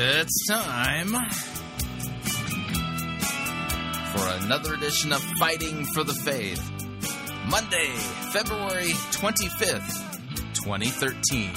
It's 0.00 0.46
time 0.46 1.08
for 4.12 4.44
another 4.44 4.74
edition 4.74 5.10
of 5.10 5.20
Fighting 5.40 5.84
for 5.86 6.04
the 6.04 6.14
Faith. 6.14 6.62
Monday, 7.50 7.88
February 8.32 8.92
25th, 9.10 10.54
2013. 10.54 11.50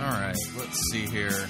All 0.00 0.12
right, 0.12 0.34
let's 0.56 0.80
see 0.90 1.04
here. 1.04 1.46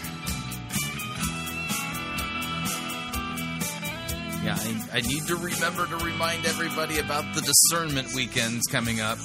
I, 4.65 4.99
I 4.99 5.01
need 5.01 5.27
to 5.27 5.35
remember 5.35 5.87
to 5.87 5.97
remind 6.05 6.47
everybody 6.47 6.99
about 7.01 7.35
the 7.35 7.41
discernment 7.41 8.15
weekends 8.15 8.67
coming 8.69 9.01
up. 9.01 9.19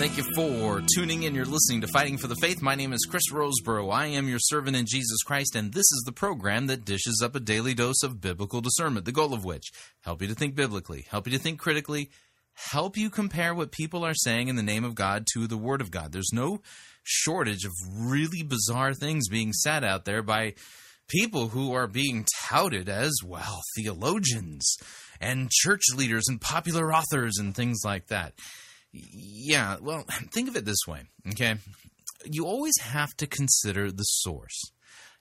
Thank 0.00 0.16
you 0.16 0.24
for 0.34 0.82
tuning 0.96 1.24
in. 1.24 1.34
You're 1.34 1.44
listening 1.44 1.82
to 1.82 1.86
Fighting 1.86 2.16
for 2.16 2.26
the 2.26 2.34
Faith. 2.36 2.60
My 2.60 2.74
name 2.74 2.92
is 2.92 3.06
Chris 3.08 3.30
Rosebrough. 3.30 3.92
I 3.92 4.06
am 4.06 4.28
your 4.28 4.38
servant 4.40 4.74
in 4.74 4.86
Jesus 4.88 5.22
Christ, 5.22 5.54
and 5.54 5.72
this 5.72 5.80
is 5.92 6.02
the 6.06 6.12
program 6.12 6.66
that 6.68 6.84
dishes 6.84 7.20
up 7.22 7.36
a 7.36 7.40
daily 7.40 7.74
dose 7.74 8.02
of 8.02 8.20
biblical 8.20 8.60
discernment, 8.62 9.04
the 9.04 9.12
goal 9.12 9.34
of 9.34 9.44
which 9.44 9.70
help 10.00 10.22
you 10.22 10.28
to 10.28 10.34
think 10.34 10.54
biblically, 10.54 11.06
help 11.10 11.26
you 11.26 11.32
to 11.34 11.38
think 11.38 11.60
critically, 11.60 12.10
help 12.54 12.96
you 12.96 13.10
compare 13.10 13.54
what 13.54 13.70
people 13.70 14.04
are 14.04 14.14
saying 14.14 14.48
in 14.48 14.56
the 14.56 14.62
name 14.62 14.84
of 14.84 14.94
God 14.94 15.26
to 15.34 15.46
the 15.46 15.58
Word 15.58 15.82
of 15.82 15.90
God. 15.90 16.12
There's 16.12 16.32
no 16.32 16.62
shortage 17.10 17.64
of 17.64 17.72
really 17.92 18.42
bizarre 18.42 18.94
things 18.94 19.28
being 19.28 19.52
said 19.52 19.84
out 19.84 20.04
there 20.04 20.22
by 20.22 20.54
people 21.08 21.48
who 21.48 21.74
are 21.74 21.88
being 21.88 22.24
touted 22.48 22.88
as, 22.88 23.12
well, 23.24 23.60
theologians 23.76 24.76
and 25.20 25.50
church 25.50 25.82
leaders 25.94 26.24
and 26.28 26.40
popular 26.40 26.92
authors 26.92 27.36
and 27.38 27.54
things 27.54 27.80
like 27.84 28.06
that. 28.06 28.32
Yeah, 28.92 29.76
well, 29.80 30.04
think 30.32 30.48
of 30.48 30.56
it 30.56 30.64
this 30.64 30.86
way, 30.86 31.02
okay? 31.30 31.56
You 32.24 32.46
always 32.46 32.78
have 32.80 33.14
to 33.16 33.26
consider 33.26 33.90
the 33.90 34.04
source. 34.04 34.72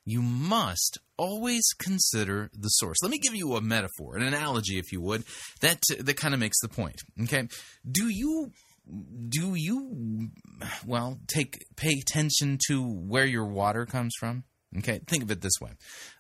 You 0.06 0.21
must 0.21 0.97
always 1.17 1.63
consider 1.77 2.50
the 2.53 2.69
source. 2.69 2.97
Let 3.01 3.11
me 3.11 3.19
give 3.19 3.35
you 3.35 3.56
a 3.56 3.61
metaphor, 3.61 4.16
an 4.16 4.23
analogy, 4.23 4.79
if 4.79 4.91
you 4.91 5.01
would, 5.01 5.23
that 5.61 5.81
that 6.00 6.17
kind 6.17 6.33
of 6.33 6.39
makes 6.39 6.59
the 6.61 6.69
point. 6.69 7.01
Okay, 7.23 7.47
do 7.89 8.07
you 8.07 8.51
do 9.29 9.55
you 9.55 10.29
well 10.85 11.19
take 11.27 11.66
pay 11.75 12.00
attention 12.00 12.57
to 12.67 12.83
where 12.83 13.25
your 13.25 13.45
water 13.45 13.85
comes 13.85 14.13
from? 14.19 14.44
Okay, 14.77 15.00
think 15.07 15.23
of 15.23 15.31
it 15.31 15.41
this 15.41 15.59
way. 15.59 15.72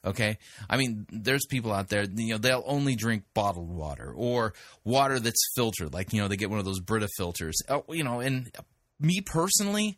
Okay, 0.03 0.37
I 0.67 0.77
mean, 0.77 1.05
there's 1.11 1.45
people 1.45 1.71
out 1.71 1.89
there, 1.89 2.03
you 2.03 2.33
know, 2.33 2.37
they'll 2.39 2.63
only 2.65 2.95
drink 2.95 3.23
bottled 3.35 3.69
water 3.69 4.11
or 4.11 4.53
water 4.83 5.19
that's 5.19 5.51
filtered, 5.55 5.93
like 5.93 6.13
you 6.13 6.21
know, 6.21 6.27
they 6.27 6.37
get 6.37 6.49
one 6.49 6.59
of 6.59 6.65
those 6.65 6.79
Brita 6.79 7.07
filters. 7.15 7.57
Oh, 7.69 7.85
you 7.89 8.03
know, 8.03 8.21
and 8.21 8.51
me 8.99 9.21
personally, 9.21 9.97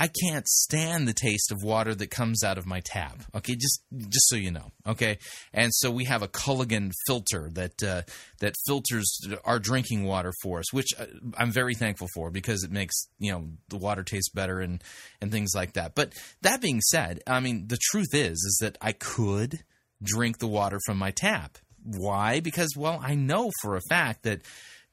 I 0.00 0.08
can't 0.08 0.48
stand 0.48 1.06
the 1.06 1.12
taste 1.12 1.52
of 1.52 1.62
water 1.62 1.94
that 1.94 2.10
comes 2.10 2.42
out 2.42 2.56
of 2.56 2.64
my 2.64 2.80
tap. 2.80 3.22
Okay, 3.34 3.54
just 3.54 3.82
just 4.08 4.28
so 4.28 4.36
you 4.36 4.50
know. 4.50 4.72
Okay, 4.86 5.18
and 5.52 5.70
so 5.74 5.90
we 5.90 6.04
have 6.04 6.22
a 6.22 6.28
Culligan 6.28 6.92
filter 7.06 7.50
that 7.52 7.82
uh, 7.82 8.02
that 8.38 8.54
filters 8.66 9.20
our 9.44 9.58
drinking 9.58 10.04
water 10.04 10.32
for 10.42 10.58
us, 10.58 10.72
which 10.72 10.88
uh, 10.98 11.04
I'm 11.36 11.52
very 11.52 11.74
thankful 11.74 12.08
for 12.14 12.30
because 12.30 12.64
it 12.64 12.72
makes 12.72 12.94
you 13.18 13.30
know 13.30 13.48
the 13.68 13.76
water 13.76 14.02
taste 14.02 14.34
better 14.34 14.60
and 14.60 14.82
and 15.20 15.30
things 15.30 15.50
like 15.54 15.74
that. 15.74 15.94
But 15.94 16.14
that 16.40 16.62
being 16.62 16.80
said, 16.80 17.20
I 17.26 17.40
mean 17.40 17.68
the 17.68 17.78
truth 17.90 18.14
is 18.14 18.38
is 18.38 18.58
that 18.62 18.78
I 18.80 18.92
could 18.92 19.64
drink 20.02 20.38
the 20.38 20.48
water 20.48 20.78
from 20.86 20.96
my 20.96 21.10
tap. 21.10 21.58
Why? 21.84 22.40
Because 22.40 22.74
well, 22.74 23.00
I 23.04 23.14
know 23.14 23.50
for 23.60 23.76
a 23.76 23.82
fact 23.90 24.22
that 24.22 24.40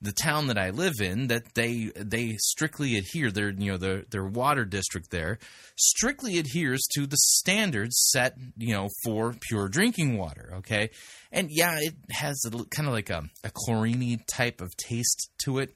the 0.01 0.11
town 0.11 0.47
that 0.47 0.57
I 0.57 0.69
live 0.69 1.01
in 1.01 1.27
that 1.27 1.55
they 1.55 1.91
they 1.95 2.35
strictly 2.37 2.97
adhere 2.97 3.31
their 3.31 3.49
you 3.49 3.71
know 3.71 3.77
their 3.77 4.03
their 4.09 4.25
water 4.25 4.63
district 4.63 5.09
there 5.09 5.39
strictly 5.75 6.37
adheres 6.37 6.85
to 6.93 7.07
the 7.07 7.17
standards 7.17 7.97
set 8.11 8.37
you 8.57 8.73
know 8.73 8.89
for 9.03 9.33
pure 9.41 9.67
drinking 9.67 10.17
water 10.17 10.53
okay 10.57 10.89
and 11.31 11.49
yeah 11.49 11.77
it 11.79 11.95
has 12.11 12.43
a, 12.45 12.51
kind 12.65 12.87
of 12.87 12.93
like 12.93 13.09
a, 13.09 13.23
a 13.43 13.49
chlorine 13.51 14.23
type 14.27 14.61
of 14.61 14.75
taste 14.77 15.31
to 15.39 15.59
it 15.59 15.73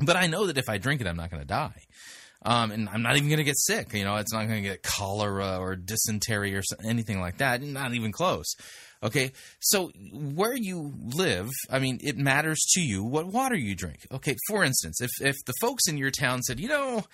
but 0.00 0.16
I 0.16 0.26
know 0.26 0.46
that 0.46 0.58
if 0.58 0.68
I 0.68 0.78
drink 0.78 1.00
it 1.00 1.06
I'm 1.06 1.16
not 1.16 1.30
going 1.30 1.42
to 1.42 1.46
die 1.46 1.84
um, 2.46 2.72
and 2.72 2.88
I'm 2.88 3.02
not 3.02 3.16
even 3.16 3.28
going 3.28 3.38
to 3.38 3.44
get 3.44 3.56
sick. 3.56 3.94
You 3.94 4.04
know, 4.04 4.16
it's 4.16 4.32
not 4.32 4.46
going 4.46 4.62
to 4.62 4.68
get 4.68 4.82
cholera 4.82 5.56
or 5.58 5.76
dysentery 5.76 6.54
or 6.54 6.62
anything 6.86 7.18
like 7.18 7.38
that. 7.38 7.62
Not 7.62 7.94
even 7.94 8.12
close. 8.12 8.54
Okay, 9.04 9.32
so 9.60 9.88
where 10.12 10.56
you 10.56 10.94
live, 11.14 11.50
I 11.70 11.78
mean, 11.78 12.00
it 12.02 12.16
matters 12.16 12.58
to 12.72 12.80
you 12.80 13.04
what 13.04 13.26
water 13.26 13.54
you 13.54 13.74
drink. 13.74 14.06
Okay, 14.10 14.34
for 14.48 14.64
instance, 14.64 15.02
if 15.02 15.10
if 15.20 15.36
the 15.44 15.52
folks 15.60 15.86
in 15.86 15.98
your 15.98 16.10
town 16.10 16.42
said, 16.42 16.58
you 16.58 16.68
know, 16.68 17.04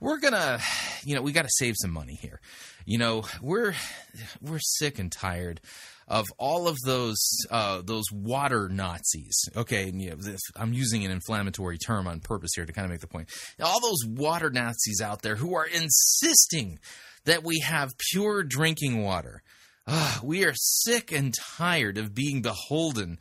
we're 0.00 0.18
gonna, 0.18 0.58
you 1.04 1.14
know, 1.14 1.20
we 1.20 1.32
got 1.32 1.42
to 1.42 1.50
save 1.52 1.74
some 1.76 1.90
money 1.90 2.18
here. 2.20 2.40
You 2.86 2.96
know, 2.96 3.24
we're 3.42 3.74
we're 4.40 4.58
sick 4.58 4.98
and 4.98 5.12
tired 5.12 5.60
of 6.08 6.26
all 6.38 6.66
of 6.66 6.78
those 6.84 7.18
uh, 7.50 7.82
those 7.84 8.04
water 8.10 8.70
Nazis. 8.70 9.48
Okay, 9.54 9.90
and, 9.90 10.00
you 10.00 10.10
know, 10.10 10.16
this, 10.16 10.40
I'm 10.56 10.72
using 10.72 11.04
an 11.04 11.10
inflammatory 11.10 11.76
term 11.76 12.06
on 12.06 12.20
purpose 12.20 12.52
here 12.54 12.64
to 12.64 12.72
kind 12.72 12.86
of 12.86 12.90
make 12.90 13.00
the 13.00 13.06
point. 13.06 13.28
All 13.62 13.80
those 13.80 14.04
water 14.06 14.48
Nazis 14.50 15.02
out 15.02 15.20
there 15.20 15.36
who 15.36 15.54
are 15.54 15.66
insisting 15.66 16.78
that 17.24 17.44
we 17.44 17.60
have 17.60 17.90
pure 18.10 18.42
drinking 18.42 19.02
water. 19.02 19.42
Ah, 19.86 20.20
we 20.22 20.44
are 20.44 20.54
sick 20.54 21.12
and 21.12 21.34
tired 21.56 21.98
of 21.98 22.14
being 22.14 22.40
beholden 22.40 23.18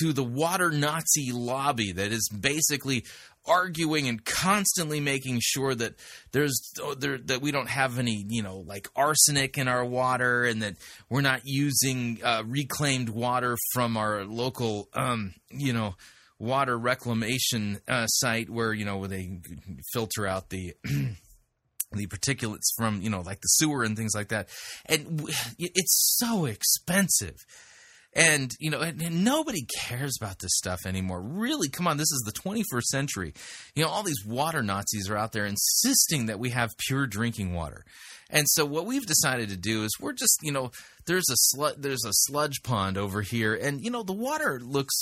to 0.00 0.12
the 0.12 0.24
water 0.24 0.70
Nazi 0.70 1.30
lobby 1.32 1.92
that 1.92 2.12
is 2.12 2.28
basically 2.28 3.04
arguing 3.46 4.06
and 4.08 4.24
constantly 4.24 5.00
making 5.00 5.40
sure 5.42 5.74
that 5.74 5.94
there's 6.32 6.72
there, 6.98 7.18
that 7.18 7.40
we 7.40 7.50
don't 7.50 7.68
have 7.68 7.98
any 7.98 8.24
you 8.28 8.42
know 8.42 8.58
like 8.58 8.88
arsenic 8.94 9.56
in 9.56 9.66
our 9.66 9.84
water 9.84 10.44
and 10.44 10.62
that 10.62 10.74
we're 11.08 11.20
not 11.20 11.40
using 11.44 12.20
uh, 12.22 12.42
reclaimed 12.46 13.08
water 13.08 13.56
from 13.72 13.96
our 13.96 14.24
local 14.24 14.88
um, 14.94 15.32
you 15.50 15.72
know 15.72 15.94
water 16.38 16.76
reclamation 16.76 17.78
uh, 17.88 18.06
site 18.06 18.50
where 18.50 18.72
you 18.72 18.84
know 18.84 18.98
where 18.98 19.08
they 19.08 19.40
filter 19.92 20.26
out 20.26 20.50
the 20.50 20.74
the 21.92 22.06
particulates 22.06 22.72
from 22.76 23.02
you 23.02 23.10
know 23.10 23.20
like 23.20 23.40
the 23.40 23.48
sewer 23.48 23.82
and 23.82 23.96
things 23.96 24.14
like 24.14 24.28
that 24.28 24.48
and 24.86 25.28
it's 25.58 26.16
so 26.18 26.44
expensive 26.44 27.36
And, 28.12 28.50
you 28.58 28.70
know, 28.70 28.80
and, 28.80 29.00
and 29.00 29.24
nobody 29.24 29.64
cares 29.78 30.16
about 30.20 30.40
this 30.40 30.50
stuff 30.56 30.80
anymore. 30.84 31.20
Really, 31.22 31.68
come 31.68 31.86
on, 31.86 31.96
this 31.96 32.10
is 32.10 32.24
the 32.26 32.32
21st 32.32 32.82
century. 32.82 33.32
You 33.76 33.84
know, 33.84 33.88
all 33.88 34.02
these 34.02 34.24
water 34.26 34.62
Nazis 34.64 35.08
are 35.08 35.16
out 35.16 35.30
there 35.30 35.46
insisting 35.46 36.26
that 36.26 36.40
we 36.40 36.50
have 36.50 36.70
pure 36.88 37.06
drinking 37.06 37.54
water. 37.54 37.84
And 38.28 38.46
so 38.48 38.64
what 38.64 38.86
we've 38.86 39.06
decided 39.06 39.48
to 39.50 39.56
do 39.56 39.84
is 39.84 39.90
we're 40.00 40.12
just, 40.12 40.38
you 40.42 40.50
know, 40.50 40.72
there's 41.06 41.28
a 41.30 41.72
there's 41.78 42.04
a 42.04 42.12
sludge 42.12 42.62
pond 42.62 42.98
over 42.98 43.22
here 43.22 43.54
and 43.54 43.80
you 43.80 43.90
know, 43.90 44.02
the 44.02 44.12
water 44.12 44.60
looks 44.60 44.94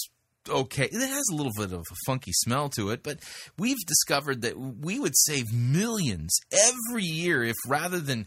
okay. 0.49 0.85
It 0.85 0.93
has 0.93 1.25
a 1.33 1.35
little 1.35 1.53
bit 1.57 1.73
of 1.73 1.81
a 1.81 1.97
funky 2.07 2.33
smell 2.33 2.69
to 2.71 2.91
it, 2.91 3.03
but 3.03 3.19
we've 3.59 3.85
discovered 3.87 4.43
that 4.43 4.59
we 4.59 4.99
would 4.99 5.17
save 5.17 5.53
millions 5.53 6.39
every 6.53 7.05
year 7.05 7.43
if 7.45 7.57
rather 7.67 7.99
than 7.99 8.27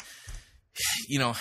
you 1.07 1.19
know 1.19 1.33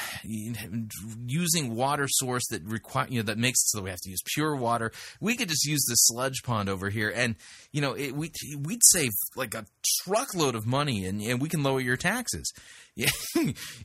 using 1.26 1.74
water 1.74 2.06
source 2.08 2.42
that 2.50 2.62
require 2.64 3.06
you 3.08 3.20
know 3.20 3.26
that 3.26 3.38
makes 3.38 3.60
it 3.60 3.68
so 3.68 3.82
we 3.82 3.90
have 3.90 4.00
to 4.00 4.10
use 4.10 4.20
pure 4.34 4.56
water 4.56 4.90
we 5.20 5.36
could 5.36 5.48
just 5.48 5.64
use 5.64 5.84
this 5.88 5.98
sludge 6.06 6.42
pond 6.42 6.68
over 6.68 6.90
here 6.90 7.12
and 7.14 7.36
you 7.72 7.80
know 7.80 7.92
it, 7.92 8.14
we 8.14 8.32
we'd 8.58 8.80
save 8.82 9.10
like 9.36 9.54
a 9.54 9.64
truckload 10.02 10.54
of 10.54 10.66
money 10.66 11.04
and, 11.04 11.22
and 11.22 11.40
we 11.40 11.48
can 11.48 11.62
lower 11.62 11.80
your 11.80 11.96
taxes 11.96 12.52
yeah, 12.96 13.08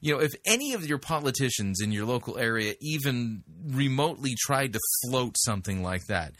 you 0.01 0.13
know 0.13 0.19
if 0.19 0.33
any 0.45 0.73
of 0.73 0.87
your 0.87 0.97
politicians 0.97 1.79
in 1.79 1.91
your 1.91 2.05
local 2.05 2.37
area 2.37 2.73
even 2.81 3.43
remotely 3.67 4.33
tried 4.45 4.73
to 4.73 4.79
float 5.05 5.35
something 5.37 5.83
like 5.83 6.05
that 6.07 6.33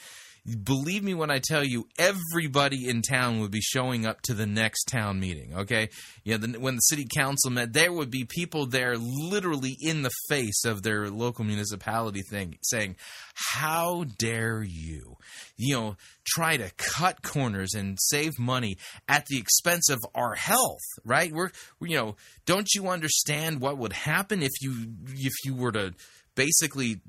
believe 0.45 1.03
me 1.03 1.13
when 1.13 1.31
I 1.31 1.39
tell 1.39 1.63
you, 1.63 1.87
everybody 1.97 2.87
in 2.87 3.01
town 3.01 3.39
would 3.39 3.51
be 3.51 3.61
showing 3.61 4.05
up 4.05 4.21
to 4.23 4.33
the 4.33 4.45
next 4.45 4.85
town 4.85 5.19
meeting. 5.19 5.55
Okay, 5.55 5.89
yeah. 6.23 6.37
The, 6.37 6.59
when 6.59 6.75
the 6.75 6.81
city 6.81 7.07
council 7.13 7.49
met, 7.49 7.73
there 7.73 7.91
would 7.91 8.11
be 8.11 8.25
people 8.25 8.67
there, 8.67 8.95
literally 8.97 9.75
in 9.81 10.03
the 10.03 10.11
face 10.29 10.63
of 10.63 10.83
their 10.83 11.09
local 11.09 11.45
municipality 11.45 12.21
thing, 12.29 12.57
saying, 12.61 12.95
"How 13.33 14.05
dare 14.17 14.61
you, 14.61 15.17
you 15.57 15.75
know, 15.75 15.97
try 16.27 16.57
to 16.57 16.71
cut 16.77 17.23
corners 17.23 17.73
and 17.73 17.97
save 17.99 18.37
money 18.37 18.77
at 19.07 19.25
the 19.25 19.39
expense 19.39 19.89
of 19.89 19.99
our 20.13 20.35
health? 20.35 20.83
Right? 21.03 21.31
We're, 21.31 21.51
you 21.81 21.97
know, 21.97 22.15
don't 22.45 22.69
you 22.75 22.87
understand 22.87 23.61
what 23.61 23.77
would 23.77 23.93
happen 23.93 24.43
if 24.43 24.51
you 24.61 24.75
if 25.15 25.33
you 25.43 25.55
were 25.55 25.71
to 25.71 25.93
basically 26.35 27.01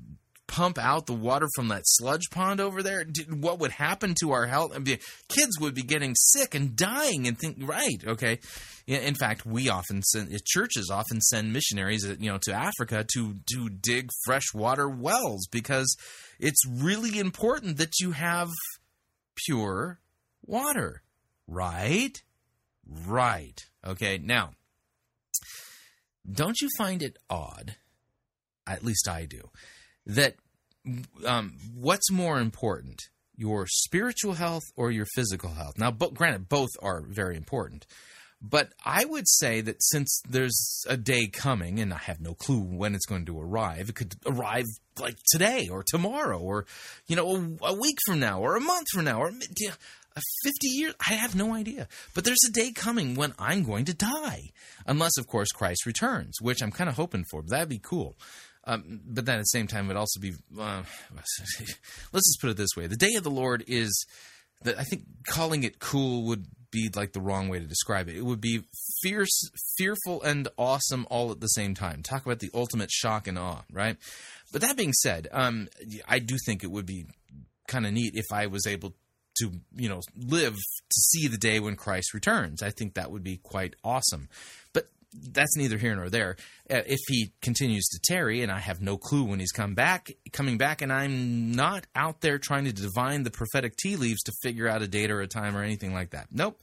pump 0.47 0.77
out 0.77 1.05
the 1.05 1.13
water 1.13 1.47
from 1.55 1.67
that 1.67 1.83
sludge 1.85 2.29
pond 2.31 2.59
over 2.59 2.81
there, 2.81 3.05
what 3.29 3.59
would 3.59 3.71
happen 3.71 4.15
to 4.21 4.31
our 4.31 4.47
health? 4.47 4.71
I 4.75 4.79
mean, 4.79 4.97
kids 5.27 5.59
would 5.59 5.75
be 5.75 5.83
getting 5.83 6.15
sick 6.15 6.55
and 6.55 6.75
dying. 6.75 7.27
And 7.27 7.37
think, 7.37 7.57
right? 7.59 8.01
Okay. 8.05 8.39
In 8.87 9.15
fact, 9.15 9.45
we 9.45 9.69
often 9.69 10.01
send 10.01 10.31
churches 10.45 10.89
often 10.89 11.19
send 11.19 11.51
missionaries, 11.51 12.05
uh, 12.09 12.15
you 12.19 12.31
know, 12.31 12.39
to 12.43 12.53
Africa 12.53 13.05
to 13.13 13.35
to 13.53 13.69
dig 13.69 14.09
freshwater 14.25 14.87
wells 14.87 15.47
because 15.51 15.95
it's 16.39 16.65
really 16.65 17.19
important 17.19 17.77
that 17.77 17.99
you 17.99 18.11
have 18.11 18.49
pure 19.45 19.99
water. 20.45 21.01
Right? 21.49 22.21
Right. 23.05 23.65
Okay. 23.85 24.17
Now, 24.17 24.51
don't 26.29 26.59
you 26.61 26.69
find 26.77 27.03
it 27.03 27.17
odd? 27.29 27.75
At 28.65 28.83
least 28.83 29.07
I 29.09 29.25
do 29.25 29.49
that 30.07 30.35
um, 31.25 31.57
what's 31.73 32.11
more 32.11 32.39
important, 32.39 33.01
your 33.35 33.67
spiritual 33.69 34.33
health 34.33 34.63
or 34.75 34.91
your 34.91 35.05
physical 35.15 35.51
health? 35.51 35.77
Now, 35.77 35.91
bo- 35.91 36.09
granted, 36.09 36.49
both 36.49 36.69
are 36.81 37.03
very 37.07 37.35
important. 37.35 37.85
But 38.39 38.71
I 38.85 39.03
would 39.05 39.27
say 39.27 39.61
that 39.61 39.77
since 39.79 40.21
there's 40.29 40.83
a 40.87 40.95
day 40.95 41.27
coming, 41.27 41.79
and 41.79 41.91
I 41.91 41.97
have 41.97 42.21
no 42.21 42.35
clue 42.35 42.59
when 42.59 42.93
it's 42.93 43.05
going 43.05 43.25
to 43.25 43.39
arrive, 43.39 43.89
it 43.89 43.95
could 43.95 44.15
arrive 44.27 44.65
like 44.99 45.17
today 45.31 45.69
or 45.71 45.83
tomorrow 45.83 46.39
or, 46.39 46.65
you 47.07 47.15
know, 47.15 47.57
a, 47.61 47.71
a 47.71 47.73
week 47.73 47.97
from 48.05 48.19
now 48.19 48.39
or 48.39 48.55
a 48.55 48.61
month 48.61 48.87
from 48.93 49.05
now 49.05 49.21
or 49.21 49.29
a 49.29 50.21
50 50.43 50.67
years. 50.67 50.93
I 51.07 51.13
have 51.13 51.35
no 51.35 51.53
idea. 51.53 51.87
But 52.13 52.25
there's 52.25 52.43
a 52.47 52.51
day 52.51 52.71
coming 52.71 53.15
when 53.15 53.33
I'm 53.39 53.63
going 53.63 53.85
to 53.85 53.93
die. 53.93 54.51
Unless, 54.85 55.17
of 55.17 55.27
course, 55.27 55.49
Christ 55.49 55.85
returns, 55.85 56.35
which 56.39 56.61
I'm 56.61 56.71
kind 56.71 56.89
of 56.89 56.95
hoping 56.95 57.25
for. 57.31 57.41
But 57.41 57.51
that'd 57.51 57.69
be 57.69 57.79
cool. 57.79 58.15
Um, 58.67 58.99
but 59.05 59.25
then 59.25 59.35
at 59.35 59.41
the 59.41 59.45
same 59.45 59.65
time, 59.67 59.85
it 59.85 59.87
would 59.89 59.97
also 59.97 60.19
be. 60.19 60.33
Uh, 60.59 60.83
let's 61.15 62.27
just 62.27 62.41
put 62.41 62.51
it 62.51 62.57
this 62.57 62.75
way: 62.75 62.85
the 62.87 62.95
day 62.95 63.15
of 63.15 63.23
the 63.23 63.31
Lord 63.31 63.63
is. 63.67 64.05
That 64.63 64.79
I 64.79 64.83
think 64.85 65.03
calling 65.27 65.61
it 65.63 65.77
cool 65.77 66.23
would 66.23 66.47
be 66.71 66.89
like 66.95 67.13
the 67.13 67.21
wrong 67.21 67.49
way 67.49 67.59
to 67.59 67.65
describe 67.65 68.09
it. 68.09 68.17
It 68.17 68.25
would 68.25 68.41
be 68.41 68.63
fierce, 69.01 69.49
fearful, 69.77 70.21
and 70.23 70.47
awesome 70.57 71.05
all 71.09 71.31
at 71.31 71.39
the 71.39 71.47
same 71.47 71.75
time. 71.75 72.03
Talk 72.03 72.25
about 72.25 72.39
the 72.39 72.49
ultimate 72.53 72.91
shock 72.91 73.27
and 73.27 73.37
awe, 73.37 73.61
right? 73.71 73.97
But 74.51 74.61
that 74.61 74.77
being 74.77 74.93
said, 74.93 75.27
um, 75.31 75.67
I 76.07 76.19
do 76.19 76.37
think 76.45 76.63
it 76.63 76.71
would 76.71 76.85
be 76.85 77.05
kind 77.67 77.85
of 77.85 77.93
neat 77.93 78.13
if 78.15 78.25
I 78.31 78.47
was 78.47 78.65
able 78.65 78.95
to, 79.39 79.51
you 79.75 79.89
know, 79.89 80.01
live 80.15 80.55
to 80.55 80.99
see 80.99 81.27
the 81.27 81.37
day 81.37 81.59
when 81.59 81.75
Christ 81.75 82.13
returns. 82.13 82.63
I 82.63 82.71
think 82.71 82.95
that 82.95 83.11
would 83.11 83.23
be 83.23 83.37
quite 83.37 83.75
awesome. 83.83 84.29
But 84.73 84.89
that's 85.13 85.55
neither 85.55 85.77
here 85.77 85.95
nor 85.95 86.09
there. 86.09 86.35
Uh, 86.69 86.81
if 86.85 86.99
he 87.07 87.31
continues 87.41 87.85
to 87.87 87.99
tarry, 88.03 88.41
and 88.41 88.51
I 88.51 88.59
have 88.59 88.81
no 88.81 88.97
clue 88.97 89.23
when 89.23 89.39
he's 89.39 89.51
come 89.51 89.73
back, 89.73 90.09
coming 90.31 90.57
back, 90.57 90.81
and 90.81 90.91
I'm 90.91 91.51
not 91.51 91.85
out 91.95 92.21
there 92.21 92.37
trying 92.37 92.65
to 92.65 92.73
divine 92.73 93.23
the 93.23 93.31
prophetic 93.31 93.75
tea 93.77 93.95
leaves 93.95 94.21
to 94.23 94.33
figure 94.41 94.67
out 94.67 94.81
a 94.81 94.87
date 94.87 95.11
or 95.11 95.21
a 95.21 95.27
time 95.27 95.55
or 95.55 95.63
anything 95.63 95.93
like 95.93 96.11
that. 96.11 96.27
Nope. 96.31 96.61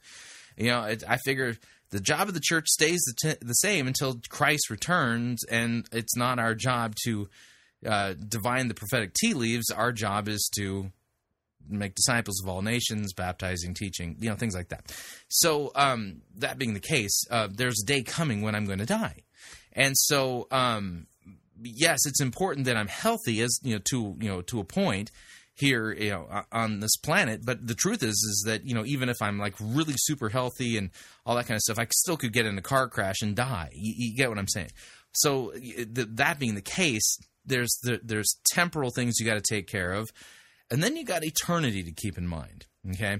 You 0.57 0.67
know, 0.67 0.83
it, 0.83 1.03
I 1.07 1.17
figure 1.17 1.55
the 1.89 1.99
job 1.99 2.27
of 2.27 2.33
the 2.33 2.39
church 2.41 2.67
stays 2.67 3.01
the, 3.05 3.29
t- 3.29 3.45
the 3.45 3.53
same 3.53 3.87
until 3.87 4.19
Christ 4.29 4.69
returns, 4.69 5.43
and 5.45 5.87
it's 5.91 6.15
not 6.15 6.39
our 6.39 6.55
job 6.55 6.95
to 7.05 7.29
uh, 7.85 8.13
divine 8.13 8.67
the 8.67 8.73
prophetic 8.73 9.13
tea 9.13 9.33
leaves. 9.33 9.69
Our 9.69 9.91
job 9.91 10.27
is 10.27 10.49
to 10.57 10.91
make 11.69 11.95
disciples 11.95 12.41
of 12.41 12.49
all 12.49 12.61
nations, 12.61 13.13
baptizing, 13.13 13.73
teaching, 13.73 14.15
you 14.19 14.29
know, 14.29 14.35
things 14.35 14.55
like 14.55 14.69
that. 14.69 14.93
So, 15.27 15.71
um, 15.75 16.21
that 16.37 16.57
being 16.57 16.73
the 16.73 16.79
case, 16.79 17.23
uh, 17.29 17.47
there's 17.51 17.81
a 17.83 17.85
day 17.85 18.03
coming 18.03 18.41
when 18.41 18.55
I'm 18.55 18.65
going 18.65 18.79
to 18.79 18.85
die. 18.85 19.23
And 19.73 19.97
so, 19.97 20.47
um, 20.51 21.07
yes, 21.61 22.05
it's 22.05 22.21
important 22.21 22.65
that 22.65 22.77
I'm 22.77 22.87
healthy 22.87 23.41
as, 23.41 23.59
you 23.63 23.75
know, 23.75 23.81
to, 23.89 24.15
you 24.19 24.29
know, 24.29 24.41
to 24.43 24.59
a 24.59 24.63
point 24.63 25.11
here, 25.53 25.91
you 25.93 26.09
know, 26.09 26.43
on 26.51 26.79
this 26.79 26.95
planet. 26.97 27.41
But 27.45 27.65
the 27.65 27.75
truth 27.75 28.03
is, 28.03 28.09
is 28.09 28.43
that, 28.47 28.65
you 28.65 28.75
know, 28.75 28.85
even 28.85 29.09
if 29.09 29.21
I'm 29.21 29.39
like 29.39 29.55
really 29.59 29.93
super 29.97 30.29
healthy 30.29 30.77
and 30.77 30.89
all 31.25 31.35
that 31.35 31.47
kind 31.47 31.55
of 31.55 31.61
stuff, 31.61 31.79
I 31.79 31.87
still 31.91 32.17
could 32.17 32.33
get 32.33 32.45
in 32.45 32.57
a 32.57 32.61
car 32.61 32.87
crash 32.87 33.21
and 33.21 33.35
die. 33.35 33.69
You, 33.73 33.93
you 33.97 34.15
get 34.17 34.29
what 34.29 34.37
I'm 34.37 34.47
saying? 34.47 34.71
So, 35.13 35.53
that 35.55 36.39
being 36.39 36.55
the 36.55 36.61
case, 36.61 37.17
there's, 37.45 37.77
there's 38.03 38.37
temporal 38.51 38.91
things 38.91 39.15
you 39.17 39.25
got 39.25 39.35
to 39.35 39.55
take 39.55 39.67
care 39.67 39.93
of 39.93 40.09
and 40.71 40.81
then 40.81 40.95
you 40.95 41.03
got 41.03 41.23
eternity 41.23 41.83
to 41.83 41.91
keep 41.91 42.17
in 42.17 42.27
mind. 42.27 42.65
Okay? 42.91 43.19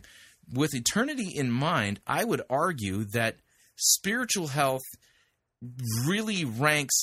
With 0.54 0.74
eternity 0.74 1.32
in 1.36 1.52
mind, 1.52 2.00
I 2.06 2.24
would 2.24 2.42
argue 2.50 3.04
that 3.06 3.38
spiritual 3.76 4.48
health 4.48 4.84
really 6.08 6.46
ranks 6.46 6.96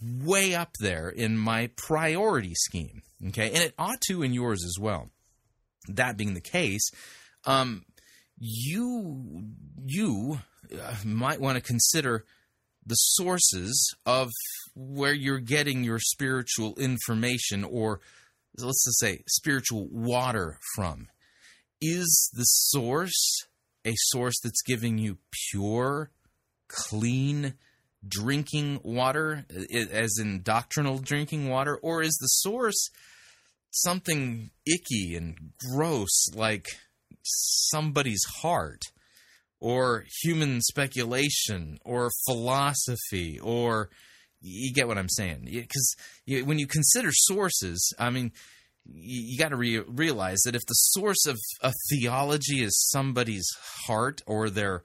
way 0.00 0.54
up 0.54 0.70
there 0.80 1.08
in 1.08 1.36
my 1.36 1.70
priority 1.76 2.54
scheme. 2.54 3.02
Okay? 3.28 3.48
And 3.48 3.62
it 3.62 3.74
ought 3.78 4.00
to 4.02 4.22
in 4.22 4.32
yours 4.32 4.64
as 4.64 4.76
well. 4.80 5.10
That 5.88 6.16
being 6.16 6.34
the 6.34 6.40
case, 6.40 6.90
um, 7.44 7.84
you 8.38 9.44
you 9.84 10.40
uh, 10.72 10.94
might 11.04 11.40
want 11.40 11.56
to 11.56 11.62
consider 11.62 12.24
the 12.86 12.94
sources 12.94 13.94
of 14.06 14.30
where 14.74 15.12
you're 15.12 15.38
getting 15.38 15.82
your 15.84 15.98
spiritual 15.98 16.74
information 16.76 17.64
or 17.64 18.00
let's 18.56 18.84
just 18.84 18.98
say 18.98 19.22
spiritual 19.28 19.88
water 19.90 20.58
from. 20.74 21.08
Is 21.80 22.30
the 22.32 22.44
source 22.44 23.46
a 23.84 23.94
source 23.96 24.40
that's 24.42 24.62
giving 24.62 24.98
you 24.98 25.18
pure 25.50 26.10
clean 26.68 27.54
drinking 28.06 28.80
water 28.82 29.46
as 29.92 30.18
in 30.20 30.42
doctrinal 30.42 30.98
drinking 30.98 31.48
water? 31.48 31.76
Or 31.76 32.02
is 32.02 32.16
the 32.20 32.26
source 32.26 32.90
something 33.70 34.50
icky 34.66 35.14
and 35.14 35.52
gross 35.72 36.28
like 36.34 36.66
somebody's 37.22 38.24
heart 38.40 38.82
or 39.60 40.04
human 40.22 40.60
speculation 40.60 41.78
or 41.84 42.10
philosophy 42.26 43.38
or 43.38 43.90
you 44.40 44.72
get 44.72 44.88
what 44.88 44.98
I'm 44.98 45.08
saying. 45.08 45.48
Because 45.50 45.96
when 46.26 46.58
you 46.58 46.66
consider 46.66 47.10
sources, 47.12 47.92
I 47.98 48.10
mean, 48.10 48.32
you, 48.84 49.32
you 49.32 49.38
got 49.38 49.50
to 49.50 49.56
re- 49.56 49.80
realize 49.80 50.38
that 50.44 50.54
if 50.54 50.62
the 50.66 50.74
source 50.74 51.26
of 51.26 51.36
a 51.62 51.72
theology 51.90 52.62
is 52.62 52.88
somebody's 52.90 53.48
heart 53.86 54.22
or 54.26 54.50
their 54.50 54.82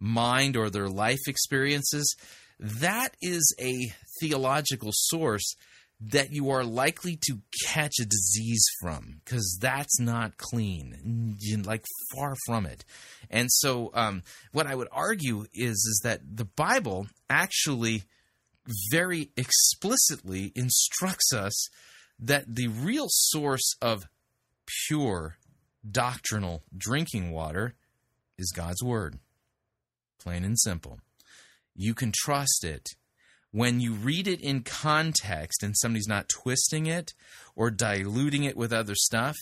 mind 0.00 0.56
or 0.56 0.70
their 0.70 0.88
life 0.88 1.26
experiences, 1.26 2.14
that 2.58 3.10
is 3.20 3.54
a 3.60 3.92
theological 4.20 4.90
source 4.92 5.54
that 5.98 6.30
you 6.30 6.50
are 6.50 6.64
likely 6.64 7.18
to 7.26 7.38
catch 7.64 7.94
a 7.98 8.04
disease 8.04 8.64
from 8.82 9.20
because 9.24 9.58
that's 9.60 9.98
not 9.98 10.36
clean 10.36 11.36
like 11.64 11.84
far 12.14 12.34
from 12.44 12.66
it. 12.66 12.84
And 13.30 13.50
so 13.50 13.90
um, 13.94 14.22
what 14.52 14.66
i 14.66 14.74
would 14.74 14.88
argue 14.92 15.46
is 15.54 15.76
is 15.76 16.00
that 16.04 16.20
the 16.36 16.44
bible 16.44 17.06
actually 17.30 18.04
very 18.90 19.30
explicitly 19.36 20.52
instructs 20.54 21.32
us 21.32 21.68
that 22.18 22.54
the 22.54 22.68
real 22.68 23.06
source 23.08 23.74
of 23.80 24.08
pure 24.86 25.36
doctrinal 25.88 26.62
drinking 26.76 27.30
water 27.30 27.74
is 28.38 28.52
God's 28.54 28.82
Word. 28.82 29.18
Plain 30.20 30.44
and 30.44 30.58
simple. 30.58 30.98
You 31.74 31.94
can 31.94 32.12
trust 32.14 32.64
it. 32.64 32.90
When 33.52 33.80
you 33.80 33.92
read 33.92 34.26
it 34.28 34.40
in 34.40 34.62
context 34.62 35.62
and 35.62 35.76
somebody's 35.76 36.08
not 36.08 36.28
twisting 36.28 36.86
it 36.86 37.14
or 37.54 37.70
diluting 37.70 38.44
it 38.44 38.56
with 38.56 38.72
other 38.72 38.94
stuff, 38.94 39.36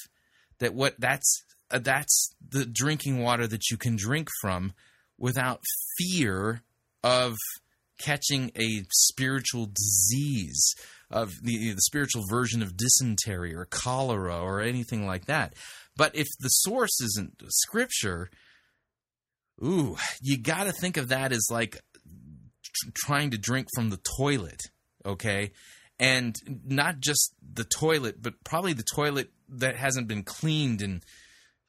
that 0.58 0.74
what 0.74 0.94
that's 0.98 1.42
uh, 1.70 1.78
that's 1.78 2.34
the 2.46 2.64
drinking 2.64 3.22
water 3.22 3.46
that 3.46 3.70
you 3.70 3.76
can 3.76 3.96
drink 3.96 4.28
from 4.40 4.72
without 5.18 5.62
fear 5.98 6.62
of 7.02 7.36
catching 7.98 8.50
a 8.56 8.84
spiritual 8.90 9.66
disease 9.66 10.74
of 11.10 11.32
the, 11.42 11.72
the 11.72 11.80
spiritual 11.82 12.24
version 12.28 12.62
of 12.62 12.76
dysentery 12.76 13.54
or 13.54 13.66
cholera 13.66 14.40
or 14.40 14.60
anything 14.60 15.06
like 15.06 15.26
that. 15.26 15.54
But 15.96 16.16
if 16.16 16.26
the 16.40 16.48
source 16.48 17.00
isn't 17.00 17.40
scripture, 17.48 18.30
ooh, 19.62 19.96
you 20.20 20.38
got 20.38 20.64
to 20.64 20.72
think 20.72 20.96
of 20.96 21.08
that 21.08 21.32
as 21.32 21.46
like 21.50 21.80
tr- 22.62 22.90
trying 22.94 23.30
to 23.30 23.38
drink 23.38 23.68
from 23.74 23.90
the 23.90 24.00
toilet, 24.16 24.60
okay? 25.06 25.52
And 26.00 26.34
not 26.66 26.98
just 26.98 27.34
the 27.40 27.64
toilet, 27.64 28.20
but 28.20 28.34
probably 28.44 28.72
the 28.72 28.82
toilet 28.82 29.30
that 29.48 29.76
hasn't 29.76 30.08
been 30.08 30.24
cleaned 30.24 30.82
in 30.82 31.02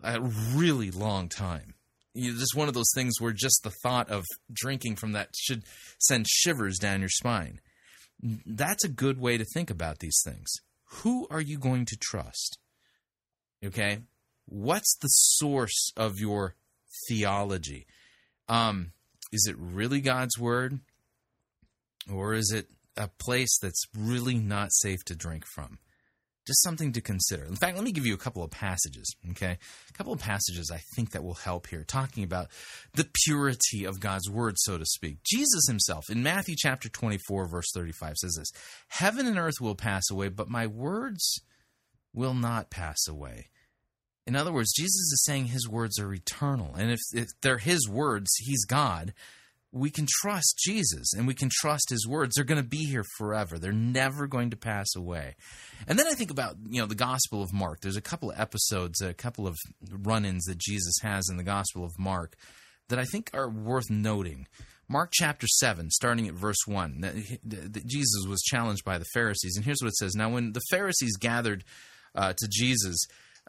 a 0.04 0.20
really 0.22 0.90
long 0.90 1.30
time. 1.30 1.75
You 2.16 2.34
just 2.34 2.56
one 2.56 2.68
of 2.70 2.74
those 2.74 2.92
things 2.96 3.20
where 3.20 3.34
just 3.34 3.62
the 3.64 3.74
thought 3.84 4.10
of 4.10 4.24
drinking 4.52 4.96
from 4.96 5.12
that 5.12 5.30
should 5.38 5.64
send 6.00 6.28
shivers 6.28 6.80
down 6.80 7.02
your 7.02 7.10
spine. 7.10 7.60
That's 8.22 8.86
a 8.86 8.90
good 8.90 9.20
way 9.20 9.38
to 9.38 9.46
think 9.54 9.70
about 9.70 10.00
these 10.00 10.22
things. 10.24 10.50
Who 11.02 11.28
are 11.30 11.42
you 11.42 11.58
going 11.58 11.86
to 11.86 11.98
trust? 12.02 12.58
Okay? 13.64 14.00
What's 14.46 14.96
the 14.98 15.08
source 15.10 15.92
of 15.98 16.14
your 16.18 16.56
theology? 17.10 17.86
Um, 18.48 18.94
is 19.34 19.46
it 19.50 19.58
really 19.60 20.00
God's 20.00 20.40
word? 20.40 20.80
Or 22.10 22.34
is 22.34 22.52
it 22.56 22.70
a 22.96 23.10
place 23.20 23.58
that's 23.60 23.84
really 23.98 24.36
not 24.36 24.72
safe 24.72 25.04
to 25.06 25.16
drink 25.16 25.44
from? 25.54 25.80
Just 26.46 26.62
something 26.62 26.92
to 26.94 27.02
consider. 27.02 27.44
In 27.46 27.56
fact, 27.56 27.76
let 27.76 27.84
me 27.84 27.92
give 27.92 28.06
you 28.06 28.14
a 28.14 28.20
couple 28.20 28.44
of 28.44 28.52
passages, 28.52 29.16
okay? 29.32 29.58
A 29.90 29.94
couple 29.94 30.14
of 30.14 30.20
passages 30.20 30.70
I 30.72 30.80
think 30.96 31.12
that 31.12 31.24
will 31.24 31.34
help 31.34 31.68
here, 31.68 31.84
talking 31.84 32.24
about 32.24 32.50
the 32.94 33.08
purity 33.26 33.84
of 33.86 34.00
God's 34.00 34.30
word, 34.30 34.54
so 34.58 34.78
to 34.78 34.86
speak. 34.86 35.18
Jesus 35.26 35.66
himself, 35.68 36.06
in 36.10 36.22
Matthew 36.22 36.56
chapter 36.58 36.88
24, 36.88 37.48
verse 37.48 37.72
35, 37.74 38.18
says 38.18 38.36
this 38.38 38.52
Heaven 38.90 39.26
and 39.26 39.40
earth 39.40 39.60
will 39.60 39.76
pass 39.76 40.04
away, 40.12 40.30
but 40.30 40.50
my 40.50 40.68
words 40.68 41.42
will 42.14 42.36
not 42.36 42.70
pass 42.70 43.08
away. 43.08 43.50
In 44.28 44.36
other 44.36 44.52
words, 44.52 44.74
Jesus 44.74 45.12
is 45.12 45.24
saying 45.24 45.46
his 45.46 45.70
words 45.70 46.00
are 46.00 46.14
eternal. 46.14 46.74
And 46.76 46.92
if, 46.92 47.00
if 47.14 47.28
they're 47.42 47.60
his 47.60 47.88
words, 47.88 48.32
he's 48.38 48.66
God, 48.66 49.14
we 49.76 49.90
can 49.90 50.08
trust 50.22 50.58
Jesus 50.58 51.14
and 51.14 51.28
we 51.28 51.34
can 51.34 51.50
trust 51.52 51.90
his 51.90 52.08
words. 52.08 52.36
They're 52.36 52.46
going 52.46 52.62
to 52.62 52.68
be 52.68 52.86
here 52.86 53.04
forever. 53.18 53.60
They're 53.60 53.74
never 53.74 54.26
going 54.26 54.52
to 54.52 54.58
pass 54.58 54.88
away. 54.96 55.36
And 55.86 56.00
then 56.00 56.08
I 56.08 56.14
think 56.14 56.32
about, 56.32 56.56
you 56.70 56.80
know, 56.80 56.88
the 56.88 56.96
Gospel 56.96 57.44
of 57.44 57.52
Mark. 57.52 57.82
There's 57.82 57.98
a 57.98 58.02
couple 58.02 58.32
of 58.32 58.40
episodes, 58.40 59.02
a 59.02 59.14
couple 59.14 59.46
of 59.46 59.56
run-ins 59.92 60.46
that 60.46 60.60
Jesus 60.60 60.96
has 61.02 61.28
in 61.30 61.36
the 61.36 61.44
Gospel 61.44 61.84
of 61.84 61.92
Mark 62.00 62.38
that 62.88 63.00
I 63.00 63.04
think 63.04 63.30
are 63.34 63.50
worth 63.50 63.90
noting. 63.90 64.48
Mark 64.88 65.10
chapter 65.12 65.46
7, 65.46 65.90
starting 65.92 66.30
at 66.30 66.36
verse 66.36 66.66
1, 66.66 67.02
that 67.02 67.86
Jesus 67.86 68.26
was 68.30 68.42
challenged 68.44 68.86
by 68.86 68.98
the 68.98 69.06
Pharisees. 69.14 69.58
And 69.58 69.66
here's 69.66 69.82
what 69.82 69.90
it 69.90 69.98
says 69.98 70.16
Now, 70.16 70.30
when 70.30 70.54
the 70.54 70.62
Pharisees 70.70 71.18
gathered 71.18 71.66
uh, 72.14 72.32
to 72.38 72.48
Jesus, 72.50 72.96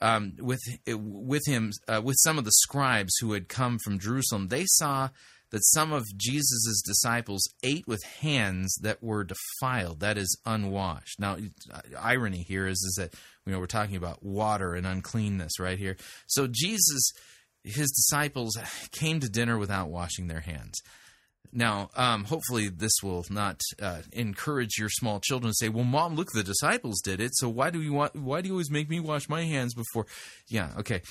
um, 0.02 0.33
with 0.38 0.61
with 0.87 1.42
him 1.47 1.73
uh, 1.88 2.02
with 2.02 2.16
some 2.21 2.37
of 2.37 2.45
the 2.45 2.52
scribes 2.52 3.16
who 3.21 3.33
had 3.33 3.49
come 3.49 3.78
from 3.83 3.99
Jerusalem, 3.99 4.49
they 4.49 4.64
saw 4.66 5.09
that 5.50 5.65
some 5.65 5.93
of 5.93 6.05
Jesus' 6.17 6.83
disciples 6.85 7.43
ate 7.62 7.87
with 7.87 8.03
hands 8.21 8.75
that 8.83 9.03
were 9.03 9.25
defiled, 9.25 10.00
that 10.00 10.19
is, 10.19 10.38
unwashed. 10.45 11.21
Now, 11.21 11.37
irony 11.99 12.43
here 12.43 12.67
is, 12.67 12.79
is 12.79 12.97
that 12.99 13.15
you 13.45 13.53
know 13.53 13.61
we're 13.61 13.67
talking 13.67 13.97
about 13.97 14.25
water 14.25 14.75
and 14.75 14.87
uncleanness 14.87 15.59
right 15.61 15.79
here. 15.79 15.97
So 16.26 16.49
Jesus, 16.50 17.12
his 17.62 17.91
disciples 17.91 18.57
came 18.93 19.21
to 19.21 19.29
dinner 19.29 19.59
without 19.59 19.88
washing 19.88 20.26
their 20.26 20.41
hands. 20.41 20.81
Now, 21.53 21.91
um, 21.97 22.25
hopefully, 22.25 22.69
this 22.69 22.93
will 23.03 23.25
not 23.31 23.61
uh, 23.81 24.03
encourage 24.12 24.79
your 24.79 24.91
small 24.91 25.21
children 25.21 25.50
to 25.50 25.57
say, 25.57 25.69
"Well, 25.69 25.85
mom, 25.85 26.15
look, 26.15 26.33
the 26.33 26.43
disciples 26.43 27.00
did 27.03 27.21
it, 27.21 27.31
so 27.35 27.49
why 27.49 27.71
do 27.71 27.81
you 27.81 27.93
want? 27.93 28.17
Why 28.17 28.41
do 28.41 28.49
you 28.49 28.55
always 28.55 28.71
make 28.71 28.91
me 28.91 29.00
wash 29.00 29.29
my 29.29 29.45
hands 29.45 29.73
before?" 29.75 30.07
Yeah, 30.49 30.73
okay. 30.79 31.03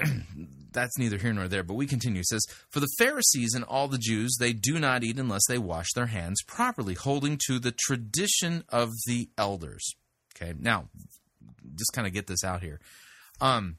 That's 0.72 0.96
neither 0.98 1.18
here 1.18 1.32
nor 1.32 1.48
there, 1.48 1.62
but 1.62 1.74
we 1.74 1.86
continue. 1.86 2.20
It 2.20 2.26
says, 2.26 2.46
For 2.70 2.80
the 2.80 2.88
Pharisees 2.98 3.54
and 3.54 3.64
all 3.64 3.88
the 3.88 3.98
Jews, 3.98 4.36
they 4.38 4.52
do 4.52 4.78
not 4.78 5.04
eat 5.04 5.18
unless 5.18 5.42
they 5.46 5.58
wash 5.58 5.92
their 5.94 6.06
hands 6.06 6.42
properly, 6.46 6.94
holding 6.94 7.38
to 7.46 7.58
the 7.58 7.72
tradition 7.72 8.64
of 8.70 8.90
the 9.06 9.28
elders. 9.36 9.94
Okay, 10.34 10.54
now, 10.58 10.88
just 11.76 11.92
kind 11.92 12.06
of 12.06 12.14
get 12.14 12.26
this 12.26 12.42
out 12.42 12.62
here. 12.62 12.80
Um, 13.40 13.76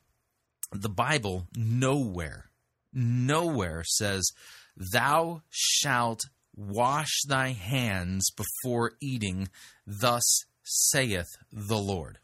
the 0.71 0.89
Bible 0.89 1.47
nowhere, 1.55 2.49
nowhere 2.93 3.83
says, 3.85 4.31
Thou 4.77 5.41
shalt 5.49 6.21
wash 6.55 7.21
thy 7.27 7.49
hands 7.49 8.29
before 8.31 8.93
eating, 9.01 9.49
thus 9.85 10.45
saith 10.63 11.29
the 11.51 11.77
Lord. 11.77 12.19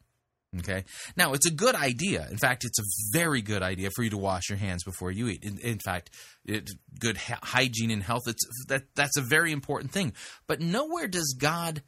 Okay. 0.58 0.84
Now, 1.16 1.34
it's 1.34 1.46
a 1.46 1.54
good 1.54 1.76
idea. 1.76 2.28
In 2.32 2.38
fact, 2.38 2.66
it's 2.66 2.80
a 2.80 2.84
very 3.14 3.42
good 3.42 3.62
idea 3.62 3.92
for 3.92 4.02
you 4.02 4.10
to 4.10 4.18
wash 4.18 4.50
your 4.50 4.58
hands 4.58 4.84
before 4.84 5.12
you 5.12 5.28
eat. 5.28 5.44
In, 5.44 5.60
in 5.60 5.78
fact, 5.78 6.10
it, 6.44 6.72
good 7.00 7.18
ha- 7.18 7.40
hygiene 7.44 7.92
and 7.92 8.02
health, 8.02 8.24
it's, 8.26 8.44
that, 8.68 8.84
that's 8.96 9.18
a 9.18 9.22
very 9.22 9.52
important 9.52 9.92
thing. 9.92 10.14
But 10.48 10.60
nowhere 10.60 11.08
does 11.08 11.36
God 11.40 11.84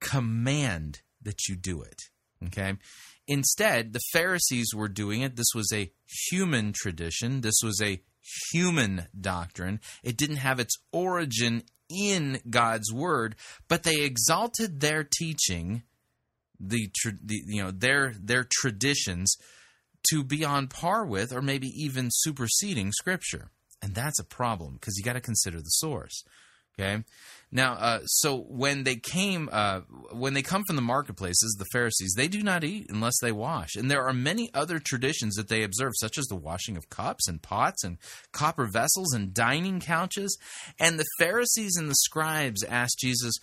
command 0.00 1.00
that 1.22 1.46
you 1.48 1.54
do 1.54 1.82
it. 1.82 2.02
Okay. 2.46 2.74
Instead, 3.28 3.92
the 3.92 4.00
Pharisees 4.12 4.72
were 4.74 4.88
doing 4.88 5.22
it. 5.22 5.36
This 5.36 5.54
was 5.54 5.70
a 5.72 5.90
human 6.30 6.72
tradition. 6.72 7.40
This 7.40 7.60
was 7.62 7.80
a 7.82 8.00
human 8.52 9.06
doctrine. 9.18 9.80
It 10.02 10.16
didn't 10.16 10.36
have 10.36 10.60
its 10.60 10.76
origin 10.92 11.62
in 11.88 12.40
God's 12.50 12.92
word, 12.92 13.36
but 13.68 13.84
they 13.84 14.02
exalted 14.02 14.80
their 14.80 15.04
teaching 15.04 15.82
the, 16.60 16.88
the 17.24 17.42
you 17.46 17.62
know 17.62 17.70
their 17.70 18.14
their 18.20 18.46
traditions 18.50 19.36
to 20.10 20.22
be 20.22 20.44
on 20.44 20.68
par 20.68 21.04
with 21.04 21.32
or 21.32 21.42
maybe 21.42 21.68
even 21.68 22.08
superseding 22.10 22.92
scripture. 22.92 23.50
And 23.82 23.94
that's 23.94 24.18
a 24.18 24.24
problem 24.24 24.74
because 24.74 24.96
you 24.96 25.04
got 25.04 25.14
to 25.14 25.20
consider 25.20 25.58
the 25.58 25.64
source 25.64 26.24
okay? 26.78 27.02
Now 27.52 27.74
uh, 27.74 28.00
so 28.04 28.36
when 28.36 28.84
they 28.84 28.96
came 28.96 29.48
uh, 29.52 29.80
when 30.12 30.34
they 30.34 30.42
come 30.42 30.62
from 30.66 30.76
the 30.76 30.82
marketplaces 30.82 31.56
the 31.58 31.64
pharisees 31.72 32.14
they 32.16 32.28
do 32.28 32.42
not 32.42 32.64
eat 32.64 32.86
unless 32.90 33.14
they 33.22 33.32
wash. 33.32 33.76
And 33.76 33.90
there 33.90 34.06
are 34.06 34.12
many 34.12 34.50
other 34.52 34.78
traditions 34.78 35.36
that 35.36 35.48
they 35.48 35.62
observe 35.62 35.92
such 35.96 36.18
as 36.18 36.26
the 36.26 36.36
washing 36.36 36.76
of 36.76 36.90
cups 36.90 37.28
and 37.28 37.40
pots 37.40 37.84
and 37.84 37.98
copper 38.32 38.66
vessels 38.66 39.12
and 39.14 39.32
dining 39.32 39.80
couches. 39.80 40.36
And 40.78 40.98
the 40.98 41.06
pharisees 41.18 41.76
and 41.76 41.88
the 41.88 41.94
scribes 41.94 42.64
asked 42.64 42.98
jesus 42.98 43.34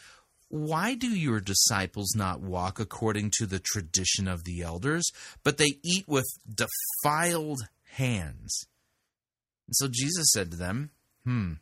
why 0.53 0.93
do 0.93 1.07
your 1.07 1.39
disciples 1.39 2.13
not 2.15 2.39
walk 2.39 2.79
according 2.79 3.31
to 3.39 3.47
the 3.47 3.57
tradition 3.57 4.27
of 4.27 4.43
the 4.43 4.61
elders, 4.61 5.11
but 5.43 5.57
they 5.57 5.79
eat 5.81 6.07
with 6.07 6.27
defiled 6.47 7.61
hands? 7.93 8.67
And 9.65 9.75
so 9.75 9.87
Jesus 9.91 10.27
said 10.31 10.51
to 10.51 10.57
them, 10.57 10.91
Hmm, 11.23 11.53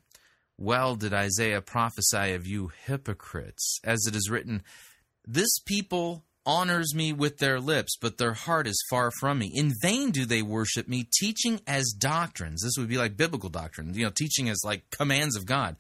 well 0.57 0.97
did 0.97 1.13
Isaiah 1.13 1.61
prophesy 1.61 2.33
of 2.33 2.45
you 2.45 2.73
hypocrites, 2.85 3.79
as 3.85 4.05
it 4.07 4.13
is 4.13 4.29
written, 4.29 4.61
This 5.25 5.59
people 5.65 6.25
honors 6.45 6.93
me 6.93 7.13
with 7.13 7.37
their 7.37 7.61
lips, 7.61 7.95
but 7.95 8.17
their 8.17 8.33
heart 8.33 8.67
is 8.67 8.83
far 8.89 9.09
from 9.21 9.39
me. 9.39 9.53
In 9.55 9.71
vain 9.81 10.11
do 10.11 10.25
they 10.25 10.41
worship 10.41 10.89
me, 10.89 11.07
teaching 11.17 11.61
as 11.65 11.95
doctrines. 11.97 12.61
This 12.61 12.77
would 12.77 12.89
be 12.89 12.97
like 12.97 13.15
biblical 13.15 13.49
doctrine, 13.49 13.93
you 13.93 14.03
know, 14.03 14.11
teaching 14.13 14.49
as 14.49 14.59
like 14.65 14.89
commands 14.89 15.37
of 15.37 15.45
God 15.45 15.77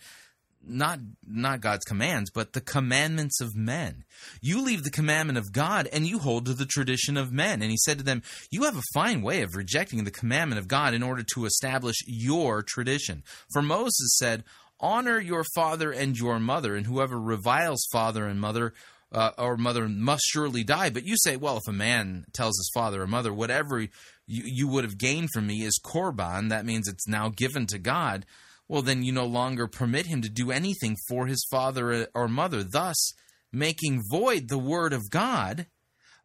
not 0.65 0.99
not 1.27 1.61
God's 1.61 1.85
commands, 1.85 2.29
but 2.29 2.53
the 2.53 2.61
commandments 2.61 3.41
of 3.41 3.55
men. 3.55 4.03
You 4.41 4.61
leave 4.61 4.83
the 4.83 4.91
commandment 4.91 5.37
of 5.37 5.51
God 5.51 5.87
and 5.91 6.05
you 6.05 6.19
hold 6.19 6.45
to 6.45 6.53
the 6.53 6.65
tradition 6.65 7.17
of 7.17 7.31
men. 7.31 7.61
And 7.61 7.71
he 7.71 7.77
said 7.77 7.97
to 7.97 8.03
them, 8.03 8.23
You 8.49 8.63
have 8.63 8.77
a 8.77 8.83
fine 8.93 9.21
way 9.21 9.41
of 9.41 9.55
rejecting 9.55 10.03
the 10.03 10.11
commandment 10.11 10.59
of 10.59 10.67
God 10.67 10.93
in 10.93 11.03
order 11.03 11.23
to 11.33 11.45
establish 11.45 11.97
your 12.05 12.61
tradition. 12.61 13.23
For 13.51 13.61
Moses 13.61 14.15
said, 14.17 14.43
Honor 14.79 15.19
your 15.19 15.45
father 15.55 15.91
and 15.91 16.17
your 16.17 16.39
mother, 16.39 16.75
and 16.75 16.85
whoever 16.85 17.19
reviles 17.19 17.85
father 17.91 18.25
and 18.25 18.39
mother 18.39 18.73
uh, 19.11 19.31
or 19.37 19.57
mother 19.57 19.87
must 19.87 20.23
surely 20.25 20.63
die. 20.63 20.89
But 20.89 21.05
you 21.05 21.15
say, 21.17 21.37
well, 21.37 21.57
if 21.57 21.67
a 21.67 21.73
man 21.73 22.25
tells 22.33 22.57
his 22.57 22.71
father 22.73 23.01
or 23.01 23.07
mother, 23.07 23.33
whatever 23.33 23.79
you, 23.79 23.89
you 24.27 24.67
would 24.67 24.83
have 24.83 24.97
gained 24.97 25.29
from 25.33 25.47
me 25.47 25.63
is 25.63 25.79
korban, 25.83 26.49
that 26.49 26.65
means 26.65 26.87
it's 26.87 27.07
now 27.07 27.29
given 27.29 27.67
to 27.67 27.77
God 27.77 28.25
well, 28.71 28.81
then 28.81 29.03
you 29.03 29.11
no 29.11 29.25
longer 29.25 29.67
permit 29.67 30.05
him 30.05 30.21
to 30.21 30.29
do 30.29 30.49
anything 30.49 30.95
for 31.09 31.27
his 31.27 31.45
father 31.51 32.07
or 32.15 32.29
mother, 32.29 32.63
thus 32.63 33.11
making 33.51 34.01
void 34.09 34.47
the 34.47 34.57
word 34.57 34.93
of 34.93 35.09
God 35.09 35.67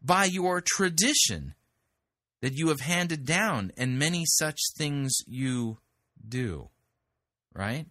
by 0.01 0.27
your 0.27 0.63
tradition 0.65 1.57
that 2.43 2.55
you 2.55 2.69
have 2.69 2.79
handed 2.79 3.27
down, 3.27 3.73
and 3.77 3.99
many 3.99 4.23
such 4.25 4.61
things 4.79 5.13
you 5.27 5.79
do. 6.29 6.69
Right? 7.53 7.87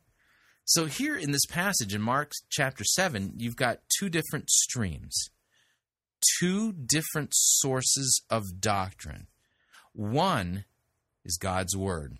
So, 0.63 0.85
here 0.85 1.17
in 1.17 1.31
this 1.31 1.45
passage 1.49 1.93
in 1.93 2.01
Mark 2.01 2.31
chapter 2.49 2.85
7, 2.85 3.33
you've 3.35 3.57
got 3.57 3.79
two 3.99 4.07
different 4.07 4.49
streams, 4.49 5.31
two 6.39 6.71
different 6.71 7.31
sources 7.33 8.23
of 8.29 8.61
doctrine. 8.61 9.27
One 9.91 10.63
is 11.25 11.37
God's 11.37 11.75
Word, 11.75 12.19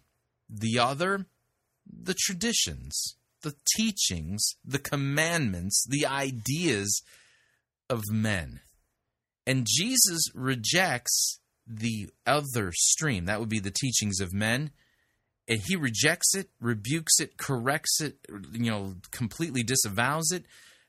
the 0.50 0.80
other, 0.80 1.28
the 1.86 2.16
traditions, 2.18 3.16
the 3.42 3.56
teachings, 3.76 4.44
the 4.64 4.80
commandments, 4.80 5.86
the 5.88 6.06
ideas 6.06 7.02
of 7.90 8.04
men. 8.12 8.62
And 9.46 9.68
Jesus 9.70 10.24
rejects 10.34 11.40
the 11.68 12.10
other 12.26 12.72
stream. 12.74 13.26
That 13.26 13.40
would 13.40 13.50
be 13.50 13.60
the 13.60 13.72
teachings 13.72 14.20
of 14.20 14.34
men. 14.34 14.72
And 15.48 15.62
he 15.68 15.76
rejects 15.76 16.36
it, 16.36 16.50
rebukes 16.60 17.20
it, 17.20 17.38
corrects 17.38 18.02
it, 18.02 18.18
you 18.52 18.72
know, 18.72 18.96
completely 19.12 19.62
disavows 19.62 20.32
it. 20.32 20.46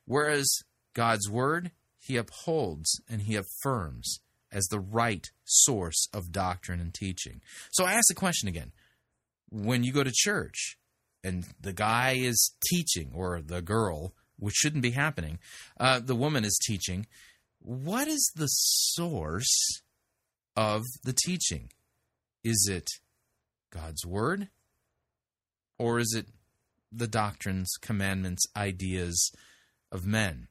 Whereas 0.06 0.48
God's 0.94 1.28
word, 1.28 1.72
he 1.98 2.16
upholds 2.16 3.00
and 3.08 3.22
he 3.22 3.36
affirms 3.36 4.20
as 4.50 4.66
the 4.66 4.80
right 4.80 5.26
source 5.44 6.08
of 6.14 6.32
doctrine 6.32 6.80
and 6.80 6.94
teaching. 6.94 7.42
So 7.70 7.84
I 7.84 7.92
ask 7.92 8.06
the 8.08 8.14
question 8.14 8.48
again 8.48 8.72
when 9.50 9.84
you 9.84 9.92
go 9.92 10.02
to 10.02 10.12
church 10.12 10.78
and 11.26 11.44
the 11.60 11.72
guy 11.72 12.12
is 12.12 12.54
teaching, 12.70 13.10
or 13.12 13.42
the 13.42 13.60
girl, 13.60 14.14
which 14.38 14.54
shouldn't 14.54 14.82
be 14.82 14.92
happening, 14.92 15.38
uh, 15.80 15.98
the 15.98 16.14
woman 16.14 16.44
is 16.44 16.58
teaching, 16.64 17.06
what 17.58 18.06
is 18.06 18.30
the 18.36 18.46
source 18.46 19.82
of 20.54 20.82
the 21.02 21.14
teaching? 21.24 21.70
Is 22.44 22.68
it 22.70 22.86
God's 23.70 24.06
Word? 24.06 24.48
Or 25.78 25.98
is 25.98 26.14
it 26.16 26.26
the 26.92 27.08
doctrines, 27.08 27.72
commandments, 27.82 28.44
ideas 28.56 29.32
of 29.90 30.06
men? 30.06 30.46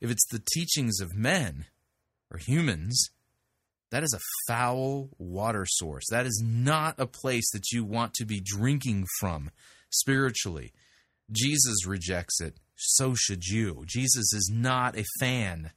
If 0.00 0.10
it's 0.10 0.26
the 0.30 0.42
teachings 0.54 1.00
of 1.00 1.14
men 1.14 1.66
or 2.30 2.38
humans, 2.38 3.10
that 3.90 4.02
is 4.02 4.14
a 4.14 4.50
foul 4.52 5.10
water 5.18 5.66
source. 5.68 6.04
That 6.10 6.26
is 6.26 6.42
not 6.44 6.98
a 6.98 7.06
place 7.06 7.48
that 7.52 7.70
you 7.72 7.84
want 7.84 8.14
to 8.14 8.24
be 8.24 8.40
drinking 8.40 9.06
from 9.20 9.50
spiritually. 9.90 10.72
Jesus 11.30 11.86
rejects 11.86 12.40
it. 12.40 12.56
So 12.76 13.14
should 13.14 13.44
you. 13.44 13.84
Jesus 13.86 14.32
is 14.32 14.50
not 14.52 14.98
a 14.98 15.04
fan 15.20 15.70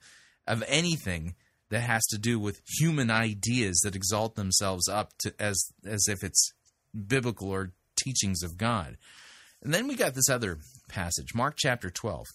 of 0.45 0.63
anything 0.67 1.35
that 1.69 1.81
has 1.81 2.05
to 2.07 2.17
do 2.17 2.39
with 2.39 2.61
human 2.79 3.11
ideas 3.11 3.81
that 3.83 3.95
exalt 3.95 4.35
themselves 4.35 4.87
up 4.87 5.11
to 5.19 5.33
as 5.39 5.61
as 5.85 6.07
if 6.07 6.23
it's 6.23 6.53
biblical 7.07 7.49
or 7.49 7.71
teachings 7.95 8.43
of 8.43 8.57
God. 8.57 8.97
And 9.61 9.73
then 9.73 9.87
we 9.87 9.95
got 9.95 10.13
this 10.13 10.29
other 10.29 10.59
passage, 10.87 11.33
Mark 11.35 11.55
chapter 11.57 11.89
12. 11.89 12.25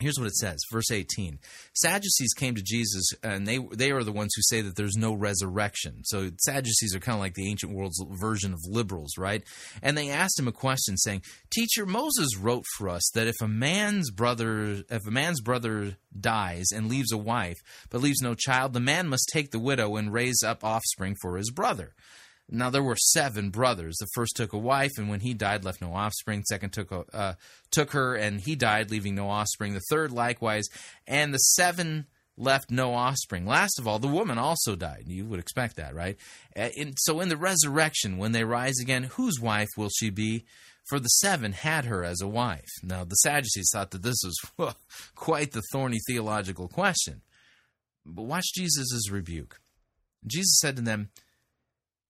Here's 0.00 0.18
what 0.18 0.28
it 0.28 0.36
says, 0.36 0.58
verse 0.72 0.90
18. 0.90 1.38
Sadducees 1.74 2.32
came 2.34 2.54
to 2.54 2.62
Jesus, 2.62 3.10
and 3.22 3.46
they 3.46 3.58
they 3.72 3.90
are 3.90 4.02
the 4.02 4.12
ones 4.12 4.32
who 4.34 4.42
say 4.42 4.62
that 4.62 4.74
there's 4.74 4.96
no 4.96 5.12
resurrection. 5.12 6.02
So 6.04 6.30
Sadducees 6.38 6.94
are 6.94 7.00
kind 7.00 7.16
of 7.16 7.20
like 7.20 7.34
the 7.34 7.48
ancient 7.48 7.72
world's 7.72 8.02
version 8.18 8.54
of 8.54 8.60
liberals, 8.66 9.18
right? 9.18 9.44
And 9.82 9.96
they 9.96 10.08
asked 10.08 10.38
him 10.38 10.48
a 10.48 10.52
question, 10.52 10.96
saying, 10.96 11.22
"Teacher, 11.50 11.84
Moses 11.84 12.36
wrote 12.38 12.64
for 12.78 12.88
us 12.88 13.08
that 13.14 13.26
if 13.26 13.36
a 13.42 13.48
man's 13.48 14.10
brother 14.10 14.82
if 14.88 15.06
a 15.06 15.10
man's 15.10 15.42
brother 15.42 15.96
dies 16.18 16.66
and 16.74 16.88
leaves 16.88 17.12
a 17.12 17.18
wife 17.18 17.58
but 17.90 18.00
leaves 18.00 18.22
no 18.22 18.34
child, 18.34 18.72
the 18.72 18.80
man 18.80 19.06
must 19.06 19.28
take 19.32 19.50
the 19.50 19.58
widow 19.58 19.96
and 19.96 20.12
raise 20.12 20.42
up 20.42 20.64
offspring 20.64 21.14
for 21.20 21.36
his 21.36 21.50
brother." 21.50 21.94
Now 22.50 22.70
there 22.70 22.82
were 22.82 22.96
seven 22.96 23.50
brothers. 23.50 23.96
The 23.98 24.08
first 24.14 24.34
took 24.36 24.52
a 24.52 24.58
wife, 24.58 24.92
and 24.98 25.08
when 25.08 25.20
he 25.20 25.34
died, 25.34 25.64
left 25.64 25.80
no 25.80 25.94
offspring. 25.94 26.44
Second 26.44 26.72
took 26.72 26.90
a, 26.90 27.04
uh, 27.12 27.34
took 27.70 27.92
her, 27.92 28.16
and 28.16 28.40
he 28.40 28.56
died, 28.56 28.90
leaving 28.90 29.14
no 29.14 29.28
offspring. 29.28 29.74
The 29.74 29.80
third 29.88 30.10
likewise, 30.10 30.66
and 31.06 31.32
the 31.32 31.38
seven 31.38 32.06
left 32.36 32.70
no 32.70 32.94
offspring. 32.94 33.46
Last 33.46 33.78
of 33.78 33.86
all, 33.86 33.98
the 33.98 34.08
woman 34.08 34.38
also 34.38 34.74
died. 34.74 35.04
You 35.06 35.26
would 35.26 35.38
expect 35.38 35.76
that, 35.76 35.94
right? 35.94 36.16
Uh, 36.56 36.70
in, 36.76 36.96
so 36.96 37.20
in 37.20 37.28
the 37.28 37.36
resurrection, 37.36 38.18
when 38.18 38.32
they 38.32 38.44
rise 38.44 38.80
again, 38.80 39.04
whose 39.04 39.38
wife 39.38 39.68
will 39.76 39.90
she 39.90 40.10
be? 40.10 40.44
For 40.88 40.98
the 40.98 41.08
seven 41.08 41.52
had 41.52 41.84
her 41.84 42.02
as 42.02 42.20
a 42.20 42.26
wife. 42.26 42.70
Now 42.82 43.04
the 43.04 43.14
Sadducees 43.16 43.70
thought 43.72 43.92
that 43.92 44.02
this 44.02 44.20
was 44.24 44.74
quite 45.14 45.52
the 45.52 45.62
thorny 45.70 45.98
theological 46.08 46.66
question. 46.66 47.20
But 48.04 48.24
watch 48.24 48.52
Jesus' 48.54 49.08
rebuke. 49.08 49.60
Jesus 50.26 50.58
said 50.58 50.74
to 50.76 50.82
them, 50.82 51.10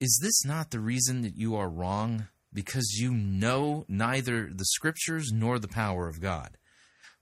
is 0.00 0.18
this 0.22 0.44
not 0.44 0.70
the 0.70 0.80
reason 0.80 1.20
that 1.22 1.36
you 1.36 1.54
are 1.56 1.68
wrong? 1.68 2.28
Because 2.52 2.98
you 2.98 3.12
know 3.12 3.84
neither 3.86 4.48
the 4.52 4.64
Scriptures 4.64 5.30
nor 5.32 5.58
the 5.58 5.68
power 5.68 6.08
of 6.08 6.20
God. 6.20 6.56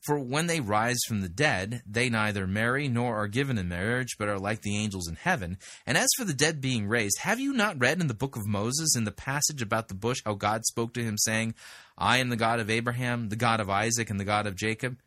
For 0.07 0.17
when 0.19 0.47
they 0.47 0.61
rise 0.61 1.01
from 1.09 1.21
the 1.21 1.29
dead, 1.29 1.83
they 1.85 2.09
neither 2.09 2.47
marry 2.47 2.87
nor 2.87 3.17
are 3.17 3.27
given 3.27 3.59
in 3.59 3.69
marriage, 3.69 4.15
but 4.17 4.29
are 4.29 4.39
like 4.39 4.63
the 4.63 4.77
angels 4.77 5.09
in 5.09 5.17
heaven. 5.17 5.59
And 5.87 5.99
as 5.99 6.07
for 6.17 6.25
the 6.25 6.33
dead 6.33 6.61
being 6.61 6.87
raised, 6.87 7.19
have 7.19 7.41
you 7.41 7.53
not 7.53 7.81
read 7.81 8.01
in 8.01 8.07
the 8.07 8.15
book 8.15 8.37
of 8.37 8.47
Moses, 8.47 8.95
in 8.97 9.05
the 9.05 9.11
passage 9.11 9.61
about 9.61 9.89
the 9.89 9.95
bush, 9.95 10.23
how 10.25 10.35
God 10.35 10.65
spoke 10.65 10.95
to 10.95 11.03
him, 11.03 11.19
saying, 11.19 11.55
I 11.99 12.19
am 12.19 12.29
the 12.29 12.37
God 12.37 12.61
of 12.61 12.71
Abraham, 12.71 13.29
the 13.29 13.37
God 13.37 13.59
of 13.59 13.69
Isaac, 13.69 14.09
and 14.09 14.21
the 14.21 14.25
God 14.25 14.47
of 14.47 14.55
Jacob? 14.55 14.99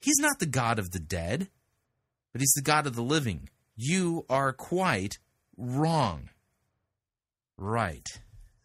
He's 0.00 0.18
not 0.18 0.38
the 0.38 0.46
God 0.46 0.78
of 0.78 0.92
the 0.92 0.98
dead, 0.98 1.48
but 2.32 2.40
he's 2.40 2.54
the 2.56 2.62
God 2.62 2.86
of 2.86 2.96
the 2.96 3.02
living. 3.02 3.50
You 3.76 4.24
are 4.30 4.54
quite 4.54 5.18
wrong. 5.58 6.30
Right. 7.58 8.06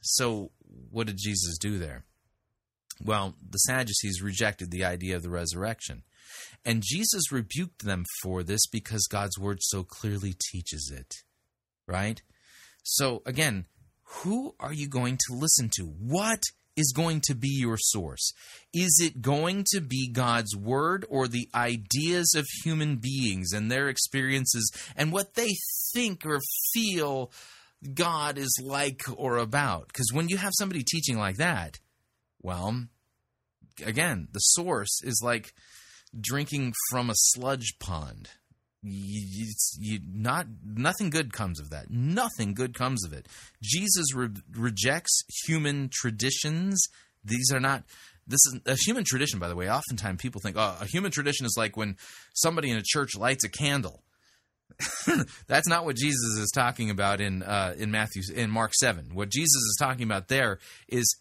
So, 0.02 0.52
what 0.92 1.08
did 1.08 1.18
Jesus 1.18 1.58
do 1.58 1.80
there? 1.80 2.06
Well, 3.04 3.36
the 3.50 3.58
Sadducees 3.58 4.22
rejected 4.22 4.70
the 4.70 4.86
idea 4.86 5.16
of 5.16 5.24
the 5.24 5.30
resurrection. 5.30 6.04
And 6.64 6.84
Jesus 6.86 7.32
rebuked 7.32 7.84
them 7.84 8.06
for 8.22 8.44
this 8.44 8.68
because 8.68 9.08
God's 9.10 9.38
word 9.38 9.58
so 9.62 9.84
clearly 9.84 10.36
teaches 10.52 10.92
it. 10.96 11.16
Right? 11.88 12.22
So, 12.84 13.24
again, 13.26 13.66
who 14.04 14.56
are 14.60 14.74
you 14.74 14.88
going 14.88 15.18
to 15.28 15.36
listen 15.36 15.70
to? 15.78 15.84
What 15.84 16.44
is 16.76 16.94
going 16.96 17.22
to 17.26 17.36
be 17.36 17.50
your 17.50 17.78
source? 17.78 18.32
Is 18.74 19.02
it 19.04 19.22
going 19.22 19.66
to 19.74 19.82
be 19.82 20.08
God's 20.08 20.56
word 20.56 21.06
or 21.10 21.28
the 21.28 21.50
ideas 21.54 22.34
of 22.36 22.46
human 22.64 22.98
beings 22.98 23.54
and 23.54 23.72
their 23.72 23.90
experiences 23.90 24.72
and 24.96 25.12
what 25.12 25.34
they 25.36 25.52
think 25.94 26.26
or 26.26 26.40
feel 26.74 27.32
God 27.94 28.38
is 28.38 28.56
like 28.62 29.02
or 29.16 29.38
about. 29.38 29.88
Because 29.88 30.12
when 30.14 30.30
you 30.30 30.38
have 30.38 30.52
somebody 30.58 30.84
teaching 30.84 31.18
like 31.18 31.38
that, 31.38 31.80
well, 32.42 32.86
again, 33.84 34.28
the 34.32 34.40
source 34.40 35.02
is 35.04 35.22
like 35.24 35.54
drinking 36.20 36.74
from 36.90 37.10
a 37.10 37.16
sludge 37.16 37.74
pond. 37.80 38.30
You, 38.86 39.48
you, 39.80 40.00
not 40.14 40.48
nothing 40.66 41.10
good 41.10 41.32
comes 41.32 41.60
of 41.60 41.70
that. 41.70 41.90
Nothing 41.90 42.54
good 42.54 42.74
comes 42.74 43.06
of 43.06 43.14
it. 43.14 43.28
Jesus 43.62 44.14
re- 44.14 44.30
rejects 44.52 45.24
human 45.46 45.90
traditions. 45.92 46.84
These 47.24 47.52
are 47.54 47.62
not. 47.62 47.84
This 48.28 48.40
is 48.48 48.60
a 48.66 48.76
human 48.76 49.06
tradition, 49.06 49.40
by 49.40 49.48
the 49.48 49.56
way. 49.56 49.70
Oftentimes, 49.70 50.22
people 50.22 50.42
think, 50.42 50.58
"Oh, 50.58 50.78
a 50.82 50.86
human 50.86 51.12
tradition 51.12 51.46
is 51.46 51.56
like 51.58 51.78
when 51.78 51.96
somebody 52.34 52.72
in 52.72 52.78
a 52.78 52.84
church 52.84 53.16
lights 53.16 53.46
a 53.46 53.50
candle." 53.50 54.04
That's 55.48 55.68
not 55.68 55.86
what 55.86 55.96
Jesus 55.96 56.38
is 56.38 56.52
talking 56.54 56.90
about 56.90 57.22
in 57.22 57.44
uh, 57.44 57.74
in 57.78 57.92
Matthew 57.92 58.24
in 58.34 58.50
Mark 58.50 58.74
seven. 58.74 59.14
What 59.14 59.30
Jesus 59.30 59.56
is 59.56 59.78
talking 59.80 60.04
about 60.04 60.28
there 60.28 60.60
is 60.88 61.18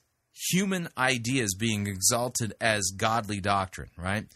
human 0.50 0.88
ideas 0.96 1.54
being 1.54 1.86
exalted 1.86 2.54
as 2.60 2.92
godly 2.96 3.40
doctrine, 3.40 3.90
right? 3.96 4.26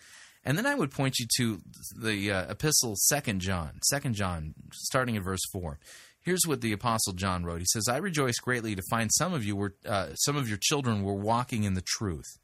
And 0.44 0.56
then 0.56 0.66
I 0.66 0.74
would 0.74 0.92
point 0.92 1.18
you 1.18 1.26
to 1.38 1.60
the 2.00 2.30
uh, 2.30 2.50
epistle 2.50 2.94
Second 2.96 3.40
John, 3.40 3.80
Second 3.82 4.14
John, 4.14 4.54
starting 4.72 5.16
at 5.16 5.24
verse 5.24 5.44
four. 5.52 5.78
Here's 6.20 6.46
what 6.46 6.60
the 6.60 6.72
apostle 6.72 7.12
John 7.12 7.44
wrote. 7.44 7.60
He 7.60 7.66
says, 7.66 7.88
"I 7.88 7.98
rejoice 7.98 8.38
greatly 8.38 8.74
to 8.74 8.82
find 8.90 9.10
some 9.12 9.32
of 9.32 9.44
you 9.44 9.56
were 9.56 9.74
uh, 9.84 10.14
some 10.14 10.36
of 10.36 10.48
your 10.48 10.58
children 10.60 11.02
were 11.02 11.14
walking 11.14 11.64
in 11.64 11.74
the 11.74 11.84
truth." 11.84 12.38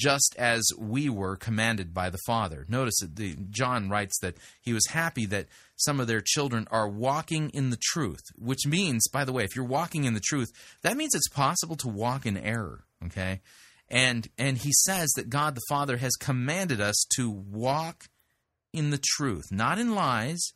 Just 0.00 0.34
as 0.38 0.64
we 0.78 1.10
were 1.10 1.36
commanded 1.36 1.92
by 1.92 2.08
the 2.08 2.18
Father. 2.26 2.64
Notice 2.68 2.98
that 3.00 3.16
the, 3.16 3.36
John 3.50 3.90
writes 3.90 4.18
that 4.20 4.36
he 4.62 4.72
was 4.72 4.86
happy 4.88 5.26
that 5.26 5.46
some 5.76 6.00
of 6.00 6.06
their 6.06 6.22
children 6.22 6.66
are 6.70 6.88
walking 6.88 7.50
in 7.50 7.70
the 7.70 7.78
truth, 7.92 8.22
which 8.38 8.66
means, 8.66 9.06
by 9.08 9.24
the 9.24 9.32
way, 9.32 9.44
if 9.44 9.54
you're 9.54 9.64
walking 9.64 10.04
in 10.04 10.14
the 10.14 10.20
truth, 10.20 10.48
that 10.82 10.96
means 10.96 11.14
it's 11.14 11.28
possible 11.28 11.76
to 11.76 11.88
walk 11.88 12.24
in 12.24 12.36
error, 12.36 12.84
okay? 13.04 13.40
And 13.88 14.28
and 14.38 14.56
he 14.56 14.72
says 14.72 15.10
that 15.16 15.30
God 15.30 15.54
the 15.54 15.62
Father 15.68 15.98
has 15.98 16.12
commanded 16.16 16.80
us 16.80 17.04
to 17.16 17.30
walk 17.30 18.04
in 18.72 18.90
the 18.90 19.00
truth, 19.02 19.50
not 19.50 19.78
in 19.78 19.94
lies, 19.94 20.52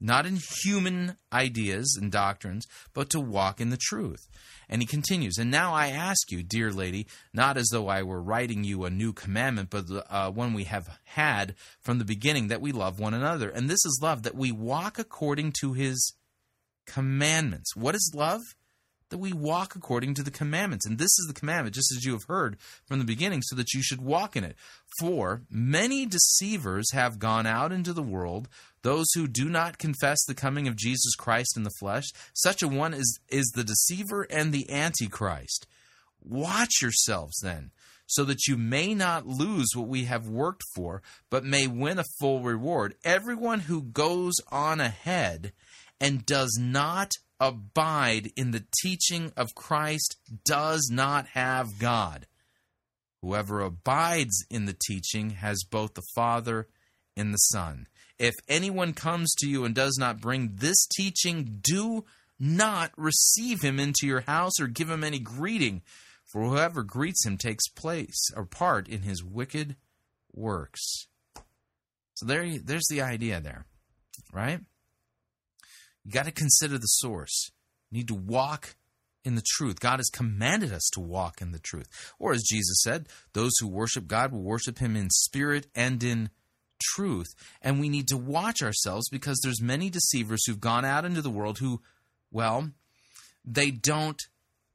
not 0.00 0.26
in 0.26 0.38
human 0.62 1.16
ideas 1.32 1.96
and 2.00 2.12
doctrines, 2.12 2.66
but 2.94 3.10
to 3.10 3.20
walk 3.20 3.60
in 3.60 3.70
the 3.70 3.76
truth. 3.76 4.28
And 4.68 4.82
he 4.82 4.86
continues, 4.86 5.38
And 5.38 5.50
now 5.50 5.74
I 5.74 5.88
ask 5.88 6.30
you, 6.30 6.42
dear 6.42 6.72
lady, 6.72 7.06
not 7.32 7.56
as 7.56 7.68
though 7.72 7.88
I 7.88 8.02
were 8.02 8.22
writing 8.22 8.64
you 8.64 8.84
a 8.84 8.90
new 8.90 9.12
commandment, 9.12 9.70
but 9.70 9.86
uh, 10.10 10.30
one 10.30 10.54
we 10.54 10.64
have 10.64 10.98
had 11.04 11.54
from 11.80 11.98
the 11.98 12.04
beginning, 12.04 12.48
that 12.48 12.60
we 12.60 12.72
love 12.72 13.00
one 13.00 13.14
another. 13.14 13.48
And 13.48 13.68
this 13.68 13.84
is 13.84 14.00
love, 14.02 14.22
that 14.22 14.34
we 14.34 14.52
walk 14.52 14.98
according 14.98 15.52
to 15.60 15.72
his 15.72 16.14
commandments. 16.86 17.74
What 17.74 17.94
is 17.94 18.12
love? 18.14 18.42
That 19.10 19.18
we 19.18 19.32
walk 19.32 19.74
according 19.74 20.14
to 20.14 20.22
the 20.22 20.30
commandments. 20.30 20.86
And 20.86 20.98
this 20.98 21.18
is 21.18 21.26
the 21.26 21.38
commandment, 21.38 21.74
just 21.74 21.90
as 21.96 22.04
you 22.04 22.12
have 22.12 22.24
heard 22.24 22.58
from 22.86 22.98
the 22.98 23.04
beginning, 23.04 23.40
so 23.42 23.56
that 23.56 23.72
you 23.72 23.82
should 23.82 24.02
walk 24.02 24.36
in 24.36 24.44
it. 24.44 24.54
For 25.00 25.42
many 25.50 26.04
deceivers 26.04 26.92
have 26.92 27.18
gone 27.18 27.46
out 27.46 27.72
into 27.72 27.94
the 27.94 28.02
world, 28.02 28.48
those 28.82 29.06
who 29.14 29.26
do 29.26 29.48
not 29.48 29.78
confess 29.78 30.18
the 30.26 30.34
coming 30.34 30.68
of 30.68 30.76
Jesus 30.76 31.14
Christ 31.14 31.56
in 31.56 31.62
the 31.62 31.72
flesh. 31.80 32.04
Such 32.34 32.62
a 32.62 32.68
one 32.68 32.92
is, 32.92 33.18
is 33.28 33.50
the 33.54 33.64
deceiver 33.64 34.26
and 34.30 34.52
the 34.52 34.70
antichrist. 34.70 35.66
Watch 36.22 36.82
yourselves 36.82 37.38
then, 37.42 37.70
so 38.06 38.24
that 38.24 38.46
you 38.46 38.56
may 38.56 38.94
not 38.94 39.26
lose 39.26 39.68
what 39.74 39.88
we 39.88 40.04
have 40.04 40.28
worked 40.28 40.62
for, 40.74 41.02
but 41.30 41.44
may 41.44 41.66
win 41.66 41.98
a 41.98 42.04
full 42.20 42.42
reward. 42.42 42.94
Everyone 43.04 43.60
who 43.60 43.82
goes 43.82 44.34
on 44.50 44.80
ahead 44.80 45.52
and 46.00 46.26
does 46.26 46.58
not 46.60 47.12
abide 47.40 48.30
in 48.36 48.50
the 48.50 48.64
teaching 48.82 49.32
of 49.36 49.54
Christ 49.54 50.16
does 50.44 50.88
not 50.90 51.26
have 51.28 51.78
God. 51.78 52.26
Whoever 53.22 53.60
abides 53.60 54.44
in 54.50 54.66
the 54.66 54.76
teaching 54.86 55.30
has 55.30 55.64
both 55.68 55.94
the 55.94 56.06
Father 56.14 56.68
and 57.16 57.32
the 57.32 57.38
Son. 57.38 57.86
If 58.18 58.34
anyone 58.48 58.92
comes 58.92 59.34
to 59.38 59.48
you 59.48 59.64
and 59.64 59.74
does 59.74 59.96
not 59.98 60.20
bring 60.20 60.52
this 60.54 60.86
teaching, 60.96 61.60
do 61.62 62.04
not 62.38 62.92
receive 62.96 63.62
him 63.62 63.80
into 63.80 64.06
your 64.06 64.20
house 64.22 64.60
or 64.60 64.66
give 64.66 64.90
him 64.90 65.02
any 65.02 65.18
greeting, 65.18 65.82
for 66.24 66.42
whoever 66.42 66.82
greets 66.82 67.24
him 67.26 67.36
takes 67.36 67.68
place 67.68 68.30
or 68.36 68.44
part 68.44 68.88
in 68.88 69.02
his 69.02 69.24
wicked 69.24 69.76
works. 70.32 71.06
So 72.14 72.26
there, 72.26 72.58
there's 72.58 72.86
the 72.90 73.02
idea 73.02 73.40
there, 73.40 73.64
right? 74.32 74.60
You 76.08 76.14
got 76.14 76.24
to 76.24 76.32
consider 76.32 76.78
the 76.78 76.86
source. 76.86 77.50
You 77.90 77.98
need 77.98 78.08
to 78.08 78.14
walk 78.14 78.76
in 79.26 79.34
the 79.34 79.44
truth. 79.44 79.78
God 79.78 79.98
has 79.98 80.08
commanded 80.08 80.72
us 80.72 80.88
to 80.94 81.00
walk 81.00 81.42
in 81.42 81.52
the 81.52 81.58
truth. 81.58 81.86
Or 82.18 82.32
as 82.32 82.44
Jesus 82.48 82.80
said, 82.82 83.10
those 83.34 83.52
who 83.60 83.68
worship 83.68 84.08
God 84.08 84.32
will 84.32 84.40
worship 84.40 84.78
him 84.78 84.96
in 84.96 85.10
spirit 85.10 85.66
and 85.74 86.02
in 86.02 86.30
truth. 86.82 87.26
And 87.60 87.78
we 87.78 87.90
need 87.90 88.08
to 88.08 88.16
watch 88.16 88.62
ourselves 88.62 89.10
because 89.10 89.38
there's 89.42 89.60
many 89.60 89.90
deceivers 89.90 90.46
who've 90.46 90.58
gone 90.58 90.86
out 90.86 91.04
into 91.04 91.20
the 91.20 91.28
world 91.28 91.58
who, 91.58 91.82
well, 92.30 92.70
they 93.44 93.70
don't 93.70 94.22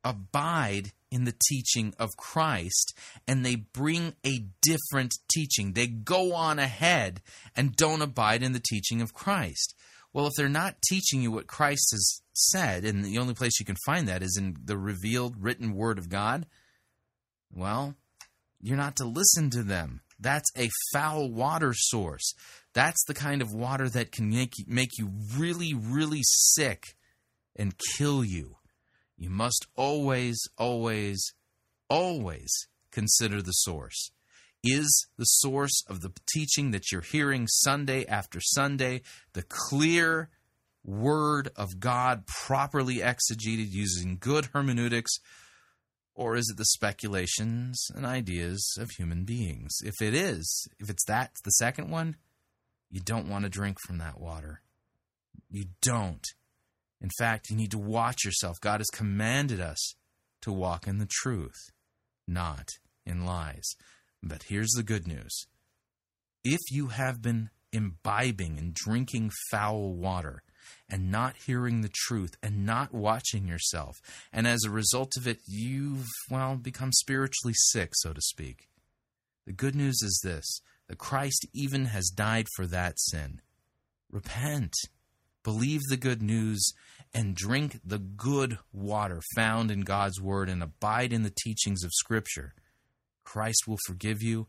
abide 0.03 0.91
in 1.09 1.23
the 1.23 1.33
teaching 1.47 1.95
of 1.97 2.11
Christ 2.15 2.95
and 3.27 3.43
they 3.43 3.55
bring 3.55 4.13
a 4.23 4.45
different 4.61 5.15
teaching. 5.31 5.73
They 5.73 5.87
go 5.87 6.35
on 6.35 6.59
ahead 6.59 7.23
and 7.55 7.75
don't 7.75 8.03
abide 8.03 8.43
in 8.43 8.51
the 8.51 8.61
teaching 8.63 9.01
of 9.01 9.15
Christ. 9.15 9.73
Well, 10.13 10.27
if 10.27 10.33
they're 10.37 10.47
not 10.47 10.81
teaching 10.87 11.21
you 11.21 11.31
what 11.31 11.47
Christ 11.47 11.89
has 11.91 12.21
said, 12.33 12.85
and 12.85 13.03
the 13.03 13.17
only 13.17 13.33
place 13.33 13.59
you 13.59 13.65
can 13.65 13.77
find 13.85 14.07
that 14.07 14.21
is 14.21 14.37
in 14.37 14.55
the 14.63 14.77
revealed 14.77 15.35
written 15.39 15.73
word 15.73 15.97
of 15.97 16.09
God, 16.09 16.45
well, 17.51 17.95
you're 18.61 18.77
not 18.77 18.95
to 18.97 19.05
listen 19.05 19.49
to 19.51 19.63
them. 19.63 20.01
That's 20.19 20.49
a 20.55 20.69
foul 20.93 21.29
water 21.29 21.73
source. 21.75 22.33
That's 22.73 23.03
the 23.05 23.13
kind 23.13 23.41
of 23.41 23.53
water 23.53 23.89
that 23.89 24.11
can 24.11 24.29
make 24.29 24.53
you, 24.57 24.65
make 24.67 24.97
you 24.97 25.11
really, 25.35 25.73
really 25.73 26.21
sick 26.23 26.95
and 27.55 27.75
kill 27.97 28.23
you. 28.23 28.57
You 29.17 29.29
must 29.29 29.67
always, 29.75 30.39
always, 30.57 31.33
always 31.89 32.51
consider 32.91 33.41
the 33.41 33.51
source. 33.51 34.11
Is 34.63 35.07
the 35.17 35.25
source 35.25 35.83
of 35.89 36.01
the 36.01 36.13
teaching 36.31 36.71
that 36.71 36.91
you're 36.91 37.01
hearing 37.01 37.47
Sunday 37.47 38.05
after 38.05 38.39
Sunday 38.39 39.01
the 39.33 39.43
clear 39.43 40.29
word 40.85 41.49
of 41.55 41.79
God 41.79 42.25
properly 42.27 43.01
exegeted 43.01 43.71
using 43.71 44.17
good 44.19 44.47
hermeneutics? 44.53 45.11
Or 46.15 46.35
is 46.35 46.49
it 46.49 46.57
the 46.57 46.65
speculations 46.65 47.87
and 47.93 48.05
ideas 48.05 48.77
of 48.79 48.91
human 48.91 49.25
beings? 49.25 49.79
If 49.83 50.01
it 50.01 50.13
is, 50.13 50.67
if 50.79 50.89
it's 50.89 51.05
that, 51.05 51.31
the 51.43 51.51
second 51.51 51.89
one, 51.89 52.17
you 52.89 53.01
don't 53.01 53.27
want 53.27 53.43
to 53.43 53.49
drink 53.49 53.77
from 53.85 53.97
that 53.97 54.19
water. 54.19 54.61
You 55.49 55.65
don't. 55.81 56.25
In 57.01 57.09
fact, 57.17 57.49
you 57.49 57.57
need 57.57 57.71
to 57.71 57.79
watch 57.79 58.23
yourself. 58.23 58.61
God 58.61 58.79
has 58.79 58.89
commanded 58.93 59.59
us 59.59 59.95
to 60.43 60.53
walk 60.53 60.87
in 60.87 60.99
the 60.99 61.09
truth, 61.09 61.71
not 62.27 62.69
in 63.05 63.25
lies. 63.25 63.75
But 64.23 64.43
here's 64.43 64.71
the 64.71 64.83
good 64.83 65.05
news 65.05 65.45
if 66.43 66.59
you 66.71 66.87
have 66.87 67.21
been 67.21 67.49
imbibing 67.71 68.57
and 68.57 68.73
drinking 68.73 69.31
foul 69.51 69.93
water, 69.93 70.43
and 70.89 71.11
not 71.11 71.35
hearing 71.45 71.81
the 71.81 71.91
truth 71.91 72.35
and 72.41 72.65
not 72.65 72.93
watching 72.93 73.47
yourself. 73.47 73.97
And 74.31 74.47
as 74.47 74.63
a 74.63 74.71
result 74.71 75.13
of 75.17 75.27
it, 75.27 75.39
you've, 75.45 76.07
well, 76.29 76.55
become 76.55 76.91
spiritually 76.91 77.53
sick, 77.55 77.89
so 77.93 78.13
to 78.13 78.21
speak. 78.21 78.69
The 79.45 79.53
good 79.53 79.75
news 79.75 80.01
is 80.01 80.21
this 80.23 80.61
that 80.87 80.97
Christ 80.97 81.45
even 81.53 81.85
has 81.85 82.09
died 82.09 82.47
for 82.55 82.67
that 82.67 82.99
sin. 82.99 83.41
Repent, 84.11 84.73
believe 85.43 85.81
the 85.89 85.97
good 85.97 86.21
news, 86.21 86.73
and 87.13 87.35
drink 87.35 87.79
the 87.83 87.99
good 87.99 88.59
water 88.71 89.21
found 89.35 89.71
in 89.71 89.81
God's 89.81 90.21
Word 90.21 90.49
and 90.49 90.61
abide 90.61 91.13
in 91.13 91.23
the 91.23 91.33
teachings 91.43 91.83
of 91.83 91.91
Scripture. 91.93 92.53
Christ 93.23 93.67
will 93.67 93.79
forgive 93.85 94.21
you, 94.21 94.47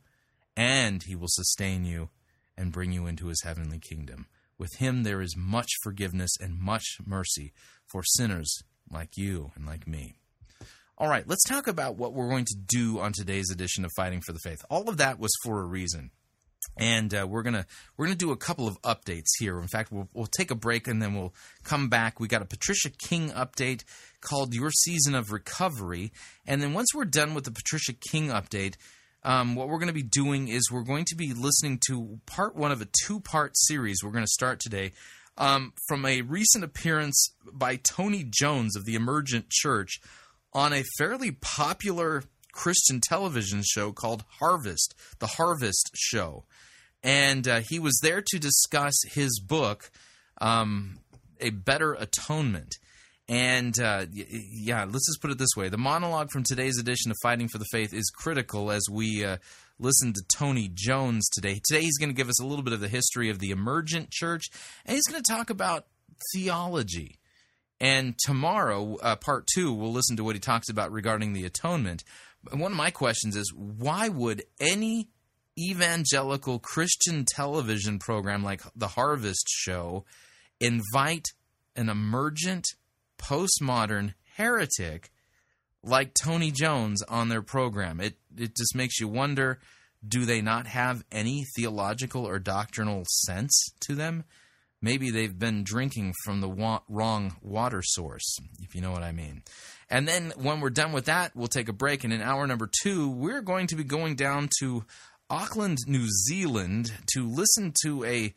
and 0.57 1.03
He 1.03 1.15
will 1.15 1.29
sustain 1.29 1.85
you 1.85 2.11
and 2.57 2.73
bring 2.73 2.93
you 2.93 3.07
into 3.07 3.27
His 3.27 3.43
heavenly 3.43 3.79
kingdom. 3.79 4.27
With 4.59 4.75
him 4.77 5.03
there 5.03 5.21
is 5.21 5.37
much 5.37 5.69
forgiveness 5.83 6.31
and 6.41 6.59
much 6.59 6.99
mercy 7.05 7.53
for 7.87 8.03
sinners 8.05 8.63
like 8.91 9.17
you 9.17 9.53
and 9.57 9.67
like 9.67 9.87
me. 9.87 10.17
All 10.97 11.09
right, 11.09 11.27
let's 11.27 11.43
talk 11.43 11.67
about 11.67 11.97
what 11.97 12.13
we're 12.13 12.29
going 12.29 12.45
to 12.45 12.57
do 12.57 13.01
on 13.01 13.13
today's 13.13 13.51
edition 13.51 13.85
of 13.85 13.91
Fighting 13.97 14.21
for 14.25 14.33
the 14.33 14.39
Faith. 14.39 14.65
All 14.71 14.89
of 14.89 14.99
that 14.99 15.19
was 15.19 15.33
for 15.43 15.61
a 15.61 15.67
reason. 15.67 16.13
And 16.77 17.15
uh, 17.15 17.27
we're 17.29 17.43
gonna 17.43 17.67
we're 17.97 18.07
gonna 18.07 18.17
do 18.17 18.33
a 18.33 18.37
couple 18.37 18.67
of 18.67 18.81
updates 18.83 19.29
here. 19.39 19.61
In 19.61 19.69
fact, 19.69 19.93
we'll, 19.93 20.09
we'll 20.13 20.27
take 20.27 20.51
a 20.51 20.57
break 20.57 20.89
and 20.89 21.01
then 21.01 21.15
we'll 21.15 21.35
come 21.63 21.89
back. 21.89 22.19
We 22.19 22.27
got 22.27 22.43
a 22.43 22.47
Patricia 22.47 22.91
King 22.91 23.31
update 23.31 23.85
called 24.21 24.55
"Your 24.55 24.71
Season 24.71 25.15
of 25.15 25.31
Recovery," 25.31 26.13
and 26.47 26.61
then 26.61 26.73
once 26.73 26.89
we're 26.95 27.05
done 27.05 27.35
with 27.35 27.45
the 27.45 27.53
Patricia 27.53 27.93
King 27.93 28.29
update, 28.29 28.75
um, 29.23 29.55
what 29.55 29.69
we're 29.69 29.79
going 29.79 29.89
to 29.89 29.95
be 29.95 30.03
doing 30.03 30.49
is 30.49 30.71
we're 30.71 30.83
going 30.83 31.05
to 31.07 31.17
be 31.17 31.33
listening 31.33 31.81
to 31.89 32.19
part 32.27 32.57
one 32.57 32.73
of 32.73 32.81
a 32.81 32.89
two 33.05 33.21
part 33.21 33.53
series 33.55 33.99
we're 34.03 34.11
going 34.11 34.25
to 34.25 34.29
start 34.29 34.61
today 34.61 34.93
um, 35.39 35.73
from 35.89 36.05
a 36.05 36.23
recent 36.23 36.65
appearance 36.65 37.35
by 37.53 37.77
Tony 37.77 38.25
Jones 38.29 38.77
of 38.77 38.85
the 38.85 38.95
Emergent 38.95 39.51
Church 39.51 40.01
on 40.53 40.73
a 40.73 40.85
fairly 40.99 41.33
popular 41.33 42.23
Christian 42.55 43.01
television 43.01 43.63
show 43.65 43.93
called 43.93 44.25
Harvest, 44.39 44.95
The 45.19 45.27
Harvest 45.27 45.91
Show. 45.95 46.45
And 47.03 47.47
uh, 47.47 47.61
he 47.69 47.79
was 47.79 47.99
there 48.03 48.23
to 48.27 48.39
discuss 48.39 48.95
his 49.13 49.39
book, 49.41 49.91
um, 50.41 51.01
A 51.41 51.51
Better 51.51 51.93
Atonement. 51.93 52.77
And 53.29 53.79
uh, 53.79 54.07
yeah, 54.13 54.85
let's 54.85 55.07
just 55.07 55.21
put 55.21 55.31
it 55.31 55.39
this 55.39 55.57
way: 55.57 55.71
the 55.71 55.79
monologue 55.79 56.31
from 56.31 56.45
today's 56.45 56.79
edition 56.79 57.11
of 57.11 57.17
Fighting 57.23 57.49
for 57.49 57.57
the 57.57 57.65
Faith 57.73 57.95
is 57.95 58.11
critical 58.15 58.71
as 58.71 58.83
we 58.91 59.25
uh, 59.25 59.39
listen 59.79 60.13
to 60.13 60.23
Tony 60.37 60.71
Jones 60.73 61.29
today. 61.31 61.59
Today, 61.67 61.81
he's 61.81 61.97
going 61.97 62.11
to 62.11 62.15
give 62.15 62.29
us 62.29 62.41
a 62.41 62.47
little 62.47 62.63
bit 62.63 62.75
of 62.75 62.81
the 62.81 62.89
history 62.89 63.31
of 63.31 63.39
the 63.39 63.51
emergent 63.51 64.11
church, 64.11 64.51
and 64.85 64.95
he's 64.95 65.07
going 65.07 65.23
to 65.23 65.33
talk 65.33 65.49
about 65.49 65.87
theology. 66.35 67.19
And 67.81 68.15
tomorrow, 68.19 68.97
uh, 69.03 69.17
part 69.17 69.47
two, 69.53 69.73
we'll 69.73 69.93
listen 69.93 70.17
to 70.17 70.25
what 70.25 70.37
he 70.37 70.41
talks 70.41 70.69
about 70.69 70.93
regarding 70.93 71.33
the 71.33 71.45
atonement. 71.45 72.05
One 72.53 72.73
of 72.73 72.79
my 72.79 72.91
questions 72.91 73.37
is 73.37 73.53
why 73.55 74.09
would 74.09 74.45
any 74.61 75.09
evangelical 75.59 76.59
Christian 76.59 77.25
television 77.25 77.99
program 77.99 78.43
like 78.43 78.63
The 78.75 78.89
Harvest 78.89 79.47
Show 79.49 80.05
invite 80.61 81.27
an 81.77 81.89
emergent 81.89 82.67
postmodern 83.19 84.15
heretic 84.37 85.11
like 85.83 86.15
Tony 86.15 86.51
Jones 86.51 87.03
on 87.03 87.29
their 87.29 87.43
program. 87.43 88.01
It 88.01 88.17
it 88.37 88.57
just 88.57 88.75
makes 88.75 89.01
you 89.01 89.09
wonder 89.09 89.61
do 90.07 90.25
they 90.25 90.43
not 90.43 90.67
have 90.67 91.05
any 91.11 91.45
theological 91.57 92.27
or 92.27 92.39
doctrinal 92.39 93.05
sense 93.09 93.65
to 93.81 93.95
them? 93.95 94.25
Maybe 94.83 95.11
they've 95.11 95.39
been 95.39 95.65
drinking 95.65 96.13
from 96.25 96.43
the 96.43 96.49
wa- 96.49 96.83
wrong 96.91 97.37
water 97.41 97.81
source, 97.83 98.37
if 98.61 98.75
you 98.75 98.83
know 98.83 98.93
what 98.93 99.03
I 99.03 99.13
mean. 99.13 99.43
And 99.91 100.09
then 100.09 100.33
when 100.37 100.61
we're 100.61 100.71
done 100.71 100.93
with 100.93 101.07
that, 101.07 101.35
we'll 101.35 101.49
take 101.49 101.69
a 101.69 101.73
break. 101.73 102.05
And 102.05 102.13
in 102.13 102.23
hour 102.23 102.47
number 102.47 102.69
two, 102.83 103.11
we're 103.11 103.43
going 103.43 103.67
to 103.69 103.77
be 103.77 103.85
going 103.85 104.17
down 104.17 104.49
to 104.61 104.85
Auckland, 105.31 105.79
New 105.87 106.07
Zealand 106.09 106.93
to 107.15 107.29
listen 107.29 107.73
to 107.85 108.05
a 108.05 108.35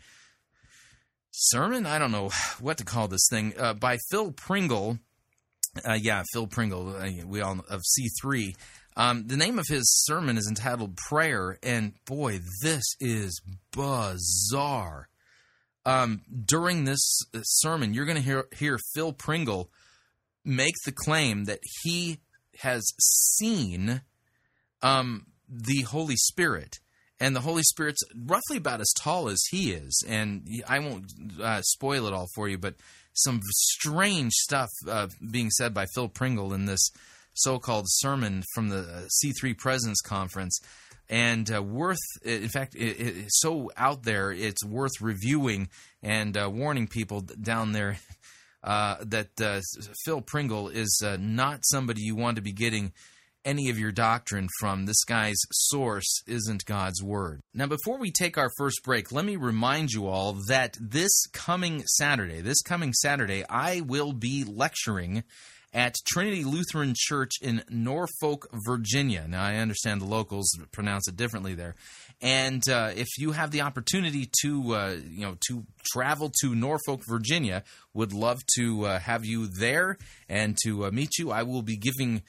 sermon. 1.32 1.86
I 1.86 2.00
don't 2.00 2.12
know 2.12 2.32
what 2.60 2.78
to 2.78 2.86
call 2.86 3.08
this 3.08 3.28
thing 3.30 3.54
uh, 3.58 3.74
by 3.74 3.98
Phil 4.10 4.32
Pringle. 4.32 5.00
Uh, 5.88 5.94
yeah, 5.94 6.24
Phil 6.34 6.48
Pringle. 6.48 6.96
Uh, 6.96 7.26
we 7.26 7.42
all 7.42 7.60
of 7.70 7.84
C 7.86 8.08
three. 8.22 8.56
Um, 8.96 9.28
the 9.28 9.38
name 9.38 9.60
of 9.60 9.68
his 9.68 9.86
sermon 10.06 10.38
is 10.38 10.48
entitled 10.48 10.98
"Prayer," 10.98 11.60
and 11.62 11.94
boy, 12.06 12.40
this 12.64 12.84
is 13.00 13.40
bizarre. 13.72 15.08
Um, 15.86 16.22
during 16.46 16.86
this 16.86 17.22
uh, 17.36 17.42
sermon, 17.44 17.94
you're 17.94 18.06
going 18.06 18.18
to 18.18 18.24
hear 18.24 18.46
hear 18.56 18.80
Phil 18.96 19.14
Pringle 19.14 19.70
make 20.48 20.76
the 20.86 20.94
claim 20.94 21.44
that 21.46 21.60
he 21.84 22.20
has 22.60 22.84
seen 23.00 24.02
um, 24.82 25.28
the 25.48 25.82
Holy 25.84 26.16
Spirit 26.16 26.80
and 27.20 27.36
the 27.36 27.42
Holy 27.42 27.64
Spirit's 27.64 28.02
roughly 28.16 28.58
about 28.58 28.80
as 28.80 28.94
tall 28.98 29.28
as 29.28 29.42
he 29.52 29.72
is. 29.72 30.04
And 30.08 30.48
I 30.68 30.80
won't 30.80 31.12
uh, 31.42 31.62
spoil 31.64 32.08
it 32.08 32.14
all 32.14 32.28
for 32.34 32.48
you, 32.48 32.58
but 32.58 32.76
some 33.14 33.42
strange 33.44 34.34
stuff 34.34 34.70
uh, 34.88 35.08
being 35.32 35.50
said 35.50 35.74
by 35.74 35.86
Phil 35.94 36.08
Pringle 36.08 36.54
in 36.54 36.66
this 36.66 36.90
so-called 37.34 37.86
sermon 37.88 38.44
from 38.54 38.70
the 38.70 38.80
uh, 38.80 39.08
C3 39.24 39.58
Presence 39.58 40.00
Conference. 40.02 40.60
And 41.10 41.52
uh, 41.54 41.64
worth, 41.64 41.98
in 42.24 42.50
fact, 42.50 42.76
it, 42.76 43.26
so 43.30 43.72
out 43.78 44.04
there, 44.04 44.32
it's 44.32 44.64
worth 44.64 45.02
reviewing 45.02 45.70
and 46.04 46.38
uh, 46.38 46.50
warning 46.52 46.88
people 46.88 47.22
down 47.22 47.72
there 47.72 47.98
uh, 48.64 48.98
that 49.02 49.30
uh, 49.42 49.62
Phil 50.04 50.22
Pringle 50.22 50.70
is 50.70 51.02
uh, 51.06 51.18
not 51.20 51.60
somebody 51.64 52.02
you 52.02 52.16
want 52.16 52.36
to 52.36 52.42
be 52.42 52.52
getting 52.52 52.92
any 53.46 53.70
of 53.70 53.80
your 53.80 53.94
doctrine 53.94 54.50
from. 54.60 54.86
This 54.86 55.04
guy's 55.06 55.38
source 55.52 56.22
isn't 56.28 56.66
God's 56.66 57.02
Word. 57.02 57.42
Now, 57.54 57.68
before 57.68 57.98
we 57.98 58.12
take 58.12 58.38
our 58.38 58.52
first 58.58 58.82
break, 58.84 59.12
let 59.12 59.24
me 59.24 59.38
remind 59.38 59.92
you 59.92 60.08
all 60.08 60.34
that 60.48 60.78
this 60.82 61.28
coming 61.28 61.84
Saturday, 61.96 62.42
this 62.42 62.62
coming 62.62 62.92
Saturday, 62.94 63.46
I 63.50 63.82
will 63.82 64.12
be 64.12 64.44
lecturing 64.44 65.24
at 65.74 65.96
Trinity 66.06 66.44
Lutheran 66.44 66.94
Church 66.96 67.34
in 67.42 67.64
Norfolk, 67.70 68.48
Virginia. 68.66 69.26
Now, 69.28 69.44
I 69.44 69.56
understand 69.58 70.02
the 70.02 70.06
locals 70.06 70.50
pronounce 70.72 71.08
it 71.08 71.16
differently 71.16 71.56
there. 71.56 71.76
And 72.22 72.68
uh, 72.68 72.92
if 72.96 73.08
you 73.20 73.32
have 73.32 73.52
the 73.52 73.62
opportunity 73.62 74.30
to, 74.42 74.76
uh, 74.76 74.96
you 75.08 75.22
know, 75.22 75.38
to 75.50 75.66
travel 75.92 76.32
to 76.42 76.56
Norfolk, 76.56 77.02
Virginia, 77.08 77.64
would 77.94 78.12
love 78.12 78.40
to 78.56 78.86
uh, 78.86 79.00
have 79.00 79.24
you 79.24 79.48
there 79.48 79.98
and 80.28 80.58
to 80.64 80.86
uh, 80.86 80.92
meet 80.92 81.20
you. 81.20 81.32
I 81.32 81.44
will 81.44 81.62
be 81.62 81.78
giving 81.78 82.24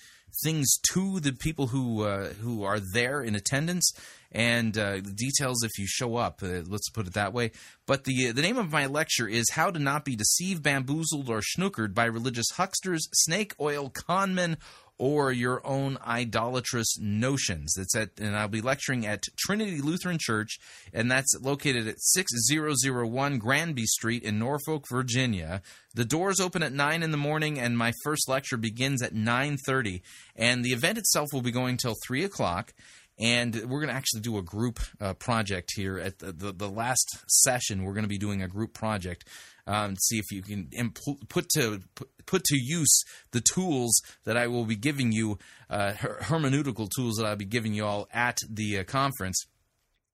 things 0.44 0.68
to 0.92 1.20
the 1.20 1.33
people 1.33 1.68
who 1.68 2.03
uh, 2.03 2.29
who 2.29 2.64
are 2.64 2.79
there 2.92 3.22
in 3.22 3.35
attendance 3.35 3.90
and 4.31 4.77
uh, 4.77 5.01
details 5.01 5.62
if 5.64 5.70
you 5.79 5.87
show 5.87 6.16
up. 6.16 6.40
Let's 6.42 6.90
put 6.90 7.07
it 7.07 7.14
that 7.14 7.33
way. 7.33 7.53
But 7.87 8.05
the 8.05 8.33
the 8.33 8.42
name 8.42 8.59
of 8.59 8.70
my 8.70 8.87
lecture 8.87 9.27
is 9.27 9.51
"How 9.53 9.70
to 9.70 9.79
Not 9.79 10.05
Be 10.05 10.16
Deceived, 10.16 10.62
Bamboozled, 10.62 11.31
or 11.31 11.40
Schnookered 11.40 11.94
by 11.94 12.05
Religious 12.05 12.46
Hucksters, 12.57 13.09
Snake 13.14 13.55
Oil 13.59 13.90
Conmen." 13.90 14.59
Or 14.98 15.30
your 15.30 15.64
own 15.64 15.96
idolatrous 16.04 16.98
notions. 16.98 17.72
That's 17.76 17.94
at, 17.94 18.11
and 18.18 18.37
I'll 18.37 18.48
be 18.48 18.61
lecturing 18.61 19.06
at 19.06 19.22
Trinity 19.37 19.80
Lutheran 19.80 20.18
Church, 20.20 20.58
and 20.92 21.08
that's 21.08 21.38
located 21.40 21.87
at 21.87 22.00
6001 22.00 23.38
Granby 23.38 23.87
Street 23.87 24.24
in 24.24 24.40
Norfolk, 24.40 24.87
Virginia. 24.90 25.62
The 25.94 26.04
doors 26.04 26.40
open 26.40 26.64
at 26.64 26.72
nine 26.72 27.04
in 27.04 27.12
the 27.12 27.16
morning, 27.16 27.61
and 27.61 27.78
my 27.78 27.92
first 28.02 28.28
lecture 28.28 28.56
begins 28.56 29.00
at 29.00 29.14
nine 29.14 29.56
thirty. 29.66 30.02
And 30.34 30.64
the 30.64 30.72
event 30.72 30.98
itself 30.98 31.28
will 31.32 31.42
be 31.42 31.52
going 31.52 31.76
till 31.76 31.94
three 32.04 32.24
o'clock 32.24 32.72
and 33.18 33.54
we're 33.68 33.80
going 33.80 33.88
to 33.88 33.94
actually 33.94 34.20
do 34.20 34.38
a 34.38 34.42
group 34.42 34.78
uh, 35.00 35.14
project 35.14 35.72
here 35.74 35.98
at 35.98 36.18
the, 36.18 36.32
the, 36.32 36.52
the, 36.52 36.68
last 36.68 37.24
session. 37.26 37.82
We're 37.82 37.94
going 37.94 38.04
to 38.04 38.08
be 38.08 38.18
doing 38.18 38.42
a 38.42 38.48
group 38.48 38.74
project 38.74 39.26
um, 39.68 39.94
see 40.00 40.18
if 40.18 40.33
you 40.33 40.42
can 40.42 40.68
impl- 40.76 41.28
put 41.28 41.48
to 41.50 41.81
put 42.26 42.42
to 42.44 42.57
use 42.57 43.02
the 43.31 43.40
tools 43.54 44.00
that 44.24 44.37
I 44.37 44.46
will 44.48 44.64
be 44.64 44.76
giving 44.76 45.12
you, 45.12 45.38
uh, 45.70 45.92
her- 45.92 46.18
hermeneutical 46.22 46.88
tools 46.90 47.16
that 47.16 47.26
I'll 47.26 47.37
be 47.37 47.44
giving 47.44 47.74
you 47.74 47.85
all 47.85 48.09
at 48.12 48.38
the 48.48 48.78
uh, 48.78 48.85
conference 48.85 49.46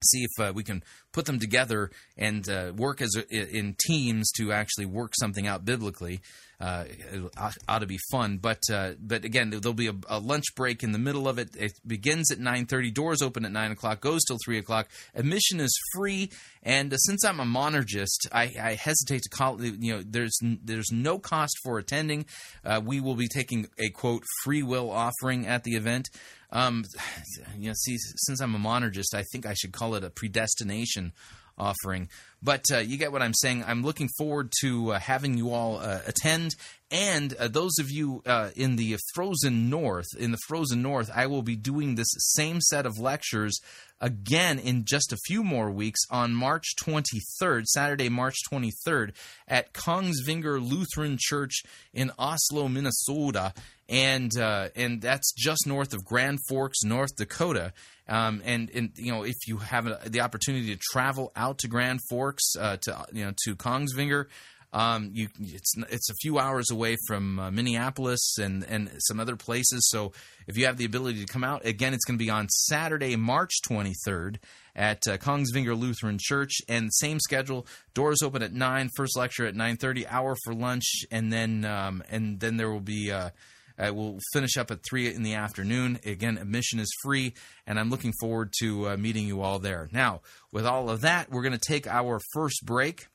see 0.04 0.24
if 0.24 0.44
uh, 0.44 0.52
we 0.52 0.62
can 0.62 0.82
put 1.12 1.26
them 1.26 1.38
together 1.38 1.90
and 2.16 2.48
uh, 2.48 2.72
work 2.76 3.00
as 3.00 3.14
a, 3.16 3.56
in 3.56 3.76
teams 3.86 4.30
to 4.32 4.52
actually 4.52 4.86
work 4.86 5.12
something 5.18 5.46
out 5.46 5.64
biblically. 5.64 6.20
Uh, 6.60 6.84
it 6.88 7.30
ought 7.68 7.80
to 7.80 7.86
be 7.86 7.98
fun, 8.10 8.38
but 8.38 8.60
uh, 8.72 8.92
but 9.00 9.24
again, 9.24 9.50
there'll 9.50 9.74
be 9.74 9.88
a, 9.88 9.94
a, 10.08 10.20
lunch 10.20 10.44
break 10.54 10.84
in 10.84 10.92
the 10.92 10.98
middle 10.98 11.28
of 11.28 11.38
it. 11.38 11.50
It 11.56 11.72
begins 11.84 12.30
at 12.30 12.38
nine 12.38 12.66
thirty. 12.66 12.92
Doors 12.92 13.22
open 13.22 13.44
at 13.44 13.50
nine 13.50 13.72
o'clock. 13.72 14.00
Goes 14.00 14.22
till 14.24 14.38
three 14.44 14.58
o'clock. 14.58 14.88
Admission 15.16 15.58
is 15.58 15.76
free, 15.94 16.30
and 16.62 16.92
uh, 16.94 16.96
since 16.96 17.24
I'm 17.24 17.40
a 17.40 17.44
monergist, 17.44 18.28
I, 18.32 18.52
I, 18.58 18.74
hesitate 18.74 19.22
to 19.22 19.28
call. 19.28 19.62
You 19.62 19.96
know, 19.96 20.02
there's 20.06 20.38
there's 20.42 20.92
no 20.92 21.18
cost 21.18 21.56
for 21.64 21.78
attending. 21.78 22.24
Uh, 22.64 22.80
we 22.82 23.00
will 23.00 23.16
be 23.16 23.28
taking 23.28 23.66
a 23.76 23.90
quote 23.90 24.22
free 24.44 24.62
will 24.62 24.90
offering 24.90 25.46
at 25.46 25.64
the 25.64 25.72
event. 25.72 26.08
Um, 26.54 26.84
you 27.58 27.68
know, 27.68 27.74
see, 27.76 27.98
since 27.98 28.40
I'm 28.40 28.54
a 28.54 28.58
monergist, 28.58 29.14
I 29.14 29.24
think 29.30 29.44
I 29.44 29.54
should 29.54 29.72
call 29.72 29.94
it 29.96 30.04
a 30.04 30.10
predestination 30.10 31.12
offering. 31.56 32.08
But 32.42 32.64
uh, 32.72 32.78
you 32.78 32.98
get 32.98 33.12
what 33.12 33.22
I'm 33.22 33.34
saying. 33.34 33.64
I'm 33.66 33.82
looking 33.82 34.08
forward 34.18 34.52
to 34.60 34.92
uh, 34.92 34.98
having 34.98 35.38
you 35.38 35.50
all 35.50 35.78
uh, 35.78 36.00
attend. 36.06 36.54
And 36.90 37.32
uh, 37.34 37.48
those 37.48 37.78
of 37.80 37.90
you 37.90 38.22
uh, 38.26 38.50
in 38.54 38.76
the 38.76 38.98
frozen 39.14 39.70
north, 39.70 40.06
in 40.18 40.30
the 40.30 40.38
frozen 40.46 40.82
north, 40.82 41.10
I 41.14 41.26
will 41.26 41.42
be 41.42 41.56
doing 41.56 41.94
this 41.94 42.12
same 42.18 42.60
set 42.60 42.86
of 42.86 42.98
lectures 42.98 43.58
again 44.00 44.58
in 44.58 44.84
just 44.84 45.12
a 45.12 45.18
few 45.24 45.42
more 45.42 45.70
weeks 45.70 46.00
on 46.10 46.34
March 46.34 46.66
23rd, 46.84 47.64
Saturday, 47.64 48.10
March 48.10 48.36
23rd, 48.52 49.14
at 49.48 49.72
Kongsvinger 49.72 50.60
Lutheran 50.60 51.16
Church 51.18 51.62
in 51.94 52.12
Oslo, 52.18 52.68
Minnesota. 52.68 53.54
And 53.88 54.30
uh, 54.38 54.68
and 54.76 55.00
that's 55.02 55.32
just 55.32 55.66
north 55.66 55.92
of 55.94 56.04
Grand 56.04 56.38
Forks, 56.48 56.84
North 56.84 57.16
Dakota. 57.16 57.72
Um, 58.08 58.42
and, 58.44 58.70
and 58.74 58.90
you 58.96 59.12
know 59.12 59.22
if 59.22 59.36
you 59.46 59.58
have 59.58 59.86
a, 59.86 59.98
the 60.06 60.20
opportunity 60.20 60.74
to 60.74 60.80
travel 60.92 61.32
out 61.34 61.58
to 61.58 61.68
Grand 61.68 62.00
Forks 62.10 62.54
uh, 62.58 62.76
to 62.82 63.06
you 63.12 63.24
know 63.24 63.32
to 63.44 63.56
Kongsvinger, 63.56 64.26
um, 64.74 65.10
you 65.14 65.28
it's 65.40 65.72
it's 65.88 66.10
a 66.10 66.14
few 66.20 66.38
hours 66.38 66.70
away 66.70 66.96
from 67.06 67.38
uh, 67.38 67.50
Minneapolis 67.50 68.36
and 68.38 68.64
and 68.64 68.90
some 68.98 69.20
other 69.20 69.36
places. 69.36 69.88
So 69.90 70.12
if 70.48 70.58
you 70.58 70.66
have 70.66 70.76
the 70.76 70.84
ability 70.84 71.24
to 71.24 71.32
come 71.32 71.44
out, 71.44 71.64
again, 71.64 71.94
it's 71.94 72.04
going 72.04 72.18
to 72.18 72.24
be 72.24 72.30
on 72.30 72.48
Saturday, 72.48 73.14
March 73.16 73.52
23rd 73.66 74.36
at 74.74 75.06
uh, 75.08 75.16
Kongsvinger 75.16 75.78
Lutheran 75.78 76.18
Church, 76.20 76.56
and 76.68 76.92
same 76.92 77.20
schedule. 77.20 77.66
Doors 77.94 78.20
open 78.20 78.42
at 78.42 78.52
nine. 78.52 78.90
First 78.96 79.16
lecture 79.16 79.46
at 79.46 79.54
9:30. 79.54 80.06
Hour 80.10 80.36
for 80.44 80.52
lunch, 80.52 81.04
and 81.10 81.32
then 81.32 81.64
um, 81.64 82.02
and 82.10 82.40
then 82.40 82.56
there 82.56 82.70
will 82.70 82.80
be. 82.80 83.10
Uh, 83.10 83.30
uh, 83.78 83.92
we'll 83.92 84.18
finish 84.32 84.56
up 84.56 84.70
at 84.70 84.80
3 84.88 85.14
in 85.14 85.22
the 85.22 85.34
afternoon. 85.34 85.98
Again, 86.04 86.38
admission 86.38 86.78
is 86.78 86.92
free, 87.02 87.34
and 87.66 87.78
I'm 87.78 87.90
looking 87.90 88.12
forward 88.20 88.52
to 88.60 88.90
uh, 88.90 88.96
meeting 88.96 89.26
you 89.26 89.42
all 89.42 89.58
there. 89.58 89.88
Now, 89.92 90.20
with 90.52 90.66
all 90.66 90.90
of 90.90 91.00
that, 91.02 91.30
we're 91.30 91.42
going 91.42 91.52
to 91.52 91.58
take 91.58 91.86
our 91.86 92.20
first 92.32 92.64
break. 92.64 93.06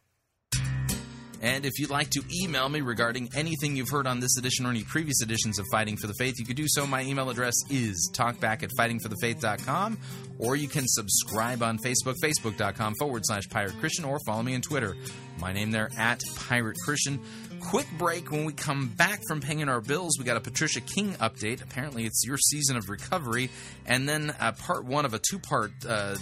And 1.42 1.66
if 1.66 1.80
you'd 1.80 1.90
like 1.90 2.10
to 2.12 2.22
email 2.44 2.68
me 2.68 2.82
regarding 2.82 3.30
anything 3.34 3.76
you've 3.76 3.90
heard 3.90 4.08
on 4.08 4.20
this 4.20 4.38
edition 4.38 4.66
or 4.66 4.70
any 4.70 4.84
previous 4.84 5.22
editions 5.22 5.58
of 5.58 5.66
Fighting 5.72 5.96
for 5.96 6.08
the 6.08 6.14
Faith, 6.20 6.36
you 6.38 6.46
could 6.46 6.58
do 6.58 6.68
so. 6.68 6.86
My 6.86 7.02
email 7.02 7.30
address 7.30 7.54
is 7.70 8.12
talkback 8.14 8.62
at 8.62 8.72
fightingforthefaith.com, 8.78 9.98
or 10.38 10.58
you 10.58 10.68
can 10.68 10.84
subscribe 10.86 11.64
on 11.64 11.78
Facebook, 11.78 12.16
facebook.com 12.22 12.94
forward 13.00 13.22
slash 13.26 13.48
pirate 13.50 13.78
Christian, 13.80 14.04
or 14.04 14.20
follow 14.26 14.44
me 14.44 14.56
on 14.56 14.62
Twitter. 14.62 14.98
My 15.40 15.54
name 15.54 15.72
there 15.72 15.90
at 15.98 16.22
Pirate 16.36 16.76
Christian. 16.84 17.22
Quick 17.62 17.88
break. 17.98 18.32
When 18.32 18.46
we 18.46 18.54
come 18.54 18.88
back 18.88 19.20
from 19.28 19.42
paying 19.42 19.68
our 19.70 19.82
bills, 19.82 20.18
we 20.18 20.26
got 20.26 20.38
a 20.38 20.40
Patricia 20.40 20.82
King 20.82 21.14
update. 21.16 21.62
Apparently, 21.62 22.06
it's 22.06 22.24
your 22.26 22.38
season 22.38 22.78
of 22.78 22.90
recovery. 22.90 23.50
And 23.86 24.08
then 24.08 24.34
uh, 24.40 24.54
part 24.54 24.86
one 24.86 25.06
of 25.06 25.14
a 25.14 25.20
two 25.20 25.40
part 25.40 25.72
uh, 25.88 26.16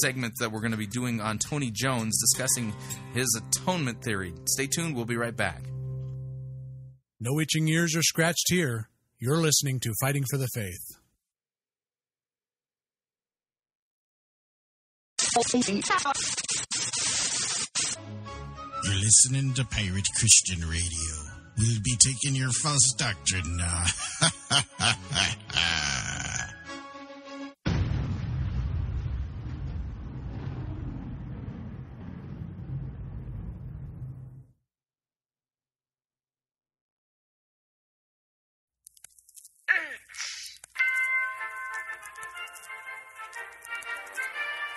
segment 0.00 0.34
that 0.40 0.52
we're 0.52 0.60
going 0.60 0.72
to 0.72 0.78
be 0.78 0.86
doing 0.86 1.20
on 1.20 1.38
Tony 1.38 1.70
Jones 1.70 2.18
discussing 2.20 2.72
his 3.12 3.40
atonement 3.42 4.02
theory. 4.02 4.34
Stay 4.46 4.66
tuned. 4.66 4.94
We'll 4.94 5.04
be 5.04 5.16
right 5.16 5.36
back. 5.36 5.62
No 7.20 7.40
itching 7.40 7.68
ears 7.68 7.96
are 7.96 8.02
scratched 8.02 8.46
here. 8.48 8.88
You're 9.18 9.38
listening 9.38 9.80
to 9.80 9.92
Fighting 10.00 10.24
for 10.30 10.36
the 10.36 10.48
Faith. 10.54 10.98
You're 18.84 18.94
listening 18.96 19.54
to 19.54 19.64
Pirate 19.64 20.08
Christian 20.18 20.60
Radio. 20.68 21.14
We'll 21.56 21.80
be 21.82 21.96
taking 21.96 22.34
your 22.34 22.50
false 22.50 22.92
doctrine 22.98 23.56
now. 23.56 23.84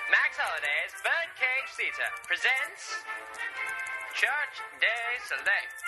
Max 0.10 0.38
Holiday's 0.40 0.96
Birdcage 1.04 1.70
Theatre 1.76 2.12
presents 2.24 3.04
Church 4.18 4.58
Day 4.82 4.88
Select. 5.28 5.88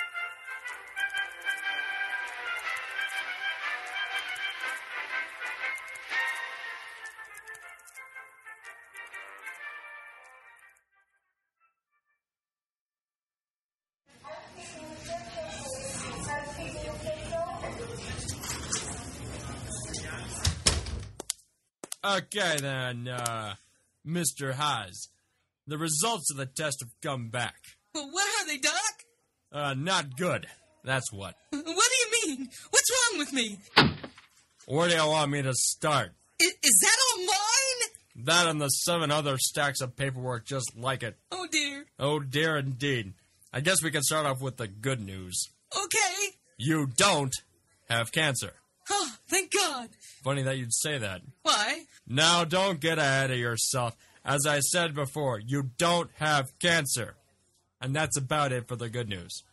Okay 22.06 22.58
then, 22.62 23.08
uh, 23.08 23.56
Mr. 24.06 24.54
Haas. 24.54 25.10
The 25.66 25.80
results 25.80 26.30
of 26.30 26.38
the 26.38 26.46
test 26.46 26.82
have 26.82 26.92
come 27.02 27.30
back. 27.30 27.56
Well, 27.94 28.10
what 28.12 28.28
are 28.42 28.48
they, 28.48 28.58
Doc? 28.58 28.74
Uh, 29.60 29.74
not 29.74 30.16
good. 30.16 30.48
That's 30.86 31.12
what. 31.12 31.36
What 31.52 31.66
do 31.66 32.18
you 32.26 32.38
mean? 32.38 32.50
What's 32.70 32.90
wrong 32.92 33.20
with 33.20 33.34
me? 33.34 33.58
Where 34.68 34.88
do 34.90 34.96
you 34.96 35.06
want 35.08 35.32
me 35.32 35.42
to 35.42 35.54
start? 35.54 36.12
I- 36.42 36.46
is 36.64 36.80
that 36.82 36.98
all 37.12 37.26
mine? 37.26 38.26
That 38.26 38.48
and 38.48 38.62
the 38.62 38.70
seven 38.70 39.12
other 39.12 39.38
stacks 39.38 39.82
of 39.82 39.96
paperwork 39.96 40.46
just 40.46 40.78
like 40.78 41.04
it. 41.04 41.16
Oh 41.32 41.48
dear. 41.52 41.86
Oh 42.00 42.20
dear 42.20 42.58
indeed. 42.58 43.14
I 43.54 43.60
guess 43.62 43.84
we 43.84 43.92
can 43.92 44.04
start 44.04 44.26
off 44.26 44.42
with 44.42 44.58
the 44.58 44.68
good 44.68 45.02
news. 45.02 45.50
Okay. 45.76 46.36
You 46.58 46.88
don't 46.88 47.34
have 47.90 48.12
cancer. 48.12 48.54
Oh, 48.90 49.12
thank 49.28 49.52
God. 49.54 49.90
Funny 50.24 50.42
that 50.44 50.58
you'd 50.58 50.74
say 50.74 50.98
that. 50.98 51.22
Why? 51.44 51.84
Now 52.08 52.44
don't 52.46 52.80
get 52.80 52.98
ahead 53.00 53.32
of 53.32 53.38
yourself. 53.38 53.96
As 54.24 54.46
I 54.48 54.60
said 54.60 54.94
before, 54.94 55.40
you 55.40 55.72
don't 55.78 56.10
have 56.18 56.58
cancer. 56.60 57.16
And 57.82 57.96
that's 57.96 58.18
about 58.18 58.52
it 58.52 58.68
for 58.68 58.76
the 58.76 58.90
good 58.90 59.08
news. 59.08 59.44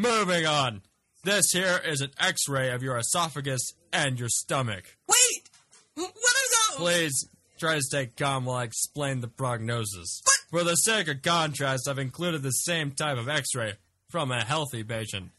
Moving 0.00 0.46
on. 0.46 0.82
This 1.24 1.50
here 1.50 1.80
is 1.84 2.00
an 2.00 2.12
x-ray 2.20 2.70
of 2.70 2.84
your 2.84 2.96
esophagus 2.98 3.72
and 3.92 4.16
your 4.16 4.28
stomach. 4.28 4.96
Wait. 5.08 5.50
What 5.96 6.06
are 6.06 6.78
those? 6.78 6.78
Please 6.78 7.28
try 7.58 7.74
to 7.74 7.82
stay 7.82 8.06
calm 8.06 8.44
while 8.44 8.58
I 8.58 8.62
explain 8.62 9.22
the 9.22 9.26
prognosis. 9.26 10.22
What? 10.24 10.36
For 10.50 10.62
the 10.62 10.76
sake 10.76 11.08
of 11.08 11.22
contrast, 11.22 11.88
I've 11.88 11.98
included 11.98 12.44
the 12.44 12.52
same 12.52 12.92
type 12.92 13.18
of 13.18 13.28
x-ray 13.28 13.74
from 14.08 14.30
a 14.30 14.44
healthy 14.44 14.84
patient. 14.84 15.32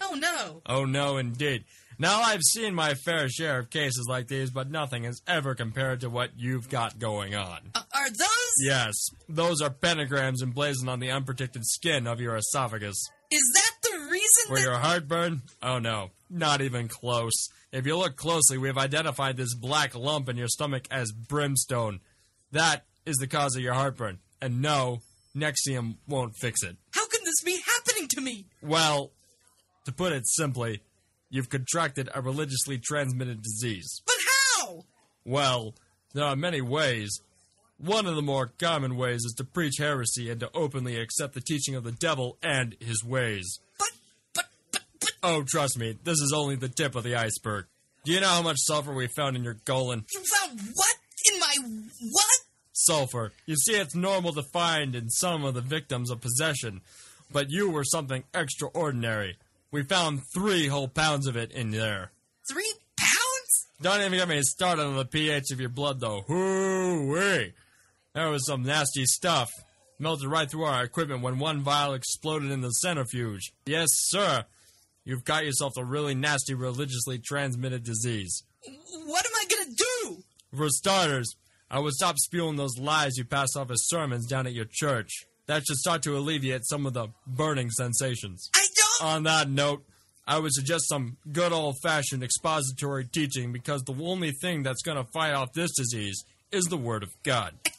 Oh 0.00 0.14
no. 0.14 0.62
Oh 0.66 0.84
no, 0.84 1.16
indeed. 1.16 1.64
Now 1.98 2.20
I've 2.20 2.42
seen 2.42 2.72
my 2.72 2.94
fair 2.94 3.28
share 3.28 3.58
of 3.58 3.70
cases 3.70 4.06
like 4.08 4.28
these, 4.28 4.52
but 4.52 4.70
nothing 4.70 5.02
has 5.02 5.22
ever 5.26 5.56
compared 5.56 6.02
to 6.02 6.08
what 6.08 6.30
you've 6.36 6.68
got 6.68 7.00
going 7.00 7.34
on. 7.34 7.72
Uh, 7.74 7.82
are 7.96 8.10
those? 8.10 8.54
Yes, 8.62 8.94
those 9.28 9.60
are 9.60 9.70
pentagrams 9.70 10.40
emblazoned 10.40 10.88
on 10.88 11.00
the 11.00 11.10
unprotected 11.10 11.66
skin 11.66 12.06
of 12.06 12.20
your 12.20 12.36
esophagus. 12.36 13.10
Is 13.30 13.42
that 13.54 13.72
the 13.90 13.98
reason 14.10 14.48
For 14.48 14.54
that? 14.56 14.62
your 14.62 14.78
heartburn? 14.78 15.42
Oh 15.62 15.78
no, 15.78 16.10
not 16.28 16.60
even 16.60 16.88
close. 16.88 17.48
If 17.72 17.86
you 17.86 17.96
look 17.96 18.16
closely, 18.16 18.58
we 18.58 18.68
have 18.68 18.78
identified 18.78 19.36
this 19.36 19.54
black 19.54 19.94
lump 19.94 20.28
in 20.28 20.36
your 20.36 20.48
stomach 20.48 20.86
as 20.90 21.12
brimstone. 21.12 22.00
That 22.52 22.84
is 23.06 23.16
the 23.16 23.28
cause 23.28 23.54
of 23.54 23.62
your 23.62 23.74
heartburn. 23.74 24.18
And 24.42 24.60
no, 24.60 25.00
Nexium 25.36 25.96
won't 26.08 26.34
fix 26.36 26.62
it. 26.64 26.76
How 26.92 27.06
can 27.06 27.20
this 27.24 27.40
be 27.44 27.60
happening 27.64 28.08
to 28.08 28.20
me? 28.20 28.46
Well, 28.62 29.12
to 29.84 29.92
put 29.92 30.12
it 30.12 30.26
simply, 30.26 30.80
you've 31.28 31.48
contracted 31.48 32.08
a 32.12 32.20
religiously 32.20 32.78
transmitted 32.78 33.42
disease. 33.42 34.02
But 34.04 34.16
how? 34.58 34.84
Well, 35.24 35.74
there 36.12 36.24
are 36.24 36.34
many 36.36 36.60
ways. 36.60 37.20
One 37.82 38.06
of 38.06 38.14
the 38.14 38.22
more 38.22 38.52
common 38.58 38.96
ways 38.96 39.24
is 39.24 39.34
to 39.38 39.44
preach 39.44 39.78
heresy 39.78 40.30
and 40.30 40.38
to 40.40 40.50
openly 40.54 41.00
accept 41.00 41.32
the 41.34 41.40
teaching 41.40 41.74
of 41.74 41.84
the 41.84 41.92
devil 41.92 42.36
and 42.42 42.76
his 42.78 43.02
ways. 43.02 43.58
But 43.78 43.88
but 44.34 44.46
but 44.72 44.82
but 45.00 45.12
Oh, 45.22 45.44
trust 45.46 45.78
me, 45.78 45.96
this 46.04 46.20
is 46.20 46.32
only 46.34 46.56
the 46.56 46.68
tip 46.68 46.94
of 46.94 47.04
the 47.04 47.16
iceberg. 47.16 47.66
Do 48.04 48.12
you 48.12 48.20
know 48.20 48.28
how 48.28 48.42
much 48.42 48.58
sulfur 48.60 48.92
we 48.92 49.06
found 49.06 49.36
in 49.36 49.44
your 49.44 49.56
colon? 49.64 50.04
you 50.12 50.20
found 50.20 50.60
what 50.74 50.96
in 51.32 51.38
my 51.40 51.54
what? 52.10 52.38
Sulfur. 52.72 53.32
You 53.46 53.56
see, 53.56 53.74
it's 53.74 53.94
normal 53.94 54.32
to 54.34 54.42
find 54.52 54.94
in 54.94 55.10
some 55.10 55.44
of 55.44 55.54
the 55.54 55.60
victims 55.60 56.10
of 56.10 56.20
possession, 56.20 56.80
but 57.32 57.46
you 57.50 57.70
were 57.70 57.84
something 57.84 58.24
extraordinary. 58.34 59.36
We 59.70 59.82
found 59.84 60.22
three 60.34 60.66
whole 60.66 60.88
pounds 60.88 61.26
of 61.26 61.36
it 61.36 61.52
in 61.52 61.70
there. 61.70 62.10
Three 62.50 62.72
pounds? 62.96 63.66
Don't 63.82 64.00
even 64.00 64.18
get 64.18 64.28
me 64.28 64.40
started 64.42 64.82
on 64.82 64.96
the 64.96 65.04
pH 65.04 65.50
of 65.52 65.60
your 65.60 65.68
blood, 65.68 66.00
though. 66.00 66.22
Hoo-wee. 66.26 67.52
That 68.14 68.26
was 68.26 68.46
some 68.46 68.62
nasty 68.62 69.04
stuff. 69.04 69.48
Melted 69.98 70.28
right 70.28 70.50
through 70.50 70.64
our 70.64 70.82
equipment 70.82 71.22
when 71.22 71.38
one 71.38 71.60
vial 71.60 71.94
exploded 71.94 72.50
in 72.50 72.62
the 72.62 72.70
centrifuge. 72.70 73.52
Yes, 73.66 73.88
sir. 73.92 74.44
You've 75.04 75.24
got 75.24 75.44
yourself 75.44 75.74
a 75.76 75.84
really 75.84 76.14
nasty 76.14 76.54
religiously 76.54 77.18
transmitted 77.18 77.84
disease. 77.84 78.42
What 79.06 79.26
am 79.26 79.32
I 79.34 79.44
gonna 79.48 79.76
do? 79.76 80.22
For 80.56 80.68
starters, 80.70 81.36
I 81.70 81.78
would 81.78 81.92
stop 81.92 82.18
spewing 82.18 82.56
those 82.56 82.78
lies 82.78 83.16
you 83.16 83.24
pass 83.24 83.54
off 83.56 83.70
as 83.70 83.86
sermons 83.88 84.26
down 84.26 84.46
at 84.46 84.52
your 84.52 84.66
church. 84.68 85.10
That 85.46 85.64
should 85.66 85.76
start 85.76 86.02
to 86.02 86.16
alleviate 86.16 86.66
some 86.66 86.86
of 86.86 86.94
the 86.94 87.08
burning 87.26 87.70
sensations. 87.70 88.50
I 88.54 88.66
don't. 88.74 89.08
On 89.08 89.22
that 89.24 89.50
note, 89.50 89.84
I 90.26 90.38
would 90.38 90.52
suggest 90.52 90.88
some 90.88 91.16
good 91.32 91.52
old 91.52 91.76
fashioned 91.82 92.22
expository 92.22 93.04
teaching 93.04 93.52
because 93.52 93.82
the 93.82 93.94
only 93.94 94.32
thing 94.32 94.62
that's 94.62 94.82
going 94.82 94.96
to 94.96 95.10
fight 95.12 95.32
off 95.32 95.52
this 95.52 95.72
disease 95.76 96.24
is 96.52 96.64
the 96.64 96.76
Word 96.76 97.02
of 97.02 97.10
God. 97.24 97.54
I 97.66 97.70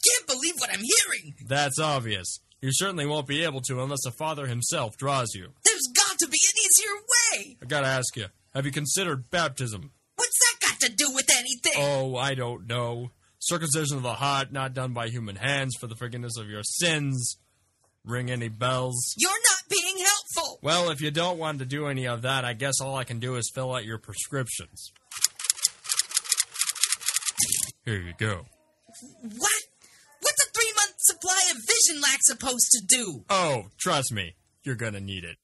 believe 0.41 0.55
what 0.59 0.69
I'm 0.73 0.81
hearing. 0.81 1.35
That's 1.47 1.79
obvious. 1.79 2.39
You 2.61 2.69
certainly 2.73 3.05
won't 3.05 3.27
be 3.27 3.43
able 3.43 3.61
to 3.61 3.81
unless 3.81 4.03
the 4.03 4.11
Father 4.11 4.45
himself 4.45 4.97
draws 4.97 5.33
you. 5.33 5.49
There's 5.65 5.89
got 5.95 6.17
to 6.19 6.27
be 6.27 6.37
an 6.37 6.57
easier 6.63 6.95
way. 6.95 7.57
I 7.61 7.65
gotta 7.65 7.87
ask 7.87 8.15
you, 8.15 8.27
have 8.53 8.65
you 8.65 8.71
considered 8.71 9.29
baptism? 9.31 9.91
What's 10.15 10.37
that 10.39 10.67
got 10.67 10.79
to 10.81 10.95
do 10.95 11.11
with 11.13 11.27
anything? 11.31 11.73
Oh, 11.77 12.15
I 12.15 12.35
don't 12.35 12.67
know. 12.67 13.11
Circumcision 13.39 13.97
of 13.97 14.03
the 14.03 14.13
heart, 14.13 14.51
not 14.51 14.75
done 14.75 14.93
by 14.93 15.07
human 15.07 15.35
hands 15.35 15.75
for 15.79 15.87
the 15.87 15.95
forgiveness 15.95 16.37
of 16.37 16.47
your 16.47 16.61
sins. 16.63 17.37
Ring 18.05 18.29
any 18.29 18.49
bells? 18.49 19.15
You're 19.17 19.31
not 19.31 19.63
being 19.69 19.97
helpful. 19.97 20.59
Well, 20.61 20.91
if 20.91 21.01
you 21.01 21.09
don't 21.09 21.39
want 21.39 21.59
to 21.59 21.65
do 21.65 21.87
any 21.87 22.07
of 22.07 22.21
that, 22.23 22.45
I 22.45 22.53
guess 22.53 22.79
all 22.81 22.95
I 22.95 23.03
can 23.03 23.19
do 23.19 23.35
is 23.35 23.51
fill 23.53 23.73
out 23.73 23.85
your 23.85 23.97
prescriptions. 23.97 24.91
Here 27.85 27.99
you 27.99 28.13
go. 28.17 28.45
What? 29.37 29.60
Vision 31.91 32.03
supposed 32.21 32.69
to 32.71 32.81
do? 32.87 33.23
Oh, 33.29 33.65
trust 33.79 34.11
me, 34.13 34.35
you're 34.63 34.75
gonna 34.75 34.99
need 34.99 35.23
it. 35.23 35.37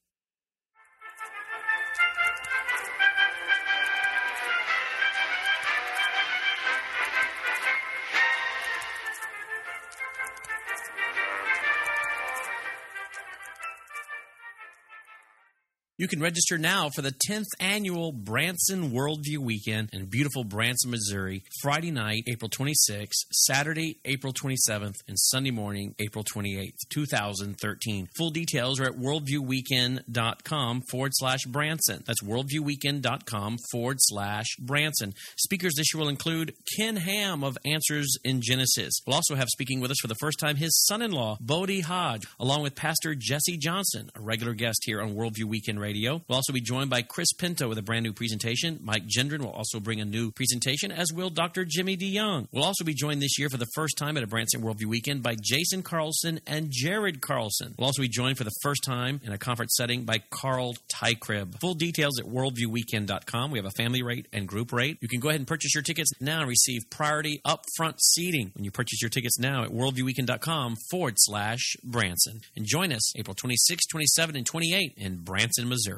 You 16.00 16.08
can 16.08 16.22
register 16.22 16.60
now 16.60 16.90
for 16.94 17.02
the 17.02 17.16
10th 17.28 17.48
annual 17.60 18.12
Branson 18.12 18.92
Worldview 18.92 19.40
Weekend 19.40 19.90
in 19.94 20.06
beautiful 20.06 20.44
Branson, 20.44 20.92
Missouri, 20.92 21.42
Friday 21.60 21.90
night, 21.90 22.22
April 22.28 22.52
26th, 22.52 23.26
Saturday, 23.32 23.98
April 24.06 24.32
27th, 24.32 24.94
and 25.08 25.18
Sunday 25.18 25.50
morning, 25.50 25.96
April 25.98 26.24
28th, 26.24 26.76
2013. 26.92 28.10
Full 28.16 28.30
details 28.30 28.80
are 28.80 28.86
at 28.86 28.92
worldviewweekend.com 28.92 30.84
forward 30.92 31.14
slash 31.16 31.46
Branson. 31.48 32.04
That's 32.06 32.22
worldviewweekend.com 32.24 33.58
forward 33.72 33.98
slash 34.00 34.46
Branson. 34.60 35.16
Speakers 35.38 35.74
this 35.78 35.92
year 35.96 36.02
will 36.02 36.10
include 36.10 36.54
Ken 36.78 36.98
Ham 36.98 37.44
of 37.44 37.58
Answers 37.66 38.20
in 38.24 38.42
Genesis. 38.44 39.00
We'll 39.08 39.16
also 39.16 39.34
have 39.34 39.48
speaking 39.50 39.80
with 39.80 39.90
us 39.90 39.98
for 40.00 40.08
the 40.08 40.16
first 40.20 40.38
time 40.38 40.58
his 40.58 40.80
son 40.86 41.02
in 41.02 41.10
law, 41.10 41.40
Bodie 41.42 41.82
Hodge, 41.82 42.28
along 42.40 42.62
with 42.62 42.76
Pastor 42.76 43.16
Jesse 43.16 43.58
Johnson, 43.58 44.12
a 44.14 44.22
regular 44.22 44.54
guest 44.54 44.82
here 44.86 45.02
on 45.02 45.16
Worldview 45.16 45.46
Weekend. 45.46 45.87
We'll 46.28 46.36
also 46.36 46.54
be 46.54 46.62
joined 46.62 46.90
by 46.90 47.02
Chris 47.02 47.34
Pinto 47.34 47.68
with 47.70 47.78
a 47.78 47.82
brand 47.82 48.04
new 48.04 48.14
presentation. 48.14 48.80
Mike 48.82 49.04
Gendron 49.08 49.40
will 49.40 49.52
also 49.52 49.80
bring 49.80 50.02
a 50.02 50.06
new 50.06 50.32
presentation, 50.32 50.92
as 50.92 51.12
will 51.14 51.30
Dr. 51.30 51.66
Jimmy 51.66 51.98
DeYoung. 51.98 52.48
We'll 52.52 52.64
also 52.64 52.84
be 52.84 52.94
joined 52.94 53.22
this 53.22 53.40
year 53.40 53.50
for 53.50 53.58
the 53.58 53.68
first 53.76 53.98
time 53.98 54.18
at 54.18 54.24
a 54.24 54.28
Branson 54.28 54.62
Worldview 54.62 54.86
Weekend 54.86 55.24
by 55.24 55.36
Jason 55.42 55.84
Carlson 55.84 56.40
and 56.46 56.68
Jared 56.70 57.22
Carlson. 57.22 57.76
We'll 57.78 57.88
also 57.88 58.02
be 58.02 58.10
joined 58.10 58.38
for 58.38 58.44
the 58.44 58.52
first 58.62 58.84
time 58.84 59.22
in 59.24 59.32
a 59.32 59.38
conference 59.38 59.76
setting 59.78 60.04
by 60.04 60.20
Carl 60.30 60.76
Teichrib. 60.94 61.60
Full 61.62 61.76
details 61.76 62.20
at 62.20 62.26
worldviewweekend.com. 62.26 63.52
We 63.52 63.60
have 63.60 63.66
a 63.66 63.72
family 63.72 64.04
rate 64.04 64.28
and 64.34 64.48
group 64.48 64.74
rate. 64.74 64.98
You 65.02 65.08
can 65.08 65.20
go 65.20 65.30
ahead 65.30 65.40
and 65.40 65.48
purchase 65.48 65.74
your 65.74 65.84
tickets 65.84 66.12
now 66.20 66.40
and 66.42 66.50
receive 66.50 66.82
priority 66.90 67.42
upfront 67.46 68.00
seating 68.02 68.52
when 68.56 68.64
you 68.64 68.72
purchase 68.72 69.02
your 69.02 69.10
tickets 69.10 69.40
now 69.40 69.64
at 69.64 69.70
worldviewweekend.com 69.70 70.76
forward 70.92 71.16
slash 71.18 71.76
Branson. 71.84 72.42
And 72.56 72.66
join 72.66 72.92
us 72.92 73.18
April 73.18 73.36
26, 73.36 73.88
27, 73.88 74.36
and 74.36 74.46
28 74.46 74.94
in 74.98 75.18
Branson, 75.18 75.68
Missouri. 75.70 75.77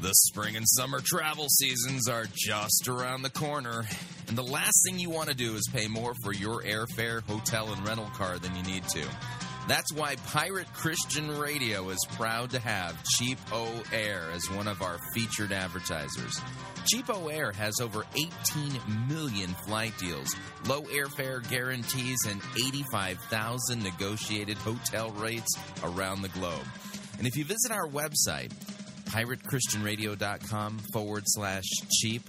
The 0.00 0.12
spring 0.14 0.56
and 0.56 0.68
summer 0.68 1.00
travel 1.04 1.46
seasons 1.48 2.08
are 2.08 2.26
just 2.34 2.88
around 2.88 3.22
the 3.22 3.30
corner, 3.30 3.84
And 4.26 4.36
the 4.36 4.42
last 4.42 4.82
thing 4.84 4.98
you 4.98 5.10
want 5.10 5.28
to 5.28 5.34
do 5.34 5.54
is 5.54 5.68
pay 5.72 5.86
more 5.86 6.12
for 6.24 6.32
your 6.32 6.62
airfare, 6.62 7.22
hotel, 7.22 7.72
and 7.72 7.86
rental 7.86 8.06
car 8.06 8.38
than 8.38 8.56
you 8.56 8.62
need 8.64 8.82
to. 8.88 9.04
That's 9.68 9.92
why 9.92 10.16
Pirate 10.26 10.72
Christian 10.74 11.38
Radio 11.38 11.90
is 11.90 12.04
proud 12.16 12.50
to 12.50 12.58
have 12.58 13.00
Cheap 13.04 13.38
O 13.52 13.68
Air 13.92 14.24
as 14.34 14.50
one 14.50 14.66
of 14.66 14.82
our 14.82 14.98
featured 15.14 15.52
advertisers. 15.52 16.40
CheapOair 16.92 17.54
has 17.54 17.74
over 17.80 18.04
18 18.16 18.80
million 19.08 19.50
flight 19.66 19.96
deals, 19.98 20.34
low 20.66 20.82
airfare 20.82 21.48
guarantees, 21.48 22.18
and 22.28 22.40
85,000 22.56 23.82
negotiated 23.82 24.58
hotel 24.58 25.10
rates 25.10 25.54
around 25.84 26.22
the 26.22 26.28
globe. 26.30 26.66
And 27.18 27.26
if 27.28 27.36
you 27.36 27.44
visit 27.44 27.70
our 27.70 27.86
website, 27.86 28.52
piratechristianradio.com 29.10 30.78
forward 30.92 31.22
slash 31.26 31.64
cheap, 32.00 32.28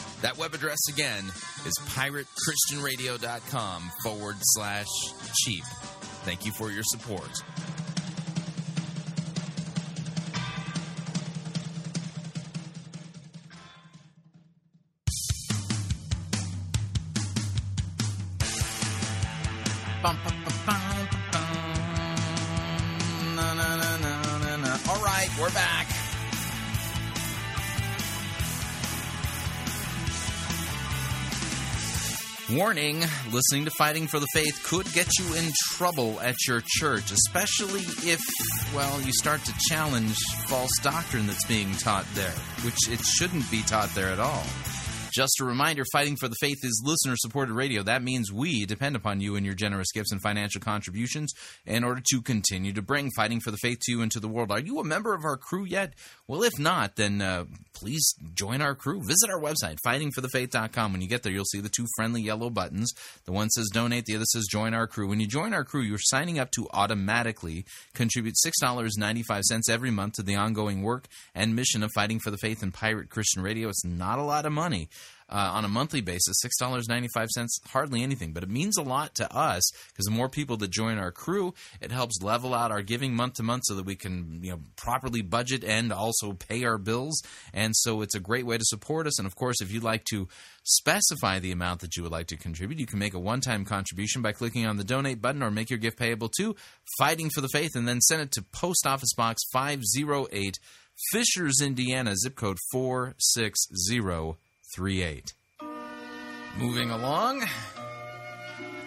That 0.21 0.37
web 0.37 0.53
address 0.53 0.87
again 0.87 1.25
is 1.65 1.73
piratechristianradio.com 1.89 3.91
forward 4.03 4.35
slash 4.39 4.85
cheap. 5.43 5.63
Thank 6.23 6.45
you 6.45 6.51
for 6.51 6.69
your 6.69 6.83
support. 6.83 7.31
Warning 32.53 32.99
listening 33.31 33.63
to 33.65 33.71
Fighting 33.71 34.07
for 34.07 34.19
the 34.19 34.27
Faith 34.33 34.61
could 34.63 34.91
get 34.91 35.07
you 35.17 35.35
in 35.35 35.51
trouble 35.77 36.19
at 36.19 36.35
your 36.45 36.61
church, 36.65 37.11
especially 37.11 37.81
if, 38.09 38.19
well, 38.75 38.99
you 39.01 39.13
start 39.13 39.43
to 39.45 39.53
challenge 39.69 40.15
false 40.47 40.71
doctrine 40.81 41.27
that's 41.27 41.45
being 41.45 41.71
taught 41.75 42.05
there, 42.13 42.33
which 42.65 42.89
it 42.89 42.99
shouldn't 43.05 43.49
be 43.49 43.61
taught 43.61 43.89
there 43.95 44.09
at 44.09 44.19
all. 44.19 44.43
Just 45.13 45.41
a 45.41 45.45
reminder 45.45 45.83
Fighting 45.91 46.15
for 46.15 46.29
the 46.29 46.35
Faith 46.39 46.59
is 46.63 46.81
listener 46.85 47.15
supported 47.17 47.53
radio. 47.53 47.83
That 47.83 48.01
means 48.01 48.31
we 48.31 48.65
depend 48.65 48.95
upon 48.95 49.19
you 49.19 49.35
and 49.35 49.45
your 49.45 49.55
generous 49.55 49.91
gifts 49.91 50.11
and 50.11 50.21
financial 50.21 50.61
contributions 50.61 51.33
in 51.65 51.83
order 51.83 52.01
to 52.11 52.21
continue 52.21 52.71
to 52.71 52.81
bring 52.81 53.09
Fighting 53.15 53.41
for 53.41 53.51
the 53.51 53.57
Faith 53.57 53.79
to 53.81 53.91
you 53.91 54.01
into 54.01 54.21
the 54.21 54.29
world. 54.29 54.51
Are 54.51 54.59
you 54.59 54.79
a 54.79 54.85
member 54.85 55.13
of 55.13 55.25
our 55.25 55.35
crew 55.35 55.65
yet? 55.65 55.93
Well, 56.27 56.43
if 56.43 56.57
not, 56.57 56.95
then 56.95 57.21
uh, 57.21 57.43
please 57.73 58.13
join 58.35 58.61
our 58.61 58.73
crew. 58.73 59.01
Visit 59.01 59.29
our 59.29 59.41
website, 59.41 59.77
fightingforthefaith.com. 59.85 60.93
When 60.93 61.01
you 61.01 61.09
get 61.09 61.23
there, 61.23 61.33
you'll 61.33 61.43
see 61.45 61.59
the 61.59 61.67
two 61.67 61.87
friendly 61.97 62.21
yellow 62.21 62.49
buttons. 62.49 62.93
The 63.25 63.33
one 63.33 63.49
says 63.49 63.69
donate, 63.73 64.05
the 64.05 64.15
other 64.15 64.25
says 64.25 64.47
join 64.49 64.73
our 64.73 64.87
crew. 64.87 65.09
When 65.09 65.19
you 65.19 65.27
join 65.27 65.53
our 65.53 65.65
crew, 65.65 65.81
you're 65.81 65.97
signing 65.99 66.39
up 66.39 66.51
to 66.51 66.67
automatically 66.71 67.65
contribute 67.93 68.35
$6.95 68.63 69.41
every 69.69 69.91
month 69.91 70.13
to 70.13 70.23
the 70.23 70.35
ongoing 70.35 70.83
work 70.83 71.07
and 71.35 71.55
mission 71.55 71.83
of 71.83 71.91
Fighting 71.93 72.19
for 72.19 72.31
the 72.31 72.37
Faith 72.37 72.63
and 72.63 72.73
Pirate 72.73 73.09
Christian 73.09 73.43
Radio. 73.43 73.67
It's 73.67 73.83
not 73.83 74.19
a 74.19 74.23
lot 74.23 74.45
of 74.45 74.53
money. 74.53 74.87
Uh, 75.31 75.51
on 75.53 75.63
a 75.63 75.69
monthly 75.69 76.01
basis, 76.01 76.41
six 76.41 76.57
dollars 76.57 76.89
ninety 76.89 77.07
five 77.13 77.29
cents, 77.29 77.59
hardly 77.67 78.03
anything, 78.03 78.33
but 78.33 78.43
it 78.43 78.49
means 78.49 78.77
a 78.77 78.81
lot 78.81 79.15
to 79.15 79.33
us 79.33 79.63
because 79.87 80.05
the 80.05 80.11
more 80.11 80.27
people 80.27 80.57
that 80.57 80.69
join 80.69 80.97
our 80.97 81.11
crew, 81.11 81.53
it 81.79 81.91
helps 81.91 82.21
level 82.21 82.53
out 82.53 82.69
our 82.69 82.81
giving 82.81 83.15
month 83.15 83.35
to 83.35 83.43
month 83.43 83.63
so 83.65 83.75
that 83.75 83.85
we 83.85 83.95
can 83.95 84.41
you 84.43 84.51
know 84.51 84.59
properly 84.75 85.21
budget 85.21 85.63
and 85.63 85.93
also 85.93 86.33
pay 86.33 86.65
our 86.65 86.77
bills. 86.77 87.21
And 87.53 87.73
so 87.75 88.01
it's 88.01 88.15
a 88.15 88.19
great 88.19 88.45
way 88.45 88.57
to 88.57 88.65
support 88.65 89.07
us. 89.07 89.19
And 89.19 89.25
of 89.25 89.35
course, 89.35 89.61
if 89.61 89.71
you'd 89.71 89.83
like 89.83 90.03
to 90.11 90.27
specify 90.63 91.39
the 91.39 91.51
amount 91.51 91.79
that 91.81 91.95
you 91.95 92.03
would 92.03 92.11
like 92.11 92.27
to 92.27 92.37
contribute, 92.37 92.79
you 92.79 92.85
can 92.85 92.99
make 92.99 93.13
a 93.13 93.19
one 93.19 93.39
time 93.39 93.63
contribution 93.63 94.21
by 94.21 94.33
clicking 94.33 94.65
on 94.65 94.75
the 94.75 94.83
donate 94.83 95.21
button 95.21 95.43
or 95.43 95.49
make 95.49 95.69
your 95.69 95.79
gift 95.79 95.97
payable 95.97 96.29
to 96.37 96.55
Fighting 96.97 97.29
for 97.29 97.39
the 97.39 97.49
Faith, 97.49 97.71
and 97.75 97.87
then 97.87 98.01
send 98.01 98.21
it 98.21 98.31
to 98.33 98.41
Post 98.41 98.85
Office 98.85 99.13
Box 99.13 99.41
five 99.53 99.85
zero 99.85 100.27
eight. 100.31 100.57
Fishers, 101.11 101.61
Indiana, 101.63 102.15
zip 102.17 102.35
code 102.35 102.57
46038. 104.77 105.33
Moving 106.57 106.89
along. 106.91 107.41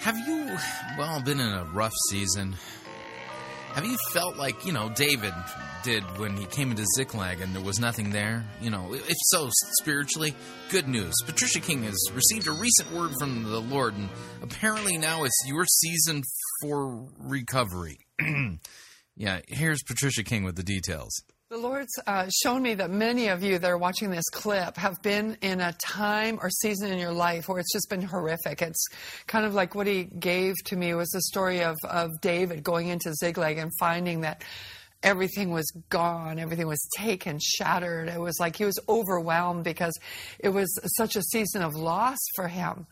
Have 0.00 0.18
you, 0.18 0.56
well, 0.98 1.20
been 1.22 1.40
in 1.40 1.48
a 1.48 1.64
rough 1.72 1.92
season? 2.10 2.56
Have 3.74 3.86
you 3.86 3.96
felt 4.12 4.36
like, 4.36 4.66
you 4.66 4.72
know, 4.72 4.90
David 4.90 5.32
did 5.82 6.04
when 6.18 6.36
he 6.36 6.46
came 6.46 6.70
into 6.70 6.84
Ziklag 6.96 7.40
and 7.40 7.54
there 7.54 7.62
was 7.62 7.80
nothing 7.80 8.10
there? 8.10 8.44
You 8.60 8.70
know, 8.70 8.92
if 8.92 9.16
so, 9.30 9.48
spiritually, 9.80 10.34
good 10.70 10.86
news. 10.86 11.14
Patricia 11.26 11.60
King 11.60 11.82
has 11.84 11.96
received 12.14 12.46
a 12.46 12.52
recent 12.52 12.92
word 12.92 13.12
from 13.18 13.42
the 13.44 13.60
Lord, 13.60 13.94
and 13.94 14.08
apparently 14.42 14.96
now 14.96 15.24
it's 15.24 15.42
your 15.46 15.64
season 15.64 16.22
for 16.62 17.08
recovery. 17.18 17.98
yeah, 19.16 19.40
here's 19.48 19.82
Patricia 19.82 20.22
King 20.22 20.44
with 20.44 20.56
the 20.56 20.62
details. 20.62 21.24
The 21.54 21.60
Lord's 21.60 21.96
uh, 22.08 22.28
shown 22.42 22.62
me 22.62 22.74
that 22.74 22.90
many 22.90 23.28
of 23.28 23.44
you 23.44 23.60
that 23.60 23.70
are 23.70 23.78
watching 23.78 24.10
this 24.10 24.28
clip 24.32 24.76
have 24.76 25.00
been 25.02 25.36
in 25.40 25.60
a 25.60 25.72
time 25.74 26.40
or 26.42 26.50
season 26.50 26.90
in 26.90 26.98
your 26.98 27.12
life 27.12 27.48
where 27.48 27.60
it's 27.60 27.72
just 27.72 27.88
been 27.88 28.02
horrific. 28.02 28.60
It's 28.60 28.84
kind 29.28 29.46
of 29.46 29.54
like 29.54 29.76
what 29.76 29.86
He 29.86 30.02
gave 30.02 30.56
to 30.64 30.74
me 30.74 30.94
was 30.94 31.08
the 31.10 31.20
story 31.22 31.62
of, 31.62 31.76
of 31.88 32.10
David 32.20 32.64
going 32.64 32.88
into 32.88 33.14
Ziklag 33.14 33.58
and 33.58 33.70
finding 33.78 34.22
that 34.22 34.42
everything 35.04 35.50
was 35.50 35.70
gone, 35.90 36.40
everything 36.40 36.66
was 36.66 36.84
taken, 36.96 37.38
shattered. 37.40 38.08
It 38.08 38.18
was 38.18 38.40
like 38.40 38.56
he 38.56 38.64
was 38.64 38.80
overwhelmed 38.88 39.62
because 39.62 39.96
it 40.40 40.48
was 40.48 40.76
such 40.96 41.14
a 41.14 41.22
season 41.22 41.62
of 41.62 41.74
loss 41.74 42.18
for 42.34 42.48
him. 42.48 42.88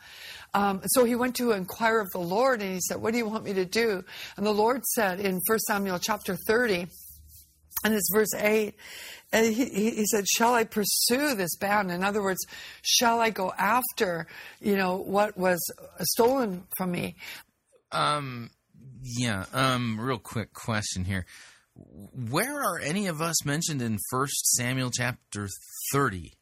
Um, 0.55 0.83
so 0.87 1.05
he 1.05 1.17
went 1.17 1.35
to 1.37 1.51
inquire 1.51 1.99
of 1.99 2.11
the 2.13 2.21
Lord 2.21 2.61
and 2.63 2.75
he 2.75 2.81
said, 2.81 2.99
What 2.99 3.13
do 3.13 3.19
you 3.19 3.27
want 3.27 3.45
me 3.45 3.55
to 3.55 3.65
do? 3.65 4.05
And 4.37 4.47
the 4.47 4.53
Lord 4.53 4.85
said 4.85 5.19
in 5.19 5.41
1 5.49 5.59
Samuel 5.61 5.99
chapter 5.99 6.37
30, 6.47 6.87
and 7.85 7.95
it's 7.95 8.11
verse 8.13 8.35
8. 8.35 8.75
And 9.33 9.55
he, 9.55 9.65
he 9.67 10.05
said, 10.07 10.27
Shall 10.29 10.55
I 10.55 10.65
pursue 10.65 11.35
this 11.35 11.57
band? 11.57 11.91
In 11.91 12.05
other 12.05 12.23
words, 12.23 12.45
shall 12.83 13.21
I 13.21 13.31
go 13.31 13.53
after, 13.57 14.27
you 14.61 14.77
know, 14.77 14.97
what 14.97 15.37
was 15.37 15.59
stolen 16.01 16.65
from 16.77 16.93
me? 16.93 17.17
Um, 17.91 18.51
yeah. 19.03 19.47
Um, 19.53 19.99
real 19.99 20.19
quick 20.19 20.53
question 20.53 21.05
here. 21.05 21.27
Where 21.75 22.61
are 22.61 22.79
any 22.79 23.07
of 23.07 23.23
us 23.23 23.45
mentioned 23.45 23.81
in 23.81 23.99
First 24.11 24.55
Samuel 24.55 24.91
chapter 24.93 25.49
thirty? 25.93 26.35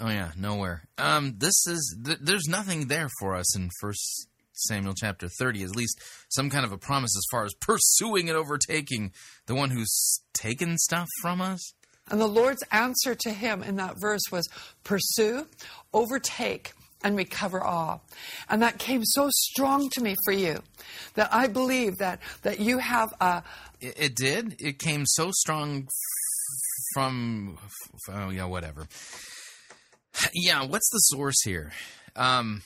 Oh 0.00 0.08
yeah, 0.08 0.32
nowhere. 0.36 0.88
Um, 0.98 1.34
this 1.38 1.66
is 1.66 1.96
th- 2.04 2.18
there's 2.20 2.48
nothing 2.48 2.88
there 2.88 3.08
for 3.20 3.36
us 3.36 3.54
in 3.54 3.70
First 3.80 4.28
Samuel 4.54 4.94
chapter 4.94 5.28
thirty. 5.28 5.62
At 5.62 5.76
least 5.76 6.00
some 6.28 6.50
kind 6.50 6.64
of 6.64 6.72
a 6.72 6.78
promise 6.78 7.16
as 7.16 7.24
far 7.30 7.44
as 7.44 7.54
pursuing 7.60 8.28
and 8.28 8.38
overtaking 8.38 9.12
the 9.46 9.54
one 9.54 9.70
who's 9.70 10.20
taken 10.32 10.78
stuff 10.78 11.08
from 11.20 11.40
us. 11.40 11.74
And 12.10 12.20
the 12.20 12.26
Lord's 12.26 12.62
answer 12.70 13.14
to 13.14 13.30
him 13.30 13.62
in 13.62 13.76
that 13.76 13.98
verse 13.98 14.22
was 14.30 14.46
pursue, 14.84 15.46
overtake, 15.92 16.72
and 17.02 17.16
recover 17.16 17.62
all. 17.62 18.02
And 18.48 18.62
that 18.62 18.78
came 18.78 19.04
so 19.04 19.28
strong 19.30 19.88
to 19.90 20.02
me 20.02 20.16
for 20.24 20.32
you 20.32 20.62
that 21.14 21.32
I 21.32 21.46
believe 21.46 21.98
that, 21.98 22.20
that 22.42 22.60
you 22.60 22.78
have 22.78 23.12
a, 23.20 23.42
It, 23.80 23.94
it 23.98 24.16
did. 24.16 24.56
It 24.58 24.78
came 24.78 25.04
so 25.06 25.30
strong 25.32 25.88
from. 26.94 27.58
Oh 28.08 28.30
yeah, 28.30 28.44
whatever. 28.46 28.86
Yeah, 30.32 30.64
what's 30.64 30.88
the 30.90 30.98
source 30.98 31.42
here? 31.44 31.72
Um, 32.14 32.62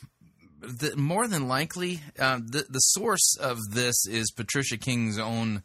the, 0.61 0.97
more 0.97 1.29
than 1.29 1.49
likely, 1.49 2.01
uh, 2.19 2.39
the 2.45 2.67
the 2.69 2.81
source 2.81 3.37
of 3.41 3.59
this 3.71 4.07
is 4.07 4.31
Patricia 4.31 4.77
King's 4.77 5.19
own 5.19 5.63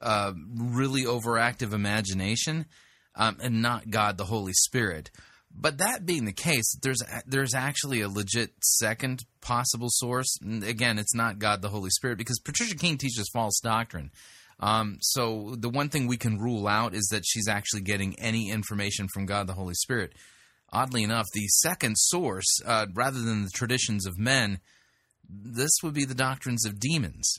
uh, 0.00 0.32
really 0.54 1.04
overactive 1.04 1.72
imagination, 1.72 2.66
um, 3.14 3.36
and 3.42 3.62
not 3.62 3.90
God 3.90 4.16
the 4.16 4.24
Holy 4.24 4.52
Spirit. 4.52 5.10
But 5.52 5.78
that 5.78 6.06
being 6.06 6.24
the 6.24 6.32
case, 6.32 6.76
there's 6.82 7.02
there's 7.26 7.54
actually 7.54 8.00
a 8.00 8.08
legit 8.08 8.52
second 8.62 9.24
possible 9.40 9.88
source. 9.90 10.38
Again, 10.42 10.98
it's 10.98 11.14
not 11.14 11.38
God 11.38 11.60
the 11.60 11.68
Holy 11.68 11.90
Spirit 11.90 12.18
because 12.18 12.38
Patricia 12.38 12.76
King 12.76 12.98
teaches 12.98 13.28
false 13.32 13.58
doctrine. 13.60 14.10
Um, 14.60 14.98
so 15.00 15.54
the 15.58 15.70
one 15.70 15.88
thing 15.88 16.06
we 16.06 16.18
can 16.18 16.38
rule 16.38 16.68
out 16.68 16.94
is 16.94 17.08
that 17.10 17.24
she's 17.26 17.48
actually 17.48 17.80
getting 17.80 18.18
any 18.20 18.50
information 18.50 19.08
from 19.12 19.26
God 19.26 19.46
the 19.46 19.54
Holy 19.54 19.74
Spirit. 19.74 20.12
Oddly 20.72 21.02
enough, 21.02 21.26
the 21.34 21.46
second 21.48 21.96
source, 21.98 22.46
uh, 22.64 22.86
rather 22.94 23.20
than 23.20 23.44
the 23.44 23.50
traditions 23.50 24.06
of 24.06 24.18
men, 24.18 24.60
this 25.28 25.70
would 25.82 25.94
be 25.94 26.04
the 26.04 26.14
doctrines 26.14 26.64
of 26.64 26.78
demons. 26.78 27.38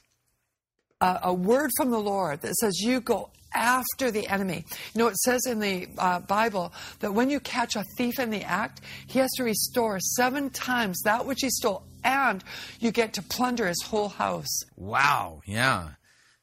a, 0.99 1.19
a 1.23 1.33
word 1.33 1.71
from 1.77 1.91
the 1.91 1.99
Lord 1.99 2.41
that 2.41 2.55
says, 2.55 2.79
You 2.79 3.01
go 3.01 3.29
after 3.53 4.11
the 4.11 4.27
enemy. 4.27 4.65
You 4.93 4.99
know, 4.99 5.07
it 5.07 5.17
says 5.17 5.45
in 5.45 5.59
the 5.59 5.87
uh, 5.97 6.19
Bible 6.19 6.71
that 6.99 7.13
when 7.13 7.29
you 7.29 7.39
catch 7.39 7.75
a 7.75 7.83
thief 7.97 8.19
in 8.19 8.29
the 8.29 8.43
act, 8.43 8.81
he 9.07 9.19
has 9.19 9.29
to 9.37 9.43
restore 9.43 9.99
seven 9.99 10.49
times 10.49 11.01
that 11.03 11.25
which 11.25 11.39
he 11.41 11.49
stole, 11.49 11.83
and 12.03 12.43
you 12.79 12.91
get 12.91 13.13
to 13.13 13.21
plunder 13.21 13.67
his 13.67 13.81
whole 13.83 14.09
house. 14.09 14.61
Wow, 14.77 15.41
yeah. 15.45 15.89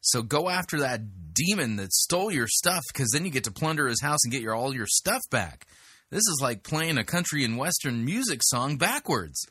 So 0.00 0.22
go 0.22 0.48
after 0.48 0.80
that 0.80 1.00
demon 1.34 1.76
that 1.76 1.92
stole 1.92 2.30
your 2.30 2.48
stuff 2.48 2.82
because 2.92 3.10
then 3.12 3.24
you 3.24 3.30
get 3.30 3.44
to 3.44 3.52
plunder 3.52 3.88
his 3.88 4.00
house 4.00 4.20
and 4.24 4.32
get 4.32 4.42
your 4.42 4.54
all 4.54 4.74
your 4.74 4.86
stuff 4.86 5.22
back. 5.30 5.66
This 6.10 6.20
is 6.20 6.38
like 6.40 6.62
playing 6.62 6.96
a 6.96 7.04
country 7.04 7.44
and 7.44 7.58
western 7.58 8.04
music 8.04 8.40
song 8.42 8.78
backwards. 8.78 9.46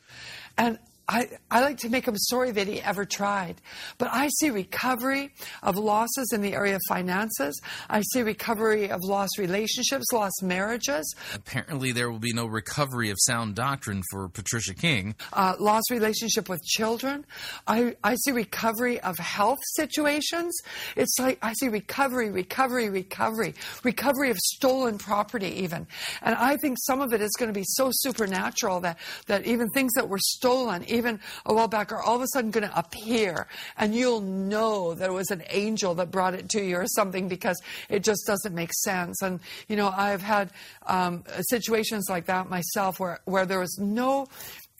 And 0.56 0.78
I, 1.08 1.28
I 1.50 1.60
like 1.60 1.78
to 1.78 1.88
make 1.88 2.06
him 2.06 2.16
sorry 2.16 2.50
that 2.50 2.66
he 2.66 2.80
ever 2.82 3.04
tried. 3.04 3.60
But 3.96 4.10
I 4.12 4.28
see 4.40 4.50
recovery 4.50 5.32
of 5.62 5.76
losses 5.76 6.32
in 6.32 6.42
the 6.42 6.54
area 6.54 6.74
of 6.74 6.80
finances. 6.88 7.60
I 7.88 8.02
see 8.12 8.22
recovery 8.22 8.90
of 8.90 9.00
lost 9.02 9.38
relationships, 9.38 10.06
lost 10.12 10.42
marriages, 10.42 11.14
Apparently, 11.34 11.92
there 11.92 12.10
will 12.10 12.18
be 12.18 12.32
no 12.32 12.46
recovery 12.46 13.10
of 13.10 13.16
sound 13.20 13.54
doctrine 13.54 14.02
for 14.10 14.28
Patricia 14.28 14.74
King. 14.74 15.14
uh, 15.32 15.54
lost 15.58 15.90
relationship 15.90 16.48
with 16.48 16.62
children. 16.62 17.24
I, 17.66 17.96
I 18.04 18.16
see 18.16 18.32
recovery 18.32 19.00
of 19.00 19.16
health 19.18 19.58
situations. 19.76 20.56
It's 20.96 21.16
like 21.18 21.38
I 21.42 21.52
see 21.54 21.68
recovery, 21.68 22.30
recovery, 22.30 22.88
recovery, 22.88 23.54
recovery 23.82 24.30
of 24.30 24.38
stolen 24.38 24.98
property, 24.98 25.62
even. 25.62 25.86
And 26.22 26.34
I 26.34 26.56
think 26.56 26.76
some 26.80 27.00
of 27.00 27.12
it 27.12 27.20
is 27.20 27.30
going 27.38 27.48
to 27.52 27.58
be 27.58 27.64
so 27.66 27.90
supernatural 27.92 28.80
that, 28.80 28.98
that 29.26 29.46
even 29.46 29.68
things 29.70 29.92
that 29.94 30.08
were 30.08 30.18
stolen, 30.20 30.84
even 30.98 31.20
a 31.46 31.54
while 31.54 31.68
back, 31.68 31.92
are 31.92 32.02
all 32.02 32.16
of 32.16 32.22
a 32.22 32.26
sudden 32.32 32.50
going 32.50 32.68
to 32.68 32.78
appear. 32.78 33.46
And 33.76 33.94
you'll 33.94 34.20
know 34.20 34.94
that 34.94 35.08
it 35.08 35.12
was 35.12 35.30
an 35.30 35.42
angel 35.48 35.94
that 35.94 36.10
brought 36.10 36.34
it 36.34 36.48
to 36.50 36.62
you 36.62 36.76
or 36.76 36.86
something 36.86 37.28
because 37.28 37.60
it 37.88 38.04
just 38.04 38.26
doesn't 38.26 38.54
make 38.54 38.72
sense. 38.74 39.22
And, 39.22 39.40
you 39.68 39.76
know, 39.76 39.88
I've 39.88 40.22
had 40.22 40.50
um, 40.86 41.24
situations 41.40 42.06
like 42.10 42.26
that 42.26 42.50
myself 42.50 43.00
where, 43.00 43.20
where 43.24 43.46
there 43.46 43.60
was 43.60 43.78
no 43.78 44.26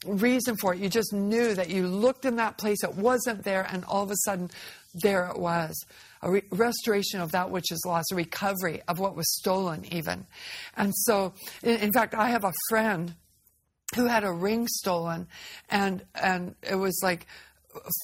reason 0.07 0.57
for 0.57 0.75
it. 0.75 0.81
You 0.81 0.89
just 0.89 1.13
knew 1.13 1.55
that 1.55 1.71
you 1.71 1.87
looked 1.87 2.25
in 2.25 2.37
that 2.37 2.59
place, 2.59 2.83
it 2.85 2.95
wasn't 2.95 3.45
there, 3.45 3.67
and 3.71 3.85
all 3.85 4.03
of 4.03 4.11
a 4.11 4.17
sudden, 4.25 4.51
there 4.95 5.27
it 5.27 5.39
was. 5.39 5.75
A 6.23 6.31
re- 6.31 6.43
restoration 6.51 7.21
of 7.21 7.33
that 7.33 7.51
which 7.51 7.71
is 7.71 7.83
lost, 7.87 8.13
a 8.13 8.17
recovery 8.17 8.83
of 8.89 8.99
what 8.99 9.17
was 9.17 9.27
stolen, 9.37 9.85
even. 9.93 10.27
And 10.77 10.95
so, 10.95 11.35
in, 11.63 11.77
in 11.77 11.93
fact, 11.93 12.15
I 12.15 12.31
have 12.31 12.45
a 12.45 12.53
friend 12.69 13.15
who 13.95 14.07
had 14.07 14.25
a 14.25 14.33
ring 14.33 14.67
stolen, 14.69 15.27
and 15.71 16.05
and 16.15 16.55
it 16.63 16.75
was 16.75 17.01
like 17.03 17.27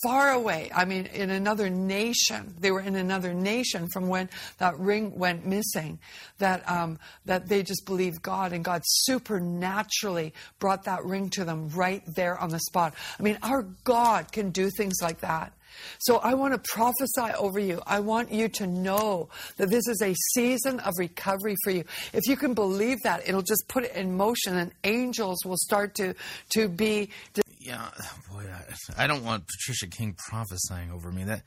far 0.03 0.33
away. 0.33 0.71
I 0.75 0.85
mean, 0.85 1.07
in 1.07 1.31
another 1.31 1.71
nation. 1.71 2.55
They 2.59 2.71
were 2.71 2.81
in 2.81 2.95
another 2.97 3.35
nation 3.35 3.89
from 3.93 4.09
when 4.09 4.29
that 4.59 4.79
ring 4.79 5.17
went 5.19 5.47
missing. 5.47 5.99
That 6.39 6.69
um, 6.71 6.99
that 7.25 7.49
they 7.49 7.63
just 7.63 7.87
believed 7.87 8.23
God, 8.23 8.53
and 8.53 8.65
God 8.65 8.83
supernaturally 8.85 10.35
brought 10.59 10.85
that 10.85 11.05
ring 11.05 11.31
to 11.31 11.45
them 11.45 11.69
right 11.71 12.03
there 12.15 12.39
on 12.39 12.51
the 12.51 12.61
spot. 12.61 12.95
I 13.19 13.23
mean, 13.23 13.39
our 13.43 13.63
God 13.63 14.33
can 14.33 14.51
do 14.51 14.71
things 14.71 14.97
like 15.03 15.21
that. 15.21 15.53
So 15.99 16.19
I 16.19 16.35
want 16.35 16.55
to 16.55 16.71
prophesy 16.73 17.35
over 17.39 17.59
you. 17.59 17.81
I 17.87 18.01
want 18.01 18.33
you 18.33 18.49
to 18.49 18.67
know 18.67 19.29
that 19.57 19.71
this 19.71 19.87
is 19.89 20.03
a 20.03 20.15
season 20.33 20.81
of 20.81 20.95
recovery 20.99 21.57
for 21.65 21.71
you. 21.71 21.85
If 22.13 22.27
you 22.27 22.37
can 22.37 22.55
believe 22.55 22.99
that, 23.03 23.29
it'll 23.29 23.43
just 23.43 23.65
put 23.69 23.85
it 23.85 23.95
in 23.95 24.17
motion 24.17 24.57
and 24.57 24.73
angels 24.85 25.39
will 25.45 25.57
start 25.57 25.95
to 25.97 26.15
to 26.51 26.69
be 26.69 27.11
Yeah, 27.59 27.89
boy, 28.31 28.45
I, 28.45 29.05
I 29.05 29.07
don't 29.07 29.25
want 29.25 29.45
Patricia 29.47 29.87
King 29.87 30.15
prophesying 30.29 30.91
over 30.91 31.11
me. 31.11 31.25
That 31.25 31.43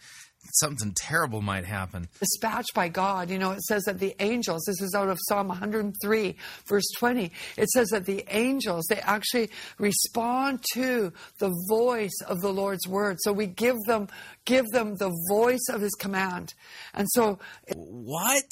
something 0.54 0.94
terrible 0.96 1.42
might 1.42 1.66
happen. 1.66 2.08
dispatched 2.20 2.74
by 2.74 2.90
God. 2.90 3.30
You 3.30 3.38
know, 3.40 3.52
it 3.52 3.62
says 3.64 3.84
that 3.84 4.00
the 4.00 4.16
angels, 4.20 4.64
this 4.66 4.82
is 4.82 4.94
out 4.96 5.10
of 5.10 5.18
Psalm 5.28 5.48
103, 5.48 6.36
verse 6.68 6.88
20, 6.98 7.32
it 7.58 7.70
says 7.70 7.90
that 7.90 8.06
the 8.06 8.26
angels, 8.30 8.86
they 8.90 9.00
actually 9.00 9.50
respond 9.80 10.64
to 10.74 11.12
the 11.40 11.52
voice 11.70 12.18
of 12.28 12.42
the 12.42 12.52
Lord's 12.52 12.88
word. 12.88 13.18
So 13.22 13.34
we 13.34 13.48
give 13.48 13.78
them, 13.86 14.08
give 14.46 14.66
them 14.68 14.96
the 14.96 15.12
voice 15.30 15.68
of 15.70 15.82
his 15.82 15.94
command. 15.96 16.54
And 16.94 17.08
so 17.12 17.40
What? 17.76 18.44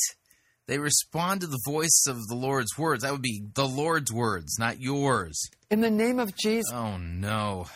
They 0.67 0.79
respond 0.79 1.41
to 1.41 1.47
the 1.47 1.61
voice 1.67 2.05
of 2.07 2.17
the 2.27 2.35
Lord's 2.35 2.75
words. 2.77 3.03
That 3.03 3.11
would 3.11 3.21
be 3.21 3.43
the 3.53 3.67
Lord's 3.67 4.11
words, 4.11 4.57
not 4.57 4.79
yours. 4.79 5.39
in 5.69 5.81
the 5.81 5.91
name 5.91 6.19
of 6.19 6.35
Jesus, 6.35 6.71
Oh 6.73 6.97
no. 6.97 7.67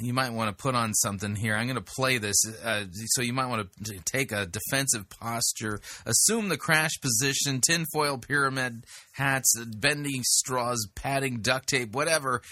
You 0.00 0.12
might 0.12 0.32
want 0.32 0.56
to 0.56 0.62
put 0.62 0.74
on 0.74 0.92
something 0.94 1.36
here. 1.36 1.54
I'm 1.54 1.66
going 1.66 1.76
to 1.76 1.92
play 1.96 2.18
this, 2.18 2.36
uh, 2.64 2.84
so 3.06 3.22
you 3.22 3.32
might 3.32 3.46
want 3.46 3.68
to 3.84 3.98
take 4.04 4.32
a 4.32 4.46
defensive 4.46 5.08
posture, 5.08 5.80
assume 6.04 6.48
the 6.48 6.56
crash 6.56 6.92
position, 7.00 7.60
tinfoil 7.60 8.18
pyramid 8.18 8.84
hats, 9.12 9.54
bending 9.76 10.22
straws, 10.24 10.86
padding, 10.94 11.40
duct 11.40 11.68
tape, 11.68 11.92
whatever, 11.92 12.42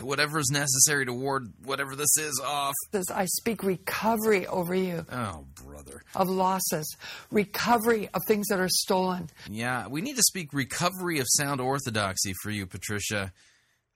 whatever 0.00 0.38
is 0.38 0.50
necessary 0.50 1.06
to 1.06 1.12
ward 1.12 1.52
whatever 1.64 1.94
this 1.94 2.16
is 2.18 2.40
off. 2.44 2.74
This, 2.90 3.10
I 3.10 3.26
speak 3.26 3.62
recovery 3.62 4.46
over 4.46 4.74
you 4.74 5.06
Oh, 5.12 5.44
brother. 5.54 6.02
of 6.14 6.28
losses, 6.28 6.96
recovery 7.30 8.08
of 8.14 8.20
things 8.26 8.48
that 8.48 8.58
are 8.60 8.68
stolen. 8.68 9.30
Yeah, 9.50 9.86
we 9.88 10.00
need 10.00 10.16
to 10.16 10.22
speak 10.22 10.52
recovery 10.52 11.20
of 11.20 11.26
sound 11.28 11.60
orthodoxy 11.60 12.32
for 12.42 12.50
you, 12.50 12.66
Patricia. 12.66 13.32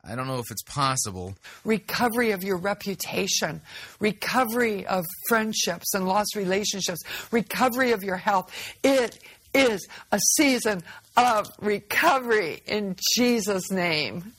I 0.08 0.14
don't 0.14 0.26
know 0.26 0.38
if 0.38 0.50
it's 0.50 0.62
possible. 0.62 1.34
recovery 1.64 2.30
of 2.30 2.44
your 2.44 2.58
reputation, 2.58 3.60
recovery 4.00 4.86
of 4.86 5.04
friendships 5.28 5.94
and 5.94 6.06
lost 6.06 6.36
relationships, 6.36 7.02
recovery 7.30 7.92
of 7.92 8.04
your 8.04 8.16
health. 8.16 8.52
It 8.82 9.18
is 9.54 9.86
a 10.12 10.18
season 10.36 10.82
of 11.16 11.50
recovery 11.60 12.62
in 12.66 12.96
Jesus' 13.16 13.70
name. 13.70 14.32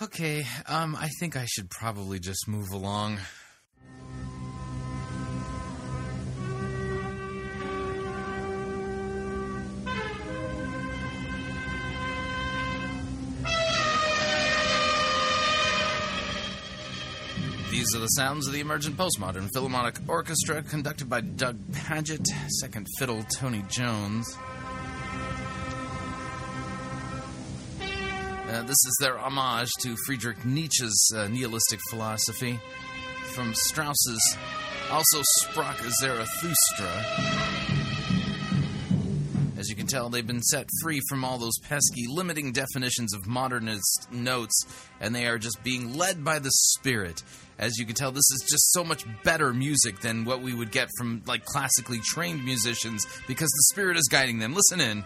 Okay, 0.00 0.44
um, 0.66 0.96
I 0.96 1.08
think 1.20 1.36
I 1.36 1.44
should 1.44 1.70
probably 1.70 2.18
just 2.18 2.48
move 2.48 2.70
along. 2.72 3.18
These 17.82 17.96
are 17.96 17.98
the 17.98 18.06
sounds 18.06 18.46
of 18.46 18.52
the 18.52 18.60
emergent 18.60 18.96
postmodern 18.96 19.48
Philharmonic 19.52 19.96
Orchestra, 20.06 20.62
conducted 20.62 21.10
by 21.10 21.20
Doug 21.20 21.58
Pagitt, 21.72 22.24
second 22.60 22.86
fiddle 22.96 23.24
Tony 23.24 23.64
Jones. 23.68 24.38
Uh, 27.80 28.62
this 28.62 28.70
is 28.70 28.96
their 29.00 29.18
homage 29.18 29.72
to 29.80 29.96
Friedrich 30.06 30.44
Nietzsche's 30.44 31.12
uh, 31.16 31.26
nihilistic 31.26 31.80
philosophy 31.90 32.60
from 33.34 33.52
Strauss's 33.52 34.36
also 34.88 35.20
sprach 35.40 35.82
Zarathustra. 36.00 37.71
You 39.72 39.76
can 39.76 39.86
tell, 39.86 40.10
they've 40.10 40.26
been 40.26 40.42
set 40.42 40.68
free 40.82 41.00
from 41.08 41.24
all 41.24 41.38
those 41.38 41.58
pesky 41.66 42.06
limiting 42.06 42.52
definitions 42.52 43.14
of 43.14 43.26
modernist 43.26 44.06
notes, 44.12 44.66
and 45.00 45.14
they 45.14 45.26
are 45.26 45.38
just 45.38 45.64
being 45.64 45.96
led 45.96 46.22
by 46.22 46.40
the 46.40 46.50
Spirit. 46.50 47.22
As 47.58 47.78
you 47.78 47.86
can 47.86 47.94
tell, 47.94 48.12
this 48.12 48.18
is 48.18 48.46
just 48.50 48.70
so 48.72 48.84
much 48.84 49.06
better 49.24 49.54
music 49.54 50.00
than 50.00 50.26
what 50.26 50.42
we 50.42 50.52
would 50.52 50.72
get 50.72 50.90
from 50.98 51.22
like 51.24 51.46
classically 51.46 52.00
trained 52.00 52.44
musicians 52.44 53.06
because 53.26 53.48
the 53.48 53.72
Spirit 53.72 53.96
is 53.96 54.08
guiding 54.10 54.40
them. 54.40 54.52
Listen 54.52 54.78
in. 54.78 55.04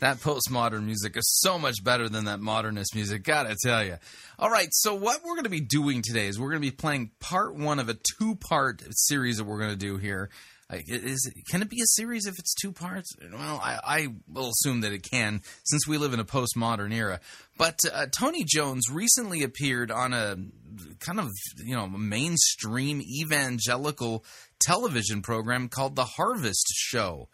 That 0.00 0.18
postmodern 0.18 0.84
music 0.84 1.16
is 1.16 1.40
so 1.40 1.58
much 1.58 1.82
better 1.82 2.08
than 2.08 2.24
that 2.24 2.40
modernist 2.40 2.94
music. 2.94 3.22
Gotta 3.22 3.56
tell 3.62 3.84
you. 3.84 3.96
All 4.38 4.50
right, 4.50 4.68
so 4.70 4.94
what 4.94 5.22
we're 5.22 5.34
going 5.34 5.44
to 5.44 5.50
be 5.50 5.60
doing 5.60 6.02
today 6.02 6.26
is 6.26 6.40
we're 6.40 6.50
going 6.50 6.62
to 6.62 6.70
be 6.70 6.74
playing 6.74 7.10
part 7.20 7.54
one 7.54 7.78
of 7.78 7.88
a 7.88 7.96
two-part 8.18 8.82
series 8.90 9.36
that 9.36 9.44
we're 9.44 9.58
going 9.58 9.70
to 9.70 9.76
do 9.76 9.98
here. 9.98 10.30
It, 10.72 11.18
can 11.50 11.62
it 11.62 11.68
be 11.68 11.80
a 11.82 11.86
series 11.86 12.26
if 12.26 12.38
it's 12.38 12.54
two 12.54 12.72
parts? 12.72 13.12
Well, 13.20 13.60
I, 13.62 13.80
I 13.84 14.08
will 14.28 14.50
assume 14.50 14.82
that 14.82 14.92
it 14.92 15.02
can, 15.10 15.42
since 15.64 15.86
we 15.86 15.98
live 15.98 16.14
in 16.14 16.20
a 16.20 16.24
postmodern 16.24 16.94
era. 16.94 17.20
But 17.58 17.78
uh, 17.92 18.06
Tony 18.16 18.44
Jones 18.44 18.84
recently 18.90 19.42
appeared 19.42 19.90
on 19.90 20.14
a 20.14 20.36
kind 21.00 21.18
of 21.18 21.28
you 21.64 21.74
know 21.74 21.88
mainstream 21.88 23.02
evangelical 23.02 24.24
television 24.60 25.22
program 25.22 25.68
called 25.68 25.96
The 25.96 26.04
Harvest 26.04 26.66
Show 26.72 27.28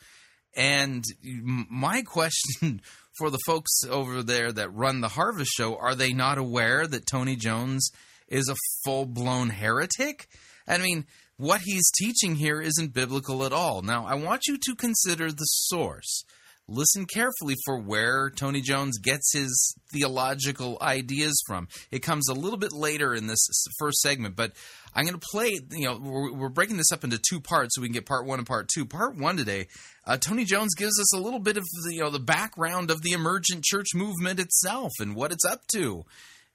And 0.57 1.05
my 1.23 2.03
question 2.03 2.81
for 3.19 3.31
the 3.31 3.39
folks 3.47 3.85
over 3.89 4.23
there 4.23 4.51
that 4.51 4.75
run 4.75 5.01
the 5.01 5.09
Harvest 5.09 5.53
Show 5.53 5.77
are 5.77 5.95
they 5.95 6.13
not 6.13 6.39
aware 6.39 6.87
that 6.87 7.07
Tony 7.07 7.37
Jones 7.37 7.91
is 8.29 8.49
a 8.49 8.57
full 8.85 9.05
blown 9.05 9.51
heretic? 9.51 10.29
I 10.67 10.79
mean, 10.79 11.07
what 11.37 11.61
he's 11.65 11.91
teaching 11.99 12.37
here 12.37 12.61
isn't 12.61 12.95
biblical 12.95 13.45
at 13.45 13.53
all. 13.53 13.83
Now, 13.83 14.07
I 14.07 14.15
want 14.15 14.47
you 14.49 14.57
to 14.57 14.75
consider 14.75 15.31
the 15.31 15.45
source. 15.45 16.25
Listen 16.69 17.07
carefully 17.07 17.55
for 17.65 17.79
where 17.79 18.29
Tony 18.29 18.61
Jones 18.61 18.99
gets 18.99 19.33
his 19.33 19.77
theological 19.93 20.79
ideas 20.81 21.41
from. 21.47 21.69
It 21.93 22.01
comes 22.01 22.29
a 22.29 22.35
little 22.35 22.59
bit 22.59 22.73
later 22.73 23.15
in 23.15 23.29
this 23.29 23.47
first 23.79 24.01
segment, 24.01 24.35
but 24.35 24.53
I'm 24.97 25.05
going 25.05 25.19
to 25.19 25.27
play. 25.31 25.59
You 25.73 25.85
know, 25.85 25.99
we're, 25.99 26.33
we're 26.33 26.49
breaking 26.49 26.79
this 26.79 26.91
up 26.91 27.05
into 27.05 27.19
two 27.19 27.39
parts 27.39 27.75
so 27.75 27.83
we 27.83 27.89
can 27.89 27.93
get 27.93 28.07
part 28.07 28.27
one 28.27 28.39
and 28.39 28.49
part 28.49 28.69
two. 28.73 28.87
Part 28.87 29.17
one 29.17 29.37
today, 29.37 29.69
uh, 30.07 30.17
Tony 30.17 30.45
Jones 30.45 30.75
gives 30.75 30.99
us 30.99 31.15
a 31.15 31.21
little 31.21 31.39
bit 31.39 31.59
of 31.59 31.65
the, 31.85 31.95
you 31.95 32.01
know 32.01 32.11
the 32.11 32.19
background 32.19 32.91
of 32.91 33.03
the 33.03 33.13
emergent 33.13 33.63
church 33.63 33.89
movement 33.95 34.41
itself 34.41 34.93
and 34.99 35.15
what 35.15 35.33
it's 35.33 35.45
up 35.45 35.61
to, 35.75 36.05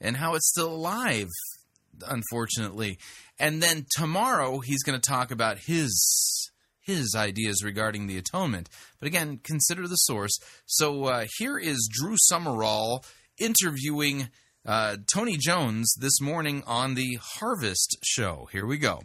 and 0.02 0.18
how 0.18 0.34
it's 0.34 0.50
still 0.50 0.74
alive 0.74 1.28
unfortunately. 2.08 2.98
And 3.39 3.62
then 3.62 3.86
tomorrow 3.96 4.60
he's 4.60 4.84
going 4.84 5.00
to 5.00 5.10
talk 5.10 5.30
about 5.32 5.60
his 5.60 6.50
his 6.80 7.14
ideas 7.16 7.64
regarding 7.64 8.08
the 8.08 8.18
atonement. 8.18 8.68
But 9.00 9.08
again, 9.08 9.39
consider 9.44 9.88
the 9.88 9.96
source. 9.96 10.32
So 10.66 11.06
uh, 11.06 11.28
here 11.38 11.60
is 11.60 11.88
Drew 11.92 12.16
Summerall 12.18 13.06
interviewing 13.39 14.30
uh, 14.66 14.97
Tony 15.14 15.38
Jones 15.38 15.95
this 15.99 16.22
morning 16.22 16.64
on 16.68 16.93
the 16.95 17.18
Harvest 17.22 17.97
Show. 18.03 18.47
Here 18.51 18.66
we 18.66 18.78
go. 18.78 19.01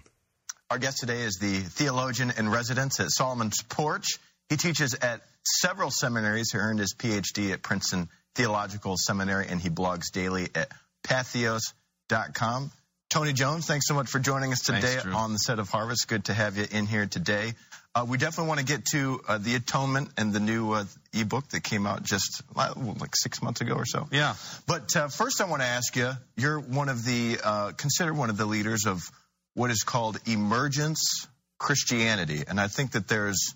Our 0.70 0.78
guest 0.78 0.98
today 0.98 1.22
is 1.22 1.38
the 1.40 1.60
theologian 1.60 2.32
in 2.36 2.48
residence 2.48 3.00
at 3.00 3.10
Solomon's 3.10 3.62
Porch. 3.62 4.18
He 4.48 4.56
teaches 4.56 4.94
at 4.94 5.22
several 5.44 5.90
seminaries. 5.90 6.50
He 6.52 6.58
earned 6.58 6.80
his 6.80 6.94
PhD 6.94 7.52
at 7.52 7.62
Princeton 7.62 8.08
Theological 8.34 8.96
Seminary, 8.98 9.46
and 9.48 9.60
he 9.60 9.70
blogs 9.70 10.12
daily 10.12 10.48
at 10.54 10.70
patheos.com. 11.04 12.70
Tony 13.08 13.32
Jones, 13.32 13.66
thanks 13.66 13.86
so 13.86 13.94
much 13.94 14.08
for 14.08 14.18
joining 14.18 14.52
us 14.52 14.60
today 14.60 14.80
Thanks, 14.80 15.06
on 15.06 15.32
the 15.32 15.38
set 15.38 15.58
of 15.58 15.70
Harvest. 15.70 16.08
Good 16.08 16.24
to 16.26 16.34
have 16.34 16.56
you 16.56 16.66
in 16.70 16.86
here 16.86 17.06
today. 17.06 17.54
Uh, 17.96 18.04
we 18.04 18.18
definitely 18.18 18.48
want 18.48 18.60
to 18.60 18.66
get 18.66 18.84
to 18.84 19.22
uh, 19.26 19.38
the 19.38 19.54
Atonement 19.54 20.10
and 20.18 20.30
the 20.30 20.38
new 20.38 20.72
uh, 20.72 20.84
ebook 21.14 21.48
that 21.48 21.62
came 21.62 21.86
out 21.86 22.02
just 22.02 22.42
like 22.54 23.16
six 23.16 23.40
months 23.40 23.62
ago 23.62 23.72
or 23.72 23.86
so. 23.86 24.06
Yeah. 24.12 24.34
But 24.66 24.94
uh, 24.94 25.08
first, 25.08 25.40
I 25.40 25.46
want 25.46 25.62
to 25.62 25.66
ask 25.66 25.96
you: 25.96 26.10
You're 26.36 26.60
one 26.60 26.90
of 26.90 27.06
the 27.06 27.38
uh, 27.42 27.72
considered 27.72 28.14
one 28.14 28.28
of 28.28 28.36
the 28.36 28.44
leaders 28.44 28.84
of 28.84 29.10
what 29.54 29.70
is 29.70 29.82
called 29.82 30.18
emergence 30.26 31.26
Christianity, 31.58 32.44
and 32.46 32.60
I 32.60 32.68
think 32.68 32.92
that 32.92 33.08
there's 33.08 33.54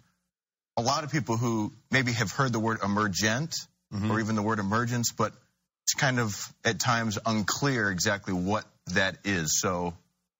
a 0.78 0.80
lot 0.80 1.04
of 1.04 1.12
people 1.12 1.36
who 1.36 1.70
maybe 1.90 2.12
have 2.12 2.32
heard 2.32 2.54
the 2.54 2.60
word 2.60 2.78
emergent 2.82 3.54
or 4.08 4.20
even 4.20 4.36
the 4.36 4.42
word 4.42 4.60
emergence, 4.60 5.12
but 5.12 5.34
it's 5.82 5.94
kind 5.94 6.18
of 6.18 6.34
at 6.64 6.78
times 6.78 7.18
unclear 7.26 7.90
exactly 7.90 8.32
what 8.32 8.64
that 8.94 9.16
is. 9.24 9.60
So, 9.60 9.92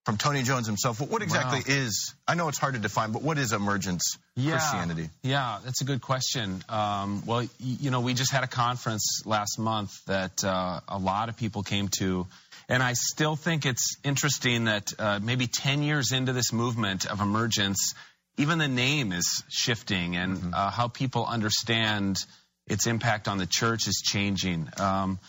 from 0.05 0.17
Tony 0.17 0.41
Jones 0.41 0.65
himself, 0.65 0.99
what, 0.99 1.21
exactly 1.21 1.59
Wow. 1.59 1.63
is? 1.83 2.15
I 2.27 2.33
know 2.35 2.47
it's 2.47 2.57
hard 2.57 2.73
to 2.73 2.79
define, 2.79 3.11
but 3.11 3.21
what 3.21 3.37
is 3.37 3.51
emergence 3.53 4.17
Yeah. 4.35 4.53
Christianity? 4.57 5.09
Yeah, 5.21 5.59
that's 5.63 5.81
a 5.81 5.85
good 5.85 6.01
question. 6.01 6.63
Um, 6.69 7.23
well, 7.25 7.39
y- 7.41 7.47
you 7.59 7.91
know, 7.91 7.99
we 8.01 8.13
just 8.15 8.31
had 8.31 8.43
a 8.43 8.47
conference 8.47 9.21
last 9.25 9.59
month 9.59 10.03
that 10.05 10.43
uh, 10.43 10.79
a 10.87 10.97
lot 10.97 11.29
of 11.29 11.37
people 11.37 11.61
came 11.61 11.87
to. 11.99 12.25
And 12.67 12.81
I 12.81 12.93
still 12.93 13.35
think 13.35 13.65
it's 13.65 13.97
interesting 14.03 14.65
that 14.65 14.91
uh, 14.97 15.19
maybe 15.21 15.45
10 15.47 15.83
years 15.83 16.11
into 16.13 16.33
this 16.33 16.51
movement 16.51 17.05
of 17.05 17.19
emergence, 17.21 17.93
even 18.37 18.57
the 18.57 18.67
name 18.67 19.11
is 19.11 19.43
shifting 19.49 20.15
and 20.15 20.53
uh, 20.55 20.71
how 20.71 20.87
people 20.87 21.25
understand 21.27 22.17
its 22.65 22.87
impact 22.87 23.27
on 23.27 23.37
the 23.37 23.45
church 23.45 23.87
is 23.87 24.01
changing. 24.03 24.69
Um, 24.77 25.19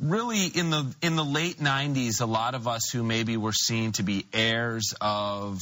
really 0.00 0.46
in 0.46 0.70
the 0.70 0.94
in 1.02 1.16
the 1.16 1.24
late 1.24 1.58
90s 1.58 2.20
a 2.20 2.26
lot 2.26 2.54
of 2.54 2.68
us 2.68 2.90
who 2.90 3.02
maybe 3.02 3.36
were 3.36 3.52
seen 3.52 3.92
to 3.92 4.02
be 4.02 4.26
heirs 4.32 4.94
of 5.00 5.58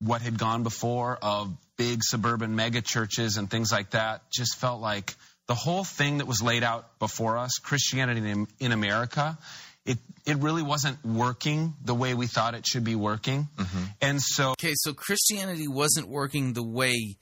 what 0.00 0.22
had 0.22 0.38
gone 0.38 0.62
before 0.62 1.18
of 1.20 1.52
big 1.76 2.00
suburban 2.02 2.56
mega 2.56 2.80
churches 2.80 3.36
and 3.36 3.50
things 3.50 3.72
like 3.72 3.90
that 3.90 4.22
just 4.32 4.56
felt 4.58 4.80
like 4.80 5.14
the 5.48 5.54
whole 5.54 5.84
thing 5.84 6.18
that 6.18 6.26
was 6.26 6.42
laid 6.42 6.62
out 6.62 6.98
before 6.98 7.38
us 7.38 7.52
christianity 7.62 8.28
in, 8.28 8.46
in 8.58 8.72
america 8.72 9.38
it 9.84 9.98
it 10.26 10.36
really 10.36 10.62
wasn't 10.62 11.02
working 11.04 11.74
the 11.84 11.94
way 11.94 12.14
we 12.14 12.26
thought 12.26 12.54
it 12.54 12.66
should 12.66 12.84
be 12.84 12.94
working 12.94 13.48
mm-hmm. 13.56 13.84
and 14.00 14.20
so 14.20 14.50
Okay, 14.52 14.74
so 14.74 14.92
Christianity 14.92 15.68
wasn't 15.68 16.08
working 16.08 16.52
the 16.52 16.62
way 16.62 17.16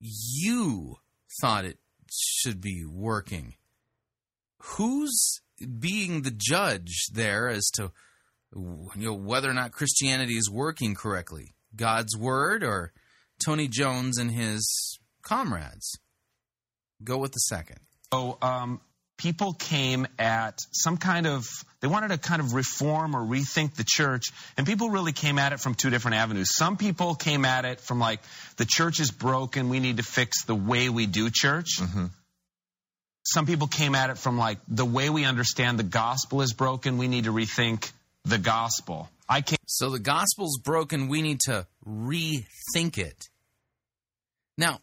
you 0.00 0.96
thought 1.40 1.64
it 1.64 1.78
should 2.10 2.60
be 2.60 2.84
working. 2.84 3.54
Who's 4.62 5.40
being 5.78 6.22
the 6.22 6.30
judge 6.34 7.06
there 7.12 7.48
as 7.48 7.68
to 7.74 7.92
you 8.54 8.90
know 8.96 9.14
whether 9.14 9.50
or 9.50 9.54
not 9.54 9.72
Christianity 9.72 10.34
is 10.34 10.50
working 10.50 10.94
correctly? 10.94 11.54
God's 11.74 12.16
word 12.16 12.62
or 12.62 12.92
Tony 13.44 13.68
Jones 13.68 14.18
and 14.18 14.30
his 14.30 14.98
comrades? 15.22 15.98
Go 17.02 17.18
with 17.18 17.32
the 17.32 17.40
second. 17.40 17.78
So 18.12 18.38
um, 18.42 18.80
people 19.16 19.54
came 19.54 20.06
at 20.18 20.58
some 20.72 20.96
kind 20.96 21.26
of, 21.26 21.46
they 21.80 21.88
wanted 21.88 22.08
to 22.08 22.18
kind 22.18 22.40
of 22.40 22.54
reform 22.54 23.14
or 23.16 23.20
rethink 23.20 23.74
the 23.74 23.84
church, 23.86 24.24
and 24.56 24.66
people 24.66 24.90
really 24.90 25.12
came 25.12 25.38
at 25.38 25.52
it 25.52 25.60
from 25.60 25.74
two 25.74 25.90
different 25.90 26.16
avenues. 26.16 26.54
Some 26.54 26.76
people 26.76 27.14
came 27.14 27.44
at 27.44 27.64
it 27.64 27.80
from 27.80 27.98
like, 27.98 28.20
the 28.56 28.66
church 28.66 29.00
is 29.00 29.10
broken, 29.10 29.68
we 29.68 29.80
need 29.80 29.96
to 29.96 30.02
fix 30.02 30.44
the 30.44 30.54
way 30.54 30.88
we 30.88 31.06
do 31.06 31.30
church. 31.30 31.80
Some 33.24 33.46
people 33.46 33.68
came 33.68 33.94
at 33.94 34.10
it 34.10 34.18
from 34.18 34.36
like, 34.36 34.58
the 34.68 34.84
way 34.84 35.10
we 35.10 35.24
understand 35.24 35.78
the 35.78 35.84
gospel 35.84 36.42
is 36.42 36.52
broken, 36.52 36.98
we 36.98 37.08
need 37.08 37.24
to 37.24 37.32
rethink 37.32 37.90
the 38.24 38.38
gospel. 38.38 39.08
I 39.28 39.40
can't. 39.40 39.60
So 39.66 39.90
the 39.90 39.98
gospel's 39.98 40.58
broken. 40.58 41.08
We 41.08 41.22
need 41.22 41.40
to 41.46 41.66
rethink 41.86 42.98
it. 42.98 43.28
Now, 44.58 44.80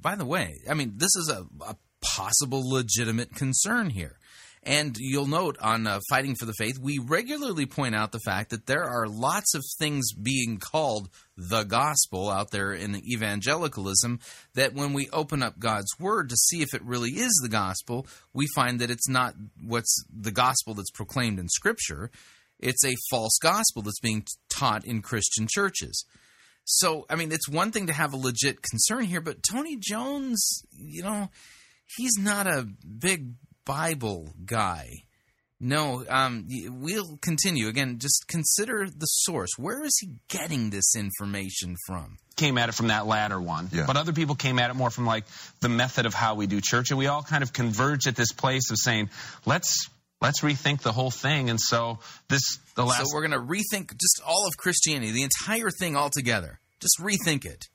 by 0.00 0.16
the 0.16 0.24
way, 0.24 0.60
I 0.68 0.74
mean, 0.74 0.94
this 0.96 1.14
is 1.16 1.30
a, 1.30 1.46
a 1.64 1.76
possible 2.00 2.68
legitimate 2.68 3.34
concern 3.34 3.90
here. 3.90 4.17
And 4.62 4.96
you'll 4.98 5.26
note 5.26 5.56
on 5.60 5.86
uh, 5.86 6.00
Fighting 6.10 6.34
for 6.34 6.44
the 6.44 6.52
Faith, 6.58 6.78
we 6.78 6.98
regularly 6.98 7.66
point 7.66 7.94
out 7.94 8.12
the 8.12 8.20
fact 8.20 8.50
that 8.50 8.66
there 8.66 8.84
are 8.84 9.06
lots 9.06 9.54
of 9.54 9.64
things 9.78 10.12
being 10.12 10.58
called 10.58 11.08
the 11.36 11.62
gospel 11.62 12.28
out 12.28 12.50
there 12.50 12.72
in 12.72 12.96
evangelicalism 12.96 14.20
that 14.54 14.74
when 14.74 14.92
we 14.92 15.08
open 15.10 15.42
up 15.42 15.58
God's 15.58 15.98
word 15.98 16.28
to 16.30 16.36
see 16.36 16.62
if 16.62 16.74
it 16.74 16.82
really 16.82 17.10
is 17.10 17.38
the 17.42 17.48
gospel, 17.48 18.06
we 18.32 18.46
find 18.54 18.80
that 18.80 18.90
it's 18.90 19.08
not 19.08 19.34
what's 19.64 20.04
the 20.12 20.32
gospel 20.32 20.74
that's 20.74 20.90
proclaimed 20.90 21.38
in 21.38 21.48
Scripture. 21.48 22.10
It's 22.58 22.84
a 22.84 22.96
false 23.10 23.38
gospel 23.40 23.82
that's 23.82 24.00
being 24.00 24.24
taught 24.50 24.84
in 24.84 25.00
Christian 25.00 25.46
churches. 25.48 26.04
So, 26.64 27.06
I 27.08 27.16
mean, 27.16 27.32
it's 27.32 27.48
one 27.48 27.70
thing 27.70 27.86
to 27.86 27.94
have 27.94 28.12
a 28.12 28.18
legit 28.18 28.60
concern 28.60 29.04
here, 29.04 29.22
but 29.22 29.42
Tony 29.42 29.76
Jones, 29.76 30.62
you 30.70 31.02
know, 31.02 31.30
he's 31.96 32.18
not 32.18 32.46
a 32.46 32.66
big 32.66 33.32
Bible 33.68 34.34
guy. 34.44 35.04
No, 35.60 36.04
um, 36.08 36.46
we'll 36.68 37.18
continue. 37.20 37.68
Again, 37.68 37.98
just 37.98 38.26
consider 38.28 38.86
the 38.88 39.06
source. 39.06 39.50
Where 39.56 39.84
is 39.84 39.96
he 40.00 40.14
getting 40.28 40.70
this 40.70 40.96
information 40.96 41.76
from? 41.86 42.16
came 42.38 42.56
at 42.56 42.70
it 42.70 42.72
from 42.74 42.86
that 42.86 43.06
latter 43.06 43.38
one. 43.38 43.68
Yeah. 43.70 43.84
But 43.86 43.98
other 43.98 44.12
people 44.12 44.34
came 44.34 44.58
at 44.58 44.70
it 44.70 44.74
more 44.74 44.88
from 44.88 45.04
like 45.04 45.24
the 45.60 45.68
method 45.68 46.06
of 46.06 46.14
how 46.14 46.36
we 46.36 46.46
do 46.46 46.60
church. 46.62 46.90
And 46.90 46.98
we 46.98 47.08
all 47.08 47.22
kind 47.22 47.42
of 47.42 47.52
converged 47.52 48.06
at 48.06 48.16
this 48.16 48.32
place 48.32 48.70
of 48.70 48.78
saying, 48.78 49.10
let's 49.44 49.90
let's 50.22 50.40
rethink 50.40 50.80
the 50.80 50.92
whole 50.92 51.10
thing. 51.10 51.50
And 51.50 51.60
so 51.60 51.98
this 52.28 52.58
the 52.76 52.84
last 52.86 53.08
So 53.10 53.14
we're 53.14 53.26
going 53.26 53.38
to 53.38 53.46
rethink 53.46 53.90
just 53.90 54.22
all 54.26 54.46
of 54.46 54.56
Christianity, 54.56 55.12
the 55.12 55.24
entire 55.24 55.70
thing 55.70 55.96
altogether. 55.96 56.60
Just 56.80 56.98
rethink 57.00 57.44
it. 57.44 57.66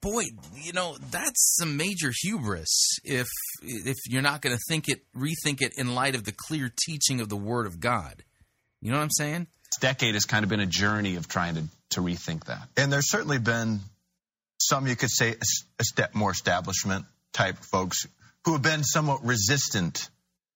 Boy, 0.00 0.22
you 0.54 0.72
know 0.72 0.96
that's 1.10 1.56
some 1.56 1.76
major 1.76 2.12
hubris 2.22 2.98
if 3.04 3.26
if 3.62 3.96
you're 4.08 4.22
not 4.22 4.42
going 4.42 4.54
to 4.54 4.62
think 4.68 4.88
it, 4.88 5.02
rethink 5.16 5.60
it 5.60 5.72
in 5.76 5.94
light 5.94 6.14
of 6.14 6.24
the 6.24 6.32
clear 6.32 6.72
teaching 6.86 7.20
of 7.20 7.28
the 7.28 7.36
Word 7.36 7.66
of 7.66 7.80
God. 7.80 8.22
You 8.80 8.92
know 8.92 8.98
what 8.98 9.04
I'm 9.04 9.10
saying? 9.10 9.48
This 9.70 9.80
decade 9.80 10.14
has 10.14 10.24
kind 10.24 10.44
of 10.44 10.48
been 10.48 10.60
a 10.60 10.66
journey 10.66 11.16
of 11.16 11.26
trying 11.26 11.56
to, 11.56 11.64
to 11.90 12.00
rethink 12.00 12.44
that. 12.44 12.68
And 12.76 12.92
there's 12.92 13.10
certainly 13.10 13.38
been 13.38 13.80
some, 14.60 14.86
you 14.86 14.96
could 14.96 15.10
say, 15.10 15.30
es- 15.30 15.64
esta- 15.80 16.10
more 16.14 16.30
establishment 16.30 17.04
type 17.32 17.56
folks 17.58 18.06
who 18.44 18.52
have 18.52 18.62
been 18.62 18.84
somewhat 18.84 19.24
resistant 19.24 20.08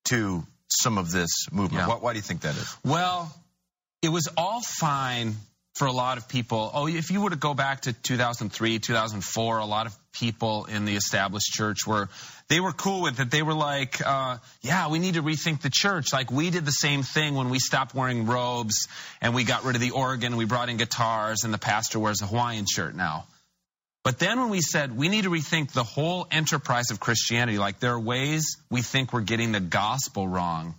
to 0.04 0.44
some 0.68 0.98
of 0.98 1.10
this 1.10 1.50
movement. 1.50 1.82
Yeah. 1.82 1.88
Why, 1.88 1.94
why 1.96 2.12
do 2.12 2.18
you 2.18 2.22
think 2.22 2.42
that 2.42 2.56
is? 2.56 2.76
Well, 2.84 3.34
it 4.02 4.08
was 4.08 4.28
all 4.36 4.60
fine 4.62 5.34
for 5.74 5.86
a 5.86 5.92
lot 5.92 6.18
of 6.18 6.28
people. 6.28 6.70
Oh, 6.74 6.86
if 6.86 7.10
you 7.10 7.22
were 7.22 7.30
to 7.30 7.36
go 7.36 7.54
back 7.54 7.82
to 7.82 7.92
2003, 7.92 8.78
2004, 8.78 9.58
a 9.58 9.64
lot 9.64 9.86
of 9.86 9.96
people 10.12 10.66
in 10.66 10.84
the 10.84 10.94
established 10.96 11.50
church 11.52 11.86
were 11.86 12.08
they 12.48 12.60
were 12.60 12.72
cool 12.72 13.00
with 13.02 13.18
it. 13.18 13.30
They 13.30 13.42
were 13.42 13.54
like, 13.54 14.04
uh, 14.04 14.36
"Yeah, 14.60 14.88
we 14.88 14.98
need 14.98 15.14
to 15.14 15.22
rethink 15.22 15.62
the 15.62 15.70
church." 15.72 16.12
Like 16.12 16.30
we 16.30 16.50
did 16.50 16.66
the 16.66 16.70
same 16.72 17.02
thing 17.02 17.34
when 17.34 17.48
we 17.48 17.58
stopped 17.58 17.94
wearing 17.94 18.26
robes 18.26 18.88
and 19.22 19.34
we 19.34 19.44
got 19.44 19.64
rid 19.64 19.74
of 19.74 19.80
the 19.80 19.92
organ. 19.92 20.36
We 20.36 20.44
brought 20.44 20.68
in 20.68 20.76
guitars, 20.76 21.44
and 21.44 21.54
the 21.54 21.58
pastor 21.58 21.98
wears 21.98 22.20
a 22.20 22.26
Hawaiian 22.26 22.66
shirt 22.70 22.94
now. 22.94 23.24
But 24.04 24.18
then 24.18 24.38
when 24.40 24.50
we 24.50 24.60
said 24.60 24.94
we 24.94 25.08
need 25.08 25.22
to 25.24 25.30
rethink 25.30 25.72
the 25.72 25.84
whole 25.84 26.26
enterprise 26.30 26.90
of 26.90 27.00
Christianity, 27.00 27.56
like 27.56 27.80
there 27.80 27.92
are 27.92 28.00
ways 28.00 28.58
we 28.70 28.82
think 28.82 29.12
we're 29.14 29.20
getting 29.22 29.52
the 29.52 29.60
gospel 29.60 30.28
wrong. 30.28 30.74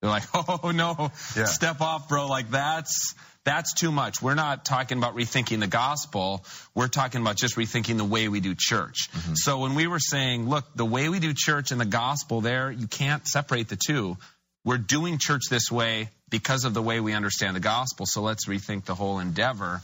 They're 0.00 0.10
like, 0.10 0.24
oh 0.34 0.72
no, 0.74 1.12
Yeah. 1.36 1.44
step 1.44 1.80
off, 1.80 2.08
bro. 2.08 2.26
Like 2.26 2.50
that's 2.50 3.14
that's 3.44 3.74
too 3.74 3.92
much. 3.92 4.22
We're 4.22 4.34
not 4.34 4.64
talking 4.64 4.98
about 4.98 5.14
rethinking 5.14 5.60
the 5.60 5.66
gospel. 5.66 6.44
We're 6.74 6.88
talking 6.88 7.20
about 7.20 7.36
just 7.36 7.56
rethinking 7.56 7.98
the 7.98 8.04
way 8.04 8.28
we 8.28 8.40
do 8.40 8.54
church. 8.56 9.10
So 9.34 9.58
when 9.58 9.74
we 9.74 9.86
were 9.86 9.98
saying, 9.98 10.48
look, 10.48 10.64
the 10.74 10.84
way 10.84 11.08
we 11.08 11.20
do 11.20 11.32
church 11.36 11.70
and 11.70 11.80
the 11.80 11.86
gospel 11.86 12.40
there, 12.40 12.70
you 12.70 12.86
can't 12.86 13.26
separate 13.26 13.68
the 13.68 13.76
two. 13.76 14.16
We're 14.64 14.78
doing 14.78 15.18
church 15.18 15.42
this 15.50 15.70
way 15.70 16.08
because 16.30 16.64
of 16.64 16.72
the 16.72 16.82
way 16.82 17.00
we 17.00 17.12
understand 17.12 17.54
the 17.54 17.60
gospel. 17.60 18.06
So 18.06 18.22
let's 18.22 18.48
rethink 18.48 18.86
the 18.86 18.94
whole 18.94 19.18
endeavor. 19.18 19.82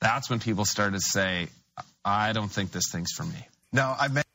That's 0.00 0.30
when 0.30 0.38
people 0.38 0.64
started 0.64 0.94
to 0.94 1.00
say, 1.00 1.48
I 2.04 2.32
don't 2.32 2.50
think 2.50 2.70
this 2.70 2.90
thing's 2.92 3.12
for 3.12 3.24
me. 3.24 3.46
Now, 3.72 3.96
I 3.98 4.08
meant 4.08 4.26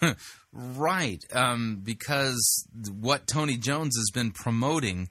Right, 0.52 1.20
um, 1.32 1.80
because 1.82 2.68
what 3.00 3.26
Tony 3.26 3.56
Jones 3.56 3.96
has 3.96 4.10
been 4.14 4.30
promoting 4.30 5.08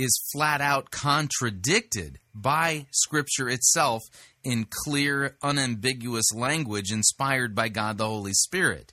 is 0.00 0.18
flat 0.32 0.60
out 0.60 0.90
contradicted 0.90 2.18
by 2.34 2.86
Scripture 2.92 3.48
itself 3.48 4.02
in 4.42 4.66
clear, 4.84 5.36
unambiguous 5.42 6.32
language 6.34 6.90
inspired 6.92 7.54
by 7.54 7.68
God 7.68 7.98
the 7.98 8.06
Holy 8.06 8.32
Spirit. 8.32 8.92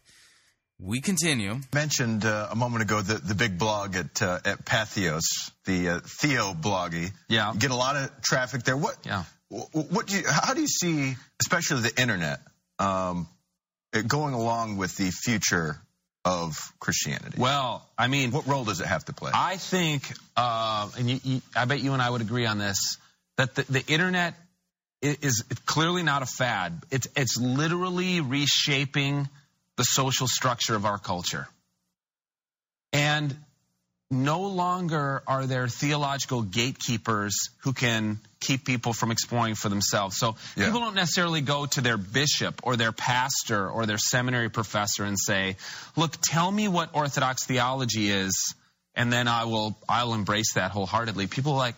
We 0.79 1.01
continue. 1.01 1.59
mentioned 1.73 2.23
uh, 2.25 2.49
a 2.51 2.55
moment 2.55 2.83
ago 2.83 3.01
the, 3.01 3.15
the 3.15 3.33
big 3.33 3.57
blog 3.57 3.95
at 3.95 4.21
uh, 4.21 4.39
at 4.45 4.63
Patheos, 4.65 5.23
the 5.65 5.89
uh, 5.89 5.99
Theoblogy. 6.01 7.11
Yeah. 7.29 7.53
You 7.53 7.59
get 7.59 7.71
a 7.71 7.75
lot 7.75 7.95
of 7.95 8.21
traffic 8.21 8.63
there. 8.63 8.77
What? 8.77 8.95
Yeah. 9.03 9.23
wh- 9.49 9.73
What 9.91 10.05
do 10.07 10.17
you? 10.17 10.23
How 10.27 10.53
do 10.53 10.61
you 10.61 10.67
see, 10.67 11.15
especially 11.41 11.81
the 11.81 11.99
internet, 11.99 12.41
um, 12.77 13.27
going 14.07 14.35
along 14.35 14.77
with 14.77 14.95
the 14.97 15.09
future 15.09 15.81
of 16.27 16.73
Christianity? 16.79 17.37
Well, 17.39 17.87
I 17.97 18.07
mean, 18.07 18.31
what 18.31 18.47
role 18.47 18.65
does 18.65 18.81
it 18.81 18.87
have 18.87 19.05
to 19.05 19.13
play? 19.13 19.31
I 19.33 19.55
think, 19.55 20.13
uh, 20.35 20.89
and 20.97 21.09
you, 21.09 21.19
you, 21.23 21.41
I 21.55 21.63
bet 21.63 21.79
you 21.81 21.93
and 21.93 22.01
I 22.01 22.09
would 22.09 22.19
agree 22.19 22.45
on 22.45 22.57
this, 22.57 22.97
that 23.37 23.55
the, 23.55 23.63
the 23.63 23.83
internet 23.87 24.33
is 25.01 25.45
clearly 25.65 26.03
not 26.03 26.23
a 26.23 26.25
fad. 26.25 26.83
It's, 26.91 27.07
it's 27.15 27.37
literally 27.37 28.19
reshaping 28.19 29.29
the 29.77 29.83
social 29.83 30.27
structure 30.27 30.75
of 30.75 30.85
our 30.85 30.97
culture. 30.97 31.47
And 32.91 33.33
no 34.09 34.41
longer 34.43 35.21
are 35.27 35.45
there 35.45 35.67
theological 35.67 36.41
gatekeepers 36.41 37.49
who 37.59 37.73
can 37.73 38.19
keep 38.39 38.63
people 38.63 38.93
from 38.93 39.11
exploring 39.11 39.55
for 39.55 39.67
themselves. 39.67 40.17
So 40.17 40.35
Yeah. 40.55 40.65
people 40.65 40.79
don't 40.79 40.95
necessarily 40.95 41.41
go 41.41 41.65
to 41.65 41.81
their 41.81 41.97
bishop 41.97 42.61
or 42.63 42.77
their 42.77 42.91
pastor 42.93 43.69
or 43.69 43.85
their 43.85 43.97
seminary 43.97 44.49
professor 44.49 45.03
and 45.03 45.19
say, 45.19 45.57
"Look, 45.95 46.15
tell 46.21 46.49
me 46.49 46.67
what 46.67 46.91
orthodox 46.93 47.43
theology 47.45 48.09
is, 48.09 48.53
and 48.95 49.11
then 49.11 49.27
I 49.27 49.43
will 49.43 49.77
I'll 49.89 50.13
embrace 50.13 50.53
that 50.53 50.71
wholeheartedly." 50.71 51.27
People 51.27 51.53
are 51.53 51.57
like, 51.57 51.75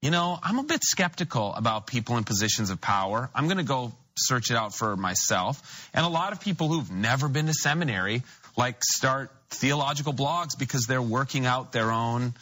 "You 0.00 0.10
know, 0.10 0.38
I'm 0.42 0.58
a 0.58 0.64
bit 0.64 0.82
skeptical 0.82 1.54
about 1.54 1.86
people 1.86 2.16
in 2.16 2.24
positions 2.24 2.70
of 2.70 2.80
power. 2.80 3.28
I'm 3.34 3.46
going 3.48 3.58
to 3.58 3.64
go 3.64 3.92
search 4.16 4.50
it 4.50 4.56
out 4.56 4.74
for 4.74 4.96
myself." 4.96 5.90
And 5.92 6.06
a 6.06 6.08
lot 6.08 6.32
of 6.32 6.40
people 6.40 6.68
who've 6.68 6.90
never 6.90 7.28
been 7.28 7.46
to 7.48 7.54
seminary 7.54 8.22
like 8.56 8.82
start 8.84 9.30
theological 9.54 10.12
blogs 10.12 10.58
because 10.58 10.86
they're 10.86 11.02
working 11.02 11.46
out 11.46 11.72
their 11.72 11.90
own 11.90 12.34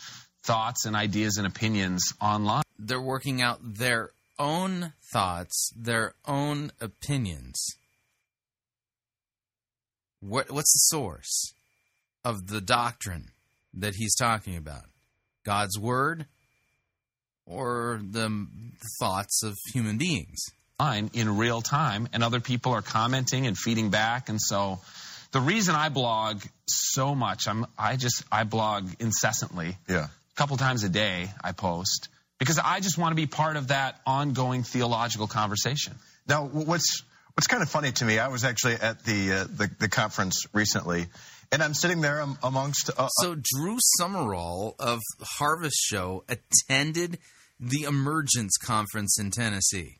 thoughts 0.44 0.86
and 0.86 0.96
ideas 0.96 1.36
and 1.36 1.46
opinions 1.46 2.12
online. 2.20 2.62
They're 2.78 3.00
working 3.00 3.42
out 3.42 3.58
their 3.62 4.10
own 4.38 4.92
thoughts, 5.12 5.72
their 5.76 6.14
own 6.26 6.72
opinions. 6.80 7.76
What, 10.20 10.50
what's 10.50 10.72
the 10.72 10.96
source 10.96 11.54
of 12.24 12.46
the 12.48 12.60
doctrine 12.60 13.28
that 13.74 13.94
he's 13.96 14.14
talking 14.14 14.56
about? 14.56 14.84
God's 15.44 15.78
word 15.78 16.26
or 17.46 18.00
the 18.02 18.46
thoughts 19.00 19.42
of 19.42 19.56
human 19.72 19.98
beings? 19.98 20.44
in 21.12 21.36
real 21.36 21.62
time, 21.62 22.08
and 22.12 22.24
other 22.24 22.40
people 22.40 22.72
are 22.72 22.82
commenting 22.82 23.46
and 23.46 23.56
feeding 23.56 23.90
back. 23.90 24.28
And 24.28 24.40
so, 24.40 24.80
the 25.32 25.40
reason 25.40 25.74
I 25.74 25.88
blog 25.88 26.42
so 26.66 27.14
much, 27.14 27.48
I'm 27.48 27.66
I 27.78 27.96
just 27.96 28.24
I 28.30 28.44
blog 28.44 28.88
incessantly. 29.00 29.76
Yeah. 29.88 30.06
A 30.06 30.36
couple 30.36 30.56
times 30.56 30.84
a 30.84 30.88
day, 30.88 31.28
I 31.42 31.52
post 31.52 32.08
because 32.38 32.58
I 32.58 32.80
just 32.80 32.98
want 32.98 33.12
to 33.12 33.16
be 33.16 33.26
part 33.26 33.56
of 33.56 33.68
that 33.68 34.00
ongoing 34.06 34.62
theological 34.62 35.26
conversation. 35.26 35.94
Now, 36.26 36.46
what's 36.46 37.02
what's 37.34 37.46
kind 37.46 37.62
of 37.62 37.68
funny 37.68 37.92
to 37.92 38.04
me, 38.04 38.18
I 38.18 38.28
was 38.28 38.44
actually 38.44 38.74
at 38.74 39.04
the 39.04 39.32
uh, 39.32 39.44
the, 39.44 39.70
the 39.78 39.88
conference 39.88 40.46
recently, 40.52 41.06
and 41.50 41.62
I'm 41.62 41.74
sitting 41.74 42.00
there 42.00 42.24
amongst. 42.42 42.90
Uh, 42.96 43.08
So 43.20 43.34
Drew 43.34 43.78
Summerall 43.98 44.74
of 44.78 45.00
Harvest 45.22 45.76
Show 45.78 46.24
attended 46.28 47.18
the 47.60 47.84
Emergence 47.84 48.56
Conference 48.56 49.18
in 49.18 49.30
Tennessee. 49.30 49.98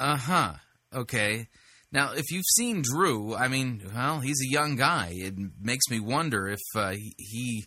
Uh 0.00 0.16
huh. 0.16 0.52
Okay. 0.94 1.48
Now, 1.90 2.12
if 2.12 2.30
you've 2.30 2.44
seen 2.56 2.82
Drew, 2.82 3.34
I 3.34 3.48
mean, 3.48 3.82
well, 3.94 4.20
he's 4.20 4.40
a 4.46 4.50
young 4.52 4.76
guy. 4.76 5.12
It 5.14 5.34
makes 5.60 5.88
me 5.90 6.00
wonder 6.00 6.46
if 6.48 6.60
uh, 6.74 6.90
he, 6.90 7.14
he 7.16 7.64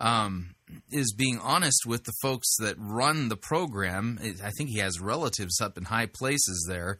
um, 0.00 0.54
is 0.90 1.14
being 1.16 1.38
honest 1.38 1.84
with 1.86 2.04
the 2.04 2.12
folks 2.22 2.56
that 2.58 2.74
run 2.78 3.28
the 3.28 3.36
program. 3.36 4.18
I 4.42 4.50
think 4.56 4.70
he 4.70 4.78
has 4.78 5.00
relatives 5.00 5.60
up 5.60 5.78
in 5.78 5.84
high 5.84 6.06
places 6.06 6.66
there. 6.68 6.98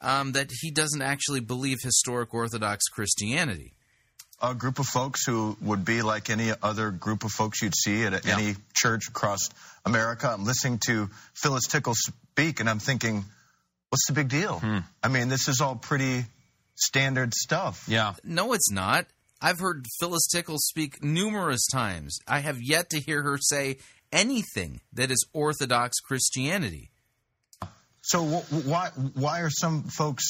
Um, 0.00 0.32
that 0.32 0.50
he 0.60 0.70
doesn't 0.70 1.00
actually 1.00 1.40
believe 1.40 1.78
historic 1.82 2.34
Orthodox 2.34 2.84
Christianity. 2.88 3.72
a 4.42 4.54
group 4.54 4.78
of 4.78 4.84
folks 4.86 5.24
who 5.24 5.56
would 5.62 5.86
be 5.86 6.02
like 6.02 6.28
any 6.28 6.52
other 6.62 6.90
group 6.90 7.24
of 7.24 7.30
folks 7.30 7.62
you'd 7.62 7.74
see 7.74 8.02
at 8.04 8.26
Yeah. 8.26 8.36
any 8.36 8.56
church 8.74 9.08
across 9.08 9.48
America. 9.86 10.28
I'm 10.28 10.44
listening 10.44 10.80
to 10.86 11.08
Phyllis 11.32 11.66
Tickle 11.66 11.94
speak, 11.94 12.60
and 12.60 12.68
I'm 12.68 12.80
thinking, 12.80 13.24
what's 13.90 14.06
the 14.06 14.12
big 14.12 14.28
deal? 14.28 14.58
Hmm. 14.58 14.78
I 15.02 15.08
mean, 15.08 15.28
this 15.28 15.48
is 15.48 15.60
all 15.60 15.76
pretty 15.76 16.24
standard 16.76 17.34
stuff. 17.34 17.84
Yeah. 17.88 18.14
No, 18.24 18.52
it's 18.52 18.70
not. 18.70 19.06
I've 19.40 19.58
heard 19.60 19.86
Phyllis 20.00 20.26
Tickle 20.32 20.56
speak 20.58 21.02
numerous 21.02 21.66
times. 21.72 22.18
I 22.26 22.40
have 22.40 22.58
yet 22.62 22.90
to 22.90 23.00
hear 23.00 23.22
her 23.22 23.38
say 23.38 23.76
anything 24.12 24.80
that 24.92 25.10
is 25.10 25.26
Orthodox 25.32 25.98
Christianity. 26.00 26.90
So 28.02 28.22
wh- 28.24 28.66
why 28.66 28.90
why 29.14 29.40
are 29.40 29.50
some 29.50 29.84
folks 29.84 30.24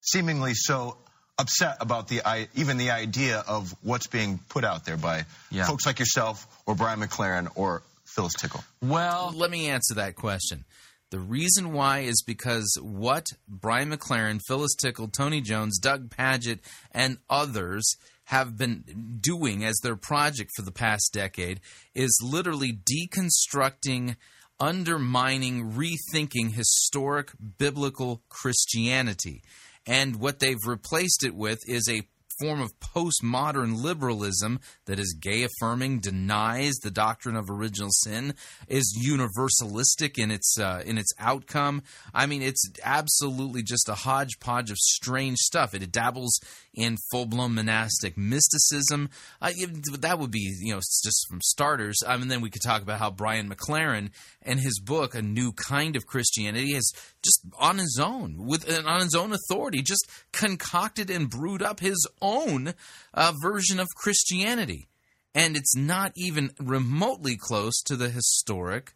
seemingly 0.00 0.52
so 0.54 0.96
upset 1.38 1.76
about 1.80 2.08
the 2.08 2.20
even 2.54 2.78
the 2.78 2.90
idea 2.90 3.44
of 3.46 3.74
what's 3.82 4.06
being 4.06 4.38
put 4.48 4.64
out 4.64 4.84
there 4.84 4.96
by 4.96 5.24
Yeah. 5.50 5.66
folks 5.66 5.86
like 5.86 5.98
yourself 5.98 6.46
or 6.66 6.74
Brian 6.74 7.00
McLaren 7.00 7.48
or 7.54 7.82
Phyllis 8.06 8.34
Tickle? 8.34 8.64
Well, 8.82 9.32
let 9.34 9.50
me 9.50 9.68
answer 9.68 9.94
that 9.94 10.16
question. 10.16 10.64
The 11.10 11.20
reason 11.20 11.72
why 11.72 12.00
is 12.00 12.22
because 12.26 12.76
what 12.82 13.26
Brian 13.48 13.90
McLaren, 13.90 14.40
Phyllis 14.46 14.74
Tickle, 14.74 15.08
Tony 15.08 15.40
Jones, 15.40 15.78
Doug 15.78 16.10
Pagitt, 16.10 16.60
and 16.92 17.18
others 17.30 17.96
have 18.24 18.58
been 18.58 19.18
doing 19.22 19.64
as 19.64 19.78
their 19.82 19.96
project 19.96 20.50
for 20.54 20.60
the 20.60 20.70
past 20.70 21.10
decade 21.14 21.60
is 21.94 22.20
literally 22.22 22.72
deconstructing, 22.72 24.16
undermining, 24.60 25.72
rethinking 25.72 26.52
historic 26.52 27.32
biblical 27.56 28.20
Christianity. 28.28 29.42
And 29.86 30.16
what 30.16 30.40
they've 30.40 30.56
replaced 30.66 31.24
it 31.24 31.34
with 31.34 31.60
is 31.66 31.88
a 31.88 32.02
form 32.40 32.60
of 32.60 32.78
postmodern 32.80 33.82
liberalism 33.82 34.60
that 34.86 34.98
is 34.98 35.16
gay 35.18 35.44
affirming, 35.44 36.00
denies 36.00 36.74
the 36.76 36.90
doctrine 36.90 37.36
of 37.36 37.50
original 37.50 37.90
sin, 37.90 38.34
is 38.68 38.98
universalistic 39.04 40.18
in 40.18 40.30
its 40.30 40.58
uh, 40.58 40.82
in 40.84 40.98
its 40.98 41.12
outcome. 41.18 41.82
I 42.14 42.26
mean, 42.26 42.42
it's 42.42 42.70
absolutely 42.84 43.62
just 43.62 43.88
a 43.88 43.94
hodgepodge 43.94 44.70
of 44.70 44.78
strange 44.78 45.38
stuff. 45.38 45.74
It 45.74 45.90
dabbles 45.90 46.40
in 46.78 46.96
full 47.10 47.26
blown 47.26 47.56
monastic 47.56 48.16
mysticism. 48.16 49.10
Uh, 49.42 49.50
that 49.98 50.18
would 50.18 50.30
be 50.30 50.56
you 50.60 50.72
know 50.72 50.78
just 50.78 51.26
from 51.28 51.40
starters. 51.42 51.98
I 52.06 52.16
mean, 52.16 52.28
then 52.28 52.40
we 52.40 52.50
could 52.50 52.62
talk 52.62 52.82
about 52.82 53.00
how 53.00 53.10
Brian 53.10 53.50
McLaren 53.50 54.10
and 54.42 54.60
his 54.60 54.80
book, 54.80 55.14
A 55.14 55.22
New 55.22 55.52
Kind 55.52 55.96
of 55.96 56.06
Christianity, 56.06 56.74
has 56.74 56.92
just 57.22 57.40
on 57.58 57.78
his 57.78 58.00
own 58.02 58.36
with 58.38 58.68
on 58.86 59.00
his 59.00 59.14
own 59.14 59.32
authority 59.32 59.82
just 59.82 60.08
concocted 60.32 61.10
and 61.10 61.28
brewed 61.28 61.62
up 61.62 61.80
his 61.80 62.06
own 62.22 62.74
uh, 63.12 63.32
version 63.42 63.80
of 63.80 63.88
Christianity. 63.96 64.88
And 65.34 65.56
it's 65.56 65.76
not 65.76 66.12
even 66.16 66.50
remotely 66.58 67.36
close 67.36 67.82
to 67.82 67.96
the 67.96 68.08
historic 68.08 68.94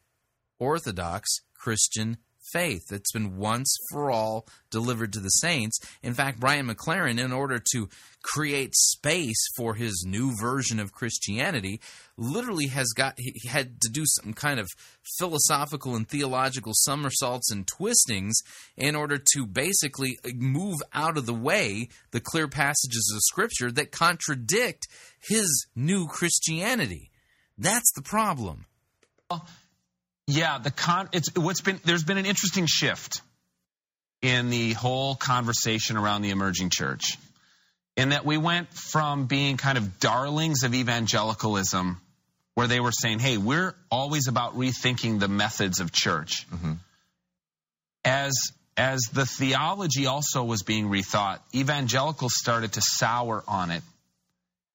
Orthodox 0.58 1.28
Christian 1.54 2.16
faith 2.52 2.82
that's 2.88 3.12
been 3.12 3.36
once 3.36 3.76
for 3.90 4.10
all 4.10 4.46
delivered 4.70 5.12
to 5.12 5.20
the 5.20 5.28
saints. 5.28 5.78
In 6.02 6.14
fact, 6.14 6.40
Brian 6.40 6.68
McLaren, 6.68 7.18
in 7.18 7.32
order 7.32 7.60
to 7.72 7.88
create 8.22 8.74
space 8.74 9.42
for 9.56 9.74
his 9.74 10.04
new 10.06 10.32
version 10.40 10.78
of 10.78 10.92
Christianity, 10.92 11.80
literally 12.16 12.68
has 12.68 12.88
got 12.88 13.14
he 13.16 13.48
had 13.48 13.80
to 13.80 13.88
do 13.88 14.04
some 14.06 14.32
kind 14.32 14.60
of 14.60 14.68
philosophical 15.18 15.96
and 15.96 16.08
theological 16.08 16.72
somersaults 16.74 17.50
and 17.50 17.66
twistings 17.66 18.36
in 18.76 18.94
order 18.94 19.18
to 19.34 19.46
basically 19.46 20.18
move 20.34 20.78
out 20.92 21.16
of 21.16 21.26
the 21.26 21.34
way 21.34 21.88
the 22.12 22.20
clear 22.20 22.48
passages 22.48 23.12
of 23.14 23.22
scripture 23.22 23.70
that 23.72 23.90
contradict 23.92 24.86
his 25.20 25.66
new 25.74 26.06
Christianity. 26.06 27.10
That's 27.58 27.92
the 27.94 28.02
problem. 28.02 28.66
Yeah, 30.26 30.58
the 30.58 30.70
con 30.70 31.08
it's 31.12 31.34
what's 31.34 31.60
been 31.60 31.80
there's 31.84 32.04
been 32.04 32.18
an 32.18 32.26
interesting 32.26 32.66
shift 32.66 33.20
in 34.20 34.50
the 34.50 34.72
whole 34.72 35.16
conversation 35.16 35.96
around 35.96 36.22
the 36.22 36.30
emerging 36.30 36.70
church. 36.70 37.18
In 37.96 38.10
that 38.10 38.24
we 38.24 38.38
went 38.38 38.72
from 38.72 39.26
being 39.26 39.56
kind 39.56 39.76
of 39.76 39.98
darlings 39.98 40.62
of 40.62 40.74
evangelicalism 40.74 42.00
where 42.54 42.66
they 42.66 42.80
were 42.80 42.92
saying, 42.92 43.18
"Hey, 43.18 43.36
we're 43.36 43.74
always 43.90 44.28
about 44.28 44.56
rethinking 44.56 45.18
the 45.18 45.28
methods 45.28 45.80
of 45.80 45.92
church." 45.92 46.46
Mm-hmm. 46.50 46.74
As 48.04 48.52
as 48.76 49.00
the 49.12 49.26
theology 49.26 50.06
also 50.06 50.44
was 50.44 50.62
being 50.62 50.86
rethought, 50.88 51.40
evangelicals 51.54 52.32
started 52.34 52.72
to 52.74 52.80
sour 52.80 53.44
on 53.46 53.70
it. 53.70 53.82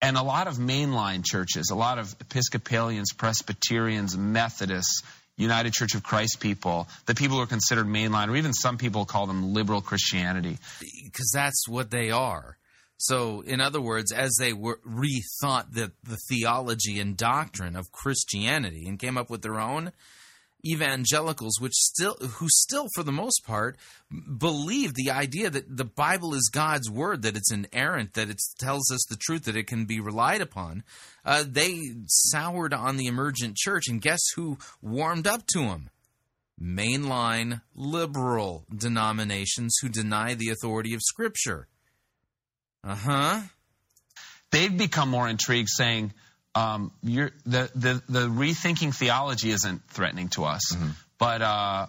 And 0.02 0.16
a 0.16 0.22
lot 0.22 0.48
of 0.48 0.58
mainline 0.58 1.26
churches, 1.26 1.72
a 1.72 1.76
lot 1.76 1.98
of 1.98 2.16
Episcopalians, 2.22 3.14
Presbyterians, 3.14 4.16
Methodists, 4.16 5.02
United 5.38 5.72
Church 5.72 5.96
of 5.96 6.04
Christ 6.04 6.40
people, 6.40 6.88
the 7.06 7.16
people 7.16 7.38
who 7.38 7.44
are 7.44 7.48
considered 7.48 7.86
mainline, 7.86 8.30
or 8.30 8.36
even 8.36 8.54
some 8.54 8.78
people 8.78 9.06
call 9.06 9.28
them 9.28 9.54
liberal 9.54 9.82
Christianity. 9.82 10.58
because 11.04 11.32
that's 11.34 11.68
what 11.68 11.92
they 11.92 12.12
are. 12.12 12.58
So, 12.98 13.42
in 13.42 13.62
other 13.62 13.80
words, 13.80 14.12
as 14.12 14.36
they 14.40 14.54
were 14.54 14.80
rethought 14.84 15.72
the, 15.72 15.92
the 16.04 16.18
theology 16.28 17.00
and 17.00 17.16
doctrine 17.16 17.76
of 17.76 17.92
Christianity 17.92 18.88
and 18.88 18.98
came 18.98 19.18
up 19.18 19.30
with 19.30 19.44
their 19.44 19.60
own 19.60 19.92
evangelicals, 20.66 21.60
which 21.60 21.74
still, 21.74 22.16
who 22.16 22.48
still, 22.50 22.88
for 22.96 23.04
the 23.04 23.12
most 23.12 23.42
part, 23.46 23.78
believe 24.38 24.94
the 24.94 25.12
idea 25.12 25.50
that 25.50 25.78
the 25.78 25.86
Bible 25.86 26.34
is 26.34 26.50
God's 26.52 26.90
word, 26.90 27.22
that 27.22 27.38
it's 27.38 27.52
inerrant, 27.52 28.14
that 28.14 28.30
it 28.30 28.42
tells 28.60 28.92
us 28.92 29.06
the 29.10 29.18
truth, 29.18 29.44
that 29.44 29.56
it 29.56 29.68
can 29.68 29.86
be 29.86 30.00
relied 30.00 30.42
upon. 30.42 30.84
Uh, 31.24 31.44
they 31.48 31.82
soured 32.08 32.74
on 32.74 32.98
the 32.98 33.08
emergent 33.08 33.56
church, 33.56 33.88
and 33.88 34.02
guess 34.02 34.22
who 34.36 34.58
warmed 34.82 35.28
up 35.28 35.46
to 35.48 35.60
them? 35.60 35.90
Mainline 36.62 37.62
liberal 37.76 38.66
denominations 38.76 39.76
who 39.82 39.90
deny 39.90 40.34
the 40.34 40.50
authority 40.50 40.94
of 40.96 41.02
Scripture. 41.04 41.68
Uh 42.84 42.96
huh. 42.96 43.42
They've 44.52 44.76
become 44.76 45.10
more 45.10 45.28
intrigued, 45.28 45.70
saying, 45.70 46.14
um, 46.58 46.92
you're, 47.04 47.32
the, 47.46 47.70
the, 47.76 48.02
the 48.10 48.28
rethinking 48.28 48.94
theology 48.96 49.52
isn't 49.52 49.84
threatening 49.90 50.30
to 50.30 50.46
us, 50.46 50.76
but 51.20 51.42
uh, 51.44 51.86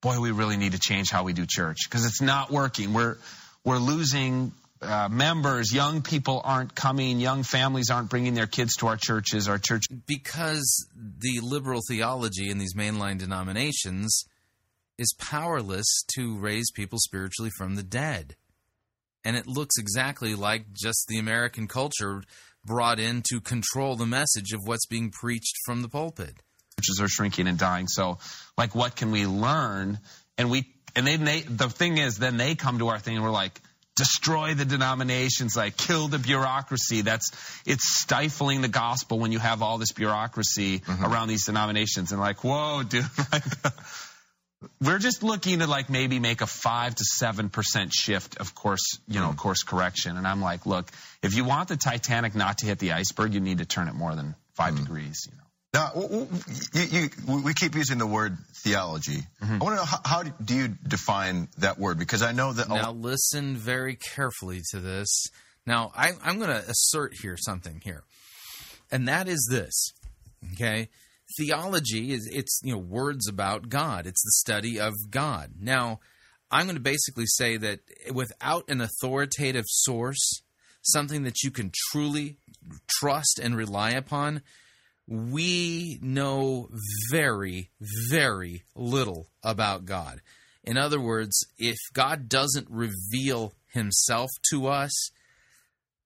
boy, 0.00 0.18
we 0.18 0.30
really 0.30 0.56
need 0.56 0.72
to 0.72 0.78
change 0.78 1.10
how 1.10 1.24
we 1.24 1.34
do 1.34 1.44
church 1.46 1.78
because 1.84 2.06
it's 2.06 2.22
not 2.22 2.50
working. 2.50 2.94
We're, 2.94 3.16
we're 3.64 3.78
losing 3.78 4.52
uh, 4.80 5.08
members. 5.10 5.74
Young 5.74 6.00
people 6.00 6.40
aren't 6.42 6.74
coming. 6.74 7.20
Young 7.20 7.42
families 7.42 7.90
aren't 7.90 8.08
bringing 8.08 8.32
their 8.32 8.46
kids 8.46 8.76
to 8.76 8.86
our 8.86 8.96
churches. 8.96 9.46
Our 9.46 9.58
church 9.58 9.84
Because 10.06 10.86
the 10.96 11.40
liberal 11.42 11.80
theology 11.86 12.48
in 12.48 12.56
these 12.56 12.74
mainline 12.74 13.18
denominations 13.18 14.24
is 14.96 15.14
powerless 15.18 16.04
to 16.14 16.38
raise 16.38 16.70
people 16.70 16.98
spiritually 16.98 17.50
from 17.58 17.74
the 17.74 17.82
dead. 17.82 18.36
And 19.24 19.36
it 19.36 19.46
looks 19.46 19.76
exactly 19.78 20.34
like 20.34 20.64
just 20.72 21.04
the 21.08 21.18
American 21.18 21.68
culture 21.68 22.22
brought 22.64 22.98
in 22.98 23.22
to 23.30 23.40
control 23.40 23.96
the 23.96 24.06
message 24.06 24.52
of 24.52 24.60
what's 24.64 24.86
being 24.86 25.10
preached 25.10 25.56
from 25.66 25.82
the 25.82 25.88
pulpit. 25.88 26.34
churches 26.80 27.00
are 27.00 27.08
shrinking 27.08 27.46
and 27.46 27.58
dying. 27.58 27.88
So, 27.88 28.18
like, 28.56 28.74
what 28.74 28.96
can 28.96 29.10
we 29.10 29.26
learn? 29.26 29.98
And 30.38 30.50
we, 30.50 30.66
and 30.94 31.06
then 31.06 31.24
they, 31.24 31.40
the 31.40 31.68
thing 31.68 31.98
is, 31.98 32.18
then 32.18 32.36
they 32.36 32.54
come 32.54 32.78
to 32.78 32.88
our 32.88 32.98
thing 32.98 33.16
and 33.16 33.24
we're 33.24 33.30
like, 33.30 33.60
destroy 33.96 34.54
the 34.54 34.64
denominations, 34.64 35.56
like 35.56 35.76
kill 35.76 36.08
the 36.08 36.18
bureaucracy. 36.18 37.02
That's, 37.02 37.30
it's 37.66 38.00
stifling 38.00 38.62
the 38.62 38.68
gospel 38.68 39.18
when 39.18 39.32
you 39.32 39.38
have 39.38 39.62
all 39.62 39.78
this 39.78 39.92
bureaucracy 39.92 40.80
mm-hmm. 40.80 41.04
around 41.04 41.28
these 41.28 41.46
denominations. 41.46 42.12
And 42.12 42.20
like, 42.20 42.42
whoa, 42.42 42.82
dude, 42.82 43.04
like, 43.32 43.44
we're 44.80 44.98
just 44.98 45.22
looking 45.22 45.60
to 45.60 45.66
like 45.66 45.90
maybe 45.90 46.18
make 46.18 46.40
a 46.40 46.46
five 46.46 46.94
to 46.94 47.04
seven 47.04 47.48
percent 47.48 47.92
shift 47.92 48.38
of 48.38 48.54
course, 48.54 48.98
you 49.08 49.20
know, 49.20 49.32
course 49.32 49.62
correction. 49.62 50.16
And 50.16 50.26
I'm 50.26 50.40
like, 50.40 50.66
look, 50.66 50.90
if 51.22 51.34
you 51.34 51.44
want 51.44 51.68
the 51.68 51.76
Titanic 51.76 52.34
not 52.34 52.58
to 52.58 52.66
hit 52.66 52.78
the 52.78 52.92
iceberg, 52.92 53.34
you 53.34 53.40
need 53.40 53.58
to 53.58 53.66
turn 53.66 53.88
it 53.88 53.94
more 53.94 54.14
than 54.14 54.34
5 54.54 54.74
mm-hmm. 54.74 54.84
degrees. 54.84 55.26
You 55.30 55.36
know. 55.36 55.42
Now, 55.74 55.88
w- 55.94 56.26
w- 56.26 56.42
you, 56.74 57.00
you, 57.00 57.42
we 57.42 57.54
keep 57.54 57.74
using 57.74 57.98
the 57.98 58.06
word 58.06 58.36
theology. 58.62 59.22
Mm-hmm. 59.42 59.54
I 59.54 59.64
want 59.64 59.72
to 59.72 59.76
know 59.76 59.84
how, 59.84 60.00
how 60.04 60.22
do 60.22 60.54
you 60.54 60.68
define 60.68 61.48
that 61.58 61.78
word? 61.78 61.98
Because 61.98 62.22
I 62.22 62.32
know 62.32 62.52
that 62.52 62.66
a- 62.66 62.74
Now, 62.74 62.92
listen 62.92 63.56
very 63.56 63.96
carefully 63.96 64.60
to 64.72 64.80
this. 64.80 65.26
Now, 65.66 65.92
I, 65.96 66.12
I'm 66.22 66.38
going 66.38 66.50
to 66.50 66.68
assert 66.68 67.14
here 67.22 67.36
something 67.38 67.80
here, 67.84 68.02
and 68.90 69.08
that 69.08 69.28
is 69.28 69.48
this. 69.50 69.92
Okay, 70.54 70.88
theology 71.38 72.12
is 72.12 72.28
it's 72.32 72.60
you 72.62 72.72
know 72.72 72.78
words 72.78 73.28
about 73.28 73.68
God. 73.68 74.06
It's 74.06 74.22
the 74.22 74.32
study 74.32 74.78
of 74.80 74.94
God. 75.10 75.52
Now, 75.60 76.00
I'm 76.50 76.66
going 76.66 76.76
to 76.76 76.82
basically 76.82 77.26
say 77.26 77.56
that 77.56 77.80
without 78.12 78.68
an 78.68 78.80
authoritative 78.80 79.64
source, 79.66 80.42
something 80.82 81.22
that 81.22 81.42
you 81.42 81.50
can 81.50 81.70
truly 81.90 82.36
trust 83.00 83.40
and 83.42 83.56
rely 83.56 83.90
upon, 83.90 84.42
we 85.08 85.98
know 86.02 86.68
very, 87.10 87.70
very 88.10 88.62
little 88.74 89.28
about 89.42 89.84
God. 89.84 90.20
In 90.64 90.76
other 90.76 91.00
words, 91.00 91.44
if 91.58 91.76
God 91.92 92.28
doesn't 92.28 92.68
reveal 92.70 93.54
himself 93.72 94.30
to 94.50 94.68
us, 94.68 94.92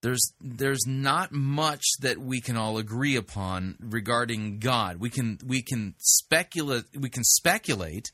there's 0.07 0.33
there's 0.41 0.87
not 0.87 1.33
much 1.33 1.83
that 1.99 2.19
we 2.19 2.41
can 2.41 2.57
all 2.57 2.79
agree 2.79 3.17
upon 3.17 3.77
regarding 3.81 4.61
God. 4.61 4.99
We 4.99 5.11
can 5.11 5.39
we 5.45 5.63
can 5.63 5.97
speculate 5.99 6.85
we 6.97 7.11
can 7.11 7.25
speculate 7.25 8.13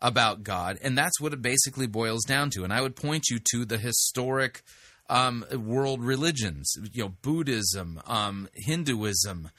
about 0.00 0.44
God, 0.44 0.78
and 0.80 0.96
that's 0.96 1.20
what 1.20 1.32
it 1.32 1.42
basically 1.42 1.88
boils 1.88 2.22
down 2.22 2.50
to. 2.50 2.62
And 2.62 2.72
I 2.72 2.80
would 2.80 2.94
point 2.94 3.24
you 3.30 3.40
to 3.50 3.64
the 3.64 3.78
historic 3.78 4.62
um, 5.10 5.44
world 5.52 6.04
religions, 6.04 6.72
you 6.92 7.02
know, 7.02 7.14
Buddhism, 7.20 8.00
um, 8.06 8.48
Hinduism, 8.54 9.50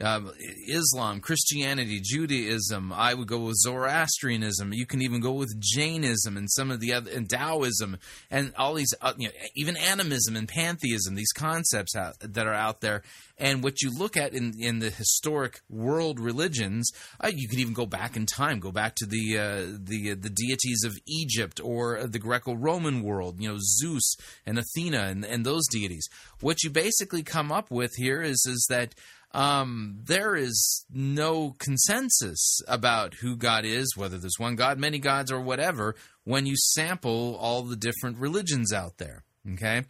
uh, 0.00 0.20
Islam, 0.66 1.20
Christianity, 1.20 2.00
Judaism. 2.02 2.92
I 2.92 3.14
would 3.14 3.28
go 3.28 3.38
with 3.38 3.56
Zoroastrianism. 3.56 4.72
You 4.72 4.86
can 4.86 5.02
even 5.02 5.20
go 5.20 5.32
with 5.32 5.54
Jainism 5.60 6.36
and 6.36 6.50
some 6.50 6.70
of 6.70 6.80
the 6.80 6.92
other, 6.92 7.10
and 7.10 7.28
Taoism, 7.28 7.98
and 8.30 8.52
all 8.56 8.74
these, 8.74 8.94
uh, 9.00 9.12
you 9.18 9.28
know, 9.28 9.34
even 9.56 9.76
animism 9.76 10.36
and 10.36 10.48
pantheism. 10.48 11.14
These 11.14 11.32
concepts 11.32 11.94
out, 11.94 12.16
that 12.20 12.46
are 12.46 12.54
out 12.54 12.80
there, 12.80 13.02
and 13.38 13.62
what 13.62 13.82
you 13.82 13.90
look 13.96 14.16
at 14.16 14.32
in 14.32 14.54
in 14.58 14.78
the 14.78 14.90
historic 14.90 15.60
world 15.68 16.18
religions, 16.18 16.90
uh, 17.22 17.30
you 17.34 17.48
could 17.48 17.58
even 17.58 17.74
go 17.74 17.86
back 17.86 18.16
in 18.16 18.26
time, 18.26 18.60
go 18.60 18.72
back 18.72 18.94
to 18.96 19.06
the 19.06 19.38
uh, 19.38 19.78
the 19.78 20.14
the 20.14 20.30
deities 20.30 20.84
of 20.84 20.98
Egypt 21.06 21.60
or 21.62 22.06
the 22.06 22.18
Greco-Roman 22.18 23.02
world. 23.02 23.40
You 23.40 23.50
know, 23.50 23.58
Zeus 23.58 24.16
and 24.46 24.58
Athena 24.58 25.04
and, 25.04 25.24
and 25.24 25.44
those 25.44 25.66
deities. 25.70 26.08
What 26.40 26.62
you 26.62 26.70
basically 26.70 27.22
come 27.22 27.52
up 27.52 27.70
with 27.70 27.92
here 27.96 28.22
is 28.22 28.44
is 28.48 28.66
that 28.70 28.94
um, 29.32 30.00
there 30.02 30.34
is 30.34 30.84
no 30.92 31.54
consensus 31.58 32.60
about 32.66 33.14
who 33.14 33.36
God 33.36 33.64
is, 33.64 33.94
whether 33.96 34.18
there's 34.18 34.38
one 34.38 34.56
God, 34.56 34.78
many 34.78 34.98
gods, 34.98 35.30
or 35.30 35.40
whatever, 35.40 35.94
when 36.24 36.46
you 36.46 36.56
sample 36.56 37.36
all 37.36 37.62
the 37.62 37.76
different 37.76 38.18
religions 38.18 38.72
out 38.72 38.98
there. 38.98 39.24
Okay? 39.52 39.84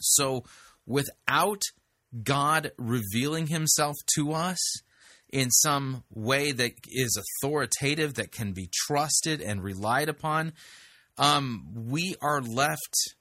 So, 0.00 0.44
without 0.86 1.62
God 2.22 2.72
revealing 2.78 3.48
himself 3.48 3.96
to 4.14 4.32
us 4.32 4.58
in 5.32 5.50
some 5.50 6.04
way 6.12 6.52
that 6.52 6.72
is 6.88 7.20
authoritative, 7.42 8.14
that 8.14 8.32
can 8.32 8.52
be 8.52 8.68
trusted 8.72 9.40
and 9.40 9.62
relied 9.62 10.08
upon, 10.08 10.52
um, 11.18 11.66
we 11.74 12.14
are 12.22 12.40
left, 12.40 13.14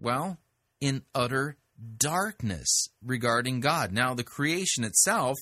well, 0.00 0.38
in 0.80 1.02
utter 1.14 1.56
darkness 1.96 2.88
regarding 3.02 3.60
God. 3.60 3.92
Now, 3.92 4.14
the 4.14 4.24
creation 4.24 4.84
itself 4.84 5.36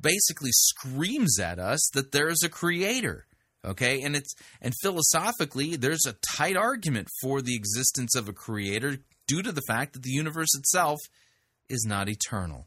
basically 0.00 0.50
screams 0.52 1.38
at 1.38 1.58
us 1.58 1.90
that 1.94 2.12
there 2.12 2.28
is 2.28 2.42
a 2.42 2.48
creator. 2.48 3.26
Okay, 3.64 4.02
and 4.02 4.16
it's 4.16 4.34
and 4.60 4.74
philosophically, 4.82 5.76
there's 5.76 6.04
a 6.04 6.16
tight 6.36 6.56
argument 6.56 7.06
for 7.22 7.40
the 7.40 7.54
existence 7.54 8.16
of 8.16 8.28
a 8.28 8.32
creator 8.32 8.96
due 9.28 9.40
to 9.40 9.52
the 9.52 9.62
fact 9.68 9.92
that 9.92 10.02
the 10.02 10.10
universe 10.10 10.52
itself 10.56 10.98
is 11.68 11.84
not 11.86 12.08
eternal. 12.08 12.66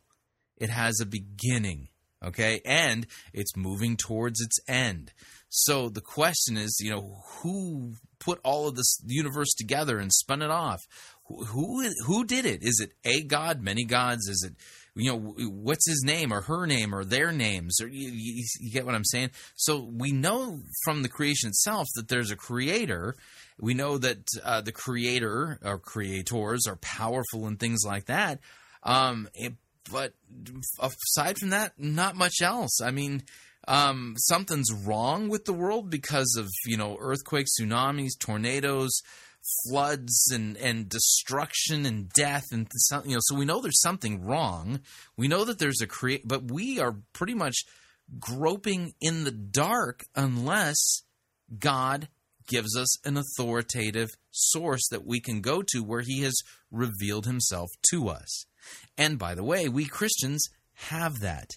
It 0.55 0.69
has 0.69 1.01
a 1.01 1.05
beginning 1.05 1.89
Okay, 2.25 2.61
and 2.65 3.05
it's 3.33 3.55
moving 3.55 3.97
towards 3.97 4.41
its 4.41 4.57
end. 4.67 5.13
So 5.49 5.89
the 5.89 6.01
question 6.01 6.57
is, 6.57 6.75
you 6.81 6.89
know, 6.89 7.21
who 7.41 7.93
put 8.19 8.39
all 8.43 8.67
of 8.67 8.75
this 8.75 8.99
universe 9.05 9.53
together 9.53 9.99
and 9.99 10.11
spun 10.11 10.41
it 10.41 10.49
off? 10.49 10.81
Who 11.27 11.83
who, 12.05 12.23
did 12.25 12.45
it? 12.45 12.61
Is 12.61 12.79
it 12.79 12.91
a 13.03 13.23
god, 13.23 13.61
many 13.61 13.83
gods? 13.83 14.27
Is 14.27 14.47
it 14.47 14.53
you 14.95 15.11
know 15.11 15.35
what's 15.49 15.89
his 15.89 16.03
name 16.05 16.31
or 16.31 16.41
her 16.41 16.65
name 16.65 16.93
or 16.93 17.03
their 17.03 17.31
names? 17.31 17.81
Or 17.81 17.87
you, 17.87 18.09
you, 18.13 18.43
you 18.59 18.71
get 18.71 18.85
what 18.85 18.95
i'm 18.95 19.03
saying? 19.03 19.31
So 19.55 19.89
we 19.91 20.11
know 20.11 20.61
from 20.83 21.01
the 21.01 21.09
creation 21.09 21.49
itself 21.49 21.87
that 21.95 22.07
there's 22.07 22.31
a 22.31 22.35
creator. 22.35 23.15
We 23.59 23.73
know 23.73 23.97
that 23.97 24.27
uh, 24.43 24.61
the 24.61 24.71
creator 24.71 25.59
or 25.63 25.79
creators 25.79 26.67
are 26.67 26.75
powerful 26.77 27.47
and 27.47 27.59
things 27.59 27.81
like 27.85 28.05
that. 28.05 28.39
Um, 28.83 29.27
it- 29.33 29.55
but 29.91 30.13
aside 30.79 31.37
from 31.37 31.49
that 31.51 31.73
not 31.77 32.15
much 32.15 32.41
else. 32.41 32.81
I 32.81 32.89
mean 32.89 33.21
um, 33.67 34.15
something's 34.17 34.71
wrong 34.73 35.27
with 35.29 35.45
the 35.45 35.53
world 35.53 35.89
because 35.91 36.35
of 36.39 36.47
you 36.65 36.77
know 36.77 36.97
earthquakes 36.99 37.51
tsunamis 37.59 38.17
tornadoes 38.19 39.01
floods 39.63 40.31
and 40.33 40.57
and 40.57 40.89
destruction 40.89 41.85
and 41.85 42.09
death 42.09 42.45
and 42.51 42.67
some, 42.75 43.05
you 43.05 43.13
know 43.13 43.21
so 43.21 43.35
we 43.35 43.45
know 43.45 43.61
there's 43.61 43.81
something 43.81 44.23
wrong. 44.23 44.81
We 45.17 45.27
know 45.27 45.45
that 45.45 45.59
there's 45.59 45.81
a 45.81 45.87
create 45.87 46.27
but 46.27 46.51
we 46.51 46.79
are 46.79 46.95
pretty 47.13 47.33
much 47.33 47.57
groping 48.19 48.93
in 49.01 49.23
the 49.23 49.31
dark 49.31 50.05
unless 50.15 51.03
god 51.59 52.07
gives 52.47 52.77
us 52.77 53.03
an 53.05 53.17
authoritative 53.17 54.09
source 54.29 54.87
that 54.89 55.05
we 55.05 55.19
can 55.19 55.41
go 55.41 55.63
to 55.63 55.83
where 55.83 56.01
he 56.01 56.21
has 56.21 56.35
revealed 56.69 57.25
himself 57.25 57.69
to 57.89 58.07
us. 58.07 58.45
And 58.97 59.17
by 59.17 59.33
the 59.33 59.43
way 59.43 59.67
we 59.67 59.85
christians 59.85 60.47
have 60.75 61.19
that. 61.21 61.49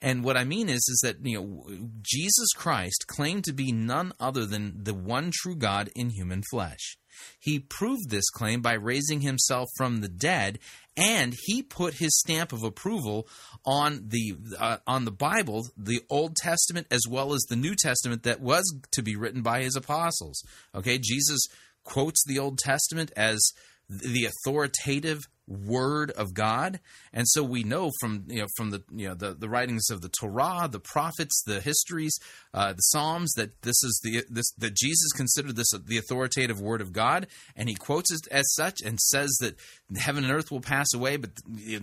And 0.00 0.24
what 0.24 0.36
I 0.36 0.42
mean 0.42 0.68
is, 0.68 0.78
is 0.88 1.00
that 1.04 1.24
you 1.24 1.38
know 1.38 1.66
Jesus 2.02 2.52
Christ 2.56 3.06
claimed 3.06 3.44
to 3.44 3.52
be 3.52 3.70
none 3.70 4.12
other 4.18 4.44
than 4.44 4.82
the 4.82 4.94
one 4.94 5.30
true 5.32 5.54
God 5.54 5.90
in 5.94 6.10
human 6.10 6.42
flesh. 6.50 6.98
He 7.38 7.58
proved 7.58 8.10
this 8.10 8.28
claim 8.30 8.60
by 8.62 8.74
raising 8.74 9.20
himself 9.20 9.68
from 9.76 10.00
the 10.00 10.08
dead, 10.08 10.58
and 10.96 11.34
he 11.46 11.62
put 11.62 11.94
his 11.94 12.18
stamp 12.18 12.52
of 12.52 12.62
approval 12.62 13.26
on 13.64 14.08
the 14.08 14.36
uh, 14.58 14.78
on 14.86 15.04
the 15.04 15.10
Bible, 15.10 15.66
the 15.76 16.00
Old 16.10 16.36
Testament 16.36 16.86
as 16.90 17.02
well 17.08 17.32
as 17.32 17.42
the 17.42 17.56
New 17.56 17.74
Testament 17.74 18.22
that 18.24 18.40
was 18.40 18.64
to 18.92 19.02
be 19.02 19.16
written 19.16 19.42
by 19.42 19.62
his 19.62 19.76
apostles. 19.76 20.42
Okay, 20.74 20.98
Jesus 20.98 21.40
quotes 21.84 22.24
the 22.26 22.38
Old 22.38 22.58
Testament 22.58 23.12
as 23.16 23.40
the 23.88 24.26
authoritative 24.26 25.20
word 25.52 26.10
of 26.12 26.34
God, 26.34 26.80
and 27.12 27.28
so 27.28 27.42
we 27.42 27.62
know 27.62 27.90
from 28.00 28.24
you 28.28 28.40
know 28.40 28.48
from 28.56 28.70
the 28.70 28.82
you 28.90 29.08
know 29.08 29.14
the, 29.14 29.34
the 29.34 29.48
writings 29.48 29.90
of 29.90 30.00
the 30.00 30.08
Torah, 30.08 30.68
the 30.70 30.80
prophets, 30.80 31.42
the 31.46 31.60
histories, 31.60 32.18
uh, 32.54 32.72
the 32.72 32.82
Psalms 32.82 33.32
that 33.32 33.62
this 33.62 33.82
is 33.82 34.00
the 34.02 34.24
this 34.30 34.50
that 34.58 34.74
Jesus 34.74 35.12
considered 35.12 35.56
this 35.56 35.72
the 35.72 35.98
authoritative 35.98 36.60
word 36.60 36.80
of 36.80 36.92
God, 36.92 37.26
and 37.56 37.68
he 37.68 37.74
quotes 37.74 38.12
it 38.12 38.26
as 38.30 38.52
such 38.54 38.80
and 38.84 38.98
says 38.98 39.36
that 39.40 39.56
heaven 39.96 40.24
and 40.24 40.32
earth 40.32 40.50
will 40.50 40.60
pass 40.60 40.92
away, 40.94 41.16
but 41.16 41.30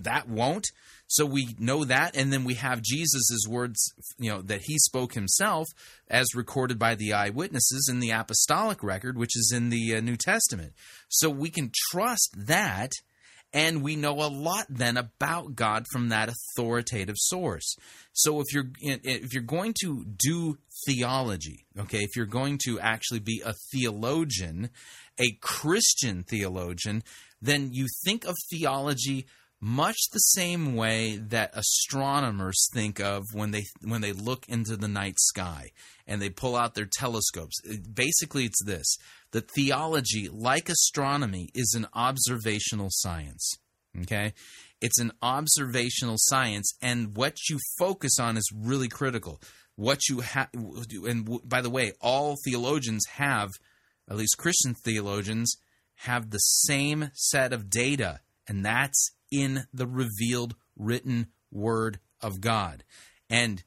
that 0.02 0.28
won't. 0.28 0.66
So 1.10 1.26
we 1.26 1.56
know 1.58 1.84
that, 1.84 2.16
and 2.16 2.32
then 2.32 2.44
we 2.44 2.54
have 2.54 2.82
Jesus' 2.82 3.44
words, 3.48 3.92
you 4.16 4.30
know, 4.30 4.42
that 4.42 4.62
he 4.62 4.78
spoke 4.78 5.14
himself, 5.14 5.66
as 6.08 6.36
recorded 6.36 6.78
by 6.78 6.94
the 6.94 7.12
eyewitnesses 7.12 7.88
in 7.90 7.98
the 7.98 8.12
apostolic 8.12 8.80
record, 8.84 9.18
which 9.18 9.36
is 9.36 9.52
in 9.52 9.70
the 9.70 9.96
uh, 9.96 10.00
New 10.00 10.16
Testament. 10.16 10.72
So 11.08 11.28
we 11.28 11.50
can 11.50 11.72
trust 11.90 12.32
that, 12.36 12.92
and 13.52 13.82
we 13.82 13.96
know 13.96 14.14
a 14.22 14.30
lot 14.30 14.66
then 14.68 14.96
about 14.96 15.54
God 15.54 15.86
from 15.90 16.08
that 16.08 16.28
authoritative 16.30 17.16
source. 17.18 17.76
So 18.12 18.40
if 18.40 18.52
you're 18.52 18.70
if 18.80 19.32
you're 19.32 19.42
going 19.42 19.74
to 19.82 20.04
do 20.04 20.58
theology, 20.86 21.66
okay, 21.78 21.98
if 21.98 22.16
you're 22.16 22.26
going 22.26 22.58
to 22.66 22.78
actually 22.80 23.20
be 23.20 23.42
a 23.44 23.54
theologian, 23.72 24.70
a 25.18 25.32
Christian 25.40 26.22
theologian, 26.22 27.02
then 27.42 27.70
you 27.72 27.86
think 28.04 28.24
of 28.24 28.36
theology 28.50 29.26
much 29.60 29.98
the 30.12 30.18
same 30.18 30.74
way 30.74 31.16
that 31.16 31.50
astronomers 31.54 32.68
think 32.72 32.98
of 32.98 33.24
when 33.34 33.50
they 33.50 33.64
when 33.82 34.00
they 34.00 34.12
look 34.12 34.48
into 34.48 34.76
the 34.76 34.88
night 34.88 35.20
sky 35.20 35.70
and 36.06 36.20
they 36.20 36.30
pull 36.30 36.56
out 36.56 36.74
their 36.74 36.88
telescopes. 36.90 37.60
Basically, 37.92 38.44
it's 38.44 38.64
this: 38.64 38.96
that 39.32 39.50
theology, 39.50 40.28
like 40.28 40.68
astronomy, 40.68 41.50
is 41.54 41.74
an 41.76 41.86
observational 41.94 42.88
science. 42.90 43.52
Okay, 44.02 44.32
it's 44.80 45.00
an 45.00 45.12
observational 45.20 46.16
science, 46.18 46.72
and 46.80 47.16
what 47.16 47.36
you 47.50 47.58
focus 47.78 48.18
on 48.18 48.36
is 48.36 48.50
really 48.54 48.88
critical. 48.88 49.40
What 49.76 50.08
you 50.08 50.20
have, 50.20 50.48
and 50.54 51.24
w- 51.24 51.42
by 51.44 51.60
the 51.60 51.70
way, 51.70 51.92
all 52.00 52.36
theologians 52.44 53.04
have, 53.12 53.50
at 54.08 54.16
least 54.16 54.38
Christian 54.38 54.74
theologians, 54.74 55.54
have 55.96 56.30
the 56.30 56.38
same 56.38 57.10
set 57.14 57.52
of 57.52 57.68
data, 57.68 58.20
and 58.46 58.64
that's 58.64 59.12
in 59.30 59.64
the 59.72 59.86
revealed 59.86 60.54
written 60.76 61.26
word 61.50 61.98
of 62.20 62.40
God. 62.40 62.84
And 63.28 63.62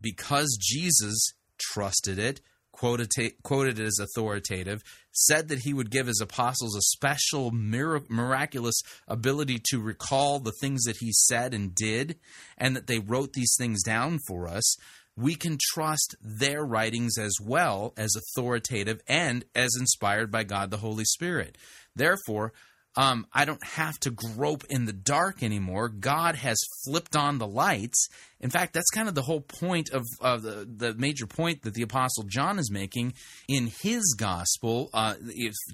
because 0.00 0.58
Jesus 0.60 1.32
trusted 1.58 2.18
it, 2.18 2.40
quoted, 2.72 3.10
it 3.18 3.78
as 3.80 3.98
authoritative, 4.00 4.82
said 5.12 5.48
that 5.48 5.60
he 5.60 5.74
would 5.74 5.90
give 5.90 6.06
his 6.06 6.20
apostles 6.20 6.74
a 6.74 6.80
special 6.80 7.50
miraculous 7.52 8.80
ability 9.06 9.60
to 9.70 9.80
recall 9.80 10.38
the 10.38 10.54
things 10.60 10.84
that 10.84 10.96
he 11.00 11.12
said 11.12 11.52
and 11.52 11.74
did, 11.74 12.16
and 12.56 12.74
that 12.74 12.86
they 12.86 12.98
wrote 12.98 13.34
these 13.34 13.54
things 13.58 13.82
down 13.82 14.18
for 14.26 14.48
us, 14.48 14.76
we 15.16 15.34
can 15.34 15.58
trust 15.72 16.14
their 16.22 16.64
writings 16.64 17.18
as 17.18 17.34
well 17.42 17.92
as 17.96 18.16
authoritative 18.16 19.00
and 19.06 19.44
as 19.54 19.70
inspired 19.78 20.30
by 20.30 20.44
God 20.44 20.70
the 20.70 20.78
Holy 20.78 21.04
Spirit. 21.04 21.58
Therefore, 21.94 22.52
um, 22.96 23.26
I 23.32 23.44
don't 23.44 23.64
have 23.64 24.00
to 24.00 24.10
grope 24.10 24.64
in 24.68 24.84
the 24.84 24.92
dark 24.92 25.42
anymore. 25.42 25.88
God 25.88 26.34
has 26.34 26.58
flipped 26.84 27.14
on 27.14 27.38
the 27.38 27.46
lights. 27.46 28.08
In 28.40 28.50
fact, 28.50 28.72
that's 28.72 28.90
kind 28.90 29.08
of 29.08 29.14
the 29.14 29.22
whole 29.22 29.40
point 29.40 29.90
of 29.90 30.04
uh, 30.20 30.38
the 30.38 30.68
the 30.68 30.94
major 30.94 31.26
point 31.26 31.62
that 31.62 31.74
the 31.74 31.82
Apostle 31.82 32.24
John 32.24 32.58
is 32.58 32.70
making 32.70 33.14
in 33.48 33.70
his 33.82 34.14
gospel, 34.18 34.90
uh, 34.92 35.14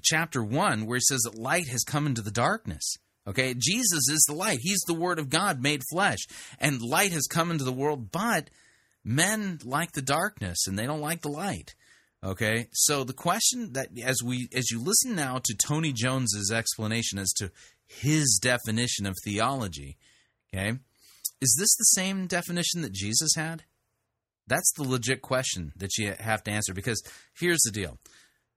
chapter 0.03 0.43
one, 0.43 0.85
where 0.85 0.97
he 0.97 1.01
says 1.01 1.21
that 1.21 1.39
light 1.39 1.67
has 1.69 1.83
come 1.83 2.05
into 2.05 2.21
the 2.21 2.31
darkness. 2.31 2.97
Okay, 3.25 3.53
Jesus 3.57 4.07
is 4.09 4.23
the 4.27 4.35
light. 4.35 4.59
He's 4.61 4.83
the 4.87 4.93
Word 4.93 5.19
of 5.19 5.29
God 5.29 5.61
made 5.61 5.81
flesh, 5.91 6.19
and 6.59 6.81
light 6.81 7.11
has 7.13 7.27
come 7.27 7.49
into 7.49 7.63
the 7.63 7.73
world. 7.73 8.11
But 8.11 8.49
men 9.03 9.59
like 9.65 9.93
the 9.93 10.01
darkness, 10.03 10.67
and 10.67 10.77
they 10.77 10.85
don't 10.85 11.01
like 11.01 11.21
the 11.23 11.29
light. 11.29 11.73
Okay, 12.27 12.67
so 12.73 13.05
the 13.05 13.13
question 13.13 13.71
that 13.71 13.87
as 14.03 14.17
we 14.21 14.49
as 14.53 14.69
you 14.69 14.81
listen 14.81 15.15
now 15.15 15.39
to 15.45 15.55
Tony 15.55 15.93
Jones's 15.93 16.51
explanation 16.51 17.17
as 17.17 17.31
to 17.37 17.51
his 17.85 18.37
definition 18.41 19.05
of 19.05 19.15
theology, 19.23 19.95
okay, 20.53 20.77
is 21.39 21.55
this 21.57 21.73
the 21.77 22.01
same 22.01 22.27
definition 22.27 22.81
that 22.81 22.91
Jesus 22.91 23.29
had? 23.37 23.63
That's 24.45 24.73
the 24.73 24.83
legit 24.83 25.21
question 25.21 25.71
that 25.77 25.97
you 25.97 26.15
have 26.19 26.43
to 26.43 26.51
answer 26.51 26.73
because 26.73 27.01
here's 27.39 27.61
the 27.63 27.71
deal: 27.71 27.97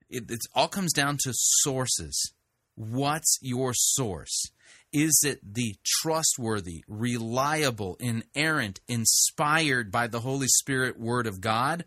it 0.09 0.25
all 0.53 0.67
comes 0.67 0.93
down 0.93 1.19
to 1.23 1.33
sources. 1.33 2.33
What's 2.75 3.39
your 3.41 3.73
source? 3.73 4.51
Is 4.93 5.23
it 5.25 5.39
the 5.45 5.77
trustworthy, 6.03 6.83
reliable, 6.89 7.97
inerrant, 8.01 8.81
inspired 8.89 9.93
by 9.93 10.09
the 10.09 10.21
Holy 10.21 10.49
Spirit 10.49 10.99
Word 10.99 11.29
of 11.29 11.41
God? 11.41 11.85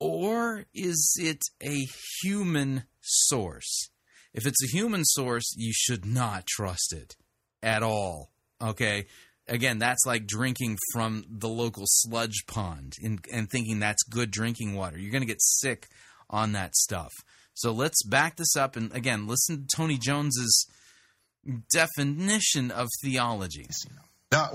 Or 0.00 0.66
is 0.74 1.16
it 1.20 1.40
a 1.62 1.86
human 2.22 2.84
source? 3.00 3.90
If 4.32 4.46
it's 4.46 4.62
a 4.64 4.76
human 4.76 5.04
source, 5.04 5.54
you 5.56 5.72
should 5.72 6.04
not 6.04 6.46
trust 6.46 6.92
it 6.92 7.14
at 7.62 7.82
all. 7.82 8.30
Okay? 8.60 9.06
Again, 9.46 9.78
that's 9.78 10.06
like 10.06 10.26
drinking 10.26 10.78
from 10.92 11.24
the 11.28 11.48
local 11.48 11.84
sludge 11.86 12.44
pond 12.46 12.94
and, 13.02 13.24
and 13.32 13.48
thinking 13.48 13.78
that's 13.78 14.02
good 14.04 14.30
drinking 14.30 14.74
water. 14.74 14.98
You're 14.98 15.12
going 15.12 15.22
to 15.22 15.26
get 15.26 15.42
sick 15.42 15.86
on 16.30 16.52
that 16.52 16.74
stuff. 16.74 17.12
So 17.54 17.70
let's 17.70 18.02
back 18.04 18.36
this 18.36 18.56
up 18.56 18.76
and 18.76 18.92
again, 18.94 19.28
listen 19.28 19.66
to 19.66 19.76
Tony 19.76 19.98
Jones's 19.98 20.66
definition 21.72 22.70
of 22.70 22.88
theology. 23.02 23.66
Now, 24.34 24.50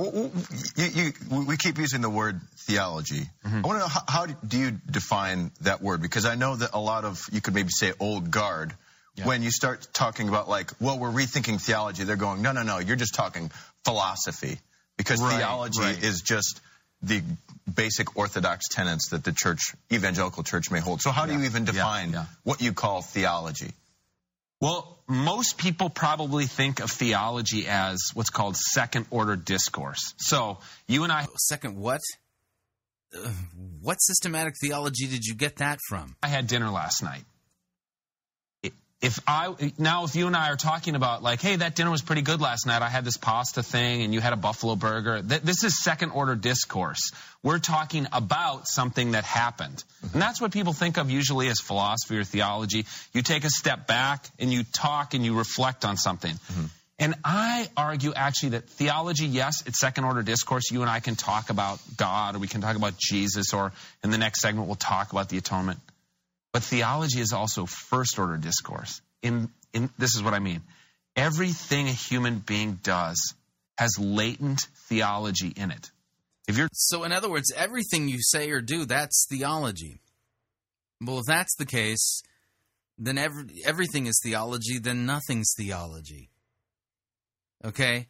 you, 0.75 0.86
you, 0.93 1.13
we 1.47 1.55
keep 1.55 1.77
using 1.77 2.01
the 2.01 2.09
word 2.09 2.41
theology. 2.57 3.21
Mm-hmm. 3.45 3.57
I 3.63 3.67
want 3.67 3.75
to 3.75 3.80
know 3.80 3.88
how, 3.88 4.03
how 4.07 4.25
do 4.25 4.57
you 4.59 4.71
define 4.71 5.51
that 5.61 5.82
word? 5.82 6.01
Because 6.01 6.25
I 6.25 6.36
know 6.36 6.57
that 6.57 6.71
a 6.73 6.80
lot 6.80 7.05
of, 7.05 7.25
you 7.32 7.39
could 7.39 7.53
maybe 7.53 7.69
say 7.69 7.93
old 7.97 8.30
guard, 8.30 8.73
when 9.23 9.43
you 9.43 9.51
start 9.51 9.88
talking 9.93 10.30
about 10.30 10.47
like, 10.47 10.71
well, 10.80 10.97
we're 10.97 11.11
rethinking 11.11 11.61
theology, 11.61 12.03
they're 12.03 12.15
going, 12.15 12.41
no, 12.41 12.51
no, 12.51 12.63
no, 12.63 12.80
you're 12.80 12.95
just 12.95 13.15
talking 13.15 13.51
philosophy. 13.84 14.59
Because 14.97 15.21
Right, 15.21 15.38
theology 15.38 15.82
right. 15.82 16.03
is 16.03 16.21
just 16.21 16.61
the 17.01 17.21
basic 17.73 18.17
orthodox 18.17 18.67
tenets 18.69 19.09
that 19.09 19.23
the 19.23 19.32
church, 19.32 19.73
evangelical 19.91 20.43
church 20.43 20.71
may 20.71 20.80
hold. 20.80 21.01
So 21.01 21.11
how 21.11 21.25
do 21.25 21.34
you 21.34 21.43
even 21.43 21.65
yeah, 21.65 21.71
define 21.71 22.11
yeah. 22.11 22.25
what 22.43 22.61
you 22.61 22.73
call 22.73 23.01
theology? 23.01 23.71
Well, 24.62 24.99
most 25.07 25.57
people 25.57 25.89
probably 25.89 26.45
think 26.45 26.82
of 26.82 26.91
theology 26.91 27.66
as 27.68 27.99
what's 28.14 28.30
called 28.30 28.57
second 28.57 29.05
order 29.10 29.36
discourse. 29.36 30.14
So 30.18 30.60
you 30.88 31.03
and 31.03 31.12
I. 31.14 31.28
Second 31.38 31.78
what? 31.78 32.01
Uh, 33.16 33.30
what 33.82 33.95
systematic 34.01 34.53
theology 34.62 35.07
did 35.07 35.24
you 35.24 35.34
get 35.34 35.57
that 35.57 35.80
from? 35.88 36.16
I 36.22 36.28
had 36.28 36.47
dinner 36.47 36.70
last 36.70 37.01
night. 37.01 37.24
If 39.02 39.22
I 39.26 39.54
now, 39.78 40.04
if 40.04 40.16
you 40.16 40.28
and 40.28 40.36
I 40.36 40.50
are 40.50 40.58
talking 40.58 40.95
about 40.95 41.24
like, 41.24 41.41
hey, 41.41 41.56
that 41.56 41.76
dinner 41.76 41.89
was 41.89 42.02
pretty 42.02 42.22
good 42.22 42.41
last 42.41 42.68
night. 42.68 42.82
I 42.82 42.89
had 42.89 43.06
this 43.06 43.16
pasta 43.16 43.64
thing, 43.64 44.02
and 44.02 44.14
you 44.14 44.20
had 44.20 44.34
a 44.34 44.36
buffalo 44.36 44.76
burger. 44.76 45.22
Th- 45.22 45.41
this 45.41 45.64
is 45.64 45.82
second 45.82 46.12
order 46.12 46.36
discourse. 46.36 47.12
We're 47.41 47.60
talking 47.60 48.08
about 48.12 48.68
something 48.68 49.12
that 49.12 49.24
happened, 49.24 49.82
mm-hmm. 50.04 50.14
and 50.14 50.22
that's 50.22 50.41
what 50.41 50.52
people 50.52 50.74
think 50.74 50.97
of 50.97 51.10
usually 51.10 51.47
as 51.47 51.62
philosophy 51.62 52.18
or 52.18 52.26
theology. 52.26 52.86
You 53.14 53.22
take 53.22 53.45
a 53.45 53.50
step 53.50 53.88
back 53.88 54.26
and 54.38 54.52
you 54.52 54.64
talk 54.64 55.14
and 55.14 55.24
you 55.24 55.38
reflect 55.38 55.86
on 55.86 55.95
something. 55.95 56.34
Mm-hmm. 56.34 56.66
And 57.00 57.16
I 57.24 57.70
argue 57.78 58.14
actually 58.14 58.50
that 58.50 58.68
theology, 58.70 59.26
yes, 59.26 59.64
it's 59.66 59.80
second 59.80 60.04
order 60.04 60.22
discourse. 60.22 60.70
You 60.70 60.82
and 60.82 60.89
I 60.89 61.00
can 61.00 61.16
talk 61.16 61.50
about 61.50 61.80
God 61.95 62.36
or 62.36 62.39
we 62.39 62.47
can 62.47 62.60
talk 62.60 62.76
about 62.76 62.97
Jesus 62.97 63.54
or 63.54 63.72
in 64.04 64.12
the 64.12 64.18
next 64.18 64.41
segment 64.41 64.68
we'll 64.68 64.76
talk 64.76 65.14
about 65.14 65.30
the 65.30 65.38
atonement. 65.38 65.80
But 66.52 66.64
theology 66.64 67.20
is 67.20 67.34
also 67.34 67.66
first 67.66 68.18
order 68.18 68.38
discourse. 68.38 69.02
In, 69.22 69.50
in 69.74 69.89
this 69.97 70.16
is 70.16 70.24
what 70.24 70.34
I 70.34 70.39
mean. 70.39 70.62
Everything 71.16 71.88
a 71.88 71.91
human 71.91 72.39
being 72.39 72.80
does 72.82 73.36
has 73.78 73.97
latent 74.00 74.68
theology 74.88 75.54
in 75.56 75.72
it. 75.72 75.91
If 76.47 76.58
you're 76.58 76.68
So, 76.74 77.04
in 77.04 77.12
other 77.12 77.30
words, 77.30 77.52
everything 77.56 78.08
you 78.08 78.18
say 78.22 78.50
or 78.50 78.62
do, 78.62 78.86
that's 78.86 79.28
theology. 79.30 80.02
Well, 81.00 81.20
if 81.20 81.26
that's 81.28 81.56
the 81.58 81.66
case, 81.66 82.24
then 82.97 83.18
every, 83.18 83.45
everything 83.66 84.08
is 84.08 84.20
theology, 84.24 84.80
then 84.80 85.06
nothing's 85.06 85.54
theology. 85.56 86.30
Okay? 87.64 88.08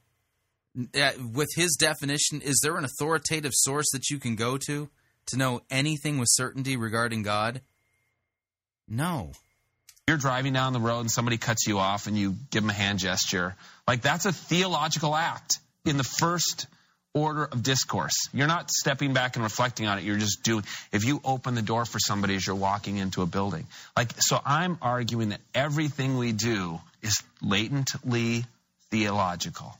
Uh, 0.78 1.12
With 1.34 1.50
his 1.56 1.76
definition, 1.80 2.42
is 2.42 2.60
there 2.64 2.78
an 2.78 2.86
authoritative 2.86 3.52
source 3.54 3.90
that 3.92 4.10
you 4.10 4.20
can 4.20 4.36
go 4.36 4.58
to 4.58 4.90
to 5.28 5.38
know 5.38 5.62
anything 5.70 6.18
with 6.18 6.30
certainty 6.32 6.78
regarding 6.78 7.24
God? 7.24 7.62
No. 8.90 9.32
you're 10.08 10.18
driving 10.18 10.54
down 10.54 10.74
the 10.74 10.80
road 10.80 11.02
and 11.02 11.12
somebody 11.12 11.38
cuts 11.38 11.68
you 11.68 11.78
off 11.78 12.08
and 12.08 12.18
you 12.18 12.36
give 12.50 12.64
them 12.64 12.72
a 12.72 12.74
hand 12.74 12.98
gesture, 12.98 13.56
like 13.88 14.02
that's 14.02 14.26
a 14.26 14.34
theological 14.34 15.16
act 15.16 15.60
in 15.86 15.98
the 15.98 16.04
first 16.04 16.66
order 17.14 17.46
of 17.46 17.62
discourse. 17.62 18.28
You're 18.34 18.48
not 18.48 18.72
stepping 18.72 19.14
back 19.14 19.36
and 19.36 19.44
reflecting 19.44 19.88
on 19.88 20.00
it. 20.00 20.04
You're 20.04 20.18
just 20.18 20.42
doing. 20.44 20.64
If 20.92 21.06
you 21.06 21.22
open 21.24 21.54
the 21.54 21.62
door 21.62 21.86
for 21.86 22.00
somebody 22.00 22.36
as 22.36 22.46
you're 22.46 22.56
walking 22.56 22.98
into 22.98 23.22
a 23.22 23.28
building, 23.28 23.68
like 23.96 24.12
so, 24.18 24.40
I'm 24.44 24.80
arguing 24.82 25.30
that 25.30 25.42
everything 25.54 26.18
we 26.18 26.32
do 26.32 26.80
is 27.04 27.22
latently 27.42 28.46
theological. 28.90 29.78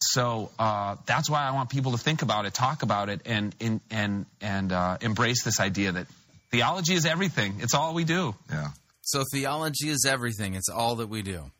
So 0.00 0.50
uh, 0.58 0.96
that's 1.06 1.30
why 1.30 1.42
I 1.44 1.52
want 1.52 1.70
people 1.70 1.92
to 1.92 1.98
think 1.98 2.22
about 2.22 2.46
it, 2.46 2.54
talk 2.54 2.82
about 2.82 3.08
it, 3.08 3.20
and 3.26 3.54
and 3.60 3.80
and 3.90 4.26
and 4.40 4.72
uh, 4.72 4.98
embrace 5.00 5.42
this 5.44 5.58
idea 5.60 5.92
that 5.92 6.06
theology 6.50 6.94
is 6.94 7.06
everything. 7.06 7.56
It's 7.60 7.74
all 7.74 7.94
we 7.94 8.04
do. 8.04 8.34
Yeah. 8.50 8.68
So, 9.02 9.22
theology 9.32 9.88
is 9.88 10.04
everything, 10.08 10.54
it's 10.54 10.68
all 10.68 10.96
that 10.96 11.08
we 11.08 11.22
do. 11.22 11.50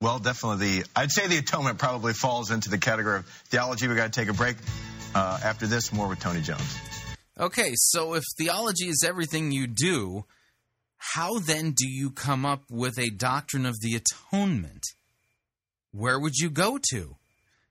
Well, 0.00 0.18
definitely 0.20 0.80
the. 0.80 0.86
I'd 0.94 1.10
say 1.10 1.26
the 1.26 1.38
atonement 1.38 1.78
probably 1.78 2.12
falls 2.12 2.50
into 2.50 2.70
the 2.70 2.78
category 2.78 3.18
of 3.18 3.26
theology. 3.46 3.88
We 3.88 3.96
got 3.96 4.12
to 4.12 4.20
take 4.20 4.28
a 4.28 4.34
break. 4.34 4.56
Uh, 5.14 5.40
after 5.42 5.66
this, 5.66 5.92
more 5.92 6.06
with 6.06 6.20
Tony 6.20 6.42
Jones. 6.42 6.78
Okay, 7.40 7.72
so 7.74 8.14
if 8.14 8.24
theology 8.36 8.88
is 8.88 9.04
everything 9.06 9.52
you 9.52 9.66
do, 9.66 10.24
how 10.98 11.38
then 11.38 11.70
do 11.70 11.88
you 11.88 12.10
come 12.10 12.44
up 12.44 12.64
with 12.68 12.98
a 12.98 13.10
doctrine 13.10 13.64
of 13.64 13.80
the 13.80 13.94
atonement? 13.94 14.84
Where 15.92 16.18
would 16.18 16.36
you 16.36 16.50
go 16.50 16.78
to? 16.90 17.16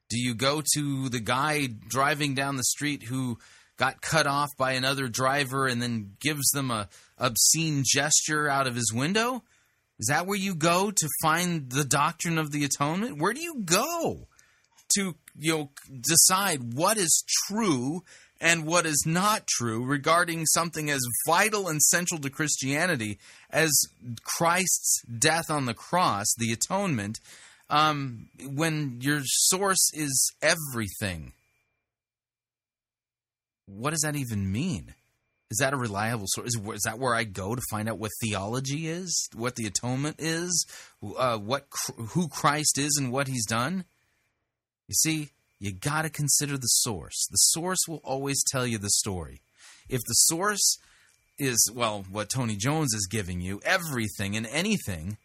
Do 0.09 0.17
you 0.17 0.33
go 0.33 0.63
to 0.73 1.09
the 1.09 1.19
guy 1.19 1.67
driving 1.67 2.33
down 2.33 2.55
the 2.55 2.63
street 2.63 3.03
who 3.03 3.37
got 3.77 4.01
cut 4.01 4.27
off 4.27 4.49
by 4.57 4.73
another 4.73 5.07
driver 5.07 5.67
and 5.67 5.81
then 5.81 6.15
gives 6.19 6.49
them 6.49 6.71
a 6.71 6.89
obscene 7.17 7.83
gesture 7.85 8.49
out 8.49 8.67
of 8.67 8.75
his 8.75 8.91
window? 8.93 9.43
Is 9.99 10.07
that 10.07 10.27
where 10.27 10.37
you 10.37 10.53
go 10.53 10.91
to 10.91 11.09
find 11.21 11.69
the 11.69 11.83
doctrine 11.83 12.37
of 12.37 12.51
the 12.51 12.63
atonement? 12.63 13.19
Where 13.19 13.33
do 13.33 13.41
you 13.41 13.61
go 13.63 14.27
to 14.95 15.15
you 15.39 15.51
know 15.51 15.69
decide 16.01 16.73
what 16.73 16.97
is 16.97 17.23
true 17.47 18.03
and 18.39 18.65
what 18.65 18.85
is 18.85 19.03
not 19.05 19.47
true 19.47 19.83
regarding 19.83 20.45
something 20.45 20.89
as 20.89 21.01
vital 21.27 21.67
and 21.67 21.81
central 21.81 22.19
to 22.21 22.29
Christianity 22.29 23.17
as 23.49 23.71
Christ's 24.23 25.01
death 25.03 25.49
on 25.49 25.65
the 25.65 25.73
cross, 25.73 26.27
the 26.37 26.51
atonement, 26.51 27.19
um, 27.69 28.29
when 28.45 28.97
your 29.01 29.21
source 29.23 29.89
is 29.93 30.33
everything? 30.41 31.33
What 33.67 33.91
does 33.91 34.01
that 34.01 34.15
even 34.15 34.51
mean? 34.51 34.95
Is 35.49 35.59
that 35.59 35.73
a 35.73 35.77
reliable 35.77 36.25
source? 36.27 36.47
Is, 36.47 36.59
is 36.73 36.81
that 36.83 36.99
where 36.99 37.15
I 37.15 37.23
go 37.23 37.55
to 37.55 37.61
find 37.69 37.87
out 37.87 37.99
what 37.99 38.11
theology 38.21 38.87
is, 38.87 39.29
what 39.33 39.55
the 39.55 39.65
atonement 39.65 40.17
is, 40.19 40.65
uh, 41.17 41.37
what 41.37 41.67
who 41.95 42.27
Christ 42.27 42.77
is, 42.77 42.97
and 42.99 43.11
what 43.11 43.27
He's 43.27 43.45
done? 43.45 43.85
You 44.87 44.95
see, 44.95 45.29
you 45.59 45.73
got 45.73 46.01
to 46.01 46.09
consider 46.09 46.57
the 46.57 46.67
source. 46.67 47.27
The 47.29 47.37
source 47.37 47.79
will 47.87 48.01
always 48.03 48.43
tell 48.51 48.67
you 48.67 48.77
the 48.77 48.89
story. 48.89 49.41
If 49.89 50.01
the 50.07 50.13
source 50.13 50.77
is 51.39 51.71
well, 51.73 52.05
what 52.11 52.29
Tony 52.29 52.57
Jones 52.57 52.93
is 52.93 53.07
giving 53.09 53.39
you, 53.39 53.61
everything 53.63 54.35
and 54.35 54.47
anything, 54.47 55.17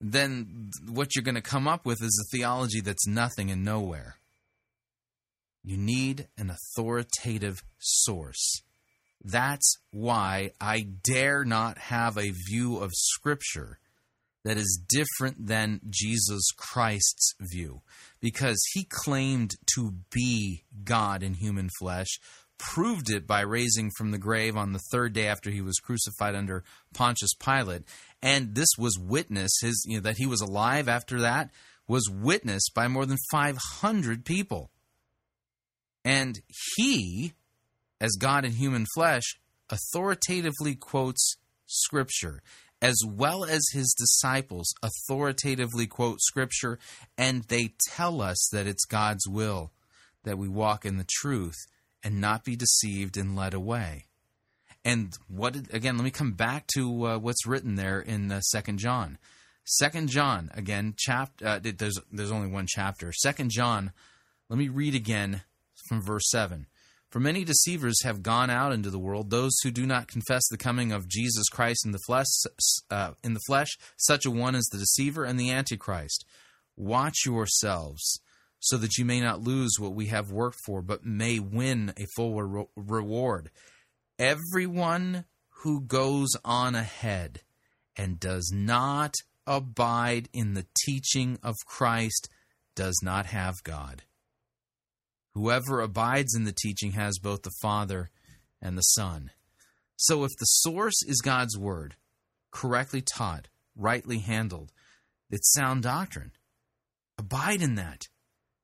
then 0.00 0.70
what 0.86 1.14
you're 1.14 1.24
going 1.24 1.34
to 1.34 1.40
come 1.40 1.66
up 1.66 1.86
with 1.86 2.02
is 2.02 2.22
a 2.22 2.36
theology 2.36 2.80
that's 2.80 3.06
nothing 3.06 3.50
and 3.50 3.64
nowhere. 3.64 4.16
You 5.68 5.76
need 5.76 6.28
an 6.38 6.48
authoritative 6.48 7.62
source. 7.78 8.62
That's 9.22 9.76
why 9.90 10.52
I 10.58 10.86
dare 11.04 11.44
not 11.44 11.76
have 11.76 12.16
a 12.16 12.32
view 12.48 12.78
of 12.78 12.90
Scripture 12.94 13.78
that 14.46 14.56
is 14.56 14.80
different 14.88 15.46
than 15.46 15.82
Jesus 15.90 16.52
Christ's 16.56 17.34
view, 17.38 17.82
because 18.18 18.58
he 18.72 18.86
claimed 18.88 19.56
to 19.74 19.92
be 20.10 20.64
God 20.84 21.22
in 21.22 21.34
human 21.34 21.68
flesh, 21.78 22.18
proved 22.56 23.10
it 23.10 23.26
by 23.26 23.42
raising 23.42 23.90
from 23.98 24.10
the 24.10 24.16
grave 24.16 24.56
on 24.56 24.72
the 24.72 24.80
third 24.90 25.12
day 25.12 25.26
after 25.26 25.50
he 25.50 25.60
was 25.60 25.80
crucified 25.80 26.34
under 26.34 26.64
Pontius 26.94 27.34
Pilate, 27.34 27.82
and 28.22 28.54
this 28.54 28.70
was 28.78 28.98
witness 28.98 29.50
his 29.60 29.84
you 29.86 29.98
know, 29.98 30.02
that 30.02 30.16
he 30.16 30.24
was 30.24 30.40
alive 30.40 30.88
after 30.88 31.20
that 31.20 31.50
was 31.86 32.08
witnessed 32.08 32.72
by 32.74 32.88
more 32.88 33.04
than 33.04 33.18
500 33.30 34.24
people. 34.24 34.70
And 36.08 36.40
he, 36.74 37.34
as 38.00 38.16
God 38.18 38.46
in 38.46 38.52
human 38.52 38.86
flesh, 38.94 39.38
authoritatively 39.68 40.74
quotes 40.74 41.36
Scripture, 41.66 42.40
as 42.80 42.96
well 43.06 43.44
as 43.44 43.62
his 43.74 43.94
disciples 43.98 44.72
authoritatively 44.82 45.86
quote 45.86 46.18
Scripture, 46.22 46.78
and 47.18 47.44
they 47.44 47.74
tell 47.90 48.22
us 48.22 48.48
that 48.52 48.66
it's 48.66 48.86
God's 48.86 49.28
will 49.28 49.70
that 50.24 50.38
we 50.38 50.48
walk 50.48 50.86
in 50.86 50.96
the 50.96 51.06
truth 51.20 51.66
and 52.02 52.22
not 52.22 52.42
be 52.42 52.56
deceived 52.56 53.18
and 53.18 53.36
led 53.36 53.52
away. 53.52 54.06
And 54.86 55.12
what 55.28 55.56
again? 55.74 55.98
Let 55.98 56.04
me 56.04 56.10
come 56.10 56.32
back 56.32 56.68
to 56.68 57.06
uh, 57.06 57.18
what's 57.18 57.46
written 57.46 57.74
there 57.74 58.00
in 58.00 58.32
uh, 58.32 58.40
Second 58.40 58.78
John. 58.78 59.18
Second 59.64 60.08
John 60.08 60.50
again, 60.54 60.94
chap. 60.96 61.32
Uh, 61.44 61.58
there's 61.62 62.00
there's 62.10 62.32
only 62.32 62.48
one 62.48 62.64
chapter. 62.66 63.12
Second 63.12 63.50
John. 63.50 63.92
Let 64.48 64.58
me 64.58 64.70
read 64.70 64.94
again 64.94 65.42
from 65.88 66.02
verse 66.02 66.28
seven. 66.30 66.66
For 67.10 67.20
many 67.20 67.42
deceivers 67.42 68.02
have 68.02 68.22
gone 68.22 68.50
out 68.50 68.72
into 68.72 68.90
the 68.90 68.98
world; 68.98 69.30
those 69.30 69.58
who 69.62 69.70
do 69.70 69.86
not 69.86 70.08
confess 70.08 70.46
the 70.48 70.58
coming 70.58 70.92
of 70.92 71.08
Jesus 71.08 71.48
Christ 71.48 71.86
in 71.86 71.92
the 71.92 72.00
flesh. 72.06 72.26
Uh, 72.90 73.12
in 73.24 73.34
the 73.34 73.40
flesh, 73.46 73.68
such 73.96 74.26
a 74.26 74.30
one 74.30 74.54
is 74.54 74.68
the 74.70 74.78
deceiver 74.78 75.24
and 75.24 75.40
the 75.40 75.50
antichrist. 75.50 76.26
Watch 76.76 77.24
yourselves, 77.24 78.20
so 78.60 78.76
that 78.76 78.98
you 78.98 79.04
may 79.04 79.20
not 79.20 79.40
lose 79.40 79.72
what 79.78 79.94
we 79.94 80.06
have 80.06 80.30
worked 80.30 80.58
for, 80.66 80.82
but 80.82 81.06
may 81.06 81.38
win 81.38 81.92
a 81.96 82.06
full 82.14 82.42
re- 82.42 82.66
reward. 82.76 83.50
Everyone 84.18 85.24
who 85.62 85.80
goes 85.80 86.28
on 86.44 86.74
ahead 86.74 87.40
and 87.96 88.20
does 88.20 88.52
not 88.54 89.14
abide 89.46 90.28
in 90.32 90.54
the 90.54 90.66
teaching 90.84 91.38
of 91.42 91.54
Christ 91.66 92.28
does 92.74 93.00
not 93.02 93.26
have 93.26 93.54
God. 93.64 94.02
Whoever 95.38 95.80
abides 95.80 96.34
in 96.34 96.42
the 96.42 96.52
teaching 96.52 96.92
has 96.92 97.20
both 97.20 97.42
the 97.42 97.52
Father 97.62 98.10
and 98.60 98.76
the 98.76 98.82
Son. 98.82 99.30
So 99.94 100.24
if 100.24 100.32
the 100.36 100.46
source 100.46 101.00
is 101.06 101.20
God's 101.20 101.56
Word, 101.56 101.94
correctly 102.50 103.02
taught, 103.02 103.46
rightly 103.76 104.18
handled, 104.18 104.72
it's 105.30 105.52
sound 105.52 105.84
doctrine. 105.84 106.32
Abide 107.18 107.62
in 107.62 107.76
that. 107.76 108.02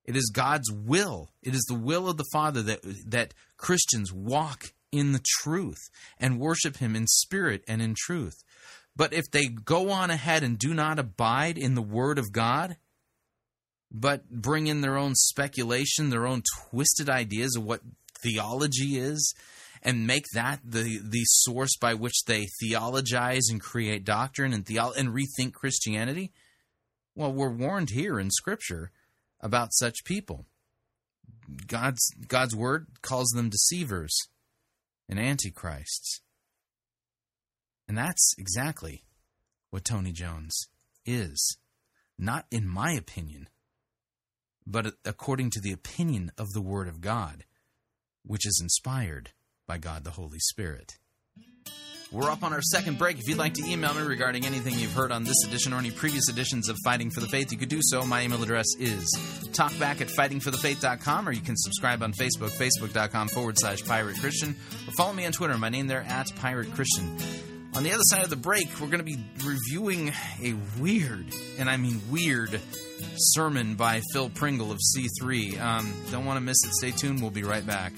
It 0.05 0.16
is 0.16 0.32
God's 0.34 0.68
will. 0.72 1.30
It 1.44 1.55
is 1.55 1.64
the 1.68 1.78
will 1.78 2.09
of 2.09 2.16
the 2.16 2.28
Father 2.32 2.60
that, 2.62 2.80
that 3.06 3.34
Christians 3.56 4.12
walk 4.12 4.72
in 4.90 5.12
the 5.12 5.22
truth 5.42 5.90
and 6.18 6.40
worship 6.40 6.78
Him 6.78 6.96
in 6.96 7.06
spirit 7.06 7.62
and 7.68 7.80
in 7.80 7.94
truth. 7.96 8.42
But 8.96 9.12
if 9.12 9.30
they 9.30 9.46
go 9.46 9.90
on 9.90 10.10
ahead 10.10 10.42
and 10.42 10.59
do 10.59 10.74
not 10.74 10.98
abide 10.98 11.56
in 11.56 11.76
the 11.76 11.82
Word 11.82 12.18
of 12.18 12.32
God, 12.32 12.78
but 13.95 14.29
bring 14.29 14.66
in 14.66 14.81
their 14.81 14.99
own 14.99 15.15
speculation, 15.15 16.11
their 16.11 16.27
own 16.27 16.43
twisted 16.69 17.09
ideas 17.09 17.55
of 17.57 17.65
what 17.65 17.81
theology 18.23 18.99
is, 18.99 19.33
and 19.83 20.07
make 20.07 20.25
that 20.35 20.61
the 20.65 20.99
the 21.03 21.23
source 21.25 21.77
by 21.81 21.95
which 21.95 22.25
they 22.27 22.49
theologize 22.61 23.49
and 23.49 23.61
create 23.61 24.05
doctrine 24.05 24.53
and 24.53 24.66
theo- 24.66 24.93
and 24.93 25.11
rethink 25.11 25.53
Christianity, 25.53 26.33
well, 27.15 27.33
we're 27.33 27.51
warned 27.51 27.91
here 27.91 28.19
in 28.19 28.31
Scripture 28.33 28.91
about 29.41 29.73
such 29.73 30.05
people. 30.05 30.47
God's 31.69 32.03
God's 32.27 32.57
word 32.57 32.89
calls 33.01 33.29
them 33.29 33.49
deceivers 33.49 34.16
and 35.09 35.21
antichrists. 35.21 36.21
And 37.87 37.97
that's 37.97 38.35
exactly 38.39 39.05
what 39.71 39.85
Tony 39.85 40.11
Jones 40.11 40.69
is. 41.05 41.59
Not 42.19 42.47
in 42.51 42.66
my 42.66 42.93
opinion, 42.93 43.49
but 44.66 44.95
according 45.05 45.51
to 45.51 45.61
the 45.61 45.73
opinion 45.73 46.32
of 46.39 46.53
the 46.53 46.62
Word 46.62 46.89
of 46.89 47.01
God, 47.01 47.45
which 48.24 48.47
is 48.47 48.61
inspired 48.62 49.31
by 49.66 49.78
God 49.78 50.05
the 50.05 50.12
Holy 50.12 50.39
Spirit. 50.39 50.99
We're 52.12 52.31
up 52.31 52.45
on 52.45 52.53
our 52.53 52.62
second 52.62 52.97
break. 52.97 53.19
If 53.19 53.28
you'd 53.28 53.39
like 53.39 53.55
to 53.55 53.65
email 53.69 53.93
me 53.93 54.03
regarding 54.03 54.47
anything 54.47 54.74
you've 54.78 54.93
heard 54.93 55.11
on 55.11 55.24
this 55.24 55.45
edition 55.45 55.73
or 55.73 55.78
any 55.78 55.91
previous 55.91 56.28
editions 56.28 56.69
of 56.69 56.77
Fighting 56.85 57.11
for 57.11 57.19
the 57.19 57.27
Faith, 57.27 57.51
you 57.51 57.59
could 57.59 57.69
do 57.69 57.81
so. 57.82 58.05
My 58.05 58.23
email 58.23 58.41
address 58.41 58.66
is 58.78 59.05
talkback 59.51 60.01
at 60.01 60.09
fightingforthefaith.com, 60.09 61.28
or 61.28 61.32
you 61.32 61.41
can 61.41 61.57
subscribe 61.57 62.05
on 62.05 62.12
Facebook, 62.12 62.51
facebook.com 62.51 63.28
forward 63.28 63.57
slash 63.59 63.85
pirate 63.85 64.16
Christian, 64.20 64.51
or 64.86 64.93
follow 64.93 65.12
me 65.12 65.27
on 65.27 65.32
Twitter. 65.32 65.59
My 65.59 65.70
name 65.70 65.89
there 65.89 66.05
at 66.09 66.32
pirate 66.36 66.73
Christian. 66.73 67.53
On 67.76 67.82
the 67.82 67.90
other 67.92 68.02
side 68.05 68.22
of 68.22 68.30
the 68.30 68.36
break, 68.36 68.68
we're 68.80 68.86
going 68.86 68.98
to 68.98 69.05
be 69.05 69.18
reviewing 69.44 70.12
a 70.40 70.55
weird, 70.78 71.26
and 71.59 71.68
I 71.68 71.76
mean 71.76 72.01
weird, 72.09 72.60
sermon 73.16 73.74
by 73.74 74.01
Phil 74.12 74.30
Pringle 74.30 74.70
of 74.70 74.78
C3. 74.78 75.60
Um, 75.60 75.92
don't 76.12 76.24
want 76.24 76.36
to 76.36 76.40
miss 76.40 76.56
it. 76.64 76.72
Stay 76.74 76.92
tuned. 76.92 77.20
We'll 77.20 77.32
be 77.32 77.42
right 77.42 77.66
back. 77.66 77.92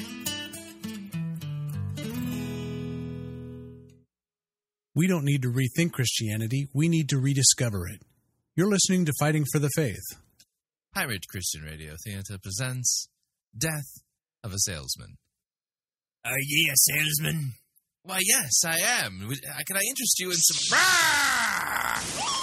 We 4.95 5.07
don't 5.07 5.27
need 5.27 5.43
to 5.43 5.53
rethink 5.53 5.93
Christianity, 5.93 6.69
we 6.73 6.89
need 6.89 7.11
to 7.11 7.19
rediscover 7.19 7.87
it. 7.87 8.01
You're 8.55 8.71
listening 8.71 9.05
to 9.05 9.13
Fighting 9.21 9.45
for 9.53 9.59
the 9.59 9.69
Faith. 9.77 10.07
Pirate 10.95 11.29
Christian 11.29 11.61
Radio 11.65 11.93
Theater 12.03 12.39
presents 12.43 13.11
Death 13.55 14.01
of 14.43 14.55
a 14.55 14.59
Salesman. 14.59 15.19
Are 16.25 16.41
ye 16.41 16.71
a 16.73 16.77
salesman? 16.77 17.53
Why, 18.07 18.21
yes, 18.25 18.65
I 18.65 18.79
am. 19.05 19.29
Uh, 19.29 19.35
Can 19.67 19.77
I 19.77 19.81
interest 19.81 20.21
you 20.21 20.31
in 20.31 20.37
some. 20.37 20.79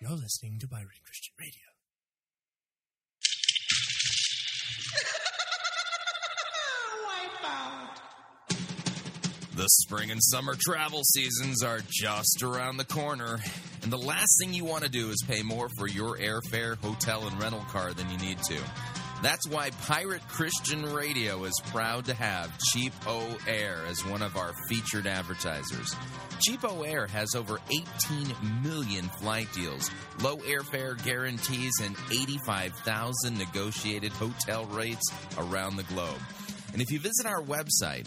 You're 0.00 0.16
listening 0.16 0.58
to 0.60 0.68
Pirate 0.68 1.02
Christian 1.04 1.34
Radio. 1.38 1.67
The 9.58 9.66
spring 9.66 10.12
and 10.12 10.22
summer 10.22 10.54
travel 10.56 11.02
seasons 11.02 11.64
are 11.64 11.80
just 11.90 12.44
around 12.44 12.76
the 12.76 12.84
corner, 12.84 13.40
and 13.82 13.92
the 13.92 13.98
last 13.98 14.38
thing 14.38 14.54
you 14.54 14.64
want 14.64 14.84
to 14.84 14.88
do 14.88 15.10
is 15.10 15.20
pay 15.26 15.42
more 15.42 15.68
for 15.76 15.88
your 15.88 16.16
airfare, 16.16 16.76
hotel, 16.76 17.26
and 17.26 17.42
rental 17.42 17.62
car 17.62 17.92
than 17.92 18.08
you 18.08 18.18
need 18.18 18.40
to. 18.44 18.56
That's 19.20 19.48
why 19.48 19.70
Pirate 19.82 20.22
Christian 20.28 20.86
Radio 20.86 21.42
is 21.42 21.60
proud 21.72 22.04
to 22.04 22.14
have 22.14 22.56
Cheapo 22.70 23.36
Air 23.48 23.80
as 23.88 24.06
one 24.06 24.22
of 24.22 24.36
our 24.36 24.52
featured 24.68 25.08
advertisers. 25.08 25.92
CheapOair 26.38 27.08
has 27.08 27.34
over 27.34 27.58
18 27.68 28.62
million 28.62 29.10
flight 29.20 29.52
deals, 29.52 29.90
low 30.22 30.36
airfare 30.36 31.02
guarantees, 31.02 31.72
and 31.82 31.96
85,000 32.12 33.36
negotiated 33.36 34.12
hotel 34.12 34.66
rates 34.66 35.12
around 35.36 35.74
the 35.74 35.82
globe. 35.82 36.20
And 36.72 36.80
if 36.80 36.92
you 36.92 37.00
visit 37.00 37.26
our 37.26 37.42
website, 37.42 38.06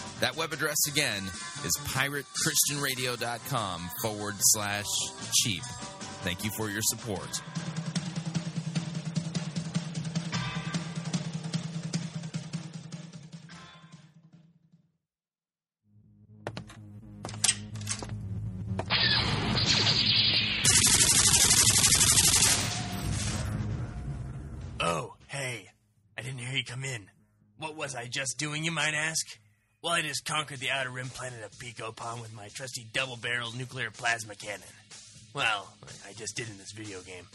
That 0.21 0.37
web 0.37 0.53
address 0.53 0.77
again 0.87 1.23
is 1.65 1.71
piratechristianradio.com 1.83 3.89
forward 4.03 4.35
slash 4.37 4.85
cheap. 5.33 5.63
Thank 6.23 6.43
you 6.43 6.51
for 6.55 6.69
your 6.69 6.83
support. 6.83 7.41
Oh, 24.79 25.15
hey. 25.25 25.69
I 26.15 26.21
didn't 26.21 26.37
hear 26.37 26.55
you 26.55 26.63
come 26.63 26.83
in. 26.83 27.09
What 27.57 27.75
was 27.75 27.95
I 27.95 28.05
just 28.05 28.37
doing, 28.37 28.63
you 28.63 28.71
might 28.71 28.93
ask? 28.93 29.25
Well, 29.83 29.93
I 29.93 30.03
just 30.03 30.25
conquered 30.25 30.59
the 30.59 30.69
outer 30.69 30.91
rim 30.91 31.09
planet 31.09 31.43
of 31.43 31.57
Pico 31.57 31.91
Palm 31.91 32.21
with 32.21 32.35
my 32.35 32.49
trusty 32.49 32.85
double 32.93 33.15
barreled 33.17 33.57
nuclear 33.57 33.89
plasma 33.89 34.35
cannon. 34.35 34.61
Well, 35.33 35.73
I 36.07 36.13
just 36.13 36.35
did 36.35 36.49
in 36.49 36.59
this 36.59 36.71
video 36.71 37.01
game. 37.01 37.25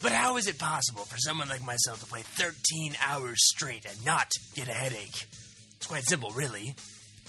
But 0.00 0.12
how 0.12 0.38
is 0.38 0.46
it 0.46 0.58
possible 0.58 1.04
for 1.04 1.18
someone 1.18 1.50
like 1.50 1.62
myself 1.62 2.00
to 2.00 2.06
play 2.06 2.22
13 2.22 2.96
hours 3.06 3.36
straight 3.48 3.84
and 3.84 4.06
not 4.06 4.30
get 4.54 4.68
a 4.68 4.72
headache? 4.72 5.26
It's 5.76 5.86
quite 5.86 6.04
simple, 6.04 6.30
really. 6.30 6.74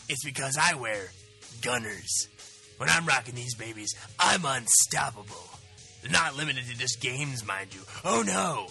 It's 0.08 0.24
because 0.24 0.58
I 0.58 0.76
wear 0.76 1.10
Gunnars. 1.60 2.28
When 2.78 2.88
I'm 2.88 3.06
rocking 3.06 3.36
these 3.36 3.56
babies, 3.56 3.94
I'm 4.20 4.46
unstoppable. 4.46 5.50
They're 6.02 6.12
not 6.12 6.38
limited 6.38 6.66
to 6.68 6.78
just 6.78 7.02
games, 7.02 7.46
mind 7.46 7.76
you. 7.76 7.82
Oh 8.06 8.24
no! 8.26 8.68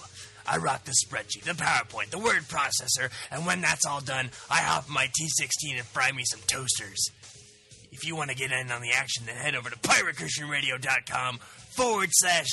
I 0.50 0.56
rock 0.56 0.82
the 0.82 0.92
spreadsheet, 1.06 1.44
the 1.44 1.52
PowerPoint, 1.52 2.10
the 2.10 2.18
word 2.18 2.42
processor, 2.48 3.10
and 3.30 3.46
when 3.46 3.60
that's 3.60 3.86
all 3.86 4.00
done, 4.00 4.30
I 4.50 4.56
hop 4.56 4.88
my 4.88 5.06
T16 5.06 5.76
and 5.76 5.86
fry 5.86 6.10
me 6.10 6.24
some 6.26 6.40
toasters. 6.48 7.10
If 7.92 8.04
you 8.04 8.16
want 8.16 8.30
to 8.30 8.36
get 8.36 8.50
in 8.50 8.72
on 8.72 8.82
the 8.82 8.90
action, 8.90 9.26
then 9.26 9.36
head 9.36 9.54
over 9.54 9.70
to 9.70 9.78
piratechristianradio.com 9.78 11.38
forward 11.38 12.08
slash 12.12 12.48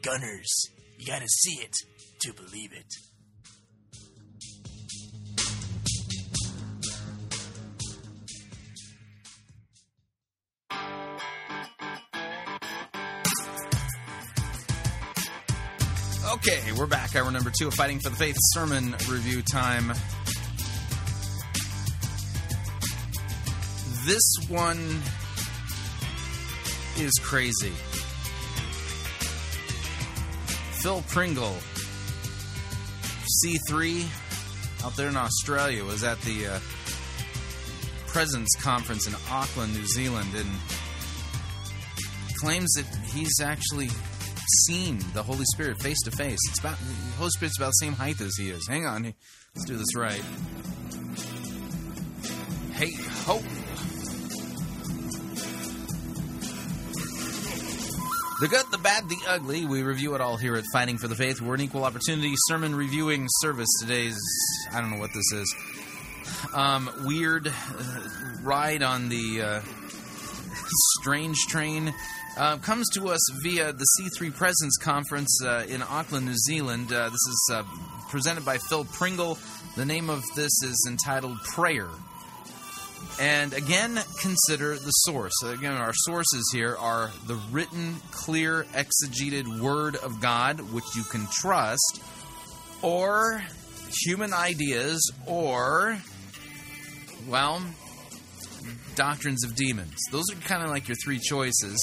gunners. 0.00 0.70
You 0.98 1.06
gotta 1.06 1.28
see 1.28 1.60
it 1.60 1.74
to 2.20 2.32
believe 2.32 2.72
it. 2.72 2.86
Okay, 16.44 16.72
we're 16.76 16.86
back. 16.86 17.14
Hour 17.14 17.30
number 17.30 17.52
two 17.56 17.68
of 17.68 17.74
Fighting 17.74 18.00
for 18.00 18.10
the 18.10 18.16
Faith 18.16 18.34
sermon 18.36 18.96
review 19.08 19.42
time. 19.42 19.92
This 24.04 24.34
one 24.48 25.00
is 26.98 27.12
crazy. 27.22 27.70
Phil 30.80 31.04
Pringle, 31.06 31.54
C3, 33.44 34.04
out 34.84 34.96
there 34.96 35.10
in 35.10 35.16
Australia, 35.16 35.84
was 35.84 36.02
at 36.02 36.20
the 36.22 36.48
uh, 36.48 36.58
Presence 38.08 38.48
Conference 38.60 39.06
in 39.06 39.14
Auckland, 39.30 39.74
New 39.74 39.86
Zealand, 39.86 40.30
and 40.34 40.50
claims 42.40 42.72
that 42.72 42.86
he's 43.14 43.38
actually 43.40 43.90
seen 44.66 44.98
the 45.14 45.22
Holy 45.22 45.44
Spirit 45.54 45.80
face 45.80 46.00
to 46.04 46.10
face. 46.10 46.38
It's 46.48 46.60
about 46.60 46.78
the 46.78 47.16
Holy 47.18 47.30
Spirit's 47.30 47.58
about 47.58 47.68
the 47.68 47.84
same 47.84 47.92
height 47.92 48.20
as 48.20 48.36
he 48.36 48.50
is. 48.50 48.66
Hang 48.68 48.86
on, 48.86 49.14
let's 49.54 49.66
do 49.66 49.76
this 49.76 49.96
right. 49.96 50.22
Hey 52.72 52.92
ho! 53.24 53.40
The 58.42 58.48
good, 58.48 58.66
the 58.72 58.78
bad, 58.78 59.08
the 59.08 59.18
ugly. 59.28 59.66
We 59.66 59.84
review 59.84 60.16
it 60.16 60.20
all 60.20 60.36
here 60.36 60.56
at 60.56 60.64
Fighting 60.72 60.98
for 60.98 61.06
the 61.06 61.14
Faith. 61.14 61.40
We're 61.40 61.54
an 61.54 61.60
equal 61.60 61.84
opportunity 61.84 62.32
sermon 62.48 62.74
reviewing 62.74 63.28
service. 63.40 63.68
Today's, 63.80 64.18
I 64.72 64.80
don't 64.80 64.90
know 64.90 64.98
what 64.98 65.12
this 65.14 65.32
is. 65.32 65.54
Um, 66.52 66.90
weird 67.04 67.46
uh, 67.46 67.52
ride 68.42 68.82
on 68.82 69.08
the 69.08 69.42
uh, 69.42 69.60
strange 71.00 71.36
train. 71.48 71.94
Uh, 72.34 72.56
comes 72.56 72.88
to 72.88 73.08
us 73.10 73.20
via 73.42 73.74
the 73.74 73.84
C3 74.00 74.34
Presence 74.34 74.78
Conference 74.78 75.38
uh, 75.44 75.66
in 75.68 75.82
Auckland, 75.82 76.24
New 76.24 76.34
Zealand. 76.34 76.90
Uh, 76.90 77.10
this 77.10 77.14
is 77.14 77.50
uh, 77.52 77.62
presented 78.08 78.42
by 78.42 78.56
Phil 78.56 78.86
Pringle. 78.86 79.38
The 79.76 79.84
name 79.84 80.08
of 80.08 80.24
this 80.34 80.62
is 80.62 80.86
entitled 80.88 81.36
Prayer. 81.42 81.90
And 83.20 83.52
again, 83.52 84.00
consider 84.18 84.76
the 84.76 84.90
source. 84.90 85.34
Again, 85.44 85.74
our 85.74 85.92
sources 85.92 86.50
here 86.54 86.74
are 86.74 87.10
the 87.26 87.34
written, 87.50 87.96
clear, 88.10 88.64
exegeted 88.72 89.60
Word 89.60 89.96
of 89.96 90.22
God, 90.22 90.60
which 90.72 90.96
you 90.96 91.04
can 91.04 91.26
trust, 91.30 92.02
or 92.80 93.44
human 94.06 94.32
ideas, 94.32 95.12
or, 95.26 95.98
well, 97.28 97.62
doctrines 98.94 99.44
of 99.44 99.54
demons. 99.54 99.98
Those 100.10 100.24
are 100.32 100.36
kind 100.36 100.62
of 100.62 100.70
like 100.70 100.88
your 100.88 100.96
three 101.04 101.18
choices. 101.18 101.76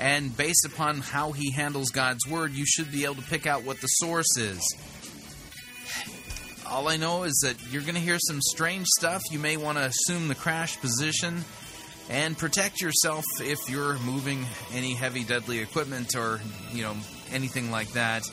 And 0.00 0.36
based 0.36 0.66
upon 0.66 0.98
how 0.98 1.32
he 1.32 1.52
handles 1.52 1.90
God's 1.90 2.26
Word, 2.28 2.52
you 2.52 2.66
should 2.66 2.90
be 2.90 3.04
able 3.04 3.16
to 3.16 3.22
pick 3.22 3.46
out 3.46 3.64
what 3.64 3.80
the 3.80 3.86
source 3.86 4.36
is. 4.36 4.60
All 6.66 6.88
I 6.88 6.96
know 6.96 7.22
is 7.22 7.38
that 7.44 7.56
you're 7.72 7.82
going 7.82 7.94
to 7.94 8.00
hear 8.00 8.18
some 8.18 8.40
strange 8.40 8.86
stuff. 8.98 9.22
You 9.30 9.38
may 9.38 9.56
want 9.56 9.78
to 9.78 9.84
assume 9.84 10.28
the 10.28 10.34
crash 10.34 10.80
position 10.80 11.44
and 12.10 12.36
protect 12.36 12.80
yourself 12.80 13.24
if 13.40 13.58
you're 13.68 13.98
moving 14.00 14.44
any 14.72 14.94
heavy, 14.94 15.24
deadly 15.24 15.60
equipment 15.60 16.16
or, 16.16 16.40
you 16.72 16.82
know, 16.82 16.96
anything 17.32 17.70
like 17.70 17.92
that. 17.92 18.24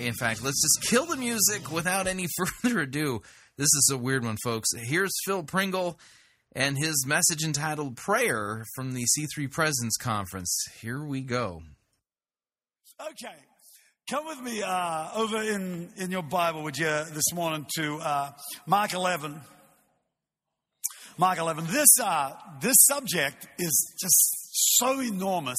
In 0.00 0.14
fact, 0.14 0.42
let's 0.42 0.62
just 0.62 0.90
kill 0.90 1.06
the 1.06 1.16
music 1.16 1.70
without 1.70 2.06
any 2.06 2.26
further 2.62 2.80
ado. 2.80 3.22
This 3.56 3.66
is 3.66 3.90
a 3.92 3.98
weird 3.98 4.24
one, 4.24 4.36
folks. 4.42 4.68
Here's 4.76 5.12
Phil 5.24 5.42
Pringle 5.42 5.98
and 6.54 6.78
his 6.78 7.04
message 7.06 7.42
entitled 7.42 7.96
Prayer 7.96 8.64
from 8.74 8.94
the 8.94 9.04
C3 9.04 9.50
Presence 9.50 9.96
Conference. 9.96 10.56
Here 10.80 11.02
we 11.02 11.22
go. 11.22 11.62
Okay. 13.00 13.34
Come 14.08 14.26
with 14.26 14.40
me 14.42 14.62
uh, 14.62 15.08
over 15.16 15.42
in, 15.42 15.90
in 15.96 16.10
your 16.10 16.22
Bible, 16.22 16.62
would 16.62 16.76
you, 16.76 16.86
this 16.86 17.32
morning 17.32 17.66
to 17.76 17.96
uh, 17.96 18.32
Mark 18.66 18.92
11. 18.92 19.40
Mark 21.16 21.38
11. 21.38 21.66
This, 21.66 21.88
uh, 22.00 22.32
this 22.60 22.76
subject 22.80 23.48
is 23.58 23.94
just 24.00 24.78
so 24.78 25.00
enormous 25.00 25.58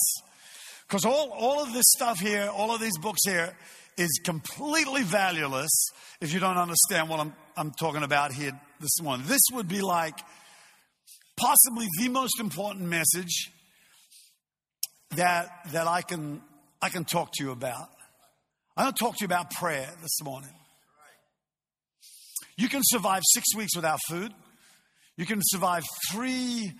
because 0.87 1.05
all, 1.05 1.31
all 1.31 1.61
of 1.61 1.73
this 1.73 1.85
stuff 1.87 2.19
here, 2.19 2.49
all 2.53 2.73
of 2.73 2.79
these 2.79 2.97
books 2.97 3.21
here, 3.25 3.53
is 3.97 4.21
completely 4.23 5.03
valueless 5.03 5.89
if 6.21 6.33
you 6.33 6.39
don't 6.39 6.57
understand 6.57 7.09
what 7.09 7.19
I'm, 7.19 7.33
I'm 7.57 7.71
talking 7.71 8.03
about 8.03 8.31
here 8.31 8.59
this 8.79 9.01
morning. 9.01 9.25
This 9.27 9.41
would 9.53 9.67
be 9.67 9.81
like 9.81 10.19
possibly 11.37 11.87
the 11.99 12.09
most 12.09 12.39
important 12.39 12.85
message 12.85 13.51
that, 15.11 15.49
that 15.71 15.87
I, 15.87 16.01
can, 16.01 16.41
I 16.81 16.89
can 16.89 17.05
talk 17.05 17.31
to 17.33 17.43
you 17.43 17.51
about. 17.51 17.89
I 18.77 18.83
want 18.83 18.95
to 18.95 19.03
talk 19.03 19.15
to 19.17 19.21
you 19.21 19.25
about 19.25 19.51
prayer 19.51 19.89
this 20.01 20.21
morning. 20.23 20.53
You 22.57 22.69
can 22.69 22.81
survive 22.83 23.21
six 23.33 23.55
weeks 23.55 23.75
without 23.75 23.99
food. 24.09 24.33
You 25.17 25.25
can 25.25 25.39
survive 25.43 25.83
three 26.11 26.73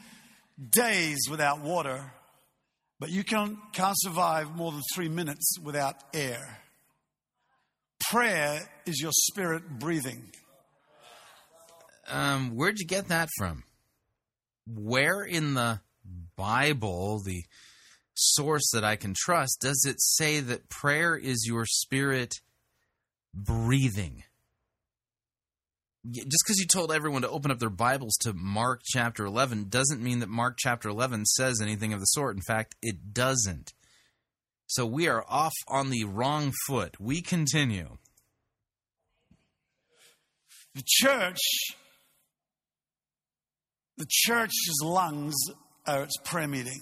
days 0.72 1.18
without 1.30 1.62
water, 1.62 2.12
but 3.00 3.10
you 3.10 3.24
can, 3.24 3.58
can't 3.74 3.96
survive 3.98 4.56
more 4.56 4.72
than 4.72 4.82
three 4.94 5.10
minutes 5.10 5.58
without 5.62 5.96
air. 6.14 6.60
Prayer 8.10 8.60
is 8.86 9.02
your 9.02 9.12
spirit 9.14 9.64
breathing. 9.80 10.32
Um, 12.08 12.56
where'd 12.56 12.78
you 12.78 12.86
get 12.86 13.08
that 13.08 13.30
from? 13.38 13.64
Where 14.68 15.24
in 15.24 15.54
the 15.54 15.82
Bible, 16.36 17.20
the 17.20 17.44
source 18.14 18.70
that 18.74 18.84
I 18.84 18.96
can 18.96 19.14
trust, 19.16 19.60
does 19.62 19.86
it 19.88 20.02
say 20.02 20.40
that 20.40 20.70
prayer 20.70 21.16
is 21.16 21.46
your 21.48 21.66
spirit 21.66 22.36
breathing? 23.34 24.24
Just 26.12 26.44
because 26.46 26.60
you 26.60 26.68
told 26.68 26.92
everyone 26.92 27.24
to 27.24 27.30
open 27.30 27.50
up 27.50 27.58
their 27.58 27.70
Bibles 27.70 28.16
to 28.22 28.34
Mark 28.34 28.82
chapter 28.86 29.26
11 29.26 29.70
doesn't 29.70 30.04
mean 30.04 30.20
that 30.20 30.30
Mark 30.30 30.56
chapter 30.60 30.88
11 30.90 31.26
says 31.26 31.62
anything 31.62 31.94
of 31.94 32.00
the 32.00 32.06
sort. 32.06 32.36
In 32.36 32.44
fact, 32.44 32.76
it 32.82 33.14
doesn't. 33.14 33.74
So 34.68 34.86
we 34.86 35.08
are 35.08 35.26
off 35.28 35.54
on 35.68 35.90
the 35.90 36.04
wrong 36.06 36.52
foot. 36.68 37.00
We 37.00 37.22
continue. 37.22 37.98
The 40.76 40.84
church, 40.86 41.40
the 43.98 44.06
church's 44.10 44.80
lungs 44.84 45.36
are 45.88 46.04
its 46.04 46.18
prayer 46.24 46.48
meeting. 46.48 46.82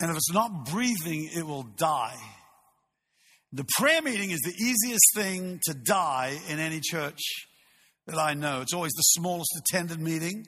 And 0.00 0.10
if 0.10 0.16
it's 0.16 0.32
not 0.32 0.66
breathing, 0.66 1.30
it 1.34 1.46
will 1.46 1.62
die. 1.62 2.16
The 3.52 3.66
prayer 3.76 4.00
meeting 4.00 4.30
is 4.30 4.40
the 4.40 4.54
easiest 4.54 5.14
thing 5.14 5.60
to 5.64 5.74
die 5.74 6.38
in 6.48 6.58
any 6.58 6.80
church 6.80 7.20
that 8.06 8.16
I 8.16 8.34
know. 8.34 8.60
It's 8.60 8.72
always 8.72 8.92
the 8.92 9.02
smallest 9.02 9.50
attended 9.58 10.00
meeting. 10.00 10.46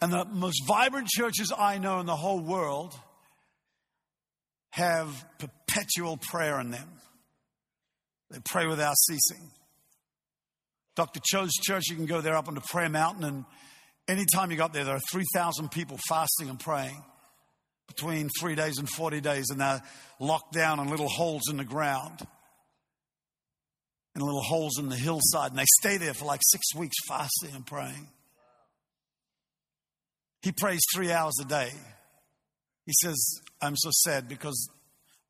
And 0.00 0.12
the 0.12 0.24
most 0.24 0.62
vibrant 0.66 1.08
churches 1.08 1.52
I 1.56 1.78
know 1.78 2.00
in 2.00 2.06
the 2.06 2.16
whole 2.16 2.40
world 2.40 2.94
have 4.70 5.24
perpetual 5.38 6.16
prayer 6.16 6.58
in 6.60 6.70
them. 6.70 6.88
They 8.30 8.38
pray 8.44 8.66
without 8.66 8.96
ceasing. 8.96 9.50
Dr. 10.94 11.20
Cho's 11.24 11.52
church, 11.52 11.84
you 11.88 11.96
can 11.96 12.06
go 12.06 12.20
there 12.20 12.36
up 12.36 12.48
on 12.48 12.54
the 12.54 12.60
prayer 12.60 12.88
mountain, 12.88 13.24
and 13.24 13.44
anytime 14.08 14.50
you 14.50 14.56
got 14.56 14.72
there, 14.72 14.84
there 14.84 14.96
are 14.96 15.00
3,000 15.10 15.70
people 15.70 15.98
fasting 16.08 16.48
and 16.48 16.60
praying 16.60 17.02
between 17.88 18.28
three 18.40 18.54
days 18.54 18.78
and 18.78 18.88
40 18.88 19.20
days, 19.20 19.46
and 19.50 19.60
they're 19.60 19.82
locked 20.20 20.52
down 20.52 20.80
in 20.80 20.88
little 20.88 21.08
holes 21.08 21.42
in 21.50 21.56
the 21.56 21.64
ground 21.64 22.20
and 24.14 24.22
little 24.22 24.42
holes 24.42 24.78
in 24.78 24.88
the 24.88 24.96
hillside, 24.96 25.50
and 25.50 25.58
they 25.58 25.66
stay 25.80 25.96
there 25.96 26.14
for 26.14 26.26
like 26.26 26.40
six 26.42 26.74
weeks 26.74 26.96
fasting 27.08 27.54
and 27.54 27.66
praying. 27.66 28.08
He 30.42 30.52
prays 30.52 30.80
three 30.94 31.10
hours 31.10 31.34
a 31.40 31.44
day. 31.44 31.70
He 32.84 32.92
says, 33.02 33.40
I'm 33.60 33.76
so 33.76 33.90
sad 33.92 34.28
because 34.28 34.68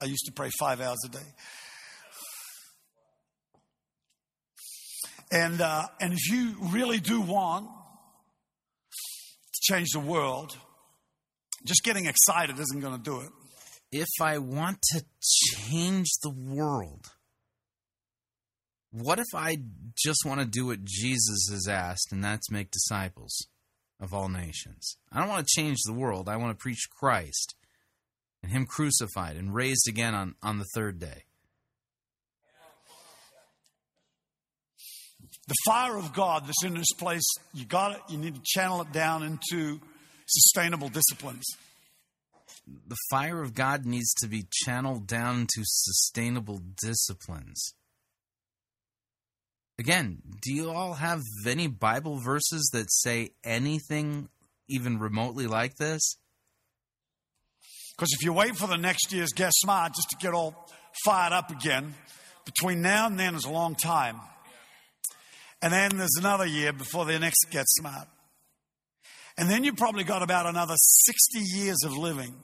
I 0.01 0.07
used 0.07 0.25
to 0.27 0.33
pray 0.33 0.51
five 0.59 0.81
hours 0.81 0.99
a 1.05 1.09
day. 1.11 1.27
And, 5.33 5.63
uh, 5.63 5.85
and 5.99 6.13
if 6.13 6.31
you 6.31 6.57
really 6.61 7.01
do 7.01 7.23
want 7.23 7.67
to 7.67 9.61
change 9.63 9.89
the 9.95 10.01
world, 10.01 10.55
just 11.65 11.83
getting 11.83 12.05
excited 12.05 12.59
isn't 12.59 12.81
going 12.81 12.99
to 12.99 13.03
do 13.03 13.21
it. 13.21 13.31
If 13.91 14.09
I 14.21 14.37
want 14.39 14.83
to 14.93 15.03
change 15.23 16.09
the 16.23 16.31
world, 16.31 17.07
what 18.91 19.19
if 19.19 19.35
I 19.35 19.57
just 19.97 20.21
want 20.27 20.41
to 20.41 20.47
do 20.47 20.67
what 20.67 20.85
Jesus 20.85 21.49
has 21.51 21.67
asked, 21.67 22.13
and 22.13 22.23
that's 22.23 22.51
make 22.51 22.71
disciples 22.71 23.47
of 24.01 24.13
all 24.13 24.29
nations? 24.29 24.99
I 25.11 25.21
don't 25.21 25.31
want 25.31 25.47
to 25.47 25.61
change 25.61 25.79
the 25.87 25.95
world. 25.95 26.29
I 26.29 26.37
want 26.37 26.59
to 26.59 26.63
preach 26.63 26.89
Christ 26.91 27.55
and 28.43 28.53
Him 28.53 28.67
crucified 28.67 29.37
and 29.37 29.55
raised 29.55 29.89
again 29.89 30.15
on, 30.15 30.35
on 30.43 30.59
the 30.59 30.67
third 30.75 30.99
day. 30.99 31.25
The 35.53 35.71
fire 35.71 35.99
of 35.99 36.15
God 36.15 36.47
that's 36.47 36.65
in 36.65 36.73
this 36.73 36.95
place, 36.97 37.29
you 37.53 37.67
got 37.67 37.93
it, 37.93 38.01
you 38.09 38.17
need 38.17 38.37
to 38.37 38.41
channel 38.43 38.81
it 38.81 38.91
down 38.91 39.23
into 39.23 39.81
sustainable 40.27 40.89
disciplines. 40.89 41.45
The 42.87 42.97
fire 43.11 43.43
of 43.43 43.53
God 43.53 43.85
needs 43.85 44.15
to 44.23 44.29
be 44.29 44.47
channeled 44.65 45.07
down 45.07 45.47
to 45.55 45.63
sustainable 45.63 46.63
disciplines. 46.83 47.75
Again, 49.79 50.23
do 50.41 50.55
you 50.55 50.71
all 50.71 50.95
have 50.95 51.21
any 51.47 51.67
Bible 51.67 52.17
verses 52.17 52.71
that 52.73 52.91
say 52.91 53.33
anything 53.45 54.31
even 54.71 54.99
remotely 54.99 55.47
like 55.47 55.77
this? 55.77 56.17
Because 57.95 58.09
if 58.19 58.25
you 58.25 58.33
wait 58.33 58.57
for 58.57 58.69
the 58.69 58.79
next 58.79 59.13
year's 59.13 59.35
Get 59.35 59.53
Smart 59.53 59.93
just 59.95 60.09
to 60.09 60.17
get 60.17 60.33
all 60.33 60.67
fired 61.05 61.35
up 61.35 61.51
again, 61.51 61.93
between 62.47 62.81
now 62.81 63.07
and 63.07 63.19
then 63.19 63.35
is 63.35 63.45
a 63.45 63.51
long 63.51 63.75
time. 63.75 64.19
And 65.63 65.73
then 65.73 65.97
there's 65.97 66.17
another 66.19 66.45
year 66.45 66.73
before 66.73 67.05
the 67.05 67.19
next 67.19 67.47
Get 67.51 67.65
Smart. 67.69 68.09
And 69.39 69.49
then 69.49 69.65
you 69.65 69.73
probably 69.73 70.05
got 70.05 70.23
about 70.23 70.47
another 70.47 70.75
60 70.77 71.39
years 71.39 71.79
of 71.85 71.97
living. 71.97 72.35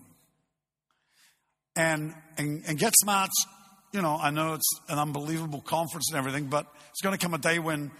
And, 1.77 2.15
and, 2.37 2.63
and 2.67 2.79
Get 2.79 2.95
Smart's, 3.03 3.45
you 3.93 4.01
know, 4.01 4.17
I 4.17 4.31
know 4.31 4.55
it's 4.55 4.71
an 4.89 4.99
unbelievable 4.99 5.61
conference 5.61 6.11
and 6.11 6.19
everything, 6.19 6.47
but 6.47 6.67
it's 6.91 7.03
going 7.03 7.17
to 7.17 7.23
come 7.23 7.35
a 7.35 7.39
day 7.39 7.59
when 7.59 7.91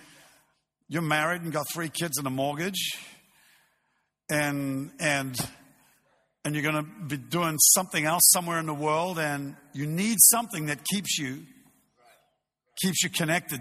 you're 0.89 1.03
married 1.03 1.43
and 1.43 1.53
got 1.53 1.67
three 1.73 1.89
kids 1.89 2.17
and 2.17 2.27
a 2.27 2.31
mortgage. 2.31 2.93
And, 4.31 4.93
and 5.01 5.37
and 6.45 6.55
you're 6.55 6.63
going 6.63 6.83
to 6.83 6.91
be 7.07 7.19
doing 7.19 7.59
something 7.59 8.07
else 8.07 8.23
somewhere 8.33 8.59
in 8.59 8.65
the 8.65 8.73
world, 8.73 9.19
and 9.19 9.55
you 9.75 9.87
need 9.87 10.17
something 10.19 10.67
that 10.67 10.83
keeps 10.85 11.19
you 11.19 11.43
keeps 12.81 13.03
you 13.03 13.11
connected 13.11 13.61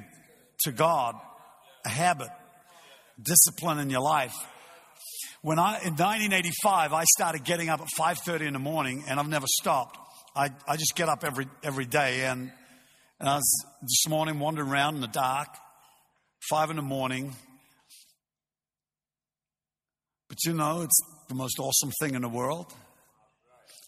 to 0.59 0.71
God, 0.71 1.15
a 1.87 1.89
habit, 1.89 2.29
discipline 3.21 3.79
in 3.79 3.89
your 3.89 4.01
life. 4.01 4.35
When 5.41 5.57
I 5.57 5.79
in 5.79 5.95
1985, 5.95 6.93
I 6.93 7.03
started 7.15 7.45
getting 7.45 7.69
up 7.69 7.79
at 7.79 7.87
5:30 7.97 8.47
in 8.47 8.53
the 8.53 8.59
morning, 8.59 9.05
and 9.07 9.19
I've 9.19 9.29
never 9.29 9.47
stopped. 9.47 9.97
I, 10.35 10.49
I 10.67 10.75
just 10.75 10.95
get 10.95 11.07
up 11.07 11.23
every 11.23 11.47
every 11.63 11.85
day, 11.85 12.25
and, 12.25 12.51
and 13.19 13.29
I 13.29 13.35
was 13.35 13.65
this 13.81 14.09
morning 14.09 14.39
wandering 14.39 14.69
around 14.69 14.95
in 14.95 15.01
the 15.01 15.07
dark, 15.07 15.47
five 16.49 16.69
in 16.69 16.75
the 16.75 16.81
morning. 16.81 17.33
But 20.27 20.37
you 20.45 20.53
know, 20.53 20.81
it's 20.81 20.99
the 21.29 21.35
most 21.35 21.59
awesome 21.59 21.91
thing 22.01 22.15
in 22.15 22.21
the 22.21 22.29
world. 22.29 22.73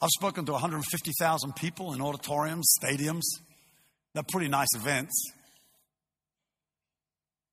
I've 0.02 0.10
spoken 0.18 0.46
to 0.46 0.54
150,000 0.54 1.56
people 1.58 1.92
in 1.92 2.02
auditoriums, 2.02 2.74
stadiums. 2.82 3.24
They're 4.14 4.24
pretty 4.24 4.48
nice 4.48 4.70
events. 4.74 5.14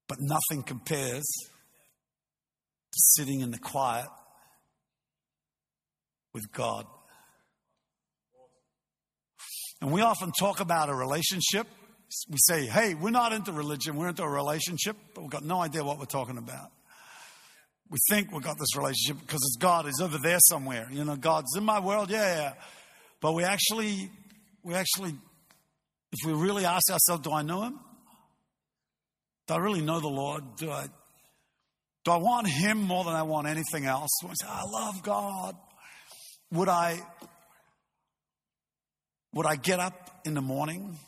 But 0.09 0.19
nothing 0.20 0.62
compares 0.62 1.24
to 1.24 2.99
sitting 3.16 3.41
in 3.41 3.51
the 3.51 3.59
quiet 3.59 4.09
with 6.33 6.53
God. 6.53 6.87
And 9.81 9.93
we 9.93 10.01
often 10.01 10.33
talk 10.39 10.61
about 10.61 10.89
a 10.89 10.95
relationship. 10.95 11.66
We 12.28 12.37
say, 12.39 12.66
hey, 12.66 12.95
we're 12.95 13.11
not 13.11 13.33
into 13.33 13.53
religion, 13.53 13.97
we're 13.97 14.09
into 14.09 14.23
a 14.23 14.31
relationship, 14.31 14.97
but 15.15 15.23
we've 15.23 15.31
got 15.31 15.45
no 15.45 15.61
idea 15.61 15.85
what 15.85 15.99
we're 15.99 16.05
talking 16.05 16.39
about. 16.39 16.70
We 17.89 17.99
think 18.11 18.33
we've 18.33 18.43
got 18.43 18.59
this 18.59 18.77
relationship 18.77 19.20
because 19.20 19.41
it's 19.43 19.57
God 19.59 19.87
is 19.87 20.01
over 20.01 20.19
there 20.19 20.39
somewhere. 20.41 20.89
You 20.91 21.05
know, 21.05 21.16
God's 21.16 21.57
in 21.57 21.65
my 21.65 21.81
world, 21.81 22.11
yeah, 22.11 22.37
yeah. 22.37 22.53
But 23.20 23.33
we 23.33 23.45
actually, 23.45 24.11
we 24.62 24.74
actually, 24.74 25.15
if 26.12 26.27
we 26.27 26.33
really 26.33 26.65
ask 26.65 26.91
ourselves, 26.91 27.23
do 27.23 27.33
I 27.33 27.43
know 27.43 27.62
Him? 27.62 27.81
Do 29.47 29.55
I 29.55 29.59
really 29.59 29.81
know 29.81 30.01
the 30.01 30.09
Lord? 30.09 30.43
Do 30.56 30.70
I, 30.70 30.86
do 32.05 32.10
I 32.10 32.16
want 32.16 32.48
Him 32.48 32.78
more 32.78 33.05
than 33.05 33.14
I 33.14 33.23
want 33.23 33.47
anything 33.47 33.86
else? 33.86 34.10
I 34.24 34.32
say, 34.40 34.47
I 34.48 34.62
love 34.64 35.02
God. 35.02 35.56
Would 36.52 36.68
I, 36.68 37.01
would 39.32 39.47
I 39.47 39.56
get 39.56 39.78
up 39.78 40.20
in 40.24 40.35
the 40.35 40.40
morning 40.40 40.98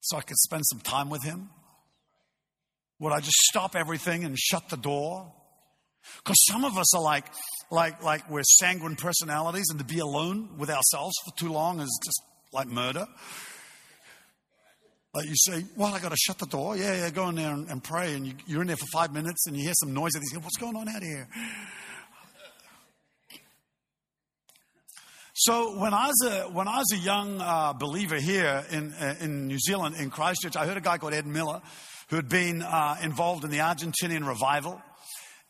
so 0.00 0.16
I 0.16 0.22
could 0.22 0.38
spend 0.38 0.64
some 0.66 0.80
time 0.80 1.10
with 1.10 1.22
Him? 1.22 1.50
Would 2.98 3.12
I 3.12 3.20
just 3.20 3.36
stop 3.50 3.76
everything 3.76 4.24
and 4.24 4.38
shut 4.38 4.68
the 4.68 4.76
door? 4.76 5.32
Because 6.18 6.36
some 6.46 6.64
of 6.64 6.78
us 6.78 6.94
are 6.94 7.02
like, 7.02 7.26
like, 7.70 8.02
like 8.02 8.30
we're 8.30 8.42
sanguine 8.42 8.96
personalities, 8.96 9.66
and 9.70 9.78
to 9.78 9.84
be 9.84 9.98
alone 9.98 10.56
with 10.56 10.70
ourselves 10.70 11.14
for 11.24 11.36
too 11.36 11.52
long 11.52 11.80
is 11.80 12.00
just 12.04 12.22
like 12.52 12.68
murder. 12.68 13.06
Like 15.16 15.28
you 15.28 15.34
say, 15.34 15.64
well, 15.76 15.94
I 15.94 15.98
got 15.98 16.10
to 16.10 16.16
shut 16.16 16.36
the 16.36 16.46
door. 16.46 16.76
Yeah, 16.76 16.94
yeah, 16.94 17.08
go 17.08 17.30
in 17.30 17.36
there 17.36 17.50
and, 17.50 17.66
and 17.70 17.82
pray. 17.82 18.12
And 18.12 18.34
you, 18.46 18.58
are 18.58 18.60
in 18.60 18.66
there 18.66 18.76
for 18.76 18.84
five 18.92 19.14
minutes, 19.14 19.46
and 19.46 19.56
you 19.56 19.62
hear 19.62 19.72
some 19.74 19.94
noise, 19.94 20.10
and 20.14 20.22
you 20.22 20.36
go, 20.36 20.44
what's 20.44 20.58
going 20.58 20.76
on 20.76 20.90
out 20.90 21.02
here? 21.02 21.26
So 25.32 25.78
when 25.78 25.94
I 25.94 26.08
was 26.08 26.22
a 26.30 26.42
when 26.50 26.68
I 26.68 26.78
was 26.78 26.92
a 26.92 26.98
young 26.98 27.40
uh, 27.40 27.72
believer 27.72 28.16
here 28.16 28.62
in 28.70 28.92
uh, 28.92 29.14
in 29.20 29.46
New 29.46 29.58
Zealand 29.58 29.96
in 29.98 30.10
Christchurch, 30.10 30.54
I 30.54 30.66
heard 30.66 30.76
a 30.76 30.82
guy 30.82 30.98
called 30.98 31.14
Ed 31.14 31.26
Miller 31.26 31.62
who 32.10 32.16
had 32.16 32.28
been 32.28 32.60
uh, 32.60 32.96
involved 33.02 33.44
in 33.44 33.50
the 33.50 33.58
Argentinian 33.58 34.26
revival. 34.26 34.82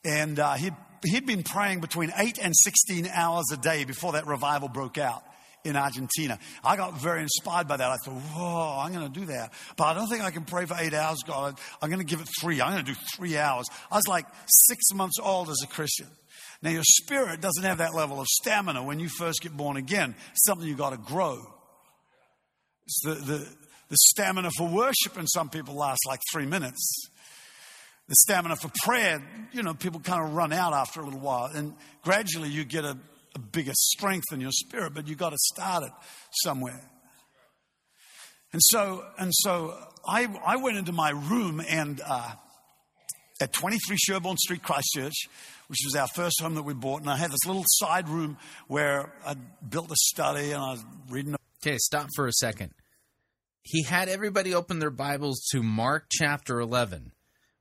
And 0.04 0.38
uh, 0.38 0.54
he'd, 0.54 0.74
he'd 1.04 1.26
been 1.26 1.42
praying 1.42 1.80
between 1.80 2.12
8 2.16 2.38
and 2.40 2.54
16 2.56 3.08
hours 3.12 3.46
a 3.52 3.56
day 3.56 3.84
before 3.84 4.12
that 4.12 4.26
revival 4.26 4.68
broke 4.68 4.96
out 4.96 5.24
in 5.66 5.76
Argentina. 5.76 6.38
I 6.64 6.76
got 6.76 6.98
very 7.00 7.22
inspired 7.22 7.68
by 7.68 7.76
that. 7.76 7.90
I 7.90 7.96
thought, 7.96 8.14
whoa, 8.14 8.78
I'm 8.80 8.92
going 8.92 9.10
to 9.10 9.20
do 9.20 9.26
that. 9.26 9.52
But 9.76 9.84
I 9.84 9.94
don't 9.94 10.08
think 10.08 10.22
I 10.22 10.30
can 10.30 10.44
pray 10.44 10.64
for 10.64 10.76
eight 10.78 10.94
hours, 10.94 11.18
God. 11.26 11.58
I'm 11.82 11.90
going 11.90 12.00
to 12.00 12.06
give 12.06 12.20
it 12.20 12.28
three. 12.40 12.60
I'm 12.60 12.72
going 12.72 12.84
to 12.84 12.92
do 12.92 12.98
three 13.14 13.36
hours. 13.36 13.66
I 13.90 13.96
was 13.96 14.08
like 14.08 14.26
six 14.46 14.92
months 14.94 15.18
old 15.20 15.50
as 15.50 15.60
a 15.62 15.66
Christian. 15.66 16.06
Now, 16.62 16.70
your 16.70 16.84
spirit 16.84 17.40
doesn't 17.40 17.64
have 17.64 17.78
that 17.78 17.94
level 17.94 18.20
of 18.20 18.26
stamina 18.26 18.82
when 18.82 18.98
you 18.98 19.08
first 19.08 19.42
get 19.42 19.56
born 19.56 19.76
again. 19.76 20.14
It's 20.32 20.44
something 20.44 20.66
you've 20.66 20.78
got 20.78 20.90
to 20.90 20.96
grow. 20.96 21.38
It's 22.86 23.00
the, 23.04 23.14
the, 23.14 23.38
the 23.90 23.96
stamina 23.96 24.50
for 24.56 24.68
worship 24.68 25.18
in 25.18 25.26
some 25.26 25.50
people 25.50 25.74
lasts 25.74 26.06
like 26.06 26.20
three 26.32 26.46
minutes 26.46 27.10
the 28.08 28.14
stamina 28.14 28.56
for 28.56 28.70
prayer, 28.84 29.20
you 29.52 29.62
know, 29.62 29.74
people 29.74 30.00
kind 30.00 30.24
of 30.24 30.34
run 30.34 30.52
out 30.52 30.72
after 30.72 31.00
a 31.00 31.04
little 31.04 31.20
while. 31.20 31.46
And 31.46 31.74
gradually 32.02 32.48
you 32.48 32.64
get 32.64 32.84
a, 32.84 32.96
a 33.36 33.38
bigger 33.38 33.74
strength 33.74 34.32
in 34.32 34.40
your 34.40 34.50
spirit, 34.50 34.94
but 34.94 35.06
you've 35.06 35.18
got 35.18 35.30
to 35.30 35.38
start 35.38 35.84
it 35.84 35.92
somewhere. 36.42 36.80
And 38.52 38.62
so, 38.64 39.04
and 39.18 39.30
so 39.34 39.76
I, 40.08 40.26
I 40.44 40.56
went 40.56 40.78
into 40.78 40.92
my 40.92 41.10
room 41.10 41.62
and 41.68 42.00
uh, 42.04 42.30
at 43.40 43.52
23 43.52 43.96
Sherborne 43.98 44.38
Street, 44.38 44.62
Christchurch, 44.62 45.28
which 45.66 45.80
was 45.84 45.94
our 45.94 46.08
first 46.08 46.40
home 46.40 46.54
that 46.54 46.62
we 46.62 46.72
bought, 46.72 47.02
and 47.02 47.10
I 47.10 47.16
had 47.16 47.30
this 47.30 47.44
little 47.44 47.64
side 47.66 48.08
room 48.08 48.38
where 48.68 49.12
I 49.26 49.34
built 49.68 49.90
a 49.90 49.96
study 49.96 50.52
and 50.52 50.62
I 50.62 50.70
was 50.70 50.84
reading. 51.10 51.36
Okay, 51.62 51.76
stop 51.76 52.08
for 52.16 52.26
a 52.26 52.32
second. 52.32 52.72
He 53.62 53.82
had 53.82 54.08
everybody 54.08 54.54
open 54.54 54.78
their 54.78 54.90
Bibles 54.90 55.44
to 55.50 55.62
Mark 55.62 56.06
chapter 56.10 56.60
11. 56.60 57.12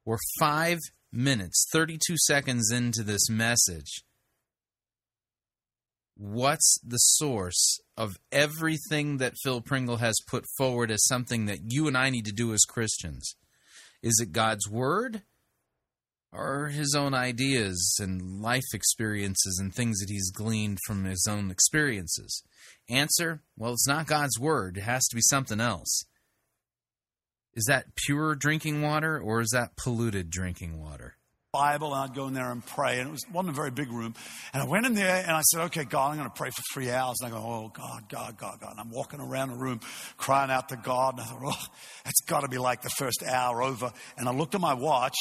We're 0.05 0.17
five 0.39 0.79
minutes, 1.11 1.67
32 1.73 2.15
seconds 2.19 2.71
into 2.71 3.03
this 3.03 3.29
message. 3.29 4.03
What's 6.17 6.79
the 6.81 6.97
source 6.97 7.79
of 7.97 8.17
everything 8.31 9.17
that 9.17 9.33
Phil 9.43 9.59
Pringle 9.59 9.97
has 9.97 10.15
put 10.27 10.45
forward 10.57 10.89
as 10.89 11.05
something 11.05 11.45
that 11.45 11.59
you 11.71 11.87
and 11.87 11.97
I 11.97 12.09
need 12.09 12.25
to 12.25 12.31
do 12.31 12.53
as 12.53 12.61
Christians? 12.61 13.35
Is 14.01 14.19
it 14.21 14.31
God's 14.31 14.69
Word? 14.69 15.23
Or 16.31 16.67
his 16.67 16.95
own 16.97 17.13
ideas 17.13 17.97
and 17.99 18.41
life 18.41 18.63
experiences 18.73 19.57
and 19.59 19.73
things 19.73 19.99
that 19.99 20.09
he's 20.09 20.31
gleaned 20.31 20.79
from 20.85 21.03
his 21.03 21.27
own 21.29 21.51
experiences? 21.51 22.43
Answer 22.89 23.41
Well, 23.57 23.73
it's 23.73 23.87
not 23.87 24.07
God's 24.07 24.39
Word. 24.39 24.77
It 24.77 24.83
has 24.83 25.05
to 25.07 25.15
be 25.15 25.21
something 25.21 25.59
else. 25.59 26.05
Is 27.53 27.65
that 27.65 27.95
pure 27.95 28.35
drinking 28.35 28.81
water 28.81 29.19
or 29.19 29.41
is 29.41 29.49
that 29.51 29.77
polluted 29.77 30.29
drinking 30.29 30.79
water? 30.79 31.17
Bible, 31.55 31.93
and 31.93 32.03
I'd 32.03 32.13
go 32.13 32.27
in 32.27 32.33
there 32.33 32.51
and 32.51 32.65
pray. 32.65 32.99
And 32.99 33.07
it 33.07 33.11
was, 33.11 33.21
wasn't 33.31 33.51
a 33.51 33.55
very 33.55 33.71
big 33.71 33.89
room. 33.89 34.13
And 34.53 34.61
I 34.61 34.65
went 34.65 34.85
in 34.85 34.93
there 34.93 35.15
and 35.15 35.31
I 35.31 35.41
said, 35.41 35.61
okay, 35.65 35.85
God, 35.85 36.11
I'm 36.11 36.17
going 36.17 36.29
to 36.29 36.35
pray 36.35 36.49
for 36.49 36.61
three 36.73 36.91
hours. 36.91 37.15
And 37.21 37.31
I 37.31 37.37
go, 37.37 37.41
oh, 37.41 37.71
God, 37.73 38.09
God, 38.09 38.37
God, 38.37 38.59
God. 38.59 38.71
And 38.71 38.79
I'm 38.81 38.89
walking 38.91 39.21
around 39.21 39.51
the 39.51 39.55
room 39.55 39.79
crying 40.17 40.51
out 40.51 40.67
to 40.69 40.75
God. 40.75 41.13
And 41.13 41.21
I 41.21 41.23
thought, 41.23 41.41
oh, 41.45 41.65
that's 42.03 42.19
got 42.27 42.41
to 42.41 42.49
be 42.49 42.57
like 42.57 42.81
the 42.81 42.89
first 42.89 43.23
hour 43.23 43.63
over. 43.63 43.93
And 44.17 44.27
I 44.27 44.33
looked 44.33 44.53
at 44.53 44.59
my 44.59 44.73
watch, 44.73 45.15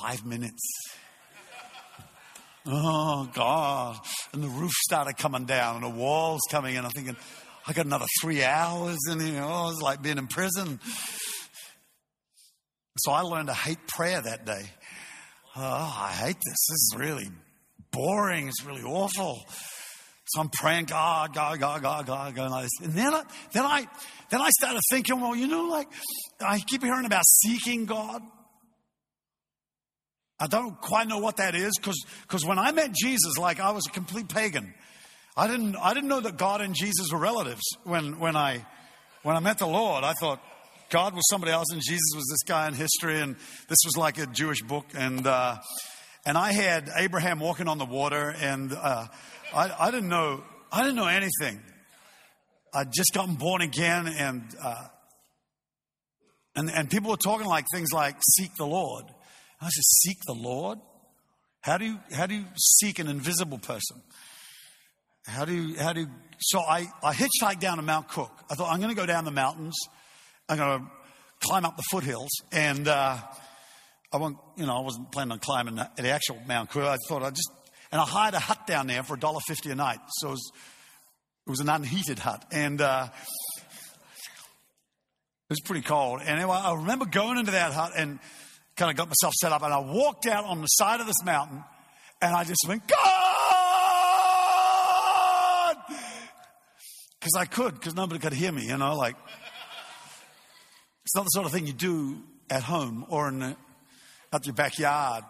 five 0.00 0.26
minutes. 0.26 0.62
Oh, 2.66 3.30
God. 3.32 4.00
And 4.32 4.42
the 4.42 4.48
roof 4.48 4.72
started 4.72 5.16
coming 5.16 5.44
down 5.44 5.76
and 5.76 5.84
the 5.84 5.96
walls 5.96 6.40
coming 6.50 6.74
in. 6.74 6.84
I'm 6.84 6.90
thinking, 6.90 7.16
I 7.68 7.72
got 7.72 7.86
another 7.86 8.06
three 8.20 8.42
hours 8.42 8.98
in 9.08 9.20
here. 9.20 9.42
Oh, 9.44 9.70
it's 9.70 9.80
like 9.80 10.02
being 10.02 10.18
in 10.18 10.26
prison. 10.26 10.80
So 12.98 13.12
I 13.12 13.20
learned 13.20 13.46
to 13.46 13.54
hate 13.54 13.86
prayer 13.86 14.20
that 14.20 14.44
day. 14.44 14.64
Oh, 15.56 15.60
I 16.00 16.12
hate 16.12 16.36
this. 16.36 16.66
This 16.68 16.70
is 16.70 16.94
really 16.96 17.28
boring. 17.90 18.48
It's 18.48 18.64
really 18.64 18.82
awful. 18.82 19.44
So 20.26 20.40
I'm 20.40 20.48
praying, 20.48 20.86
God, 20.86 21.34
God, 21.34 21.60
God, 21.60 21.82
God, 21.82 22.06
God, 22.06 22.34
God, 22.34 22.50
like 22.50 22.62
this. 22.64 22.86
And 22.88 22.94
then 22.94 23.12
I, 23.12 23.22
then 23.52 23.64
I, 23.64 23.86
then 24.30 24.40
I 24.40 24.48
started 24.50 24.80
thinking, 24.90 25.20
well, 25.20 25.36
you 25.36 25.46
know, 25.46 25.64
like 25.64 25.88
I 26.40 26.58
keep 26.60 26.82
hearing 26.82 27.04
about 27.04 27.24
seeking 27.26 27.84
God. 27.84 28.22
I 30.40 30.46
don't 30.46 30.80
quite 30.80 31.06
know 31.06 31.18
what 31.18 31.36
that 31.36 31.54
is 31.54 31.72
because 31.76 32.04
because 32.22 32.44
when 32.44 32.58
I 32.58 32.72
met 32.72 32.92
Jesus, 32.92 33.38
like 33.38 33.60
I 33.60 33.70
was 33.70 33.86
a 33.86 33.90
complete 33.90 34.28
pagan. 34.28 34.74
I 35.36 35.46
didn't 35.46 35.76
I 35.76 35.94
didn't 35.94 36.08
know 36.08 36.20
that 36.20 36.36
God 36.36 36.60
and 36.60 36.74
Jesus 36.74 37.12
were 37.12 37.18
relatives 37.18 37.62
when 37.84 38.18
when 38.18 38.34
I 38.34 38.66
when 39.22 39.36
I 39.36 39.40
met 39.40 39.58
the 39.58 39.68
Lord. 39.68 40.02
I 40.02 40.14
thought, 40.14 40.42
God 40.92 41.14
was 41.14 41.24
somebody 41.30 41.52
else 41.52 41.68
and 41.72 41.80
Jesus 41.80 42.12
was 42.14 42.26
this 42.30 42.42
guy 42.42 42.68
in 42.68 42.74
history, 42.74 43.18
and 43.18 43.34
this 43.66 43.78
was 43.86 43.96
like 43.96 44.18
a 44.18 44.26
Jewish 44.26 44.60
book. 44.60 44.84
And 44.94 45.26
uh, 45.26 45.56
and 46.26 46.36
I 46.36 46.52
had 46.52 46.90
Abraham 46.94 47.40
walking 47.40 47.66
on 47.66 47.78
the 47.78 47.86
water, 47.86 48.34
and 48.38 48.74
uh, 48.74 49.06
I, 49.54 49.74
I, 49.86 49.90
didn't 49.90 50.10
know 50.10 50.44
I 50.70 50.82
didn't 50.82 50.96
know 50.96 51.06
anything. 51.06 51.60
I'd 52.74 52.92
just 52.92 53.14
gotten 53.14 53.36
born 53.36 53.62
again, 53.62 54.06
and 54.06 54.42
uh, 54.62 54.84
and 56.56 56.70
and 56.70 56.90
people 56.90 57.10
were 57.10 57.16
talking 57.16 57.46
like 57.46 57.64
things 57.72 57.90
like 57.90 58.16
seek 58.36 58.54
the 58.56 58.66
Lord. 58.66 59.06
I 59.62 59.70
said, 59.70 59.84
seek 59.84 60.18
the 60.26 60.34
Lord. 60.34 60.78
How 61.62 61.78
do 61.78 61.86
you 61.86 62.00
how 62.14 62.26
do 62.26 62.34
you 62.34 62.44
seek 62.56 62.98
an 62.98 63.08
invisible 63.08 63.58
person? 63.58 64.02
How 65.26 65.46
do 65.46 65.54
you 65.54 65.78
how 65.78 65.94
do 65.94 66.00
you, 66.00 66.08
so 66.38 66.60
I 66.60 66.86
I 67.02 67.14
hitchhiked 67.14 67.60
down 67.60 67.78
to 67.78 67.82
Mount 67.82 68.08
Cook. 68.08 68.44
I 68.50 68.56
thought 68.56 68.70
I'm 68.70 68.78
going 68.78 68.94
to 68.94 69.00
go 69.00 69.06
down 69.06 69.24
the 69.24 69.30
mountains. 69.30 69.78
I'm 70.52 70.58
going 70.58 70.80
to 70.80 70.86
climb 71.40 71.64
up 71.64 71.76
the 71.76 71.82
foothills. 71.90 72.30
And 72.50 72.86
uh, 72.86 73.16
I, 74.12 74.16
won't, 74.16 74.36
you 74.56 74.66
know, 74.66 74.76
I 74.76 74.80
wasn't 74.80 75.10
planning 75.10 75.32
on 75.32 75.38
climbing 75.38 75.76
the, 75.76 75.90
the 75.96 76.10
actual 76.10 76.38
Mount 76.46 76.70
Cook. 76.70 76.84
I 76.84 76.96
thought 77.08 77.22
I'd 77.22 77.34
just, 77.34 77.50
and 77.90 78.00
I 78.00 78.04
hired 78.04 78.34
a 78.34 78.38
hut 78.38 78.66
down 78.66 78.86
there 78.86 79.02
for 79.02 79.16
$1.50 79.16 79.72
a 79.72 79.74
night. 79.74 80.00
So 80.18 80.28
it 80.28 80.32
was, 80.32 80.52
it 81.46 81.50
was 81.50 81.60
an 81.60 81.68
unheated 81.68 82.18
hut. 82.18 82.44
And 82.52 82.80
uh, 82.80 83.08
it 85.48 85.50
was 85.50 85.60
pretty 85.60 85.82
cold. 85.82 86.20
And 86.20 86.38
anyway, 86.38 86.58
I 86.62 86.74
remember 86.74 87.06
going 87.06 87.38
into 87.38 87.52
that 87.52 87.72
hut 87.72 87.92
and 87.96 88.18
kind 88.76 88.90
of 88.90 88.96
got 88.96 89.08
myself 89.08 89.32
set 89.40 89.52
up. 89.52 89.62
And 89.62 89.72
I 89.72 89.78
walked 89.78 90.26
out 90.26 90.44
on 90.44 90.60
the 90.60 90.66
side 90.66 91.00
of 91.00 91.06
this 91.06 91.22
mountain 91.24 91.64
and 92.20 92.36
I 92.36 92.44
just 92.44 92.64
went, 92.68 92.86
God! 92.86 92.98
Because 97.18 97.34
I 97.38 97.44
could, 97.46 97.74
because 97.74 97.94
nobody 97.94 98.20
could 98.20 98.32
hear 98.32 98.52
me, 98.52 98.66
you 98.66 98.76
know, 98.76 98.96
like. 98.96 99.16
It's 101.04 101.14
not 101.16 101.24
the 101.24 101.28
sort 101.28 101.46
of 101.46 101.52
thing 101.52 101.66
you 101.66 101.72
do 101.72 102.22
at 102.48 102.62
home 102.62 103.04
or 103.08 103.28
in 103.28 103.56
at 104.32 104.46
your 104.46 104.54
backyard. 104.54 105.24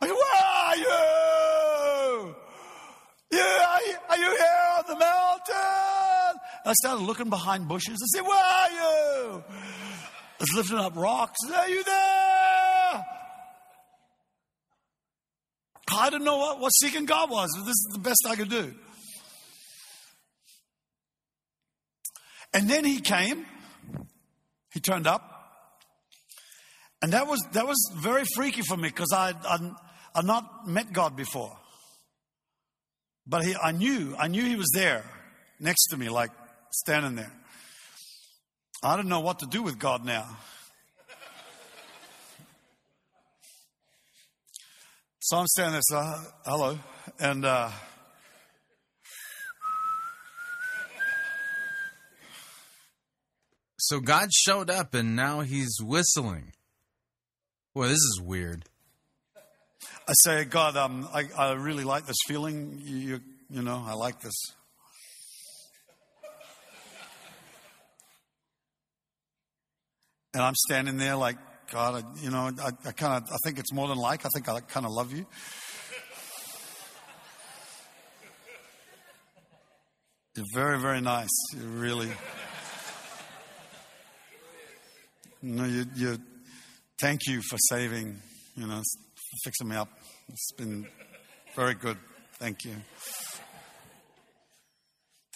Like, 0.00 0.10
where 0.10 0.42
are 0.44 0.76
you? 0.76 2.34
You, 3.30 3.40
are 4.08 4.18
you 4.18 4.30
here 4.30 4.68
on 4.78 4.84
the 4.86 4.96
mountain? 4.96 6.40
I 6.64 6.72
started 6.74 7.04
looking 7.04 7.30
behind 7.30 7.66
bushes. 7.66 7.98
I 8.02 8.06
said, 8.16 8.26
Where 8.26 8.36
are 8.36 8.70
you? 8.70 9.44
I 9.50 10.40
was 10.40 10.52
lifting 10.54 10.78
up 10.78 10.96
rocks. 10.96 11.38
Are 11.52 11.68
you 11.68 11.82
there? 11.82 13.06
I 15.90 16.10
didn't 16.10 16.24
know 16.24 16.36
what, 16.36 16.60
what 16.60 16.70
seeking 16.70 17.06
God 17.06 17.30
was. 17.30 17.50
But 17.56 17.64
this 17.64 17.70
is 17.70 17.88
the 17.92 17.98
best 17.98 18.24
I 18.28 18.36
could 18.36 18.50
do. 18.50 18.74
And 22.58 22.68
then 22.68 22.84
he 22.84 23.00
came. 23.00 23.46
He 24.74 24.80
turned 24.80 25.06
up. 25.06 25.22
And 27.00 27.12
that 27.12 27.28
was, 27.28 27.40
that 27.52 27.64
was 27.68 27.78
very 27.94 28.24
freaky 28.34 28.62
for 28.62 28.76
me 28.76 28.88
because 28.88 29.12
I'd, 29.14 29.36
I'd, 29.46 29.70
I'd 30.12 30.24
not 30.24 30.66
met 30.66 30.92
God 30.92 31.14
before. 31.14 31.56
But 33.28 33.44
he, 33.44 33.54
I 33.54 33.70
knew, 33.70 34.16
I 34.18 34.26
knew 34.26 34.44
he 34.44 34.56
was 34.56 34.72
there 34.74 35.04
next 35.60 35.86
to 35.90 35.96
me, 35.96 36.08
like 36.08 36.32
standing 36.72 37.14
there. 37.14 37.30
I 38.82 38.96
don't 38.96 39.08
know 39.08 39.20
what 39.20 39.38
to 39.38 39.46
do 39.46 39.62
with 39.62 39.78
God 39.78 40.04
now. 40.04 40.26
So 45.20 45.36
I'm 45.36 45.46
standing 45.46 45.74
there, 45.74 45.82
so, 45.84 46.14
hello. 46.44 46.78
And, 47.20 47.44
uh, 47.44 47.70
So 53.80 54.00
God 54.00 54.32
showed 54.32 54.70
up 54.70 54.92
and 54.94 55.14
now 55.14 55.40
he's 55.40 55.78
whistling. 55.80 56.52
Boy, 57.74 57.86
this 57.86 57.92
is 57.92 58.20
weird. 58.20 58.64
I 60.08 60.12
say, 60.24 60.44
God, 60.44 60.76
um, 60.76 61.08
I, 61.14 61.28
I 61.36 61.52
really 61.52 61.84
like 61.84 62.04
this 62.06 62.16
feeling. 62.26 62.80
You, 62.82 62.96
you, 62.96 63.20
you 63.48 63.62
know, 63.62 63.84
I 63.86 63.92
like 63.92 64.20
this. 64.20 64.34
And 70.34 70.42
I'm 70.42 70.56
standing 70.56 70.96
there 70.96 71.14
like, 71.14 71.36
God, 71.70 72.02
I, 72.02 72.22
you 72.22 72.30
know, 72.30 72.50
I, 72.60 72.70
I 72.84 72.92
kind 72.92 73.22
of, 73.22 73.30
I 73.30 73.36
think 73.44 73.58
it's 73.58 73.72
more 73.72 73.86
than 73.86 73.98
like, 73.98 74.24
I 74.24 74.28
think 74.34 74.48
I 74.48 74.58
kind 74.60 74.86
of 74.86 74.92
love 74.92 75.12
you. 75.12 75.24
You're 80.34 80.46
very, 80.52 80.80
very 80.80 81.00
nice. 81.00 81.28
You 81.54 81.62
really. 81.68 82.10
Know, 85.40 85.64
you, 85.64 85.84
you, 85.94 86.18
thank 87.00 87.20
you 87.28 87.40
for 87.42 87.56
saving, 87.68 88.18
you 88.56 88.66
know, 88.66 88.82
fixing 89.44 89.68
me 89.68 89.76
up. 89.76 89.88
It's 90.28 90.50
been 90.52 90.84
very 91.54 91.74
good. 91.74 91.96
Thank 92.40 92.64
you. 92.64 92.74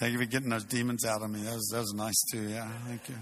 Thank 0.01 0.13
you 0.13 0.19
for 0.19 0.25
getting 0.25 0.49
those 0.49 0.65
demons 0.65 1.05
out 1.05 1.23
of 1.23 1.31
me. 1.31 1.43
That 1.43 1.55
was, 1.55 1.69
that 1.73 1.79
was 1.79 1.95
nice 1.95 2.21
too. 2.33 2.49
Yeah, 2.49 2.69
thank 2.89 3.09
you. 3.09 3.15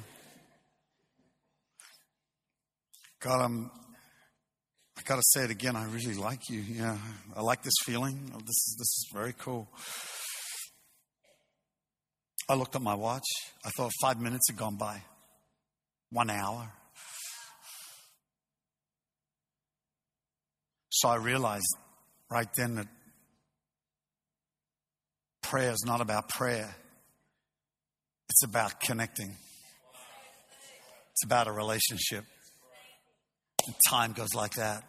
God, 3.21 3.43
I'm, 3.43 3.71
I 4.97 5.03
got 5.03 5.17
to 5.17 5.23
say 5.23 5.45
it 5.45 5.51
again. 5.51 5.77
I 5.77 5.85
really 5.85 6.15
like 6.15 6.49
you. 6.49 6.61
Yeah, 6.61 6.97
I 7.37 7.43
like 7.43 7.63
this 7.63 7.75
feeling. 7.85 8.31
Oh, 8.35 8.39
this 8.39 8.49
is, 8.49 8.77
this 8.79 8.89
is 8.89 9.11
very 9.13 9.35
cool. 9.39 9.69
I 12.49 12.55
looked 12.55 12.75
at 12.75 12.81
my 12.81 12.95
watch. 12.95 13.27
I 13.67 13.69
thought 13.77 13.93
five 14.01 14.19
minutes 14.19 14.49
had 14.49 14.57
gone 14.57 14.77
by. 14.77 15.03
One 16.11 16.31
hour. 16.31 16.73
So 20.91 21.09
I 21.09 21.17
realized 21.17 21.77
right 22.31 22.49
then 22.57 22.75
that 22.75 22.89
prayer 25.43 25.71
is 25.71 25.85
not 25.87 26.01
about 26.01 26.29
prayer, 26.29 26.75
it's 28.29 28.45
about 28.45 28.81
connecting, 28.81 29.37
it's 31.13 31.25
about 31.25 31.47
a 31.47 31.53
relationship. 31.53 32.25
And 33.67 33.75
time 33.89 34.13
goes 34.13 34.35
like 34.35 34.55
that. 34.55 34.85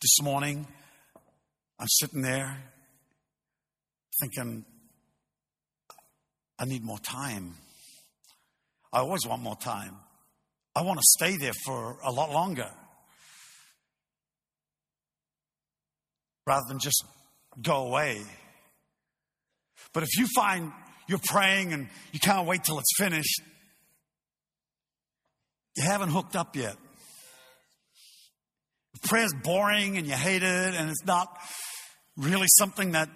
This 0.00 0.22
morning, 0.22 0.66
I'm 1.80 1.88
sitting 1.88 2.22
there 2.22 2.62
thinking, 4.20 4.64
I 6.58 6.64
need 6.64 6.84
more 6.84 6.98
time. 6.98 7.54
I 8.92 9.00
always 9.00 9.26
want 9.26 9.42
more 9.42 9.56
time. 9.56 9.96
I 10.74 10.82
want 10.82 10.98
to 10.98 11.04
stay 11.18 11.36
there 11.36 11.52
for 11.64 11.98
a 12.04 12.10
lot 12.10 12.30
longer 12.30 12.70
rather 16.46 16.64
than 16.68 16.78
just 16.78 17.04
go 17.62 17.86
away. 17.86 18.22
But 19.92 20.02
if 20.02 20.08
you 20.16 20.26
find 20.34 20.72
you're 21.08 21.20
praying 21.24 21.72
and 21.72 21.88
you 22.12 22.20
can't 22.20 22.46
wait 22.46 22.64
till 22.64 22.78
it's 22.78 22.94
finished, 22.96 23.40
you 25.76 25.82
haven't 25.82 26.10
hooked 26.10 26.36
up 26.36 26.56
yet. 26.56 26.76
If 28.94 29.08
prayer's 29.08 29.34
boring 29.42 29.96
and 29.96 30.06
you 30.06 30.14
hate 30.14 30.42
it 30.42 30.74
and 30.74 30.90
it's 30.90 31.04
not 31.04 31.28
really 32.16 32.48
something 32.58 32.92
that 32.92 33.08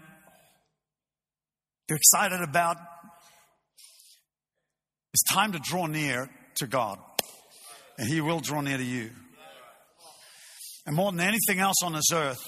you're 1.89 1.99
excited 1.99 2.41
about. 2.41 2.77
It's 5.13 5.23
time 5.25 5.53
to 5.53 5.59
draw 5.59 5.87
near 5.87 6.31
to 6.57 6.67
God, 6.67 6.99
and 7.99 8.09
He 8.09 8.21
will 8.21 8.41
draw 8.41 8.61
near 8.61 8.79
to 8.79 8.85
you. 8.85 9.11
And 10.87 10.97
more 10.97 11.13
than 11.13 11.21
anything 11.21 11.61
else 11.61 11.83
on 11.85 11.93
this 11.93 12.11
earth, 12.13 12.43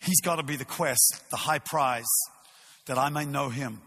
He's 0.00 0.20
got 0.20 0.36
to 0.36 0.42
be 0.42 0.56
the 0.56 0.64
quest, 0.64 1.24
the 1.30 1.36
high 1.36 1.58
prize, 1.58 2.04
that 2.86 2.98
I 2.98 3.08
may 3.08 3.24
know 3.24 3.48
Him. 3.48 3.80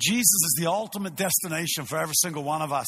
Jesus 0.00 0.20
is 0.22 0.56
the 0.58 0.70
ultimate 0.70 1.16
destination 1.16 1.84
for 1.84 1.98
every 1.98 2.14
single 2.16 2.42
one 2.42 2.62
of 2.62 2.72
us. 2.72 2.86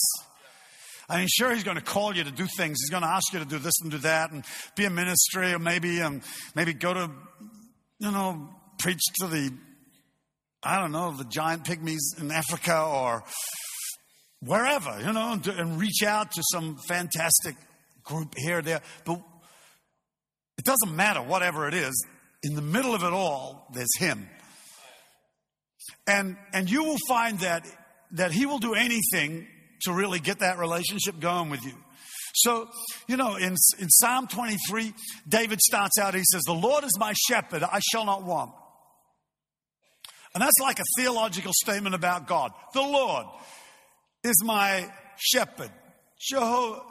I 1.08 1.18
mean, 1.18 1.28
sure, 1.28 1.54
he's 1.54 1.64
going 1.64 1.76
to 1.76 1.82
call 1.82 2.16
you 2.16 2.24
to 2.24 2.30
do 2.30 2.46
things. 2.56 2.78
He's 2.80 2.90
going 2.90 3.02
to 3.02 3.08
ask 3.08 3.32
you 3.32 3.38
to 3.38 3.44
do 3.44 3.58
this 3.58 3.74
and 3.82 3.90
do 3.90 3.98
that, 3.98 4.30
and 4.32 4.44
be 4.74 4.84
a 4.84 4.90
ministry, 4.90 5.52
or 5.52 5.58
maybe, 5.58 6.00
um, 6.00 6.22
maybe 6.54 6.72
go 6.72 6.94
to, 6.94 7.10
you 7.98 8.10
know, 8.10 8.48
preach 8.78 9.02
to 9.20 9.26
the, 9.26 9.52
I 10.64 10.80
don't 10.80 10.92
know, 10.92 11.12
the 11.12 11.24
giant 11.24 11.64
pygmies 11.64 12.18
in 12.18 12.30
Africa 12.30 12.82
or 12.82 13.22
wherever, 14.40 14.98
you 14.98 15.12
know, 15.12 15.38
and, 15.46 15.78
reach 15.78 16.02
out 16.02 16.32
to 16.32 16.42
some 16.52 16.76
fantastic 16.88 17.54
group 18.02 18.34
here 18.36 18.62
there. 18.62 18.80
But 19.04 19.20
it 20.56 20.64
doesn't 20.64 20.96
matter, 20.96 21.20
whatever 21.20 21.68
it 21.68 21.74
is. 21.74 22.06
In 22.42 22.54
the 22.54 22.62
middle 22.62 22.94
of 22.94 23.02
it 23.02 23.12
all, 23.12 23.68
there's 23.74 23.94
Him. 23.98 24.28
And, 26.06 26.36
and 26.52 26.70
you 26.70 26.84
will 26.84 26.98
find 27.08 27.40
that, 27.40 27.66
that 28.12 28.32
He 28.32 28.46
will 28.46 28.58
do 28.58 28.74
anything 28.74 29.46
to 29.82 29.92
really 29.92 30.18
get 30.18 30.38
that 30.38 30.58
relationship 30.58 31.20
going 31.20 31.50
with 31.50 31.62
you. 31.64 31.74
So, 32.36 32.68
you 33.06 33.16
know, 33.16 33.36
in, 33.36 33.54
in 33.78 33.88
Psalm 33.88 34.26
23, 34.26 34.92
David 35.28 35.60
starts 35.60 35.98
out, 35.98 36.14
he 36.14 36.22
says, 36.32 36.42
The 36.46 36.54
Lord 36.54 36.84
is 36.84 36.98
my 36.98 37.12
shepherd, 37.28 37.62
I 37.62 37.80
shall 37.92 38.04
not 38.04 38.22
want. 38.22 38.52
And 40.34 40.42
that's 40.42 40.58
like 40.60 40.80
a 40.80 40.84
theological 40.96 41.52
statement 41.54 41.94
about 41.94 42.26
God. 42.26 42.52
The 42.72 42.82
Lord 42.82 43.26
is 44.24 44.42
my 44.44 44.90
shepherd. 45.16 45.70
Jehovah, 46.20 46.82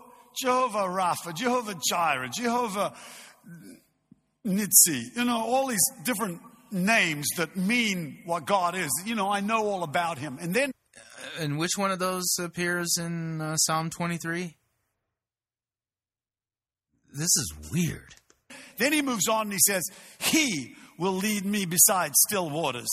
Jehovah 0.42 0.88
Rapha, 0.88 1.36
Jehovah 1.36 1.76
Jireh, 1.90 2.30
Jehovah 2.30 2.94
Nissi, 4.46 5.16
you 5.16 5.26
know, 5.26 5.38
all 5.38 5.68
these 5.68 5.86
different 6.04 6.42
names 6.72 7.28
that 7.38 7.56
mean 7.56 8.20
what 8.26 8.46
God 8.46 8.76
is. 8.76 8.90
You 9.06 9.16
know, 9.16 9.30
I 9.30 9.42
know 9.42 9.66
all 9.66 9.84
about 9.84 10.18
him. 10.18 10.38
And 10.42 10.54
then. 10.54 10.72
And 11.40 11.58
which 11.58 11.72
one 11.78 11.90
of 11.90 12.00
those 12.00 12.36
appears 12.40 12.98
in 12.98 13.42
uh, 13.42 13.56
Psalm 13.56 13.90
23? 13.90 14.56
This 17.12 17.24
is 17.24 17.54
weird. 17.72 18.16
Then 18.78 18.94
he 18.94 19.02
moves 19.02 19.28
on 19.28 19.44
and 19.44 19.54
he 19.54 19.60
says, 19.60 19.84
He 20.20 20.76
will 20.98 21.14
lead 21.14 21.46
me 21.46 21.66
beside 21.66 22.14
still 22.16 22.50
waters. 22.50 22.90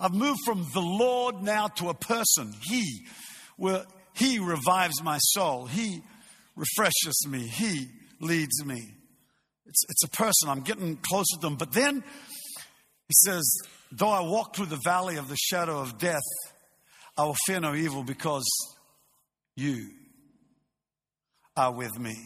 I've 0.00 0.14
moved 0.14 0.40
from 0.46 0.66
the 0.72 0.80
Lord 0.80 1.42
now 1.42 1.68
to 1.68 1.90
a 1.90 1.94
person. 1.94 2.54
He 2.62 3.06
will, 3.58 3.84
He 4.14 4.38
revives 4.38 5.02
my 5.02 5.18
soul. 5.18 5.66
He 5.66 6.02
refreshes 6.56 7.26
me. 7.28 7.46
He 7.46 7.88
leads 8.18 8.64
me. 8.64 8.94
It's, 9.66 9.84
it's 9.88 10.04
a 10.04 10.08
person. 10.08 10.48
I'm 10.48 10.62
getting 10.62 10.96
closer 10.96 11.36
to 11.36 11.40
them. 11.40 11.56
But 11.56 11.72
then 11.72 12.02
he 13.08 13.14
says, 13.24 13.44
Though 13.92 14.08
I 14.08 14.20
walk 14.20 14.56
through 14.56 14.66
the 14.66 14.80
valley 14.84 15.16
of 15.16 15.28
the 15.28 15.36
shadow 15.36 15.80
of 15.80 15.98
death, 15.98 16.22
I 17.16 17.24
will 17.24 17.36
fear 17.46 17.60
no 17.60 17.74
evil 17.74 18.02
because 18.02 18.48
you 19.56 19.90
are 21.56 21.72
with 21.72 21.98
me. 21.98 22.16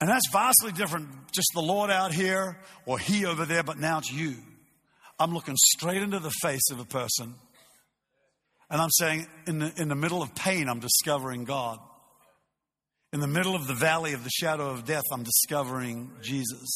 And 0.00 0.08
that's 0.08 0.28
vastly 0.32 0.72
different, 0.72 1.08
just 1.32 1.48
the 1.54 1.60
Lord 1.60 1.90
out 1.90 2.12
here 2.12 2.58
or 2.86 2.98
He 2.98 3.26
over 3.26 3.44
there, 3.44 3.62
but 3.62 3.78
now 3.78 3.98
it's 3.98 4.10
you. 4.10 4.36
I'm 5.18 5.32
looking 5.32 5.56
straight 5.56 6.02
into 6.02 6.18
the 6.18 6.32
face 6.42 6.70
of 6.70 6.80
a 6.80 6.84
person. 6.84 7.34
And 8.70 8.80
I'm 8.80 8.90
saying, 8.90 9.26
in 9.46 9.58
the, 9.58 9.72
in 9.76 9.88
the 9.88 9.94
middle 9.94 10.22
of 10.22 10.34
pain, 10.34 10.68
I'm 10.68 10.80
discovering 10.80 11.44
God. 11.44 11.78
In 13.12 13.20
the 13.20 13.26
middle 13.26 13.54
of 13.54 13.66
the 13.66 13.74
valley 13.74 14.14
of 14.14 14.24
the 14.24 14.30
shadow 14.30 14.70
of 14.70 14.86
death, 14.86 15.02
I'm 15.12 15.22
discovering 15.22 16.10
Jesus. 16.22 16.70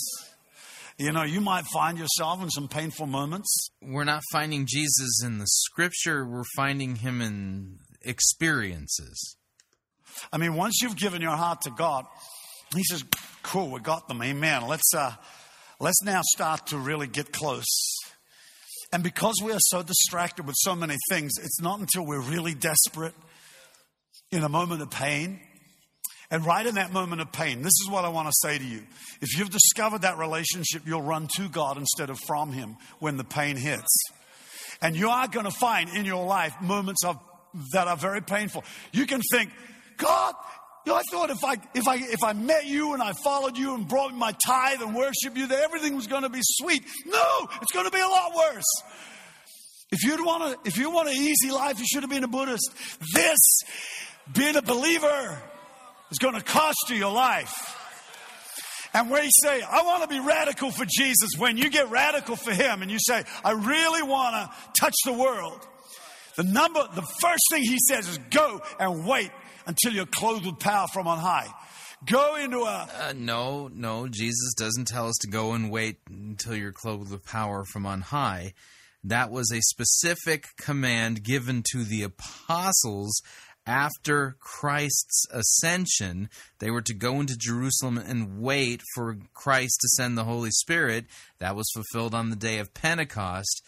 You 0.99 1.13
know, 1.13 1.25
you 1.25 1.41
might 1.41 1.65
find 1.73 1.99
yourself 1.99 2.43
in 2.43 2.51
some 2.51 2.69
painful 2.69 3.07
moments. 3.07 3.71
We're 3.83 4.05
not 4.05 4.23
finding 4.31 4.67
Jesus 4.67 5.23
in 5.25 5.39
the 5.39 5.47
scripture, 5.47 6.27
we're 6.27 6.45
finding 6.55 6.97
him 6.97 7.23
in 7.23 7.79
experiences. 8.03 9.37
I 10.33 10.39
mean, 10.39 10.55
once 10.55 10.81
you've 10.83 10.97
given 10.97 11.21
your 11.21 11.37
heart 11.37 11.63
to 11.63 11.71
God, 11.71 12.07
He 12.75 12.83
says, 12.85 13.05
"Cool, 13.43 13.71
we 13.71 13.81
got 13.81 14.09
them. 14.09 14.23
Amen. 14.23 14.67
Let's 14.67 14.93
uh, 14.95 15.15
let's 15.81 16.03
now 16.03 16.21
start 16.35 16.67
to 16.69 16.79
really 16.79 17.07
get 17.07 17.33
close." 17.33 17.96
And 18.93 19.03
because 19.03 19.35
we 19.43 19.53
are 19.53 19.61
so 19.61 19.83
distracted 19.83 20.47
with 20.47 20.55
so 20.59 20.75
many 20.75 20.97
things, 21.11 21.33
it's 21.39 21.61
not 21.61 21.81
until 21.81 22.07
we're 22.07 22.21
really 22.21 22.55
desperate 22.55 23.15
in 24.31 24.43
a 24.43 24.49
moment 24.49 24.83
of 24.83 24.91
pain. 24.91 25.41
And 26.31 26.45
right 26.45 26.67
in 26.67 26.75
that 26.75 26.93
moment 26.93 27.21
of 27.21 27.31
pain, 27.31 27.63
this 27.63 27.73
is 27.83 27.89
what 27.91 28.05
I 28.05 28.09
want 28.09 28.29
to 28.29 28.35
say 28.43 28.59
to 28.59 28.65
you. 28.65 28.83
If 29.21 29.39
you've 29.39 29.51
discovered 29.51 30.03
that 30.03 30.19
relationship, 30.19 30.83
you'll 30.85 31.03
run 31.03 31.29
to 31.37 31.49
God 31.49 31.77
instead 31.77 32.11
of 32.11 32.19
from 32.27 32.53
Him 32.53 32.77
when 32.99 33.17
the 33.17 33.25
pain 33.25 33.57
hits. 33.57 34.03
And 34.83 34.97
you 34.97 35.09
are 35.09 35.29
going 35.29 35.47
to 35.47 35.53
find 35.53 35.91
in 35.91 36.05
your 36.05 36.25
life 36.25 36.61
moments 36.61 37.05
of 37.05 37.19
that 37.73 37.89
are 37.89 37.97
very 37.97 38.21
painful. 38.21 38.65
You 38.93 39.07
can 39.07 39.23
think, 39.31 39.51
God, 39.97 40.35
you 40.87 40.93
know, 40.93 40.99
I 40.99 41.03
thought 41.11 41.31
if 41.31 41.43
I 41.43 41.57
if 41.75 41.89
I 41.89 41.97
if 41.97 42.23
I 42.23 42.33
met 42.33 42.67
you 42.67 42.95
and 42.95 43.03
I 43.03 43.13
followed 43.25 43.59
you 43.59 43.75
and 43.75 43.89
brought 43.89 44.15
my 44.15 44.33
tithe 44.47 44.81
and 44.81 44.95
worshiped 44.95 45.37
you, 45.37 45.49
that 45.49 45.59
everything 45.59 45.97
was 45.97 46.07
going 46.07 46.23
to 46.23 46.29
be 46.29 46.39
sweet. 46.43 46.85
No, 47.05 47.49
it's 47.61 47.73
going 47.73 47.87
to 47.87 47.91
be 47.91 47.99
a 47.99 48.07
lot 48.07 48.37
worse. 48.37 48.83
If 49.91 50.05
you'd 50.05 50.25
want 50.25 50.63
to, 50.63 50.69
if 50.69 50.79
you 50.79 50.91
want 50.91 51.09
an 51.09 51.17
easy 51.17 51.51
life, 51.51 51.81
you 51.81 51.87
should 51.87 52.05
have 52.05 52.11
been 52.11 52.23
a 52.23 52.29
Buddhist. 52.29 52.71
This, 53.15 53.65
being 54.33 54.55
a 54.55 54.63
believer, 54.63 55.43
is 56.13 56.19
going 56.19 56.35
to 56.35 56.41
cost 56.41 56.77
you 56.89 56.97
your 56.97 57.13
life. 57.13 57.53
And 58.95 59.11
where 59.11 59.25
you 59.25 59.31
say, 59.43 59.63
I 59.63 59.83
want 59.83 60.03
to 60.03 60.09
be 60.09 60.21
radical 60.21 60.71
for 60.71 60.87
Jesus, 60.87 61.31
when 61.37 61.57
you 61.57 61.69
get 61.69 61.91
radical 61.91 62.37
for 62.37 62.53
Him 62.53 62.83
and 62.83 62.91
you 62.93 62.99
say, 63.01 63.25
I 63.45 63.51
really 63.51 64.03
want 64.03 64.37
to 64.37 64.51
touch 64.81 64.95
the 65.05 65.13
world, 65.13 65.67
the 66.37 66.45
number, 66.45 66.87
the 66.95 67.07
first 67.21 67.43
thing 67.51 67.65
He 67.65 67.79
says 67.89 68.09
is 68.09 68.19
go 68.31 68.63
and 68.79 69.05
wait 69.05 69.33
until 69.67 69.93
you're 69.93 70.07
clothed 70.07 70.47
with 70.47 70.59
power 70.59 70.87
from 70.93 71.07
on 71.07 71.19
high. 71.19 71.49
Go 72.05 72.37
into 72.37 72.59
a. 72.59 72.89
Uh, 72.93 73.15
no, 73.17 73.69
no, 73.69 74.07
Jesus 74.09 74.55
doesn't 74.55 74.87
tell 74.87 75.09
us 75.09 75.17
to 75.23 75.29
go 75.29 75.53
and 75.53 75.71
wait 75.71 75.99
until 76.09 76.55
you're 76.55 76.73
clothed 76.73 77.11
with 77.11 77.25
power 77.25 77.65
from 77.65 77.87
on 77.87 78.01
high. 78.01 78.53
That 79.03 79.31
was 79.31 79.53
a 79.53 79.61
specific 79.63 80.45
command 80.59 81.23
given 81.23 81.63
to 81.73 81.85
the 81.85 82.03
apostles 82.03 83.23
after 83.67 84.37
Christ's 84.39 85.27
ascension, 85.33 86.31
they 86.61 86.71
were 86.71 86.83
to 86.83 86.95
go 86.95 87.21
into 87.21 87.37
Jerusalem 87.37 87.99
and 87.99 88.41
wait 88.41 88.81
for 88.95 89.19
Christ 89.35 89.79
to 89.81 89.89
send 89.89 90.17
the 90.17 90.25
Holy 90.25 90.51
Spirit. 90.51 91.07
That 91.41 91.57
was 91.57 91.69
fulfilled 91.75 92.15
on 92.15 92.31
the 92.31 92.37
day 92.37 92.59
of 92.59 92.75
Pentecost. 92.75 93.63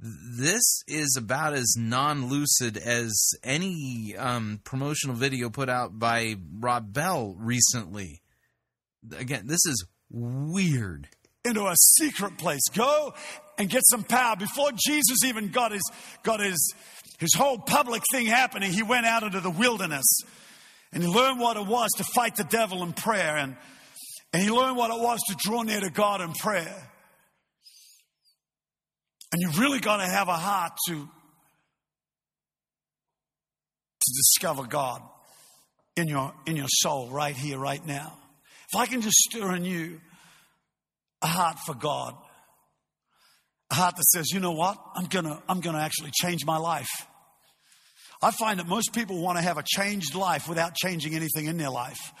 This 0.00 0.84
is 0.86 1.16
about 1.18 1.54
as 1.54 1.74
non 1.76 2.26
lucid 2.28 2.76
as 2.76 3.32
any 3.42 4.14
um, 4.16 4.60
promotional 4.62 5.16
video 5.16 5.50
put 5.50 5.68
out 5.68 5.98
by 5.98 6.36
Rob 6.60 6.92
Bell 6.92 7.34
recently. 7.36 8.22
Again, 9.16 9.46
this 9.46 9.64
is 9.66 9.84
weird. 10.08 11.08
Into 11.44 11.66
a 11.66 11.74
secret 11.76 12.38
place. 12.38 12.60
Go 12.74 13.14
and 13.58 13.68
get 13.68 13.82
some 13.86 14.04
power. 14.04 14.36
Before 14.36 14.70
Jesus 14.86 15.24
even 15.24 15.48
got 15.48 15.72
his, 15.72 15.82
got 16.22 16.40
his, 16.40 16.74
his 17.18 17.34
whole 17.34 17.58
public 17.58 18.02
thing 18.12 18.26
happening, 18.26 18.72
he 18.72 18.84
went 18.84 19.04
out 19.04 19.24
into 19.24 19.40
the 19.40 19.50
wilderness 19.50 20.06
and 20.92 21.02
he 21.02 21.08
learned 21.08 21.40
what 21.40 21.56
it 21.56 21.66
was 21.66 21.90
to 21.96 22.04
fight 22.04 22.36
the 22.36 22.44
devil 22.44 22.84
in 22.84 22.92
prayer 22.92 23.36
and, 23.36 23.56
and 24.32 24.42
he 24.42 24.50
learned 24.50 24.76
what 24.76 24.90
it 24.90 25.02
was 25.02 25.20
to 25.28 25.36
draw 25.38 25.62
near 25.62 25.80
to 25.80 25.90
God 25.90 26.20
in 26.20 26.32
prayer. 26.34 26.88
And 29.32 29.42
you've 29.42 29.58
really 29.58 29.80
got 29.80 29.98
to 29.98 30.06
have 30.06 30.28
a 30.28 30.36
heart 30.36 30.72
to, 30.88 30.94
to 34.00 34.12
discover 34.16 34.64
God 34.66 35.02
in 35.96 36.08
your, 36.08 36.32
in 36.46 36.56
your 36.56 36.68
soul 36.68 37.10
right 37.10 37.36
here, 37.36 37.58
right 37.58 37.84
now. 37.84 38.16
If 38.72 38.78
I 38.78 38.86
can 38.86 39.00
just 39.00 39.16
stir 39.16 39.54
in 39.56 39.64
you 39.64 40.00
a 41.22 41.26
heart 41.26 41.58
for 41.66 41.74
God, 41.74 42.14
a 43.70 43.74
heart 43.74 43.96
that 43.96 44.04
says, 44.04 44.30
you 44.32 44.40
know 44.40 44.52
what, 44.52 44.78
I'm 44.94 45.06
gonna, 45.06 45.42
I'm 45.48 45.60
gonna 45.60 45.80
actually 45.80 46.10
change 46.14 46.46
my 46.46 46.56
life. 46.56 46.88
I 48.22 48.30
find 48.30 48.58
that 48.58 48.66
most 48.66 48.92
people 48.92 49.20
want 49.20 49.38
to 49.38 49.42
have 49.42 49.58
a 49.58 49.64
changed 49.64 50.14
life 50.14 50.48
without 50.48 50.74
changing 50.74 51.14
anything 51.14 51.46
in 51.46 51.56
their 51.56 51.70
life. 51.70 52.12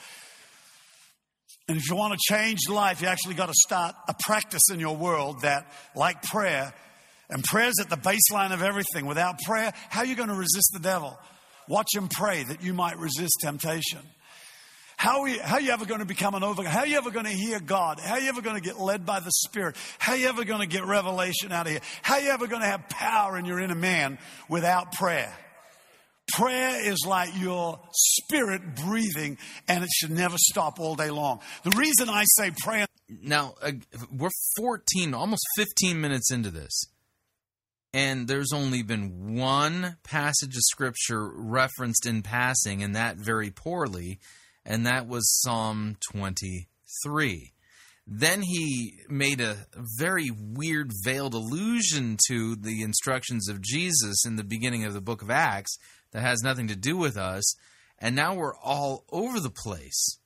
And 1.68 1.76
if 1.76 1.88
you 1.90 1.96
want 1.96 2.14
to 2.14 2.34
change 2.34 2.60
life, 2.68 3.02
you 3.02 3.08
actually 3.08 3.34
got 3.34 3.46
to 3.46 3.54
start 3.54 3.94
a 4.08 4.14
practice 4.14 4.70
in 4.72 4.80
your 4.80 4.96
world 4.96 5.42
that, 5.42 5.70
like 5.94 6.22
prayer, 6.22 6.72
and 7.30 7.44
prayer's 7.44 7.74
at 7.80 7.90
the 7.90 7.96
baseline 7.96 8.52
of 8.52 8.62
everything. 8.62 9.06
Without 9.06 9.38
prayer, 9.44 9.72
how 9.90 10.00
are 10.00 10.06
you 10.06 10.16
going 10.16 10.28
to 10.28 10.34
resist 10.34 10.70
the 10.72 10.80
devil? 10.80 11.18
Watch 11.68 11.88
him 11.94 12.08
pray 12.08 12.44
that 12.44 12.62
you 12.62 12.72
might 12.72 12.98
resist 12.98 13.38
temptation. 13.42 14.00
How 14.96 15.20
are, 15.20 15.28
you, 15.28 15.40
how 15.40 15.54
are 15.56 15.60
you 15.60 15.70
ever 15.70 15.84
going 15.84 16.00
to 16.00 16.06
become 16.06 16.34
an 16.34 16.42
overcomer? 16.42 16.70
How 16.70 16.80
are 16.80 16.86
you 16.86 16.96
ever 16.96 17.12
going 17.12 17.26
to 17.26 17.32
hear 17.32 17.60
God? 17.60 18.00
How 18.00 18.14
are 18.14 18.20
you 18.20 18.30
ever 18.30 18.42
going 18.42 18.56
to 18.56 18.62
get 18.62 18.80
led 18.80 19.06
by 19.06 19.20
the 19.20 19.30
Spirit? 19.30 19.76
How 19.98 20.14
are 20.14 20.18
you 20.18 20.26
ever 20.26 20.44
going 20.44 20.60
to 20.60 20.66
get 20.66 20.84
revelation 20.86 21.52
out 21.52 21.66
of 21.66 21.72
here? 21.72 21.80
How 22.02 22.14
are 22.14 22.20
you 22.20 22.30
ever 22.30 22.48
going 22.48 22.62
to 22.62 22.66
have 22.66 22.88
power 22.88 23.38
in 23.38 23.44
your 23.44 23.60
inner 23.60 23.76
man 23.76 24.18
without 24.48 24.92
prayer? 24.92 25.32
Prayer 26.32 26.84
is 26.84 27.04
like 27.06 27.30
your 27.38 27.78
spirit 27.92 28.74
breathing, 28.74 29.38
and 29.68 29.84
it 29.84 29.90
should 29.92 30.10
never 30.10 30.36
stop 30.36 30.80
all 30.80 30.96
day 30.96 31.10
long. 31.10 31.40
The 31.62 31.70
reason 31.70 32.08
I 32.08 32.24
say 32.36 32.50
prayer. 32.64 32.86
Now, 33.22 33.54
uh, 33.62 33.72
we're 34.10 34.30
14, 34.58 35.14
almost 35.14 35.46
15 35.56 36.00
minutes 36.00 36.32
into 36.32 36.50
this 36.50 36.82
and 37.92 38.28
there's 38.28 38.52
only 38.52 38.82
been 38.82 39.36
one 39.36 39.96
passage 40.04 40.56
of 40.56 40.62
scripture 40.62 41.30
referenced 41.34 42.06
in 42.06 42.22
passing, 42.22 42.82
and 42.82 42.94
that 42.94 43.16
very 43.16 43.50
poorly, 43.50 44.18
and 44.64 44.86
that 44.86 45.06
was 45.06 45.40
Psalm 45.40 45.96
23. 46.12 47.52
Then 48.06 48.42
he 48.42 49.00
made 49.08 49.40
a 49.40 49.66
very 49.98 50.30
weird 50.30 50.92
veiled 51.04 51.34
allusion 51.34 52.16
to 52.28 52.56
the 52.56 52.82
instructions 52.82 53.48
of 53.48 53.60
Jesus 53.60 54.24
in 54.24 54.36
the 54.36 54.44
beginning 54.44 54.84
of 54.84 54.94
the 54.94 55.00
book 55.00 55.20
of 55.20 55.30
Acts 55.30 55.76
that 56.12 56.22
has 56.22 56.42
nothing 56.42 56.68
to 56.68 56.76
do 56.76 56.96
with 56.96 57.16
us, 57.16 57.54
and 57.98 58.14
now 58.16 58.34
we're 58.34 58.56
all 58.56 59.04
over 59.10 59.40
the 59.40 59.50
place. 59.50 60.18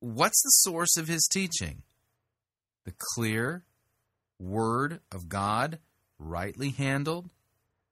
What's 0.00 0.40
the 0.42 0.70
source 0.70 0.96
of 0.96 1.08
his 1.08 1.26
teaching? 1.30 1.82
The 2.84 2.94
clear 3.14 3.64
Word 4.38 5.00
of 5.10 5.28
God 5.28 5.80
rightly 6.18 6.70
handled, 6.70 7.30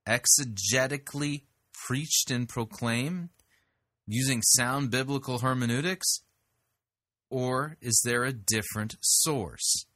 exegetically 0.07 1.43
preached 1.87 2.31
and 2.31 2.49
proclaimed, 2.49 3.29
using 4.07 4.43
sound 4.43 4.91
biblical 4.91 5.41
hermeneutics? 5.41 6.21
Or 7.29 7.77
is 7.81 8.01
there 8.05 8.25
a 8.25 8.33
different 8.33 8.97
source? 9.01 9.87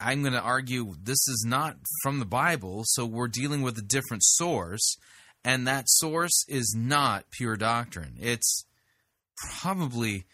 I'm 0.00 0.22
going 0.22 0.32
to 0.32 0.40
argue 0.40 0.94
this 1.02 1.26
is 1.28 1.44
not 1.46 1.76
from 2.02 2.18
the 2.18 2.24
Bible, 2.24 2.82
so 2.86 3.04
we're 3.04 3.28
dealing 3.28 3.62
with 3.62 3.78
a 3.78 3.82
different 3.82 4.22
source, 4.24 4.96
and 5.44 5.66
that 5.66 5.88
source 5.88 6.44
is 6.48 6.74
not 6.76 7.30
pure 7.30 7.56
doctrine. 7.56 8.16
It's 8.20 8.64
probably, 9.60 10.24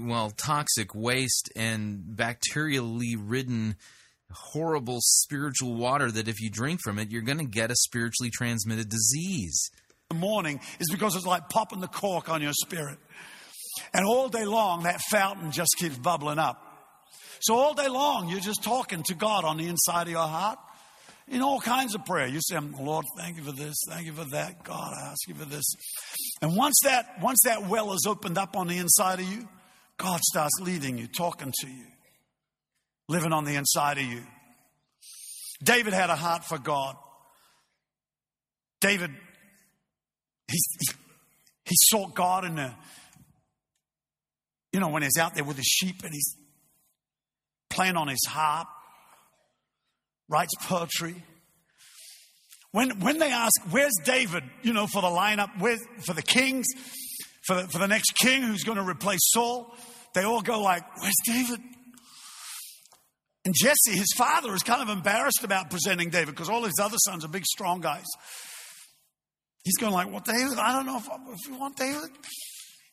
well, 0.00 0.30
toxic 0.30 0.94
waste 0.94 1.50
and 1.54 2.16
bacterially 2.16 3.14
ridden 3.18 3.76
horrible 4.32 4.98
spiritual 5.00 5.74
water 5.74 6.10
that 6.10 6.28
if 6.28 6.40
you 6.40 6.50
drink 6.50 6.80
from 6.82 6.98
it, 6.98 7.10
you're 7.10 7.22
going 7.22 7.38
to 7.38 7.44
get 7.44 7.70
a 7.70 7.76
spiritually 7.76 8.30
transmitted 8.30 8.88
disease. 8.88 9.70
The 10.10 10.16
morning 10.16 10.60
is 10.80 10.88
because 10.90 11.16
it's 11.16 11.26
like 11.26 11.48
popping 11.48 11.80
the 11.80 11.88
cork 11.88 12.28
on 12.28 12.42
your 12.42 12.52
spirit. 12.52 12.98
And 13.92 14.04
all 14.04 14.28
day 14.28 14.44
long, 14.44 14.82
that 14.84 15.00
fountain 15.10 15.50
just 15.50 15.76
keeps 15.78 15.96
bubbling 15.98 16.38
up. 16.38 16.64
So 17.40 17.54
all 17.54 17.74
day 17.74 17.88
long, 17.88 18.28
you're 18.28 18.40
just 18.40 18.62
talking 18.62 19.02
to 19.04 19.14
God 19.14 19.44
on 19.44 19.56
the 19.56 19.68
inside 19.68 20.02
of 20.02 20.12
your 20.12 20.26
heart. 20.26 20.58
in 21.30 21.42
all 21.42 21.60
kinds 21.60 21.94
of 21.94 22.04
prayer. 22.04 22.26
You 22.26 22.40
say, 22.40 22.58
Lord, 22.58 23.04
thank 23.16 23.36
you 23.36 23.42
for 23.42 23.52
this, 23.52 23.76
thank 23.88 24.06
you 24.06 24.12
for 24.12 24.24
that. 24.30 24.64
God, 24.64 24.94
I 24.96 25.10
ask 25.10 25.28
you 25.28 25.34
for 25.34 25.44
this. 25.44 25.64
And 26.42 26.56
once 26.56 26.78
that 26.84 27.20
once 27.20 27.40
that 27.44 27.68
well 27.68 27.92
is 27.92 28.06
opened 28.06 28.38
up 28.38 28.56
on 28.56 28.66
the 28.66 28.78
inside 28.78 29.20
of 29.20 29.30
you, 29.30 29.48
God 29.96 30.20
starts 30.20 30.54
leading 30.60 30.98
you, 30.98 31.06
talking 31.06 31.52
to 31.60 31.68
you, 31.68 31.86
living 33.08 33.32
on 33.32 33.44
the 33.44 33.54
inside 33.54 33.98
of 33.98 34.04
you. 34.04 34.22
David 35.62 35.92
had 35.92 36.10
a 36.10 36.16
heart 36.16 36.44
for 36.44 36.58
God. 36.58 36.96
David, 38.80 39.10
he, 40.50 40.58
he, 41.64 41.74
sought 41.90 42.14
God 42.14 42.44
in 42.44 42.54
the, 42.54 42.72
you 44.72 44.78
know, 44.78 44.88
when 44.88 45.02
he's 45.02 45.18
out 45.18 45.34
there 45.34 45.42
with 45.42 45.56
his 45.56 45.66
sheep 45.66 46.04
and 46.04 46.12
he's 46.12 46.36
playing 47.70 47.96
on 47.96 48.06
his 48.06 48.24
harp, 48.28 48.68
writes 50.28 50.52
poetry. 50.60 51.24
When, 52.70 53.00
when 53.00 53.18
they 53.18 53.32
ask, 53.32 53.52
where's 53.70 53.94
David, 54.04 54.44
you 54.62 54.72
know, 54.72 54.86
for 54.86 55.02
the 55.02 55.08
lineup, 55.08 55.50
where's, 55.58 55.80
for 56.06 56.12
the 56.12 56.22
kings, 56.22 56.66
for 57.46 57.62
the, 57.62 57.68
for 57.68 57.78
the 57.78 57.88
next 57.88 58.14
king 58.14 58.42
who's 58.42 58.62
going 58.62 58.78
to 58.78 58.84
replace 58.84 59.20
Saul, 59.32 59.74
they 60.14 60.22
all 60.22 60.42
go 60.42 60.60
like, 60.60 60.84
where's 61.00 61.14
David? 61.26 61.60
And 63.44 63.54
Jesse, 63.54 63.96
his 63.96 64.12
father, 64.16 64.54
is 64.54 64.62
kind 64.62 64.82
of 64.82 64.88
embarrassed 64.88 65.44
about 65.44 65.70
presenting 65.70 66.10
David 66.10 66.34
because 66.34 66.48
all 66.48 66.64
his 66.64 66.78
other 66.80 66.96
sons 66.98 67.24
are 67.24 67.28
big, 67.28 67.44
strong 67.44 67.80
guys. 67.80 68.06
He's 69.64 69.76
going 69.76 69.92
like, 69.92 70.10
well, 70.10 70.20
David, 70.20 70.58
I 70.58 70.72
don't 70.72 70.86
know 70.86 70.98
if, 70.98 71.06
if 71.06 71.48
you 71.48 71.58
want 71.58 71.76
David. 71.76 72.10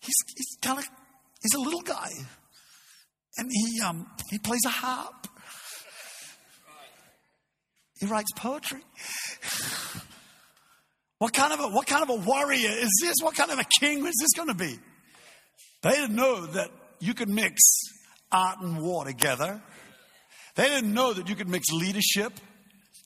He's, 0.02 0.16
he's 0.36 0.58
kind 0.62 0.80
of, 0.80 0.86
he's 1.42 1.54
a 1.56 1.60
little 1.60 1.82
guy. 1.82 2.10
And 3.38 3.50
he, 3.52 3.82
um, 3.82 4.08
he 4.30 4.40
plays 4.40 4.62
a 4.66 4.70
harp. 4.70 5.28
He 8.00 8.06
writes 8.06 8.32
poetry. 8.36 8.82
What 11.18 11.32
kind 11.32 11.54
of 11.54 11.62
a, 11.62 11.68
what 11.70 11.88
kind 11.88 12.04
of 12.04 12.10
a 12.10 12.16
warrior 12.16 12.70
is 12.70 12.92
this? 13.02 13.16
What 13.22 13.36
kind 13.36 13.50
of 13.50 13.58
a 13.58 13.66
king 13.80 14.06
is 14.06 14.14
this 14.20 14.34
going 14.36 14.50
to 14.50 14.54
be? 14.54 14.78
They 15.82 15.92
didn't 15.92 16.16
know 16.16 16.46
that 16.46 16.70
you 17.00 17.14
could 17.14 17.30
mix 17.30 17.62
art 18.32 18.60
and 18.60 18.82
war 18.82 19.06
together. 19.06 19.62
They 20.56 20.68
didn't 20.68 20.94
know 20.94 21.14
that 21.14 21.30
you 21.30 21.36
could 21.36 21.50
mix 21.50 21.70
leadership 21.72 22.34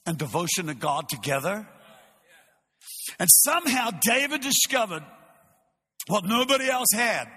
and 0.06 0.18
devotion 0.18 0.68
to 0.68 0.74
God 0.74 1.10
together. 1.10 1.68
And 3.20 3.30
somehow 3.30 3.90
David 4.02 4.42
discovered 4.42 5.04
what 6.08 6.26
nobody 6.26 6.70
else 6.70 6.90
had. 6.94 7.28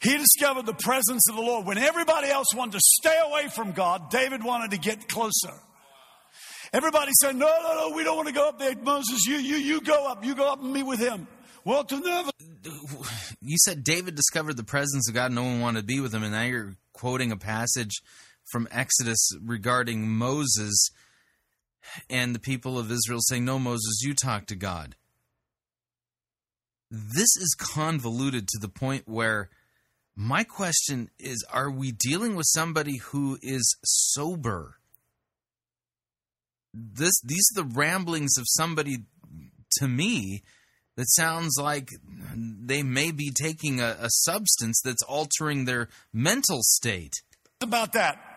He 0.00 0.18
discovered 0.18 0.66
the 0.66 0.74
presence 0.74 1.28
of 1.28 1.36
the 1.36 1.42
Lord. 1.42 1.66
When 1.66 1.78
everybody 1.78 2.28
else 2.28 2.48
wanted 2.54 2.72
to 2.72 2.80
stay 2.80 3.18
away 3.24 3.48
from 3.48 3.72
God, 3.72 4.10
David 4.10 4.44
wanted 4.44 4.72
to 4.72 4.78
get 4.78 5.08
closer. 5.08 5.52
Everybody 6.72 7.12
said, 7.22 7.36
No, 7.36 7.46
no, 7.62 7.88
no, 7.88 7.96
we 7.96 8.04
don't 8.04 8.16
want 8.16 8.28
to 8.28 8.34
go 8.34 8.48
up 8.48 8.58
there. 8.58 8.74
Moses, 8.76 9.24
you, 9.26 9.36
you, 9.36 9.56
you 9.56 9.80
go 9.80 10.06
up. 10.06 10.24
You 10.24 10.34
go 10.34 10.52
up 10.52 10.62
and 10.62 10.72
meet 10.72 10.82
with 10.82 10.98
him. 10.98 11.26
Well, 11.64 11.84
to 11.84 12.00
never. 12.00 12.30
You 13.40 13.56
said 13.58 13.84
David 13.84 14.14
discovered 14.14 14.56
the 14.56 14.64
presence 14.64 15.08
of 15.08 15.14
God. 15.14 15.32
No 15.32 15.42
one 15.42 15.60
wanted 15.60 15.80
to 15.80 15.86
be 15.86 16.00
with 16.00 16.12
him. 16.12 16.22
And 16.22 16.32
now 16.32 16.42
you're 16.42 16.74
quoting 16.92 17.32
a 17.32 17.36
passage 17.36 18.02
from 18.50 18.68
Exodus 18.70 19.30
regarding 19.42 20.08
Moses 20.08 20.90
and 22.08 22.34
the 22.34 22.40
people 22.40 22.78
of 22.78 22.90
Israel 22.90 23.20
saying, 23.20 23.44
No, 23.44 23.58
Moses, 23.58 24.00
you 24.02 24.14
talk 24.14 24.46
to 24.46 24.56
God. 24.56 24.96
This 26.90 27.36
is 27.36 27.56
convoluted 27.58 28.46
to 28.48 28.58
the 28.60 28.68
point 28.68 29.04
where 29.06 29.50
my 30.16 30.44
question 30.44 31.10
is 31.18 31.44
Are 31.52 31.70
we 31.70 31.92
dealing 31.92 32.36
with 32.36 32.46
somebody 32.48 32.98
who 32.98 33.38
is 33.42 33.76
sober? 33.84 34.76
This, 36.72 37.14
these 37.22 37.46
are 37.52 37.62
the 37.62 37.74
ramblings 37.74 38.36
of 38.36 38.44
somebody 38.48 39.04
to 39.78 39.88
me 39.88 40.42
that 40.96 41.08
sounds 41.08 41.56
like 41.60 41.88
they 42.36 42.82
may 42.82 43.10
be 43.10 43.30
taking 43.30 43.80
a, 43.80 43.96
a 44.00 44.08
substance 44.10 44.80
that's 44.84 45.02
altering 45.02 45.64
their 45.64 45.88
mental 46.12 46.60
state. 46.62 47.12
About 47.60 47.92
that. 47.92 48.33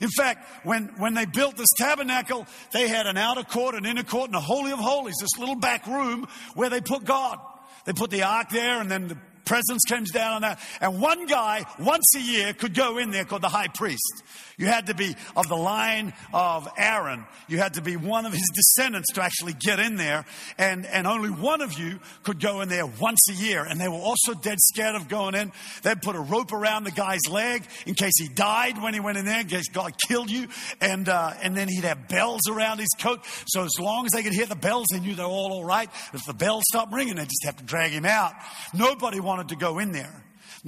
In 0.00 0.08
fact, 0.10 0.46
when, 0.64 0.86
when 0.98 1.14
they 1.14 1.24
built 1.24 1.56
this 1.56 1.70
tabernacle, 1.76 2.46
they 2.72 2.86
had 2.86 3.06
an 3.06 3.16
outer 3.16 3.42
court, 3.42 3.74
an 3.74 3.84
inner 3.84 4.04
court, 4.04 4.28
and 4.28 4.36
a 4.36 4.40
holy 4.40 4.70
of 4.70 4.78
holies, 4.78 5.16
this 5.20 5.38
little 5.38 5.56
back 5.56 5.86
room 5.86 6.28
where 6.54 6.70
they 6.70 6.80
put 6.80 7.04
God. 7.04 7.38
They 7.84 7.92
put 7.92 8.10
the 8.10 8.22
ark 8.22 8.50
there, 8.50 8.80
and 8.80 8.90
then 8.90 9.08
the 9.08 9.18
presence 9.48 9.82
comes 9.88 10.10
down 10.10 10.34
on 10.34 10.42
that. 10.42 10.60
And 10.80 11.00
one 11.00 11.26
guy, 11.26 11.64
once 11.78 12.14
a 12.14 12.20
year, 12.20 12.52
could 12.52 12.74
go 12.74 12.98
in 12.98 13.10
there 13.10 13.24
called 13.24 13.42
the 13.42 13.48
high 13.48 13.68
priest. 13.68 14.22
You 14.58 14.66
had 14.66 14.86
to 14.86 14.94
be 14.94 15.14
of 15.36 15.48
the 15.48 15.56
line 15.56 16.12
of 16.34 16.68
Aaron. 16.76 17.24
You 17.46 17.58
had 17.58 17.74
to 17.74 17.82
be 17.82 17.96
one 17.96 18.26
of 18.26 18.32
his 18.32 18.50
descendants 18.54 19.12
to 19.14 19.22
actually 19.22 19.54
get 19.54 19.78
in 19.78 19.96
there. 19.96 20.26
And, 20.58 20.84
and 20.84 21.06
only 21.06 21.30
one 21.30 21.62
of 21.62 21.78
you 21.78 22.00
could 22.24 22.40
go 22.40 22.60
in 22.60 22.68
there 22.68 22.84
once 22.84 23.20
a 23.30 23.34
year. 23.34 23.64
And 23.64 23.80
they 23.80 23.88
were 23.88 23.94
also 23.94 24.34
dead 24.34 24.58
scared 24.60 24.96
of 24.96 25.08
going 25.08 25.36
in. 25.36 25.52
They'd 25.82 26.02
put 26.02 26.16
a 26.16 26.20
rope 26.20 26.52
around 26.52 26.84
the 26.84 26.90
guy's 26.90 27.26
leg 27.30 27.64
in 27.86 27.94
case 27.94 28.18
he 28.18 28.28
died 28.28 28.82
when 28.82 28.94
he 28.94 29.00
went 29.00 29.16
in 29.16 29.24
there, 29.24 29.40
in 29.40 29.46
case 29.46 29.68
God 29.68 29.92
killed 30.08 30.28
you. 30.28 30.48
And, 30.80 31.08
uh, 31.08 31.34
and 31.40 31.56
then 31.56 31.68
he'd 31.68 31.84
have 31.84 32.08
bells 32.08 32.42
around 32.50 32.78
his 32.78 32.90
coat. 32.98 33.20
So 33.46 33.62
as 33.62 33.78
long 33.78 34.06
as 34.06 34.12
they 34.12 34.24
could 34.24 34.34
hear 34.34 34.46
the 34.46 34.56
bells, 34.56 34.86
they 34.92 34.98
knew 34.98 35.14
they 35.14 35.22
were 35.22 35.28
all 35.28 35.52
all 35.52 35.64
right. 35.64 35.88
If 36.12 36.24
the 36.24 36.34
bells 36.34 36.64
stopped 36.68 36.92
ringing, 36.92 37.14
they 37.14 37.24
just 37.24 37.44
have 37.44 37.56
to 37.58 37.64
drag 37.64 37.92
him 37.92 38.04
out. 38.04 38.32
Nobody 38.74 39.20
wanted 39.20 39.37
to 39.44 39.56
go 39.56 39.78
in 39.78 39.92
there. 39.92 40.24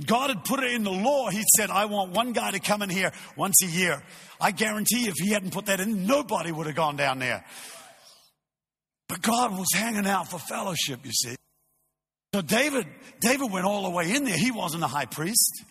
God 0.06 0.30
had 0.30 0.44
put 0.44 0.62
it 0.62 0.72
in 0.72 0.84
the 0.84 0.90
law. 0.90 1.30
He 1.30 1.42
said, 1.56 1.70
I 1.70 1.86
want 1.86 2.12
one 2.12 2.32
guy 2.32 2.52
to 2.52 2.60
come 2.60 2.82
in 2.82 2.90
here 2.90 3.12
once 3.36 3.62
a 3.62 3.66
year. 3.66 4.02
I 4.40 4.52
guarantee 4.52 5.08
if 5.08 5.14
he 5.16 5.30
hadn't 5.32 5.52
put 5.52 5.66
that 5.66 5.80
in, 5.80 6.06
nobody 6.06 6.52
would 6.52 6.66
have 6.66 6.76
gone 6.76 6.96
down 6.96 7.18
there. 7.18 7.44
But 9.08 9.22
God 9.22 9.58
was 9.58 9.66
hanging 9.74 10.06
out 10.06 10.30
for 10.30 10.38
fellowship, 10.38 11.00
you 11.04 11.10
see. 11.12 11.34
So 12.32 12.42
David, 12.42 12.86
David 13.20 13.50
went 13.50 13.66
all 13.66 13.82
the 13.82 13.90
way 13.90 14.14
in 14.14 14.24
there. 14.24 14.36
He 14.36 14.52
wasn't 14.52 14.84
a 14.84 14.86
high 14.86 15.06
priest. 15.06 15.64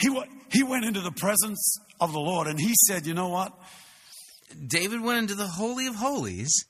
He, 0.00 0.08
he 0.50 0.62
went 0.62 0.86
into 0.86 1.02
the 1.02 1.12
presence 1.12 1.76
of 2.00 2.12
the 2.12 2.20
Lord 2.20 2.46
and 2.46 2.58
he 2.58 2.72
said, 2.86 3.06
You 3.06 3.12
know 3.12 3.28
what? 3.28 3.52
David 4.66 5.02
went 5.02 5.18
into 5.18 5.34
the 5.34 5.46
Holy 5.46 5.86
of 5.86 5.94
Holies. 5.94 6.64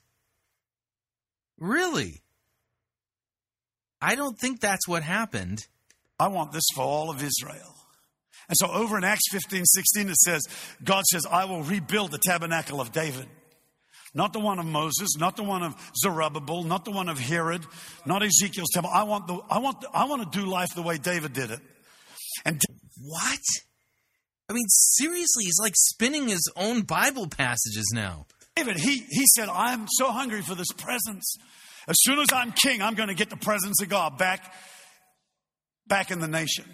Really? 1.57 2.21
I 4.01 4.15
don't 4.15 4.37
think 4.39 4.61
that's 4.61 4.87
what 4.87 5.03
happened. 5.03 5.65
I 6.19 6.27
want 6.27 6.51
this 6.51 6.65
for 6.73 6.81
all 6.81 7.09
of 7.09 7.23
Israel. 7.23 7.75
And 8.47 8.57
so 8.57 8.71
over 8.71 8.97
in 8.97 9.03
Acts 9.03 9.29
15, 9.31 9.63
16, 9.63 10.09
it 10.09 10.15
says, 10.15 10.41
God 10.83 11.05
says, 11.05 11.25
I 11.29 11.45
will 11.45 11.61
rebuild 11.61 12.11
the 12.11 12.17
tabernacle 12.17 12.81
of 12.81 12.91
David. 12.91 13.27
Not 14.13 14.33
the 14.33 14.39
one 14.39 14.57
of 14.57 14.65
Moses, 14.65 15.17
not 15.17 15.35
the 15.35 15.43
one 15.43 15.61
of 15.61 15.75
Zerubbabel, 15.95 16.63
not 16.63 16.83
the 16.83 16.91
one 16.91 17.09
of 17.09 17.19
Herod, 17.19 17.63
not 18.07 18.23
Ezekiel's 18.23 18.69
temple. 18.73 18.89
I 18.91 19.03
want 19.03 19.27
the, 19.27 19.39
I 19.49 19.59
want, 19.59 19.81
the, 19.81 19.89
I 19.93 20.05
want 20.05 20.31
to 20.31 20.39
do 20.39 20.47
life 20.47 20.73
the 20.73 20.81
way 20.81 20.97
David 20.97 21.33
did 21.33 21.51
it. 21.51 21.59
And 22.43 22.59
what? 23.03 23.39
I 24.49 24.53
mean, 24.53 24.67
seriously, 24.67 25.43
he's 25.43 25.59
like 25.61 25.75
spinning 25.75 26.27
his 26.27 26.51
own 26.55 26.81
Bible 26.81 27.27
passages 27.27 27.91
now. 27.93 28.25
David, 28.55 28.77
he, 28.77 29.05
he 29.09 29.25
said, 29.35 29.47
I'm 29.47 29.85
so 29.87 30.09
hungry 30.11 30.41
for 30.41 30.55
this 30.55 30.71
presence. 30.75 31.37
As 31.89 31.95
soon 32.01 32.19
as 32.19 32.27
I'm 32.31 32.51
king, 32.51 32.83
I'm 32.83 32.93
going 32.93 33.09
to 33.09 33.15
get 33.15 33.31
the 33.31 33.35
presence 33.35 33.81
of 33.81 33.89
God 33.89 34.19
back, 34.19 34.53
back 35.87 36.11
in 36.11 36.19
the 36.19 36.27
nation. 36.27 36.65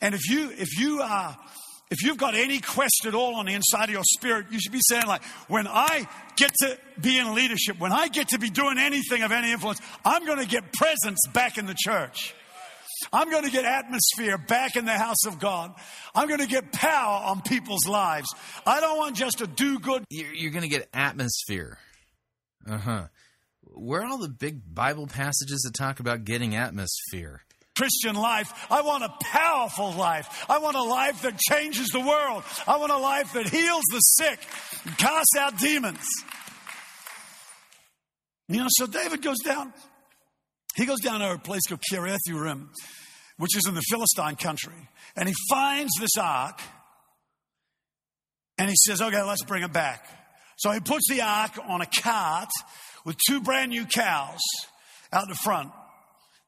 And 0.00 0.14
if 0.14 0.30
you, 0.30 0.50
if 0.52 0.78
you, 0.78 1.00
uh, 1.02 1.34
if 1.90 2.04
you've 2.04 2.16
got 2.16 2.36
any 2.36 2.60
quest 2.60 3.06
at 3.06 3.14
all 3.14 3.34
on 3.34 3.46
the 3.46 3.54
inside 3.54 3.84
of 3.84 3.90
your 3.90 4.04
spirit, 4.04 4.46
you 4.52 4.60
should 4.60 4.70
be 4.70 4.80
saying 4.88 5.06
like, 5.06 5.24
when 5.48 5.66
I 5.66 6.08
get 6.36 6.52
to 6.60 6.78
be 7.00 7.18
in 7.18 7.34
leadership, 7.34 7.80
when 7.80 7.92
I 7.92 8.06
get 8.06 8.28
to 8.28 8.38
be 8.38 8.50
doing 8.50 8.78
anything 8.78 9.22
of 9.22 9.32
any 9.32 9.50
influence, 9.50 9.80
I'm 10.04 10.24
going 10.24 10.38
to 10.38 10.46
get 10.46 10.72
presence 10.72 11.18
back 11.34 11.58
in 11.58 11.66
the 11.66 11.76
church. 11.76 12.34
I'm 13.12 13.30
going 13.30 13.44
to 13.44 13.50
get 13.50 13.64
atmosphere 13.64 14.38
back 14.38 14.76
in 14.76 14.84
the 14.84 14.92
house 14.92 15.24
of 15.26 15.40
God. 15.40 15.72
I'm 16.14 16.28
going 16.28 16.40
to 16.40 16.46
get 16.46 16.70
power 16.70 17.24
on 17.24 17.42
people's 17.42 17.86
lives. 17.86 18.28
I 18.64 18.80
don't 18.80 18.96
want 18.96 19.16
just 19.16 19.38
to 19.38 19.48
do 19.48 19.80
good. 19.80 20.04
You're, 20.08 20.32
you're 20.34 20.52
going 20.52 20.62
to 20.62 20.68
get 20.68 20.88
atmosphere. 20.92 21.78
Uh 22.68 22.78
huh 22.78 23.04
where 23.78 24.02
are 24.02 24.06
all 24.06 24.18
the 24.18 24.28
big 24.28 24.74
Bible 24.74 25.06
passages 25.06 25.60
that 25.62 25.74
talk 25.74 26.00
about 26.00 26.24
getting 26.24 26.54
atmosphere? 26.54 27.42
Christian 27.76 28.16
life. 28.16 28.52
I 28.70 28.82
want 28.82 29.04
a 29.04 29.12
powerful 29.20 29.92
life. 29.92 30.46
I 30.48 30.58
want 30.58 30.76
a 30.76 30.82
life 30.82 31.22
that 31.22 31.38
changes 31.38 31.88
the 31.88 32.00
world. 32.00 32.42
I 32.66 32.76
want 32.76 32.90
a 32.90 32.98
life 32.98 33.32
that 33.34 33.48
heals 33.48 33.84
the 33.92 34.00
sick 34.00 34.40
and 34.84 34.98
casts 34.98 35.36
out 35.38 35.58
demons. 35.58 36.04
You 38.48 38.58
know, 38.58 38.66
so 38.68 38.86
David 38.86 39.22
goes 39.22 39.38
down. 39.44 39.72
He 40.74 40.86
goes 40.86 41.00
down 41.00 41.20
to 41.20 41.32
a 41.32 41.38
place 41.38 41.62
called 41.68 41.82
Kiriath 41.92 42.18
Yearim, 42.28 42.68
which 43.36 43.56
is 43.56 43.66
in 43.68 43.74
the 43.74 43.82
Philistine 43.82 44.36
country, 44.36 44.88
and 45.16 45.28
he 45.28 45.34
finds 45.48 45.92
this 46.00 46.16
ark, 46.20 46.60
and 48.56 48.68
he 48.68 48.76
says, 48.86 49.00
"Okay, 49.00 49.22
let's 49.22 49.44
bring 49.44 49.62
it 49.62 49.72
back." 49.72 50.06
So 50.56 50.72
he 50.72 50.80
puts 50.80 51.08
the 51.08 51.22
ark 51.22 51.58
on 51.68 51.80
a 51.80 51.86
cart 51.86 52.50
with 53.08 53.16
two 53.26 53.40
brand 53.40 53.70
new 53.70 53.86
cows 53.86 54.38
out 55.14 55.28
the 55.28 55.34
front. 55.34 55.72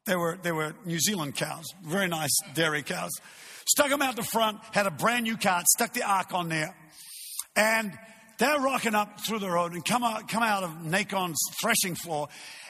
They 0.04 0.14
were, 0.14 0.38
they 0.42 0.52
were 0.52 0.74
New 0.84 0.98
Zealand 0.98 1.34
cows, 1.34 1.64
very 1.82 2.06
nice 2.06 2.36
dairy 2.52 2.82
cows. 2.82 3.12
Stuck 3.66 3.88
them 3.88 4.02
out 4.02 4.14
the 4.14 4.22
front, 4.22 4.58
had 4.72 4.86
a 4.86 4.90
brand 4.90 5.24
new 5.24 5.38
cart, 5.38 5.64
stuck 5.68 5.94
the 5.94 6.02
ark 6.02 6.34
on 6.34 6.50
there. 6.50 6.76
And 7.56 7.98
they're 8.38 8.60
rocking 8.60 8.94
up 8.94 9.20
through 9.26 9.38
the 9.38 9.50
road 9.50 9.72
and 9.72 9.82
come 9.82 10.04
out, 10.04 10.28
come 10.28 10.42
out 10.42 10.62
of 10.62 10.84
Nacon's 10.84 11.40
threshing 11.62 11.94
floor, 11.94 12.28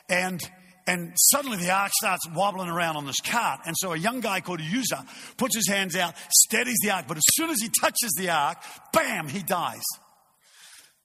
and 0.08 0.40
and 0.86 1.12
suddenly 1.16 1.56
the 1.56 1.70
ark 1.70 1.90
starts 2.00 2.28
wobbling 2.30 2.68
around 2.68 2.96
on 2.96 3.06
this 3.06 3.20
cart. 3.20 3.60
And 3.66 3.74
so 3.76 3.92
a 3.92 3.96
young 3.96 4.20
guy 4.20 4.40
called 4.40 4.60
Uzzah 4.60 5.04
puts 5.36 5.56
his 5.56 5.68
hands 5.68 5.96
out, 5.96 6.14
steadies 6.30 6.78
the 6.82 6.90
ark, 6.90 7.06
but 7.08 7.16
as 7.16 7.24
soon 7.34 7.50
as 7.50 7.60
he 7.60 7.70
touches 7.80 8.10
the 8.16 8.30
ark, 8.30 8.58
bam, 8.92 9.26
he 9.26 9.42
dies. 9.42 9.82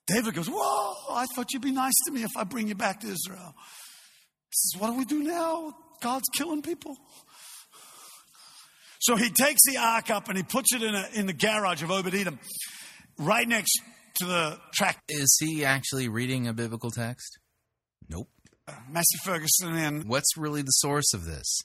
David 0.08 0.34
goes, 0.34 0.50
Whoa, 0.50 0.94
I 1.16 1.26
thought 1.36 1.52
you'd 1.52 1.62
be 1.62 1.72
nice 1.72 1.94
to 2.06 2.12
me 2.12 2.24
if 2.24 2.32
I 2.38 2.44
bring 2.44 2.68
you 2.68 2.76
back 2.76 3.02
to 3.02 3.08
Israel. 3.08 3.56
He 4.50 4.54
says, 4.54 4.82
What 4.82 4.92
do 4.92 4.98
we 4.98 5.06
do 5.06 5.24
now? 5.24 5.74
God's 6.02 6.28
killing 6.36 6.62
people. 6.62 6.96
So 9.00 9.16
he 9.16 9.30
takes 9.30 9.62
the 9.66 9.78
ark 9.78 10.10
up 10.10 10.30
and 10.30 10.38
he 10.38 10.44
puts 10.44 10.74
it 10.74 10.82
in, 10.82 10.96
a, 10.96 11.08
in 11.14 11.26
the 11.28 11.34
garage 11.34 11.84
of 11.84 11.92
Obed 11.92 12.14
Edom, 12.16 12.40
right 13.18 13.48
next 13.48 13.72
to 14.20 14.26
the 14.26 14.60
track. 14.74 15.02
Is 15.10 15.38
he 15.40 15.64
actually 15.66 16.10
reading 16.10 16.48
a 16.48 16.54
biblical 16.54 16.90
text? 16.92 17.38
Nope. 18.10 18.30
Uh, 18.68 18.74
Massey 18.90 19.18
Ferguson 19.24 19.76
and 19.76 20.06
What's 20.06 20.36
really 20.38 20.62
the 20.62 20.72
source 20.72 21.14
of 21.14 21.26
this? 21.26 21.60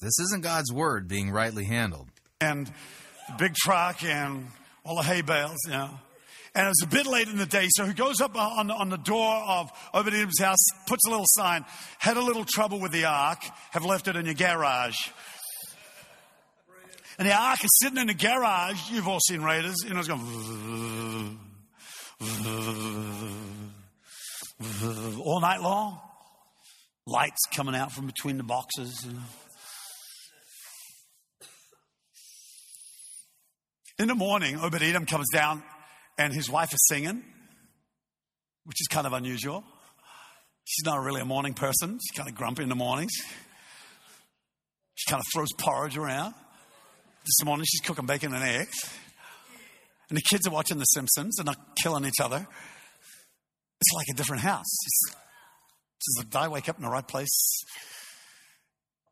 This 0.00 0.18
isn't 0.20 0.42
God's 0.42 0.72
word 0.72 1.08
being 1.08 1.30
rightly 1.30 1.64
handled. 1.64 2.08
and 2.40 2.66
the 2.66 3.34
big 3.38 3.54
truck 3.54 4.02
and 4.04 4.48
all 4.84 4.96
the 4.96 5.02
hay 5.04 5.22
bales, 5.22 5.56
you 5.64 5.72
know. 5.72 5.98
And 6.56 6.66
it 6.66 6.68
was 6.68 6.82
a 6.84 6.86
bit 6.86 7.06
late 7.06 7.26
in 7.26 7.36
the 7.36 7.46
day, 7.46 7.66
so 7.70 7.84
he 7.84 7.92
goes 7.92 8.20
up 8.20 8.36
on, 8.36 8.70
on 8.70 8.88
the 8.88 8.96
door 8.96 9.34
of 9.34 9.72
Edom's 9.92 10.38
house, 10.38 10.64
puts 10.86 11.04
a 11.04 11.10
little 11.10 11.26
sign, 11.26 11.64
had 11.98 12.16
a 12.16 12.22
little 12.22 12.44
trouble 12.44 12.78
with 12.78 12.92
the 12.92 13.06
ark, 13.06 13.42
have 13.72 13.84
left 13.84 14.06
it 14.06 14.14
in 14.14 14.24
your 14.24 14.34
garage. 14.34 14.94
And 17.18 17.28
the 17.28 17.34
ark 17.34 17.64
is 17.64 17.70
sitting 17.82 17.98
in 17.98 18.06
the 18.06 18.14
garage. 18.14 18.90
You've 18.90 19.08
all 19.08 19.18
seen 19.20 19.42
Raiders, 19.42 19.76
you 19.84 19.94
know, 19.94 19.98
it's 19.98 20.08
going 20.08 21.38
all 25.18 25.40
night 25.40 25.60
long. 25.60 26.00
Lights 27.06 27.40
coming 27.54 27.74
out 27.74 27.90
from 27.90 28.06
between 28.06 28.36
the 28.36 28.44
boxes. 28.44 29.06
In 33.98 34.08
the 34.08 34.14
morning, 34.14 34.56
Obed 34.58 34.82
Edom 34.82 35.04
comes 35.04 35.26
down 35.32 35.62
and 36.18 36.32
his 36.32 36.48
wife 36.50 36.72
is 36.72 36.86
singing, 36.88 37.22
which 38.64 38.80
is 38.80 38.86
kind 38.88 39.06
of 39.06 39.12
unusual. 39.12 39.64
She's 40.64 40.84
not 40.84 41.02
really 41.02 41.20
a 41.20 41.24
morning 41.24 41.54
person. 41.54 41.98
She's 41.98 42.16
kind 42.16 42.28
of 42.28 42.34
grumpy 42.34 42.62
in 42.62 42.68
the 42.68 42.74
mornings. 42.74 43.12
She 44.94 45.10
kind 45.10 45.20
of 45.20 45.26
throws 45.32 45.52
porridge 45.58 45.96
around. 45.96 46.34
This 47.24 47.44
morning, 47.44 47.66
she's 47.68 47.80
cooking 47.80 48.06
bacon 48.06 48.34
and 48.34 48.42
eggs. 48.42 48.90
And 50.08 50.16
the 50.16 50.22
kids 50.22 50.46
are 50.46 50.50
watching 50.50 50.78
The 50.78 50.84
Simpsons. 50.84 51.36
They're 51.36 51.44
not 51.44 51.76
killing 51.82 52.04
each 52.04 52.20
other. 52.20 52.46
It's 53.80 53.92
like 53.94 54.06
a 54.12 54.14
different 54.14 54.42
house. 54.42 54.78
It's, 54.86 55.14
did 56.18 56.36
I 56.36 56.48
wake 56.48 56.68
up 56.68 56.76
in 56.76 56.84
the 56.84 56.90
right 56.90 57.06
place? 57.06 57.64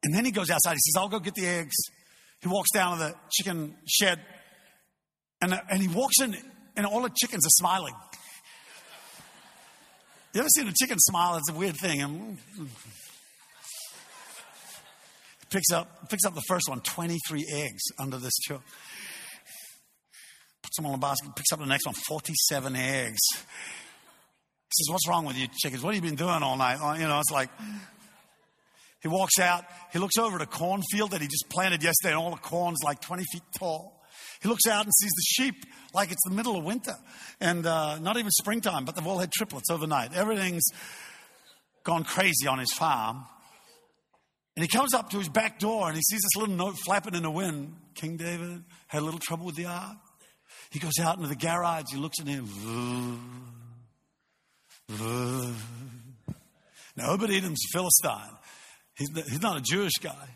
And 0.03 0.15
then 0.15 0.25
he 0.25 0.31
goes 0.31 0.51
outside. 0.51 0.75
He 0.75 0.81
says, 0.81 0.95
I'll 0.97 1.09
go 1.09 1.21
get 1.21 1.35
the 1.35 1.47
eggs. 1.47 1.75
He 2.41 2.49
walks 2.49 2.71
down 2.71 2.99
to 2.99 3.05
the 3.05 3.15
chicken 3.31 3.77
shed 3.87 4.21
and, 5.41 5.55
uh, 5.55 5.61
and 5.69 5.83
he 5.83 5.89
walks 5.89 6.21
in, 6.21 6.37
and 6.77 6.87
all 6.87 7.03
the 7.03 7.11
chickens 7.11 7.47
are 7.47 7.57
smiling. 7.59 7.95
You 10.35 10.41
ever 10.41 10.49
seen 10.57 10.67
a 10.67 10.73
chicken 10.73 10.99
smile? 10.99 11.37
It's 11.37 11.51
a 11.51 11.55
weird 11.55 11.77
thing. 11.77 12.01
And 12.01 12.39
mm. 12.59 12.67
picks 15.51 15.71
up 15.71 16.09
picks 16.09 16.25
up 16.25 16.35
the 16.35 16.43
first 16.49 16.69
one, 16.69 16.81
23 16.81 17.47
eggs 17.53 17.83
under 17.99 18.17
this 18.17 18.33
choke. 18.49 18.63
Puts 20.63 20.77
them 20.77 20.87
on 20.87 20.95
a 20.95 20.99
basket, 20.99 21.35
picks 21.37 21.53
up 21.53 21.59
the 21.59 21.67
next 21.67 21.85
one, 21.85 21.95
47 22.09 22.77
eggs. 22.77 23.19
He 23.35 24.85
says, 24.85 24.91
What's 24.91 25.07
wrong 25.07 25.27
with 25.27 25.37
you 25.37 25.49
chickens? 25.61 25.83
What 25.83 25.95
have 25.95 26.03
you 26.03 26.11
been 26.11 26.17
doing 26.17 26.43
all 26.43 26.57
night? 26.57 26.79
Uh, 26.81 26.95
you 26.95 27.07
know, 27.07 27.19
it's 27.19 27.31
like 27.31 27.51
he 29.03 29.09
walks 29.09 29.39
out, 29.39 29.65
he 29.93 29.99
looks 29.99 30.17
over 30.17 30.37
at 30.37 30.43
a 30.43 30.47
cornfield 30.47 31.11
that 31.11 31.21
he 31.21 31.27
just 31.27 31.51
planted 31.51 31.83
yesterday, 31.83 32.15
and 32.15 32.23
all 32.23 32.31
the 32.31 32.37
corn's 32.37 32.79
like 32.83 33.03
20 33.03 33.25
feet 33.33 33.43
tall. 33.59 34.02
He 34.41 34.49
looks 34.49 34.67
out 34.67 34.85
and 34.85 34.93
sees 35.01 35.11
the 35.11 35.23
sheep 35.27 35.65
like 35.95 36.11
it's 36.11 36.23
the 36.25 36.35
middle 36.35 36.57
of 36.57 36.65
winter 36.65 36.97
and 37.41 37.67
uh, 37.67 37.99
not 37.99 38.17
even 38.17 38.31
springtime, 38.31 38.85
but 38.85 38.97
they've 38.97 39.07
all 39.07 39.19
had 39.19 39.33
triplets 39.33 39.71
overnight. 39.71 40.15
Everything's 40.15 40.65
gone 41.85 42.05
crazy 42.05 42.47
on 42.47 42.59
his 42.59 42.73
farm. 42.73 43.25
And 44.57 44.63
he 44.63 44.69
comes 44.69 44.93
up 44.93 45.11
to 45.11 45.19
his 45.19 45.29
back 45.29 45.59
door 45.59 45.87
and 45.87 45.97
he 45.97 46.03
sees 46.03 46.21
this 46.21 46.37
little 46.41 46.55
note 46.55 46.77
flapping 46.85 47.15
in 47.15 47.23
the 47.23 47.31
wind. 47.31 47.75
King 47.95 48.17
David 48.17 48.65
had 48.87 49.03
a 49.03 49.05
little 49.05 49.21
trouble 49.21 49.47
with 49.47 49.57
the 49.57 49.67
ark. 49.67 49.97
He 50.71 50.79
goes 50.79 50.99
out 51.01 51.17
into 51.17 51.29
the 51.29 51.37
garage. 51.37 51.85
He 51.91 51.99
looks 51.99 52.21
at 52.21 52.27
him. 52.27 52.49
Now, 56.97 57.11
Obed 57.11 57.31
Edom's 57.31 57.63
Philistine. 57.73 58.37
He's, 58.95 59.09
he's 59.29 59.41
not 59.41 59.57
a 59.57 59.63
Jewish 59.63 59.95
guy. 60.01 60.29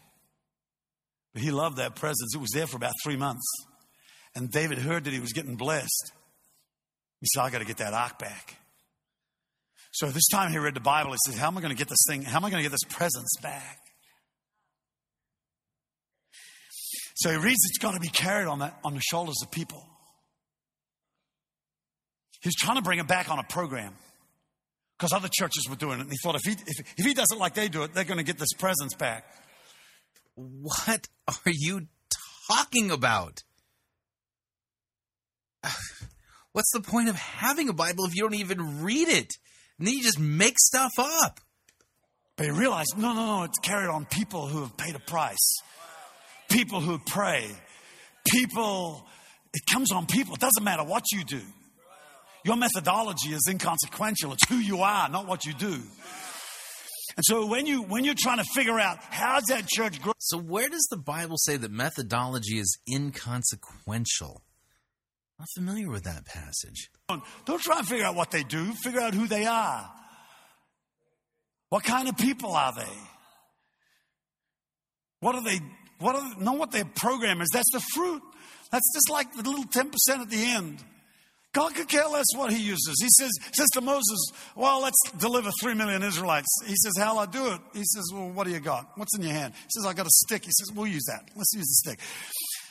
But 1.37 1.43
he 1.43 1.51
loved 1.51 1.77
that 1.77 1.97
presence. 1.97 2.35
It 2.35 2.41
was 2.41 2.53
there 2.55 2.67
for 2.67 2.79
about 2.79 2.95
three 3.05 3.19
months. 3.19 3.47
And 4.35 4.51
David 4.51 4.79
heard 4.79 5.05
that 5.05 5.13
he 5.13 5.21
was 5.21 5.35
getting 5.35 5.57
blessed. 5.57 6.13
He 7.21 7.27
said, 7.27 7.43
I 7.43 7.51
got 7.51 7.59
to 7.59 7.67
get 7.67 7.77
that 7.77 7.93
ark 7.93 8.19
back. 8.19 8.57
So 9.91 10.07
this 10.07 10.29
time 10.29 10.51
he 10.51 10.57
read 10.57 10.73
the 10.73 10.81
Bible. 10.81 11.13
He 11.13 11.19
said, 11.27 11.39
How 11.39 11.49
am 11.49 11.59
I 11.59 11.61
going 11.61 11.75
to 11.75 11.77
get 11.77 11.91
this 11.91 12.03
thing? 12.09 12.23
How 12.23 12.39
am 12.39 12.47
I 12.47 12.49
going 12.49 12.63
to 12.63 12.67
get 12.67 12.73
this 12.73 12.89
presence 12.89 13.37
back? 13.43 13.81
So 17.17 17.29
he 17.29 17.37
reads 17.37 17.59
it's 17.69 17.77
got 17.77 17.93
to 17.93 18.01
be 18.01 18.09
carried 18.09 18.47
on, 18.47 18.61
that, 18.61 18.79
on 18.83 18.95
the 18.95 19.03
shoulders 19.03 19.37
of 19.43 19.51
people. 19.51 19.87
He 22.41 22.49
was 22.49 22.55
trying 22.55 22.77
to 22.77 22.83
bring 22.83 22.99
it 22.99 23.09
back 23.09 23.31
on 23.31 23.39
a 23.39 23.45
program 23.45 23.93
because 24.97 25.13
other 25.13 25.29
churches 25.31 25.67
were 25.69 25.77
doing 25.77 25.99
it. 25.99 26.05
And 26.05 26.11
he 26.11 26.17
thought 26.23 26.37
if 26.37 26.45
he, 26.45 26.53
if, 26.53 26.95
if 26.97 27.05
he 27.05 27.13
does 27.13 27.29
it 27.31 27.39
like 27.39 27.53
they 27.53 27.69
do 27.69 27.83
it, 27.83 27.93
they're 27.93 28.05
going 28.05 28.17
to 28.17 28.25
get 28.25 28.39
this 28.39 28.55
presence 28.55 28.95
back. 28.95 29.27
What 30.37 31.09
are 31.29 31.53
you 31.53 31.87
talking 32.49 32.91
about? 32.91 33.43
What's 36.53 36.71
the 36.73 36.81
point 36.81 37.09
of 37.09 37.17
having 37.17 37.69
a 37.69 37.73
Bible 37.73 38.05
if 38.05 38.15
you 38.15 38.23
don't 38.23 38.35
even 38.35 38.83
read 38.83 39.09
it? 39.09 39.33
And 39.79 39.87
then 39.87 39.95
you 39.95 40.03
just 40.03 40.21
make 40.21 40.59
stuff 40.59 40.93
up. 40.99 41.41
But 42.37 42.47
he 42.47 42.53
realized, 42.53 42.95
no, 42.97 43.15
no, 43.15 43.27
no, 43.27 43.43
it's 43.45 43.59
carried 43.59 43.89
on 43.89 44.05
people 44.05 44.47
who 44.47 44.61
have 44.61 44.77
paid 44.77 44.95
a 44.95 44.99
price. 44.99 45.57
People 46.51 46.81
who 46.81 46.99
pray. 46.99 47.49
People, 48.29 49.07
it 49.55 49.63
comes 49.71 49.91
on 49.91 50.07
people. 50.07 50.35
It 50.35 50.41
doesn't 50.41 50.63
matter 50.63 50.85
what 50.85 51.05
you 51.13 51.25
do. 51.25 51.41
Your 52.45 52.57
methodology 52.57 53.31
is 53.31 53.49
inconsequential. 53.51 54.33
It's 54.35 54.49
who 54.49 54.57
you 54.57 54.83
are, 54.83 55.09
not 55.09 55.27
what 55.27 55.47
you 55.47 55.55
do. 55.55 55.81
And 57.17 57.25
so 57.25 57.47
when 57.47 57.67
you 57.67 57.83
when 57.83 58.05
you're 58.05 58.15
trying 58.17 58.39
to 58.39 58.45
figure 58.45 58.79
out 58.79 58.99
how's 59.11 59.45
that 59.45 59.67
church 59.67 60.03
grow, 60.03 60.13
So 60.19 60.39
where 60.39 60.69
does 60.69 60.87
the 60.91 60.99
Bible 60.99 61.39
say 61.39 61.57
that 61.57 61.71
methodology 61.71 62.59
is 62.59 62.79
inconsequential? 62.91 64.43
I'm 65.39 65.43
not 65.43 65.49
familiar 65.55 65.91
with 65.91 66.05
that 66.05 66.27
passage. 66.27 66.91
don't 67.45 67.61
try 67.63 67.79
and 67.79 67.89
figure 67.89 68.05
out 68.05 68.15
what 68.15 68.31
they 68.31 68.43
do. 68.43 68.73
Figure 68.73 69.01
out 69.01 69.15
who 69.15 69.27
they 69.27 69.47
are. 69.47 69.91
What 71.71 71.85
kind 71.85 72.09
of 72.09 72.17
people 72.17 72.53
are 72.53 72.73
they? 72.75 72.99
What 75.21 75.35
are 75.35 75.43
they? 75.43 75.61
What 75.99 76.17
are 76.17 76.39
know 76.39 76.53
what 76.53 76.71
their 76.71 76.85
program 76.85 77.41
is? 77.41 77.49
That's 77.53 77.71
the 77.73 77.81
fruit. 77.95 78.23
That's 78.71 78.93
just 78.95 79.11
like 79.11 79.33
the 79.33 79.43
little 79.43 79.65
ten 79.65 79.91
percent 79.91 80.23
at 80.23 80.31
the 80.31 80.43
end. 80.43 80.85
God 81.57 81.75
could 81.75 81.89
care 81.89 82.07
less 82.07 82.27
what 82.35 82.53
he 82.53 82.63
uses. 82.63 82.95
He 83.01 83.09
says, 83.17 83.31
says 83.53 83.69
to 83.73 83.81
Moses, 83.81 84.31
Well, 84.55 84.83
let's 84.83 84.99
deliver 85.19 85.51
three 85.59 85.73
million 85.73 86.03
Israelites. 86.03 86.47
He 86.67 86.75
says, 86.77 86.93
How'll 86.99 87.19
I 87.19 87.25
do 87.25 87.53
it? 87.53 87.61
He 87.73 87.83
says, 87.83 88.11
Well, 88.13 88.29
what 88.29 88.47
do 88.47 88.53
you 88.53 88.61
got? 88.61 88.91
What's 88.97 89.17
in 89.17 89.23
your 89.23 89.33
hand? 89.33 89.55
He 89.55 89.71
says, 89.71 89.87
I 89.87 89.95
got 89.95 90.05
a 90.05 90.11
stick. 90.11 90.45
He 90.45 90.51
says, 90.51 90.71
We'll 90.75 90.87
use 90.87 91.05
that. 91.05 91.31
Let's 91.35 91.55
use 91.55 91.65
the 91.65 91.91
stick. 91.91 92.01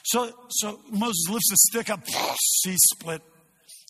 So 0.04 0.32
so 0.50 0.80
Moses 0.92 1.26
lifts 1.30 1.50
the 1.50 1.58
stick 1.58 1.90
up, 1.90 2.08
sea 2.64 2.76
split. 2.94 3.24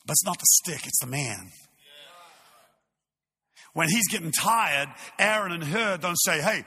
But 0.05 0.13
it's 0.13 0.25
not 0.25 0.39
the 0.39 0.45
stick, 0.63 0.87
it's 0.87 0.99
the 0.99 1.07
man. 1.07 1.51
When 3.73 3.89
he's 3.89 4.07
getting 4.07 4.31
tired, 4.31 4.87
Aaron 5.19 5.51
and 5.51 5.63
Hur 5.63 5.97
don't 5.97 6.17
say, 6.21 6.41
Hey, 6.41 6.63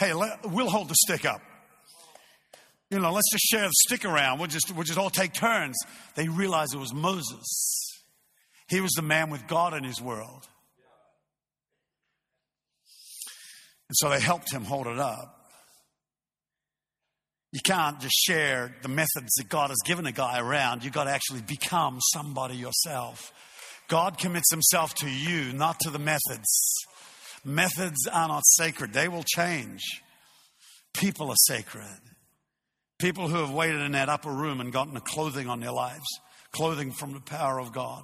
hey, 0.00 0.14
we'll 0.44 0.70
hold 0.70 0.88
the 0.88 0.96
stick 0.96 1.24
up. 1.24 1.42
You 2.90 2.98
know, 2.98 3.12
let's 3.12 3.30
just 3.30 3.44
share 3.44 3.66
the 3.66 3.72
stick 3.86 4.04
around. 4.04 4.38
We'll 4.38 4.48
just, 4.48 4.72
we'll 4.74 4.84
just 4.84 4.98
all 4.98 5.10
take 5.10 5.34
turns. 5.34 5.76
They 6.14 6.28
realized 6.28 6.74
it 6.74 6.78
was 6.78 6.94
Moses. 6.94 8.02
He 8.68 8.80
was 8.80 8.92
the 8.92 9.02
man 9.02 9.30
with 9.30 9.46
God 9.46 9.74
in 9.74 9.84
his 9.84 10.00
world. 10.00 10.46
And 13.88 13.96
so 13.96 14.10
they 14.10 14.20
helped 14.20 14.52
him 14.52 14.64
hold 14.64 14.86
it 14.86 14.98
up. 14.98 15.34
You 17.52 17.60
can't 17.64 17.98
just 18.00 18.14
share 18.14 18.74
the 18.82 18.88
methods 18.88 19.32
that 19.38 19.48
God 19.48 19.70
has 19.70 19.78
given 19.84 20.06
a 20.06 20.12
guy 20.12 20.38
around. 20.38 20.84
You've 20.84 20.92
got 20.92 21.04
to 21.04 21.10
actually 21.10 21.40
become 21.40 21.98
somebody 22.12 22.56
yourself. 22.56 23.32
God 23.88 24.18
commits 24.18 24.50
himself 24.50 24.94
to 24.96 25.08
you, 25.08 25.54
not 25.54 25.80
to 25.80 25.90
the 25.90 25.98
methods. 25.98 26.74
Methods 27.44 28.06
are 28.06 28.28
not 28.28 28.42
sacred, 28.44 28.92
they 28.92 29.08
will 29.08 29.24
change. 29.24 29.82
People 30.92 31.30
are 31.30 31.36
sacred. 31.46 32.00
People 32.98 33.28
who 33.28 33.36
have 33.36 33.52
waited 33.52 33.80
in 33.80 33.92
that 33.92 34.08
upper 34.08 34.30
room 34.30 34.60
and 34.60 34.72
gotten 34.72 34.94
the 34.94 35.00
clothing 35.00 35.48
on 35.48 35.60
their 35.60 35.72
lives, 35.72 36.06
clothing 36.52 36.90
from 36.90 37.12
the 37.12 37.20
power 37.20 37.60
of 37.60 37.72
God. 37.72 38.02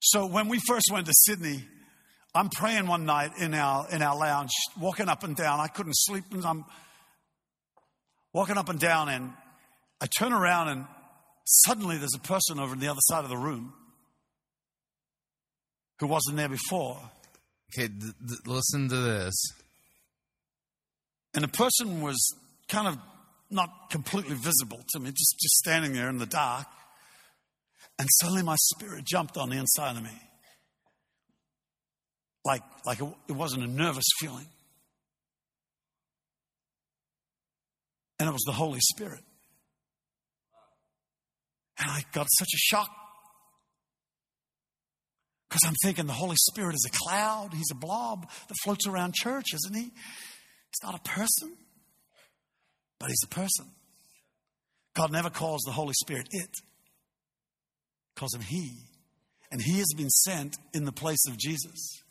So 0.00 0.26
when 0.26 0.48
we 0.48 0.58
first 0.66 0.86
went 0.92 1.06
to 1.06 1.12
Sydney, 1.14 1.64
I'm 2.34 2.48
praying 2.48 2.86
one 2.86 3.04
night 3.04 3.32
in 3.38 3.54
our 3.54 3.88
in 3.90 4.02
our 4.02 4.16
lounge, 4.16 4.50
walking 4.80 5.08
up 5.08 5.22
and 5.22 5.36
down. 5.36 5.60
I 5.60 5.66
couldn't 5.68 5.96
sleep, 5.96 6.24
and 6.32 6.44
I'm 6.44 6.64
walking 8.32 8.56
up 8.56 8.68
and 8.68 8.78
down, 8.78 9.08
and 9.08 9.32
I 10.00 10.06
turn 10.06 10.32
around, 10.32 10.68
and 10.68 10.86
suddenly 11.44 11.98
there's 11.98 12.14
a 12.14 12.20
person 12.20 12.58
over 12.58 12.72
on 12.72 12.80
the 12.80 12.88
other 12.88 13.00
side 13.02 13.24
of 13.24 13.30
the 13.30 13.36
room 13.36 13.72
who 16.00 16.06
wasn't 16.06 16.36
there 16.36 16.48
before. 16.48 16.98
Okay, 17.72 17.88
th- 17.88 18.00
th- 18.00 18.40
listen 18.46 18.88
to 18.88 18.96
this. 18.96 19.34
And 21.34 21.44
the 21.44 21.48
person 21.48 22.00
was 22.00 22.16
kind 22.68 22.88
of 22.88 22.98
not 23.50 23.90
completely 23.90 24.34
visible 24.34 24.80
to 24.90 25.00
me, 25.00 25.10
just, 25.10 25.36
just 25.40 25.56
standing 25.56 25.92
there 25.92 26.08
in 26.08 26.18
the 26.18 26.26
dark. 26.26 26.66
And 27.98 28.08
suddenly 28.20 28.42
my 28.42 28.56
spirit 28.56 29.04
jumped 29.04 29.36
on 29.36 29.50
the 29.50 29.56
inside 29.56 29.96
of 29.96 30.02
me. 30.02 30.20
Like, 32.44 32.62
like 32.86 33.00
it, 33.00 33.08
it 33.28 33.32
wasn't 33.32 33.64
a 33.64 33.66
nervous 33.66 34.06
feeling. 34.18 34.46
And 38.20 38.28
it 38.28 38.32
was 38.32 38.44
the 38.46 38.52
Holy 38.52 38.80
Spirit. 38.80 39.20
And 41.78 41.90
I 41.90 42.02
got 42.12 42.26
such 42.38 42.48
a 42.52 42.58
shock 42.58 42.90
because 45.48 45.62
I'm 45.64 45.74
thinking 45.82 46.06
the 46.06 46.12
Holy 46.12 46.36
Spirit 46.50 46.74
is 46.74 46.86
a 46.86 46.96
cloud, 46.96 47.54
He's 47.54 47.70
a 47.70 47.76
blob 47.76 48.28
that 48.48 48.54
floats 48.62 48.86
around 48.86 49.14
church, 49.14 49.46
isn't 49.54 49.74
He? 49.74 49.92
He's 50.70 50.84
not 50.84 50.94
a 50.94 51.08
person, 51.08 51.56
but 52.98 53.08
He's 53.08 53.22
a 53.24 53.28
person. 53.28 53.66
God 54.94 55.12
never 55.12 55.30
calls 55.30 55.62
the 55.62 55.72
Holy 55.72 55.94
Spirit 55.94 56.28
it, 56.30 56.50
calls 58.16 58.34
Him 58.34 58.42
He. 58.42 58.72
And 59.50 59.62
He 59.62 59.78
has 59.78 59.88
been 59.96 60.10
sent 60.10 60.56
in 60.74 60.84
the 60.84 60.92
place 60.92 61.24
of 61.28 61.38
Jesus. 61.38 62.02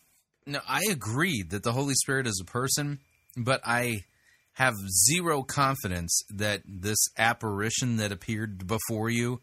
No, 0.45 0.59
I 0.67 0.81
agree 0.89 1.43
that 1.49 1.63
the 1.63 1.73
Holy 1.73 1.93
Spirit 1.93 2.25
is 2.25 2.41
a 2.41 2.49
person, 2.49 2.99
but 3.35 3.61
I 3.65 4.05
have 4.53 4.73
zero 5.05 5.43
confidence 5.43 6.21
that 6.31 6.61
this 6.65 6.97
apparition 7.17 7.97
that 7.97 8.11
appeared 8.11 8.65
before 8.65 9.09
you 9.09 9.41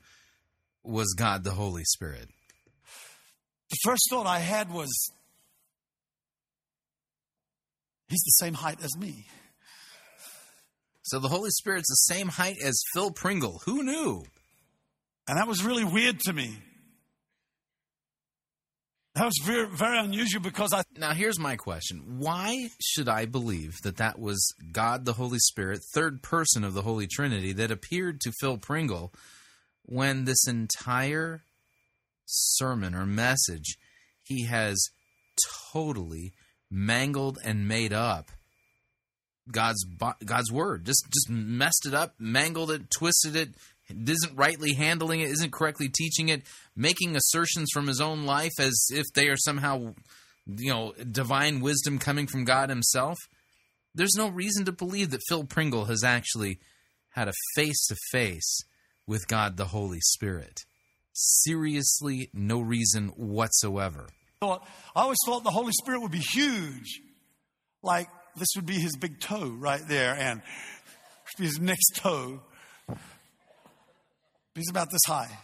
was 0.83 1.15
God 1.17 1.45
the 1.45 1.53
Holy 1.53 1.85
Spirit. 1.85 2.31
The 3.71 3.77
first 3.85 4.09
thought 4.11 4.27
I 4.27 4.41
had 4.41 4.73
was, 4.73 4.91
He's 8.09 8.23
the 8.23 8.45
same 8.45 8.55
height 8.55 8.79
as 8.83 8.97
me. 8.99 9.27
So 11.03 11.19
the 11.19 11.29
Holy 11.29 11.51
Spirit's 11.51 11.89
the 11.89 12.15
same 12.15 12.29
height 12.29 12.57
as 12.65 12.83
Phil 12.95 13.11
Pringle. 13.11 13.61
Who 13.67 13.83
knew? 13.83 14.25
And 15.29 15.39
that 15.39 15.49
was 15.49 15.63
really 15.63 15.85
weird 15.85 16.21
to 16.21 16.33
me. 16.33 16.57
That 19.15 19.27
was 19.27 19.41
very, 19.45 19.69
very 19.69 19.99
unusual 19.99 20.43
because 20.43 20.73
I. 20.73 20.83
Now, 20.97 21.13
here's 21.13 21.39
my 21.39 21.57
question 21.57 22.19
Why 22.19 22.71
should 22.81 23.09
I 23.09 23.27
believe 23.27 23.75
that 23.83 23.99
that 23.99 24.19
was 24.19 24.55
God 24.73 25.05
the 25.05 25.13
Holy 25.13 25.39
Spirit, 25.39 25.81
third 25.95 26.21
person 26.21 26.65
of 26.65 26.75
the 26.75 26.83
Holy 26.83 27.07
Trinity, 27.07 27.53
that 27.53 27.71
appeared 27.71 28.21
to 28.23 28.33
Phil 28.41 28.59
Pringle 28.59 29.13
when 29.85 30.25
this 30.25 30.49
entire 30.49 31.43
sermon 32.27 32.95
or 32.95 33.07
message 33.07 33.77
he 34.25 34.47
has 34.47 34.83
totally 35.73 36.33
mangled 36.75 37.39
and 37.45 37.69
made 37.69 37.93
up 37.93 38.31
God's 39.51 39.85
God's 40.25 40.51
word. 40.51 40.85
Just 40.85 41.05
just 41.13 41.31
messed 41.31 41.87
it 41.87 41.95
up, 41.95 42.15
mangled 42.19 42.71
it, 42.71 42.91
twisted 42.91 43.37
it, 43.37 43.51
isn't 43.89 44.37
rightly 44.37 44.75
handling 44.75 45.21
it, 45.21 45.31
isn't 45.31 45.53
correctly 45.53 45.89
teaching 45.89 46.29
it, 46.29 46.43
making 46.75 47.15
assertions 47.17 47.69
from 47.73 47.87
his 47.87 48.01
own 48.01 48.25
life 48.25 48.59
as 48.59 48.87
if 48.93 49.05
they 49.15 49.29
are 49.29 49.37
somehow 49.37 49.95
you 50.47 50.73
know 50.73 50.93
divine 51.11 51.61
wisdom 51.61 51.99
coming 51.99 52.27
from 52.27 52.45
God 52.45 52.71
himself. 52.71 53.19
There's 53.95 54.17
no 54.17 54.29
reason 54.29 54.65
to 54.65 54.73
believe 54.73 55.11
that 55.11 55.23
Phil 55.29 55.45
Pringle 55.45 55.85
has 55.85 56.03
actually 56.03 56.59
had 57.11 57.29
a 57.29 57.35
face 57.55 57.87
to 57.87 57.97
face 58.11 58.65
with 59.07 59.29
God 59.29 59.57
the 59.57 59.67
Holy 59.67 60.01
Spirit. 60.01 60.63
Seriously, 61.13 62.29
no 62.33 62.61
reason 62.61 63.09
whatsoever. 63.11 64.09
I 64.53 65.03
always 65.03 65.19
thought 65.27 65.45
the 65.45 65.51
Holy 65.51 65.73
Spirit 65.73 66.01
would 66.01 66.13
be 66.13 66.19
huge. 66.19 67.01
Like 67.83 68.09
this 68.37 68.49
would 68.57 68.67
be 68.67 68.75
his 68.75 68.97
big 68.97 69.21
toe 69.21 69.49
right 69.59 69.83
there, 69.87 70.15
and 70.15 70.43
his 71.39 71.61
next 71.61 71.97
toe. 71.97 72.41
He's 74.55 74.71
about 74.71 74.91
this 74.91 75.01
high. 75.07 75.37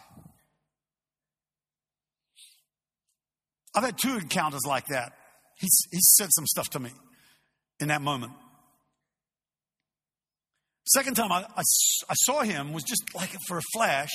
I've 3.75 3.83
had 3.83 3.97
two 3.97 4.17
encounters 4.17 4.61
like 4.65 4.87
that. 4.87 5.13
He's, 5.59 5.87
he 5.91 5.99
said 6.01 6.29
some 6.31 6.45
stuff 6.45 6.69
to 6.71 6.79
me 6.79 6.91
in 7.79 7.89
that 7.89 8.01
moment. 8.01 8.33
Second 10.85 11.15
time 11.15 11.31
I, 11.31 11.45
I, 11.55 11.61
I 12.09 12.13
saw 12.23 12.41
him 12.41 12.73
was 12.73 12.83
just 12.83 13.03
like 13.13 13.29
for 13.47 13.57
a 13.57 13.61
flash 13.73 14.09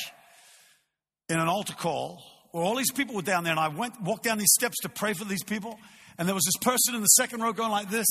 in 1.28 1.38
an 1.38 1.48
altar 1.48 1.74
call 1.74 2.22
where 2.52 2.64
all 2.64 2.77
these 2.77 2.93
people 2.93 3.14
were 3.14 3.23
down 3.23 3.44
there, 3.44 3.52
and 3.52 3.60
I 3.60 3.68
went 3.68 4.01
walked 4.02 4.24
down 4.24 4.39
these 4.39 4.52
steps 4.52 4.77
to 4.82 4.89
pray 4.89 5.12
for 5.12 5.24
these 5.24 5.44
people, 5.44 5.78
and 6.18 6.27
there 6.27 6.35
was 6.35 6.44
this 6.44 6.56
person 6.60 6.94
in 6.94 7.01
the 7.01 7.06
second 7.09 7.40
row 7.40 7.52
going 7.52 7.70
like 7.70 7.90
this, 7.90 8.06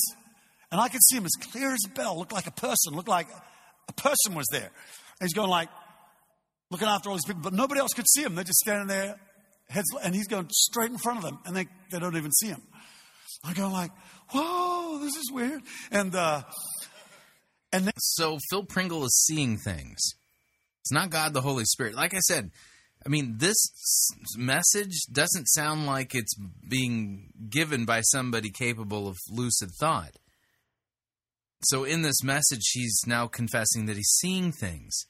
and 0.70 0.80
I 0.80 0.88
could 0.88 1.02
see 1.02 1.16
him 1.16 1.24
as 1.24 1.32
clear 1.50 1.72
as 1.72 1.80
a 1.86 1.90
bell, 1.90 2.18
looked 2.18 2.32
like 2.32 2.46
a 2.46 2.52
person, 2.52 2.94
looked 2.94 3.08
like 3.08 3.28
a 3.88 3.92
person 3.92 4.34
was 4.34 4.46
there. 4.50 4.70
And 5.20 5.28
he's 5.28 5.34
going 5.34 5.50
like 5.50 5.68
looking 6.70 6.88
after 6.88 7.08
all 7.08 7.16
these 7.16 7.24
people, 7.24 7.42
but 7.42 7.52
nobody 7.52 7.80
else 7.80 7.92
could 7.92 8.08
see 8.08 8.22
him. 8.22 8.34
They're 8.34 8.44
just 8.44 8.58
standing 8.58 8.88
there, 8.88 9.16
heads, 9.68 9.86
and 10.02 10.14
he's 10.14 10.26
going 10.26 10.48
straight 10.50 10.90
in 10.90 10.98
front 10.98 11.18
of 11.18 11.24
them, 11.24 11.38
and 11.46 11.56
they, 11.56 11.66
they 11.90 11.98
don't 11.98 12.16
even 12.16 12.32
see 12.32 12.48
him. 12.48 12.62
I 13.44 13.52
go 13.52 13.68
like, 13.68 13.90
whoa, 14.30 14.98
this 14.98 15.16
is 15.16 15.30
weird. 15.32 15.62
And 15.90 16.14
uh, 16.14 16.42
and 17.72 17.84
then, 17.84 17.92
so 17.98 18.38
Phil 18.50 18.64
Pringle 18.64 19.04
is 19.04 19.24
seeing 19.26 19.56
things. 19.56 19.98
It's 20.82 20.92
not 20.92 21.10
God 21.10 21.32
the 21.32 21.40
Holy 21.40 21.64
Spirit. 21.64 21.94
Like 21.94 22.14
I 22.14 22.20
said, 22.20 22.50
I 23.06 23.08
mean, 23.08 23.36
this 23.38 23.56
message 24.36 25.06
doesn't 25.12 25.46
sound 25.46 25.86
like 25.86 26.12
it's 26.12 26.34
being 26.68 27.32
given 27.48 27.84
by 27.84 28.00
somebody 28.00 28.50
capable 28.50 29.06
of 29.06 29.16
lucid 29.30 29.70
thought. 29.78 30.16
So, 31.62 31.84
in 31.84 32.02
this 32.02 32.24
message, 32.24 32.68
he's 32.72 33.00
now 33.06 33.28
confessing 33.28 33.86
that 33.86 33.96
he's 33.96 34.18
seeing 34.20 34.50
things. 34.50 35.06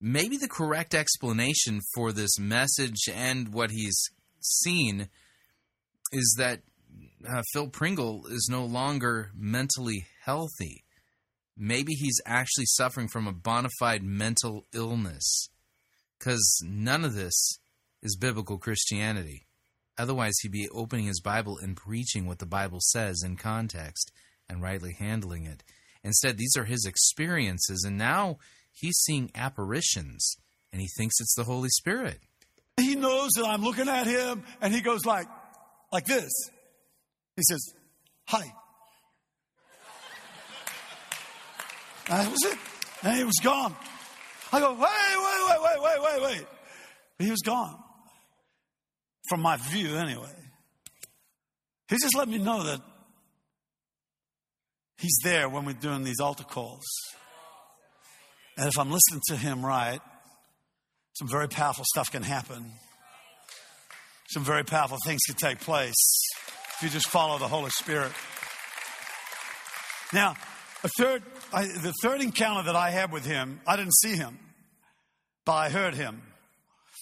Maybe 0.00 0.36
the 0.36 0.48
correct 0.48 0.92
explanation 0.92 1.80
for 1.94 2.10
this 2.10 2.36
message 2.36 3.08
and 3.08 3.54
what 3.54 3.70
he's 3.70 4.02
seen 4.40 5.08
is 6.10 6.34
that 6.36 6.62
uh, 7.32 7.42
Phil 7.52 7.68
Pringle 7.68 8.26
is 8.26 8.48
no 8.50 8.64
longer 8.64 9.30
mentally 9.36 10.06
healthy. 10.24 10.82
Maybe 11.56 11.92
he's 11.92 12.20
actually 12.26 12.66
suffering 12.66 13.06
from 13.06 13.28
a 13.28 13.32
bona 13.32 13.68
fide 13.78 14.02
mental 14.02 14.66
illness 14.74 15.48
because 16.22 16.62
none 16.64 17.04
of 17.04 17.14
this 17.14 17.58
is 18.00 18.16
biblical 18.16 18.56
Christianity. 18.56 19.46
Otherwise, 19.98 20.34
he'd 20.40 20.52
be 20.52 20.68
opening 20.72 21.06
his 21.06 21.20
Bible 21.20 21.58
and 21.60 21.76
preaching 21.76 22.26
what 22.26 22.38
the 22.38 22.46
Bible 22.46 22.78
says 22.80 23.22
in 23.24 23.36
context 23.36 24.12
and 24.48 24.62
rightly 24.62 24.94
handling 24.96 25.46
it. 25.46 25.64
Instead, 26.04 26.38
these 26.38 26.56
are 26.56 26.64
his 26.64 26.86
experiences, 26.86 27.84
and 27.84 27.98
now 27.98 28.38
he's 28.70 28.96
seeing 28.98 29.32
apparitions, 29.34 30.36
and 30.72 30.80
he 30.80 30.88
thinks 30.96 31.20
it's 31.20 31.34
the 31.34 31.44
Holy 31.44 31.68
Spirit. 31.70 32.20
He 32.76 32.94
knows 32.94 33.30
that 33.36 33.46
I'm 33.46 33.62
looking 33.62 33.88
at 33.88 34.06
him, 34.06 34.44
and 34.60 34.72
he 34.72 34.80
goes 34.80 35.04
like, 35.04 35.26
like 35.92 36.06
this. 36.06 36.30
He 37.36 37.42
says, 37.48 37.74
"Hi." 38.28 38.54
That 42.06 42.30
was 42.30 42.44
it, 42.44 42.58
and 43.02 43.16
he 43.16 43.24
was 43.24 43.38
gone. 43.42 43.74
I 44.52 44.60
go, 44.60 44.72
wait, 44.72 44.80
wait, 44.80 45.48
wait, 45.48 45.62
wait, 45.62 45.82
wait, 45.82 46.02
wait, 46.02 46.22
wait. 46.22 46.46
But 47.16 47.24
he 47.24 47.30
was 47.30 47.40
gone. 47.40 47.76
From 49.28 49.40
my 49.40 49.56
view, 49.56 49.96
anyway. 49.96 50.34
He 51.88 51.96
just 51.96 52.14
let 52.14 52.28
me 52.28 52.38
know 52.38 52.62
that 52.64 52.80
he's 54.98 55.16
there 55.24 55.48
when 55.48 55.64
we're 55.64 55.72
doing 55.72 56.04
these 56.04 56.20
altar 56.20 56.44
calls. 56.44 56.84
And 58.58 58.68
if 58.68 58.78
I'm 58.78 58.90
listening 58.90 59.22
to 59.28 59.36
him 59.36 59.64
right, 59.64 60.00
some 61.14 61.28
very 61.28 61.48
powerful 61.48 61.84
stuff 61.86 62.10
can 62.10 62.22
happen. 62.22 62.72
Some 64.30 64.44
very 64.44 64.64
powerful 64.64 64.98
things 65.04 65.20
can 65.26 65.36
take 65.36 65.60
place 65.60 65.94
if 66.76 66.82
you 66.82 66.88
just 66.88 67.08
follow 67.08 67.38
the 67.38 67.48
Holy 67.48 67.70
Spirit. 67.70 68.12
Now, 70.12 70.34
a 70.84 70.88
third, 70.98 71.22
I, 71.52 71.64
the 71.64 71.92
third 72.02 72.20
encounter 72.20 72.64
that 72.64 72.76
I 72.76 72.90
had 72.90 73.12
with 73.12 73.24
him, 73.24 73.60
I 73.66 73.76
didn't 73.76 73.94
see 73.94 74.14
him, 74.14 74.38
but 75.44 75.52
I 75.52 75.68
heard 75.68 75.94
him. 75.94 76.22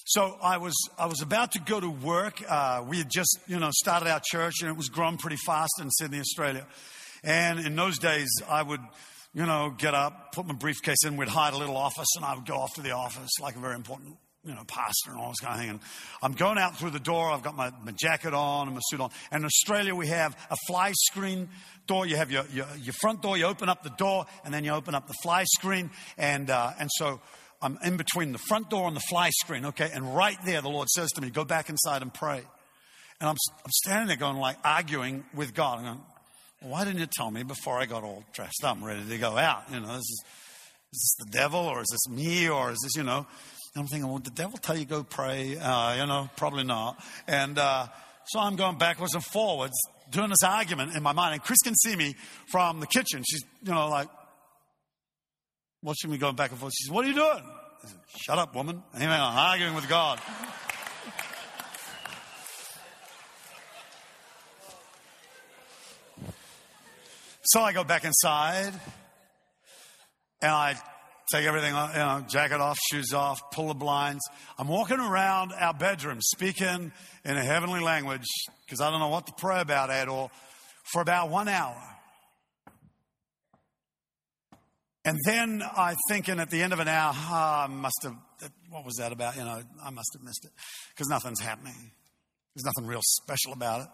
So 0.07 0.36
I 0.43 0.59
was, 0.59 0.74
I 0.98 1.07
was 1.07 1.23
about 1.23 1.52
to 1.52 1.61
go 1.61 1.78
to 1.78 1.89
work. 1.89 2.43
Uh, 2.48 2.85
we 2.86 2.98
had 2.98 3.11
just, 3.11 3.39
you 3.47 3.59
know, 3.59 3.70
started 3.73 4.09
our 4.09 4.20
church 4.24 4.57
and 4.61 4.70
it 4.70 4.77
was 4.77 4.89
growing 4.89 5.19
pretty 5.19 5.39
fast 5.47 5.73
in 5.81 5.90
Sydney, 5.90 6.19
Australia. 6.19 6.66
And 7.23 7.61
in 7.61 7.77
those 7.77 7.98
days, 7.98 8.28
I 8.48 8.62
would, 8.62 8.81
you 9.35 9.47
know, 9.47 9.74
get 9.77 9.94
up, 9.94 10.32
put 10.32 10.47
my 10.47 10.55
briefcase 10.55 11.05
in, 11.05 11.16
we'd 11.16 11.28
hide 11.28 11.52
a 11.52 11.59
little 11.59 11.77
office, 11.77 12.09
and 12.16 12.24
I 12.24 12.35
would 12.35 12.47
go 12.47 12.57
off 12.57 12.74
to 12.74 12.82
the 12.82 12.90
office 12.90 13.31
like 13.40 13.57
a 13.57 13.61
very 13.61 13.77
important 13.77 14.16
you 14.45 14.55
know, 14.55 14.62
pastor 14.67 15.11
and 15.11 15.21
all 15.21 15.29
this 15.29 15.41
kind 15.41 15.55
of 15.55 15.61
thing. 15.61 15.71
And 15.71 15.81
I'm 16.23 16.33
going 16.33 16.57
out 16.57 16.79
through 16.79 16.91
the 16.91 17.01
door. 17.01 17.31
I've 17.31 17.43
got 17.43 17.57
my, 17.57 17.71
my 17.85 17.93
jacket 17.93 18.33
on 18.33 18.69
and 18.69 18.75
my 18.75 18.81
suit 18.89 19.01
on. 19.01 19.11
And 19.31 19.43
in 19.43 19.47
Australia, 19.47 19.95
we 19.95 20.07
have 20.07 20.37
a 20.51 20.57
fly 20.67 20.93
screen 20.93 21.49
door. 21.87 22.07
You 22.07 22.17
have 22.17 22.31
your, 22.31 22.45
your, 22.53 22.67
your 22.81 22.95
front 22.95 23.21
door, 23.21 23.37
you 23.37 23.45
open 23.45 23.69
up 23.69 23.83
the 23.83 23.91
door, 23.91 24.27
and 24.45 24.55
then 24.55 24.65
you 24.65 24.73
open 24.73 24.95
up 24.95 25.07
the 25.09 25.15
fly 25.23 25.45
screen. 25.45 25.91
And, 26.17 26.49
uh, 26.49 26.73
and 26.79 26.89
so 26.97 27.21
I'm 27.61 27.79
in 27.85 27.99
between 27.99 28.33
the 28.33 28.39
front 28.39 28.71
door 28.71 28.87
and 28.87 28.97
the 28.97 29.03
fly 29.11 29.31
screen, 29.31 29.67
okay? 29.67 29.91
And 29.93 30.17
right 30.17 30.39
there, 30.45 30.62
the 30.62 30.71
Lord 30.71 30.89
says 30.89 31.11
to 31.12 31.21
me, 31.21 31.29
go 31.31 31.45
back 31.45 31.69
inside 31.69 32.01
and 32.01 32.12
pray. 32.12 32.43
And 33.21 33.29
I'm, 33.29 33.37
I'm 33.65 33.71
standing 33.71 34.09
there 34.09 34.17
going, 34.17 34.39
like, 34.39 34.57
arguing 34.65 35.25
with 35.35 35.53
God. 35.53 35.79
I'm 35.79 35.85
going, 35.85 36.01
why 36.62 36.85
didn't 36.85 37.01
you 37.01 37.09
tell 37.11 37.31
me 37.31 37.43
before 37.43 37.79
I 37.79 37.85
got 37.85 38.05
all 38.05 38.25
dressed 38.33 38.65
up 38.65 38.77
and 38.77 38.87
ready 38.87 39.07
to 39.07 39.19
go 39.19 39.37
out? 39.37 39.65
You 39.71 39.81
know, 39.81 39.89
this 39.89 39.99
is, 39.99 40.25
is 40.93 41.15
this 41.19 41.27
the 41.27 41.39
devil 41.39 41.61
or 41.61 41.83
is 41.83 41.89
this 41.91 42.09
me 42.09 42.49
or 42.49 42.71
is 42.71 42.79
this, 42.83 42.97
you 42.97 43.03
know? 43.03 43.27
I'm 43.76 43.86
thinking, 43.86 44.09
well, 44.09 44.18
the 44.18 44.30
devil 44.30 44.59
tell 44.59 44.76
you 44.76 44.84
go 44.84 45.05
pray? 45.05 45.56
Uh, 45.56 45.94
you 45.94 46.06
know, 46.06 46.28
probably 46.36 46.64
not. 46.64 47.02
And 47.28 47.56
uh, 47.56 47.86
so 48.26 48.40
I'm 48.40 48.56
going 48.56 48.78
backwards 48.78 49.14
and 49.14 49.24
forwards 49.24 49.76
doing 50.10 50.30
this 50.30 50.42
argument 50.42 50.97
in 50.97 51.02
my 51.02 51.12
mind. 51.12 51.34
And 51.34 51.42
Chris 51.42 51.59
can 51.62 51.74
see 51.76 51.94
me 51.94 52.16
from 52.51 52.80
the 52.80 52.86
kitchen. 52.86 53.22
She's, 53.28 53.44
you 53.62 53.72
know, 53.72 53.88
like, 53.88 54.09
watching 55.82 56.10
me 56.10 56.18
going 56.18 56.36
back 56.36 56.51
and 56.51 56.59
forth. 56.59 56.72
She 56.76 56.84
says, 56.84 56.92
What 56.92 57.05
are 57.05 57.09
you 57.09 57.14
doing? 57.14 57.44
I 57.84 57.86
said, 57.86 57.98
Shut 58.20 58.38
up, 58.38 58.55
woman. 58.55 58.82
I'm 58.92 59.09
arguing 59.09 59.74
with 59.74 59.88
God. 59.88 60.20
so 67.44 67.60
I 67.60 67.72
go 67.72 67.82
back 67.82 68.05
inside 68.05 68.72
and 70.40 70.52
I 70.52 70.76
take 71.32 71.47
everything 71.47 71.74
off, 71.74 71.93
you 71.93 71.98
know, 71.98 72.24
jacket 72.28 72.61
off, 72.61 72.78
shoes 72.90 73.12
off, 73.12 73.40
pull 73.52 73.69
the 73.69 73.74
blinds. 73.74 74.23
I'm 74.59 74.69
walking 74.69 74.98
around 74.98 75.52
our 75.52 75.74
bedroom 75.74 76.19
speaking 76.20 76.93
in 77.24 77.36
a 77.36 77.44
heavenly 77.44 77.81
language 77.81 78.27
because 78.65 78.81
I 78.81 78.90
don't 78.90 79.01
know 79.01 79.09
what 79.09 79.27
to 79.27 79.32
pray 79.39 79.61
about 79.61 79.90
at 79.90 80.09
all 80.09 80.31
for 80.93 81.02
about 81.02 81.31
one 81.31 81.48
hour. 81.48 81.77
And 85.05 85.19
then 85.24 85.62
I 85.62 85.94
thinking 86.09 86.40
at 86.40 86.51
the 86.51 86.62
end 86.62 86.73
of 86.73 86.78
an 86.81 86.89
hour, 86.89 87.12
oh, 87.15 87.65
I 87.65 87.66
must 87.69 88.01
have, 88.02 88.15
what 88.69 88.85
was 88.85 88.97
that 88.97 89.12
about? 89.12 89.36
You 89.36 89.44
know, 89.44 89.62
I 89.82 89.90
must 89.90 90.11
have 90.15 90.23
missed 90.23 90.44
it 90.44 90.51
because 90.90 91.09
nothing's 91.09 91.40
happening. 91.40 91.93
There's 92.55 92.65
nothing 92.65 92.86
real 92.86 93.01
special 93.02 93.52
about 93.52 93.82
it. 93.82 93.89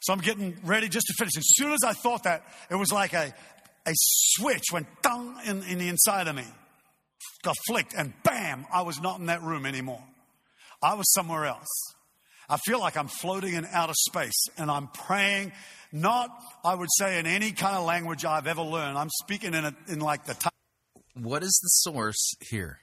So 0.00 0.12
I'm 0.12 0.20
getting 0.20 0.56
ready 0.64 0.88
just 0.88 1.06
to 1.08 1.14
finish. 1.18 1.36
As 1.36 1.44
soon 1.46 1.72
as 1.72 1.80
I 1.84 1.92
thought 1.92 2.22
that, 2.22 2.44
it 2.70 2.76
was 2.76 2.92
like 2.92 3.12
a, 3.12 3.34
a 3.86 3.92
switch 3.94 4.64
went 4.72 4.86
dong 5.02 5.38
in, 5.44 5.62
in 5.64 5.78
the 5.78 5.88
inside 5.88 6.28
of 6.28 6.36
me, 6.36 6.44
flicked, 7.66 7.94
and 7.94 8.12
bam, 8.22 8.66
I 8.72 8.82
was 8.82 9.00
not 9.00 9.20
in 9.20 9.26
that 9.26 9.42
room 9.42 9.66
anymore. 9.66 10.02
I 10.82 10.94
was 10.94 11.12
somewhere 11.12 11.46
else. 11.46 11.68
I 12.48 12.56
feel 12.56 12.80
like 12.80 12.96
I'm 12.96 13.08
floating 13.08 13.54
in 13.54 13.66
outer 13.72 13.94
space 13.94 14.46
and 14.56 14.70
I'm 14.70 14.88
praying, 14.88 15.52
not, 15.92 16.30
I 16.64 16.74
would 16.74 16.88
say, 16.96 17.18
in 17.18 17.26
any 17.26 17.52
kind 17.52 17.76
of 17.76 17.84
language 17.84 18.24
I've 18.24 18.46
ever 18.46 18.62
learned. 18.62 18.96
I'm 18.96 19.10
speaking 19.22 19.54
in, 19.54 19.64
a, 19.64 19.76
in 19.88 20.00
like 20.00 20.24
the 20.24 20.34
time. 20.34 20.52
What 21.14 21.42
is 21.42 21.58
the 21.62 21.90
source 21.90 22.34
here? 22.48 22.78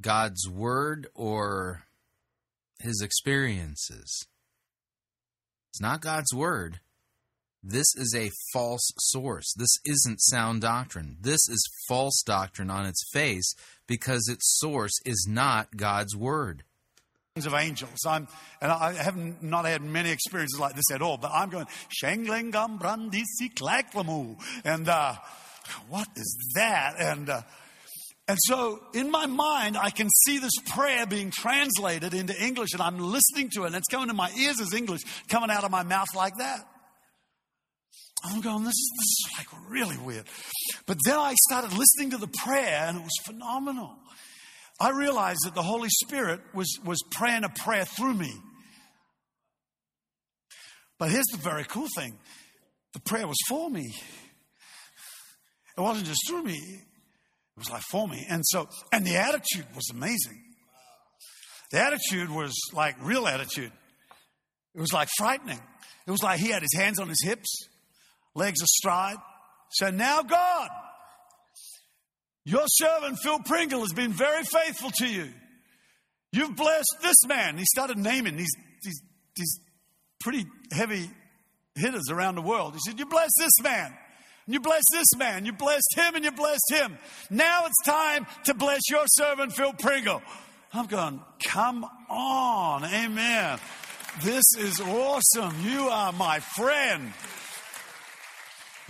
God's 0.00 0.48
word 0.48 1.08
or 1.14 1.84
his 2.80 3.00
experiences? 3.02 4.26
It's 5.70 5.80
not 5.80 6.00
God's 6.00 6.34
word. 6.34 6.80
This 7.62 7.94
is 7.96 8.14
a 8.16 8.30
false 8.52 8.90
source. 8.98 9.52
This 9.54 9.76
isn't 9.84 10.20
sound 10.22 10.62
doctrine. 10.62 11.18
This 11.20 11.46
is 11.48 11.68
false 11.88 12.22
doctrine 12.24 12.70
on 12.70 12.86
its 12.86 13.02
face 13.12 13.54
because 13.86 14.28
its 14.28 14.58
source 14.58 14.98
is 15.04 15.26
not 15.28 15.76
God's 15.76 16.16
word 16.16 16.64
of 17.46 17.54
angels. 17.54 18.04
I'm, 18.06 18.28
and 18.60 18.70
I 18.70 18.92
have 18.92 19.16
not 19.42 19.64
had 19.64 19.82
many 19.82 20.10
experiences 20.10 20.58
like 20.58 20.74
this 20.74 20.90
at 20.92 21.00
all, 21.00 21.16
but 21.16 21.30
I'm 21.32 21.48
going, 21.48 21.66
Shenglengam 22.02 22.78
Brandisi 22.80 23.54
Klaklamu. 23.54 24.36
And, 24.64 24.88
uh, 24.88 25.14
what 25.88 26.08
is 26.16 26.52
that? 26.54 26.94
And, 26.98 27.30
uh, 27.30 27.42
and 28.26 28.38
so 28.42 28.80
in 28.94 29.10
my 29.10 29.26
mind, 29.26 29.76
I 29.76 29.90
can 29.90 30.08
see 30.26 30.38
this 30.38 30.52
prayer 30.70 31.06
being 31.06 31.30
translated 31.30 32.14
into 32.14 32.34
English 32.42 32.72
and 32.72 32.82
I'm 32.82 32.98
listening 32.98 33.50
to 33.54 33.64
it 33.64 33.68
and 33.68 33.76
it's 33.76 33.88
coming 33.88 34.08
to 34.08 34.14
my 34.14 34.30
ears 34.38 34.60
as 34.60 34.74
English, 34.74 35.02
coming 35.28 35.50
out 35.50 35.64
of 35.64 35.70
my 35.70 35.82
mouth 35.82 36.14
like 36.14 36.36
that. 36.38 36.66
I'm 38.24 38.40
going, 38.40 38.64
this 38.64 38.74
is, 38.74 38.92
this 38.98 39.08
is 39.08 39.38
like 39.38 39.48
really 39.68 39.96
weird. 39.98 40.26
But 40.86 40.98
then 41.04 41.18
I 41.18 41.34
started 41.48 41.72
listening 41.72 42.10
to 42.10 42.18
the 42.18 42.28
prayer 42.44 42.84
and 42.86 42.98
it 42.98 43.02
was 43.02 43.16
phenomenal. 43.24 43.96
I 44.78 44.90
realized 44.90 45.40
that 45.44 45.54
the 45.54 45.62
Holy 45.62 45.88
Spirit 46.04 46.40
was, 46.54 46.78
was 46.84 46.98
praying 47.10 47.44
a 47.44 47.48
prayer 47.48 47.84
through 47.84 48.14
me. 48.14 48.32
But 50.98 51.10
here's 51.10 51.26
the 51.32 51.38
very 51.38 51.64
cool 51.64 51.88
thing 51.96 52.18
the 52.92 53.00
prayer 53.00 53.26
was 53.26 53.38
for 53.48 53.70
me. 53.70 53.94
It 55.76 55.80
wasn't 55.80 56.06
just 56.06 56.20
through 56.28 56.42
me, 56.42 56.58
it 56.58 57.58
was 57.58 57.70
like 57.70 57.82
for 57.90 58.06
me. 58.06 58.26
And 58.28 58.42
so, 58.46 58.68
and 58.92 59.06
the 59.06 59.16
attitude 59.16 59.66
was 59.74 59.88
amazing. 59.90 60.42
The 61.70 61.80
attitude 61.80 62.30
was 62.30 62.52
like 62.72 62.96
real 63.02 63.26
attitude. 63.26 63.72
It 64.74 64.80
was 64.80 64.92
like 64.92 65.08
frightening. 65.16 65.60
It 66.06 66.10
was 66.10 66.22
like 66.22 66.40
he 66.40 66.50
had 66.50 66.62
his 66.62 66.74
hands 66.74 66.98
on 66.98 67.08
his 67.08 67.22
hips, 67.22 67.48
legs 68.34 68.62
astride. 68.62 69.16
Said, 69.70 69.94
Now, 69.94 70.22
God, 70.22 70.68
your 72.44 72.64
servant, 72.66 73.18
Phil 73.22 73.38
Pringle, 73.40 73.80
has 73.80 73.92
been 73.92 74.12
very 74.12 74.44
faithful 74.44 74.90
to 74.98 75.06
you. 75.06 75.28
You've 76.32 76.56
blessed 76.56 76.96
this 77.02 77.26
man. 77.26 77.58
He 77.58 77.64
started 77.64 77.98
naming 77.98 78.36
these, 78.36 78.54
these, 78.82 79.02
these 79.36 79.60
pretty 80.20 80.46
heavy 80.72 81.10
hitters 81.74 82.08
around 82.10 82.36
the 82.36 82.42
world. 82.42 82.74
He 82.74 82.80
said, 82.84 82.98
You 82.98 83.06
bless 83.06 83.30
this 83.38 83.52
man. 83.62 83.94
You 84.46 84.60
bless 84.60 84.82
this 84.92 85.06
man. 85.16 85.44
You 85.44 85.52
blessed 85.52 85.94
him 85.94 86.16
and 86.16 86.24
you 86.24 86.32
blessed 86.32 86.72
him. 86.72 86.98
Now 87.30 87.66
it's 87.66 87.84
time 87.84 88.26
to 88.44 88.54
bless 88.54 88.80
your 88.90 89.04
servant, 89.06 89.52
Phil 89.52 89.72
Pringle. 89.74 90.22
I'm 90.72 90.86
going, 90.86 91.20
Come 91.44 91.84
on. 92.08 92.84
Amen. 92.84 93.58
This 94.22 94.44
is 94.58 94.80
awesome. 94.80 95.54
You 95.62 95.88
are 95.88 96.12
my 96.12 96.40
friend. 96.40 97.12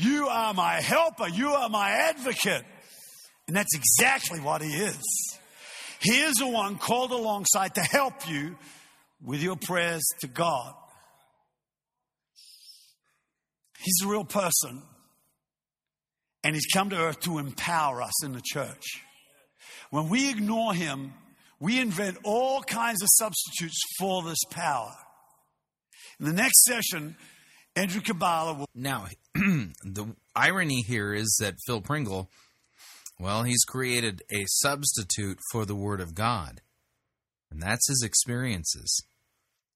You 0.00 0.28
are 0.28 0.54
my 0.54 0.80
helper. 0.80 1.28
You 1.28 1.50
are 1.50 1.68
my 1.68 1.90
advocate. 1.90 2.64
And 3.46 3.56
that's 3.56 3.74
exactly 3.74 4.40
what 4.40 4.62
He 4.62 4.68
is. 4.68 5.38
He 6.00 6.20
is 6.20 6.36
the 6.36 6.48
one 6.48 6.78
called 6.78 7.12
alongside 7.12 7.74
to 7.74 7.82
help 7.82 8.28
you 8.28 8.56
with 9.22 9.42
your 9.42 9.56
prayers 9.56 10.02
to 10.20 10.28
God. 10.28 10.72
He's 13.82 14.00
a 14.04 14.08
real 14.08 14.24
person. 14.24 14.82
And 16.42 16.54
He's 16.54 16.66
come 16.72 16.90
to 16.90 16.96
earth 16.96 17.20
to 17.20 17.38
empower 17.38 18.02
us 18.02 18.24
in 18.24 18.32
the 18.32 18.42
church. 18.42 19.02
When 19.90 20.08
we 20.08 20.30
ignore 20.30 20.72
Him, 20.72 21.12
we 21.58 21.78
invent 21.78 22.16
all 22.24 22.62
kinds 22.62 23.02
of 23.02 23.08
substitutes 23.12 23.80
for 23.98 24.22
this 24.22 24.42
power. 24.50 24.92
In 26.18 26.26
the 26.26 26.32
next 26.32 26.64
session, 26.64 27.16
Andrew 27.76 28.00
Kabbalah 28.00 28.54
will. 28.54 28.66
Now, 28.74 29.06
the 29.84 30.14
irony 30.36 30.82
here 30.82 31.14
is 31.14 31.36
that 31.40 31.56
Phil 31.66 31.80
Pringle 31.80 32.28
well, 33.20 33.42
he's 33.42 33.64
created 33.64 34.22
a 34.32 34.46
substitute 34.46 35.38
for 35.52 35.66
the 35.66 35.74
Word 35.74 36.00
of 36.00 36.14
God, 36.14 36.62
and 37.50 37.62
that's 37.62 37.86
his 37.86 38.02
experiences. 38.02 39.04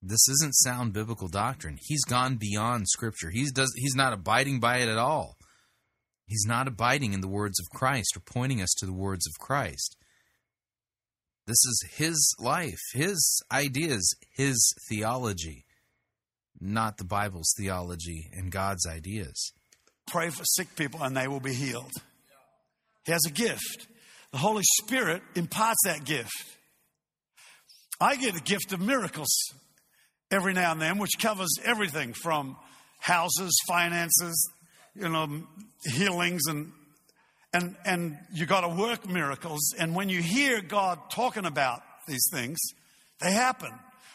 This 0.01 0.27
isn't 0.29 0.57
sound 0.57 0.95
biblical 0.95 1.29
doctrine. 1.29 1.79
He's 1.79 2.05
gone 2.07 2.37
beyond 2.37 2.89
Scripture. 2.89 3.29
He's 3.29 3.53
does 3.53 3.71
he's 3.77 3.95
not 3.95 4.15
abiding 4.15 4.61
by 4.61 4.79
it 4.79 4.89
at 4.89 4.97
all. 4.97 5.37
He's 6.27 6.47
not 6.47 6.69
abiding 6.69 7.13
in 7.13 7.21
the 7.21 7.29
words 7.29 7.61
of 7.61 7.79
Christ 7.79 8.17
or 8.17 8.21
pointing 8.21 8.63
us 8.63 8.73
to 8.79 8.87
the 8.87 8.95
words 8.95 9.27
of 9.27 9.39
Christ. 9.39 9.95
This 11.47 11.63
is 11.67 11.85
his 11.97 12.35
life, 12.39 12.81
his 12.95 13.43
ideas, 13.53 14.15
his 14.35 14.75
theology, 14.89 15.67
not 16.65 16.99
the 16.99 17.05
Bible's 17.05 17.53
theology 17.57 18.31
and 18.33 18.51
God's 18.51 18.87
ideas. 18.87 19.53
Pray 20.07 20.31
for 20.31 20.45
sick 20.45 20.75
people 20.77 21.03
and 21.03 21.17
they 21.17 21.29
will 21.29 21.41
be 21.41 21.55
healed. 21.55 21.93
He 23.05 23.13
has 23.13 23.25
a 23.27 23.31
gift. 23.31 23.87
The 24.33 24.39
Holy 24.39 24.65
Spirit 24.83 25.23
imparts 25.35 25.81
that 25.85 26.05
gift. 26.05 26.33
I 28.01 28.17
get 28.17 28.37
a 28.37 28.43
gift 28.43 28.73
of 28.73 28.81
miracles 28.81 29.29
every 30.31 30.53
now 30.53 30.73
and 30.73 30.81
then, 30.81 30.99
which 30.99 31.19
covers 31.21 31.55
everything 31.65 32.13
from 32.13 32.57
houses, 32.99 33.57
finances, 33.69 34.51
you 34.95 35.09
know, 35.09 35.47
healings 35.85 36.43
and 36.49 36.73
and 37.53 37.77
and 37.85 38.19
you 38.33 38.47
got 38.47 38.63
to 38.63 38.69
work 38.69 39.09
miracles. 39.09 39.75
And 39.79 39.95
when 39.95 40.09
you 40.09 40.21
hear 40.21 40.61
God 40.61 40.99
talking 41.11 41.45
about 41.45 41.83
these 42.09 42.27
things, 42.33 42.59
they 43.21 43.33
happen. 43.33 43.71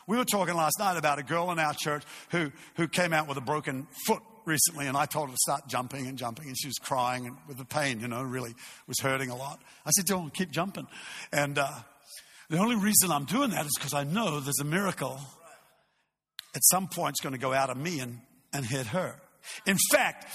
We 0.09 0.17
were 0.17 0.25
talking 0.25 0.55
last 0.55 0.79
night 0.79 0.97
about 0.97 1.19
a 1.19 1.23
girl 1.23 1.51
in 1.51 1.59
our 1.59 1.75
church 1.75 2.01
who 2.31 2.51
who 2.77 2.87
came 2.87 3.13
out 3.13 3.27
with 3.27 3.37
a 3.37 3.41
broken 3.41 3.85
foot 4.07 4.23
recently, 4.43 4.87
and 4.87 4.97
I 4.97 5.05
told 5.05 5.29
her 5.29 5.33
to 5.33 5.37
start 5.39 5.67
jumping 5.67 6.07
and 6.07 6.17
jumping, 6.17 6.47
and 6.47 6.57
she 6.59 6.67
was 6.67 6.77
crying 6.81 7.27
and 7.27 7.37
with 7.47 7.59
the 7.59 7.65
pain, 7.65 7.99
you 7.99 8.07
know, 8.07 8.23
really 8.23 8.55
was 8.87 8.99
hurting 9.01 9.29
a 9.29 9.35
lot. 9.35 9.61
I 9.85 9.91
said, 9.91 10.05
"Don't 10.05 10.33
keep 10.33 10.49
jumping," 10.49 10.87
and 11.31 11.59
uh, 11.59 11.69
The 12.49 12.57
only 12.57 12.75
reason 12.75 13.11
I'm 13.11 13.25
doing 13.25 13.51
that 13.51 13.67
is 13.67 13.71
because 13.77 13.93
I 13.93 14.03
know 14.03 14.39
there's 14.39 14.59
a 14.59 14.63
miracle 14.65 15.19
at 16.55 16.61
some 16.71 16.87
point 16.87 17.11
it's 17.11 17.21
going 17.21 17.33
to 17.33 17.39
go 17.39 17.53
out 17.53 17.69
of 17.69 17.77
me 17.77 17.99
and, 17.99 18.19
and 18.51 18.65
hit 18.65 18.87
her. 18.87 19.21
In 19.67 19.77
fact, 19.91 20.25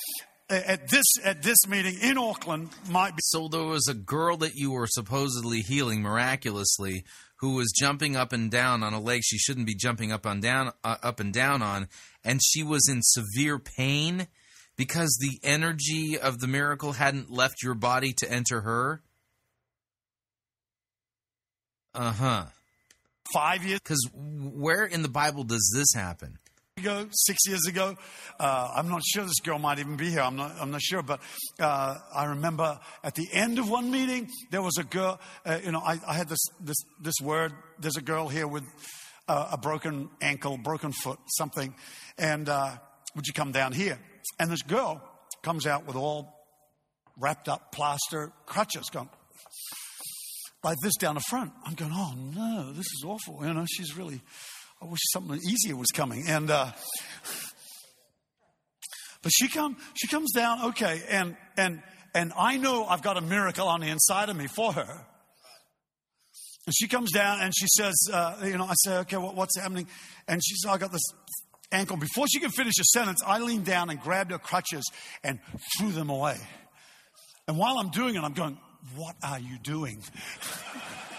at 0.49 0.89
this 0.89 1.05
at 1.25 1.43
this 1.43 1.67
meeting 1.67 1.99
in 2.01 2.17
Auckland 2.17 2.71
might 2.89 3.17
be 3.17 3.23
So 3.23 3.49
there 3.49 3.65
was 3.65 3.89
a 3.89 3.95
girl 3.95 4.37
that 4.37 4.55
you 4.55 4.71
were 4.71 4.87
supposedly 4.87 5.63
healing 5.63 6.01
miraculously 6.01 7.03
who 7.45 7.57
was 7.57 7.71
jumping 7.79 8.17
up 8.17 8.33
and 8.33 8.51
down 8.51 8.83
on 8.83 8.95
a 8.95 8.99
leg 8.99 9.21
she 9.23 9.37
shouldn't 9.37 9.67
be 9.67 9.75
jumping 9.75 10.11
up 10.11 10.25
on 10.25 10.41
down 10.41 10.73
uh, 10.83 10.97
up 11.03 11.21
and 11.21 11.35
down 11.35 11.61
on 11.61 11.87
and 12.25 12.41
she 12.43 12.63
was 12.63 12.89
in 12.89 13.03
severe 13.03 13.59
pain 13.59 14.27
because 14.77 15.19
the 15.21 15.47
energy 15.47 16.19
of 16.19 16.39
the 16.39 16.47
miracle 16.47 16.93
hadn't 16.93 17.31
left 17.31 17.63
your 17.63 17.75
body 17.75 18.15
to 18.15 18.31
enter 18.31 18.63
her. 18.63 19.03
Uh-huh. 21.95 22.47
5 23.35 23.65
years 23.67 23.81
Cuz 23.85 24.09
where 24.15 24.87
in 24.87 25.03
the 25.03 25.09
Bible 25.09 25.45
does 25.45 25.71
this 25.77 25.93
happen? 25.95 26.39
Ago, 26.77 27.07
six 27.13 27.39
years 27.47 27.67
ago. 27.69 27.97
Uh, 28.41 28.69
I'm 28.75 28.89
not 28.89 29.03
sure 29.05 29.23
this 29.23 29.39
girl 29.45 29.61
might 29.61 29.79
even 29.79 29.97
be 29.97 30.11
here. 30.11 30.23
I'm 30.23 30.35
not, 30.35 30.57
I'm 30.61 30.73
not 30.73 30.83
sure. 30.83 31.03
But 31.03 31.21
uh, 31.61 31.99
I 32.13 32.25
remember 32.25 32.81
at 33.05 33.15
the 33.15 33.29
end 33.33 33.61
of 33.61 33.71
one 33.71 33.93
meeting, 33.93 34.29
there 34.51 34.61
was 34.61 34.77
a 34.77 34.83
girl, 34.83 35.21
uh, 35.47 35.61
you 35.65 35.71
know, 35.71 35.79
I, 35.79 36.01
I, 36.05 36.15
had 36.15 36.29
this, 36.29 36.45
this, 36.61 36.77
this 37.01 37.15
word. 37.23 37.53
There's 37.79 37.97
a 37.97 38.03
girl 38.03 38.27
here 38.27 38.49
with 38.49 38.65
uh, 39.29 39.51
a 39.53 39.57
broken 39.57 40.11
ankle, 40.21 40.59
broken 40.59 40.91
foot, 40.91 41.21
something. 41.39 41.77
And 42.19 42.49
uh, 42.49 42.73
would 43.15 43.29
you 43.29 43.35
come 43.35 43.53
down 43.53 43.73
here? 43.73 44.01
And 44.41 44.51
this 44.51 44.63
girl 44.63 45.01
comes 45.45 45.69
out 45.69 45.87
with 45.87 45.95
all 45.95 46.35
wrapped 47.17 47.49
up 47.49 47.71
plaster 47.71 48.33
crutches 48.47 48.91
going 48.91 49.09
like 50.65 50.79
this 50.83 50.97
down 50.97 51.15
the 51.15 51.21
front. 51.21 51.53
I'm 51.65 51.75
going, 51.75 51.93
oh 51.95 52.15
no, 52.17 52.73
this 52.73 52.87
is 52.87 53.05
awful. 53.07 53.47
You 53.47 53.55
know, 53.55 53.65
she's 53.69 53.97
really 53.97 54.23
I 54.83 54.87
wish 54.87 55.01
something 55.13 55.41
easier 55.49 55.77
was 55.77 55.91
coming. 55.91 56.25
And 56.29 56.51
uh, 56.51 56.73
but 59.23 59.33
she 59.35 59.49
come 59.49 59.77
she 59.95 60.07
comes 60.09 60.33
down, 60.33 60.67
okay, 60.67 61.03
and 61.09 61.37
and 61.57 61.83
and 62.15 62.33
I 62.37 62.57
know 62.57 62.85
I've 62.85 63.03
got 63.03 63.17
a 63.17 63.21
miracle 63.21 63.67
on 63.67 63.81
the 63.81 63.89
inside 63.89 64.29
of 64.29 64.37
me 64.37 64.47
for 64.47 64.73
her. 64.73 65.07
And 66.67 66.75
she 66.75 66.89
comes 66.89 67.13
down 67.13 67.41
and 67.41 67.53
she 67.55 67.67
says, 67.77 67.95
uh, 68.13 68.37
you 68.43 68.57
know, 68.57 68.65
I 68.65 68.73
say, 68.77 68.97
okay, 68.99 69.17
what, 69.19 69.35
what's 69.35 69.59
happening? 69.59 69.87
And 70.27 70.41
she 70.43 70.55
says, 70.57 70.71
I 70.71 70.79
got 70.79 70.93
this 70.93 71.03
ankle. 71.73 71.99
Before 71.99 72.27
she 72.27 72.41
can 72.41 72.51
finish 72.51 72.75
a 72.81 72.85
sentence, 72.85 73.21
I 73.27 73.39
leaned 73.39 73.67
down 73.67 73.91
and 73.91 74.01
grabbed 74.01 74.31
her 74.31 74.39
crutches 74.39 74.85
and 75.23 75.41
threw 75.77 75.93
them 75.93 76.09
away. 76.09 76.39
And 77.47 77.59
while 77.59 77.77
I'm 77.77 77.91
doing 77.91 78.15
it, 78.15 78.23
I'm 78.23 78.33
going, 78.33 78.59
what 78.97 79.17
are 79.23 79.39
you 79.39 79.59
doing? 79.63 80.03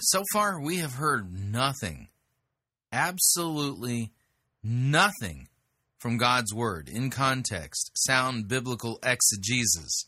so 0.00 0.22
far 0.32 0.60
we 0.60 0.78
have 0.78 0.94
heard 0.94 1.32
nothing, 1.32 2.08
absolutely 2.92 4.12
nothing 4.62 5.48
from 5.98 6.16
God's 6.16 6.54
Word 6.54 6.88
in 6.88 7.10
context, 7.10 7.90
sound 7.94 8.48
biblical 8.48 8.98
exegesis. 9.02 10.06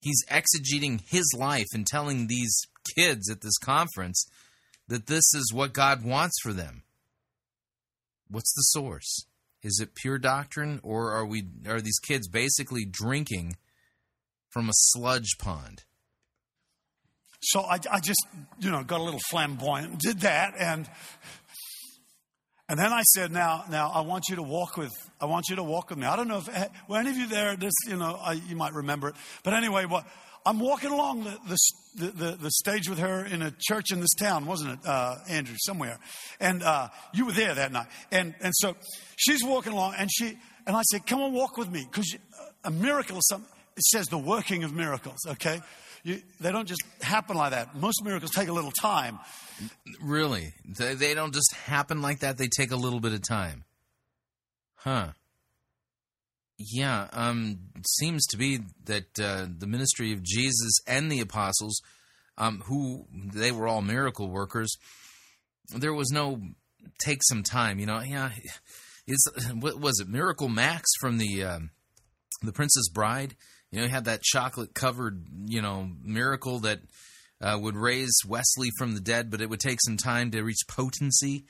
He's 0.00 0.24
exegeting 0.30 1.00
his 1.08 1.34
life 1.36 1.66
and 1.72 1.86
telling 1.86 2.26
these 2.26 2.54
kids 2.96 3.30
at 3.30 3.40
this 3.40 3.58
conference 3.58 4.26
that 4.88 5.06
this 5.06 5.34
is 5.34 5.52
what 5.52 5.72
God 5.72 6.04
wants 6.04 6.36
for 6.42 6.52
them. 6.52 6.82
What's 8.28 8.52
the 8.54 8.62
source? 8.62 9.26
Is 9.62 9.80
it 9.80 9.94
pure 9.94 10.18
doctrine 10.18 10.80
or 10.82 11.12
are 11.12 11.26
we 11.26 11.44
are 11.66 11.80
these 11.80 11.98
kids 11.98 12.28
basically 12.28 12.84
drinking 12.84 13.56
from 14.50 14.68
a 14.68 14.74
sludge 14.74 15.38
pond? 15.38 15.82
So 17.46 17.60
I, 17.60 17.78
I 17.90 18.00
just, 18.00 18.26
you 18.58 18.70
know, 18.70 18.82
got 18.82 19.00
a 19.00 19.04
little 19.04 19.20
flamboyant, 19.30 20.00
did 20.00 20.20
that, 20.20 20.54
and 20.58 20.88
and 22.68 22.78
then 22.78 22.92
I 22.92 23.02
said, 23.02 23.30
now, 23.30 23.64
now 23.70 23.92
I 23.94 24.00
want 24.00 24.24
you 24.28 24.36
to 24.36 24.42
walk 24.42 24.76
with, 24.76 24.92
I 25.20 25.26
want 25.26 25.48
you 25.48 25.54
to 25.54 25.62
walk 25.62 25.90
with 25.90 26.00
me. 26.00 26.06
I 26.06 26.16
don't 26.16 26.26
know 26.26 26.38
if 26.38 26.68
were 26.88 26.98
any 26.98 27.10
of 27.10 27.16
you 27.16 27.28
there. 27.28 27.54
This, 27.56 27.72
you 27.86 27.96
know, 27.96 28.18
I, 28.20 28.32
you 28.32 28.56
might 28.56 28.72
remember 28.72 29.08
it, 29.08 29.14
but 29.44 29.54
anyway, 29.54 29.84
what 29.84 30.04
I'm 30.44 30.58
walking 30.58 30.90
along 30.90 31.24
the, 31.24 31.58
the, 31.96 32.06
the, 32.10 32.36
the, 32.36 32.50
stage 32.50 32.88
with 32.88 32.98
her 32.98 33.24
in 33.24 33.42
a 33.42 33.52
church 33.56 33.92
in 33.92 34.00
this 34.00 34.14
town, 34.18 34.46
wasn't 34.46 34.72
it, 34.72 34.78
uh, 34.84 35.16
Andrew, 35.28 35.54
somewhere? 35.58 35.98
And 36.40 36.64
uh, 36.64 36.88
you 37.14 37.26
were 37.26 37.32
there 37.32 37.54
that 37.54 37.70
night. 37.70 37.86
And, 38.10 38.34
and 38.40 38.52
so 38.56 38.76
she's 39.16 39.44
walking 39.44 39.72
along, 39.72 39.94
and 39.96 40.10
she 40.12 40.36
and 40.66 40.76
I 40.76 40.82
said, 40.82 41.06
"Come 41.06 41.20
on, 41.20 41.32
walk 41.32 41.56
with 41.56 41.70
me," 41.70 41.86
because 41.88 42.16
a 42.64 42.70
miracle 42.70 43.18
something. 43.22 43.48
It 43.76 43.84
says 43.84 44.06
the 44.06 44.18
working 44.18 44.64
of 44.64 44.72
miracles. 44.72 45.18
Okay, 45.28 45.60
you, 46.06 46.22
they 46.38 46.52
don't 46.52 46.68
just 46.68 46.84
happen 47.02 47.36
like 47.36 47.50
that. 47.50 47.74
Most 47.74 48.04
miracles 48.04 48.30
take 48.30 48.46
a 48.46 48.52
little 48.52 48.70
time. 48.70 49.18
Really? 50.00 50.54
They, 50.64 50.94
they 50.94 51.14
don't 51.14 51.34
just 51.34 51.52
happen 51.52 52.00
like 52.00 52.20
that. 52.20 52.38
They 52.38 52.46
take 52.46 52.70
a 52.70 52.76
little 52.76 53.00
bit 53.00 53.12
of 53.12 53.26
time. 53.26 53.64
Huh. 54.76 55.08
Yeah, 56.58 57.08
um, 57.12 57.58
seems 57.98 58.24
to 58.28 58.36
be 58.36 58.60
that 58.84 59.18
uh, 59.20 59.46
the 59.58 59.66
ministry 59.66 60.12
of 60.12 60.22
Jesus 60.22 60.78
and 60.86 61.10
the 61.10 61.18
apostles, 61.18 61.82
um, 62.38 62.62
who 62.66 63.06
they 63.34 63.50
were 63.50 63.66
all 63.66 63.82
miracle 63.82 64.30
workers, 64.30 64.72
there 65.74 65.92
was 65.92 66.10
no 66.12 66.40
take 67.04 67.20
some 67.24 67.42
time. 67.42 67.80
You 67.80 67.86
know, 67.86 67.98
yeah, 68.00 68.30
is 69.08 69.28
what 69.54 69.80
was 69.80 69.98
it? 70.00 70.08
Miracle 70.08 70.48
Max 70.48 70.88
from 71.00 71.18
the 71.18 71.42
um, 71.42 71.70
the 72.42 72.52
Princess 72.52 72.88
Bride. 72.88 73.34
You 73.70 73.80
know, 73.80 73.86
he 73.86 73.90
had 73.90 74.04
that 74.04 74.22
chocolate 74.22 74.74
covered, 74.74 75.24
you 75.46 75.60
know, 75.60 75.90
miracle 76.02 76.60
that 76.60 76.80
uh, 77.40 77.58
would 77.60 77.76
raise 77.76 78.14
Wesley 78.26 78.70
from 78.78 78.94
the 78.94 79.00
dead, 79.00 79.30
but 79.30 79.40
it 79.40 79.50
would 79.50 79.60
take 79.60 79.78
some 79.82 79.96
time 79.96 80.30
to 80.30 80.42
reach 80.42 80.60
potency. 80.68 81.44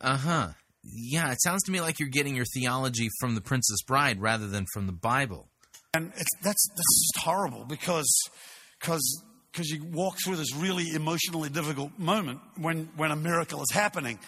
Uh 0.00 0.16
huh. 0.16 0.48
Yeah, 0.82 1.30
it 1.32 1.42
sounds 1.42 1.62
to 1.64 1.72
me 1.72 1.80
like 1.80 1.98
you're 1.98 2.08
getting 2.08 2.36
your 2.36 2.46
theology 2.54 3.08
from 3.18 3.34
the 3.34 3.40
Princess 3.40 3.82
Bride 3.86 4.20
rather 4.20 4.46
than 4.46 4.66
from 4.72 4.86
the 4.86 4.92
Bible. 4.92 5.48
And 5.92 6.12
it's, 6.16 6.30
that's 6.42 6.68
that's 6.68 7.12
just 7.14 7.24
horrible 7.24 7.64
because 7.64 8.10
because 8.80 9.22
because 9.52 9.68
you 9.68 9.84
walk 9.84 10.16
through 10.24 10.36
this 10.36 10.54
really 10.54 10.94
emotionally 10.94 11.48
difficult 11.48 11.98
moment 11.98 12.40
when 12.56 12.88
when 12.96 13.10
a 13.10 13.16
miracle 13.16 13.60
is 13.62 13.70
happening. 13.72 14.18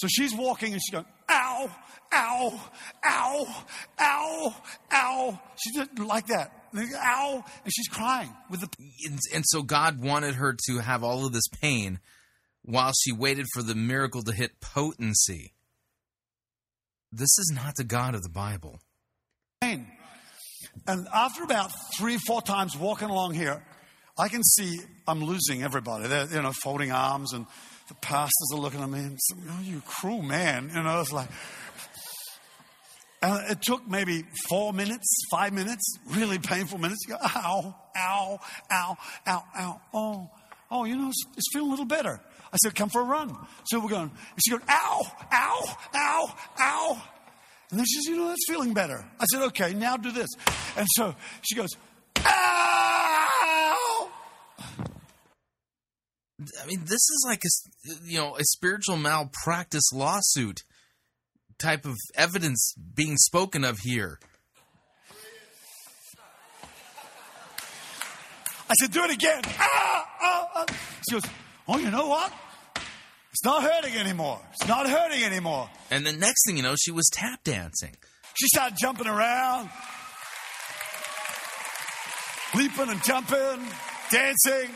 So 0.00 0.08
she's 0.08 0.34
walking 0.34 0.72
and 0.72 0.80
she's 0.82 0.92
going, 0.92 1.04
ow, 1.28 1.70
ow, 2.10 2.60
ow, 3.04 3.64
ow, 4.00 4.56
ow. 4.90 5.40
She 5.56 5.78
did 5.78 5.98
like 5.98 6.28
that. 6.28 6.50
Ow. 6.74 7.44
And 7.64 7.72
she's 7.74 7.88
crying 7.88 8.34
with 8.48 8.60
the. 8.62 8.68
And, 9.06 9.18
and 9.34 9.44
so 9.46 9.62
God 9.62 10.00
wanted 10.00 10.36
her 10.36 10.56
to 10.68 10.78
have 10.78 11.04
all 11.04 11.26
of 11.26 11.34
this 11.34 11.48
pain 11.60 12.00
while 12.62 12.92
she 12.98 13.12
waited 13.12 13.44
for 13.52 13.62
the 13.62 13.74
miracle 13.74 14.22
to 14.22 14.32
hit 14.32 14.58
potency. 14.62 15.52
This 17.12 17.36
is 17.38 17.52
not 17.54 17.74
the 17.76 17.84
God 17.84 18.14
of 18.14 18.22
the 18.22 18.30
Bible. 18.30 18.80
Pain. 19.60 19.86
And 20.86 21.08
after 21.12 21.44
about 21.44 21.72
three, 21.98 22.16
four 22.16 22.40
times 22.40 22.74
walking 22.74 23.10
along 23.10 23.34
here, 23.34 23.62
I 24.18 24.28
can 24.28 24.42
see 24.42 24.78
I'm 25.06 25.22
losing 25.22 25.62
everybody. 25.62 26.08
They're, 26.08 26.26
you 26.26 26.40
know, 26.40 26.52
folding 26.52 26.90
arms 26.90 27.34
and 27.34 27.44
the 27.90 27.94
pastors 27.96 28.50
are 28.54 28.60
looking 28.60 28.80
at 28.80 28.88
me 28.88 29.00
and 29.00 29.18
saying, 29.20 29.42
Oh, 29.50 29.62
you 29.62 29.82
cruel 29.84 30.22
man. 30.22 30.70
You 30.72 30.82
know, 30.82 31.00
it's 31.00 31.12
like, 31.12 31.28
and 33.20 33.50
it 33.50 33.60
took 33.60 33.86
maybe 33.86 34.24
four 34.48 34.72
minutes, 34.72 35.06
five 35.30 35.52
minutes, 35.52 35.98
really 36.08 36.38
painful 36.38 36.78
minutes. 36.78 37.00
You 37.06 37.14
go, 37.14 37.20
ow, 37.22 37.74
ow, 37.96 38.38
ow, 38.70 38.96
ow, 39.26 39.44
ow. 39.58 39.80
Oh, 39.92 40.30
oh, 40.70 40.84
you 40.84 40.96
know, 40.96 41.08
it's, 41.08 41.22
it's 41.36 41.48
feeling 41.52 41.68
a 41.68 41.70
little 41.70 41.84
better. 41.84 42.20
I 42.52 42.56
said, 42.62 42.74
come 42.76 42.88
for 42.88 43.00
a 43.00 43.04
run. 43.04 43.36
So 43.64 43.80
we're 43.80 43.90
going, 43.90 44.10
and 44.10 44.40
she 44.44 44.52
goes, 44.52 44.60
ow, 44.68 45.00
ow, 45.32 45.76
ow, 45.94 46.34
ow. 46.60 47.02
And 47.70 47.78
then 47.78 47.86
she 47.86 47.96
says, 47.96 48.06
you 48.06 48.16
know, 48.16 48.28
that's 48.28 48.46
feeling 48.48 48.72
better. 48.72 49.04
I 49.18 49.24
said, 49.26 49.42
okay, 49.48 49.74
now 49.74 49.96
do 49.96 50.12
this. 50.12 50.28
And 50.76 50.86
so 50.96 51.14
she 51.42 51.56
goes, 51.56 51.70
ow. 52.24 53.00
I 56.62 56.66
mean, 56.66 56.80
this 56.84 56.92
is 56.92 57.24
like 57.26 57.42
a, 57.44 57.92
you 58.04 58.18
know, 58.18 58.36
a 58.36 58.44
spiritual 58.44 58.96
malpractice 58.96 59.92
lawsuit 59.92 60.62
type 61.58 61.84
of 61.84 61.96
evidence 62.14 62.74
being 62.94 63.16
spoken 63.16 63.64
of 63.64 63.80
here. 63.80 64.18
I 68.68 68.74
said, 68.80 68.92
do 68.92 69.02
it 69.04 69.10
again. 69.10 69.42
Ah, 69.58 70.08
ah, 70.22 70.48
ah. 70.54 70.66
She 71.08 71.16
goes, 71.16 71.24
oh, 71.66 71.78
you 71.78 71.90
know 71.90 72.06
what? 72.06 72.32
It's 73.32 73.44
not 73.44 73.62
hurting 73.62 73.96
anymore. 73.96 74.40
It's 74.52 74.68
not 74.68 74.88
hurting 74.88 75.24
anymore. 75.24 75.68
And 75.90 76.06
the 76.06 76.12
next 76.12 76.46
thing 76.46 76.56
you 76.56 76.62
know, 76.62 76.76
she 76.78 76.92
was 76.92 77.08
tap 77.12 77.42
dancing. 77.44 77.96
She 78.34 78.46
started 78.46 78.78
jumping 78.80 79.08
around, 79.08 79.70
leaping 82.54 82.88
and 82.88 83.02
jumping, 83.04 83.66
dancing. 84.10 84.70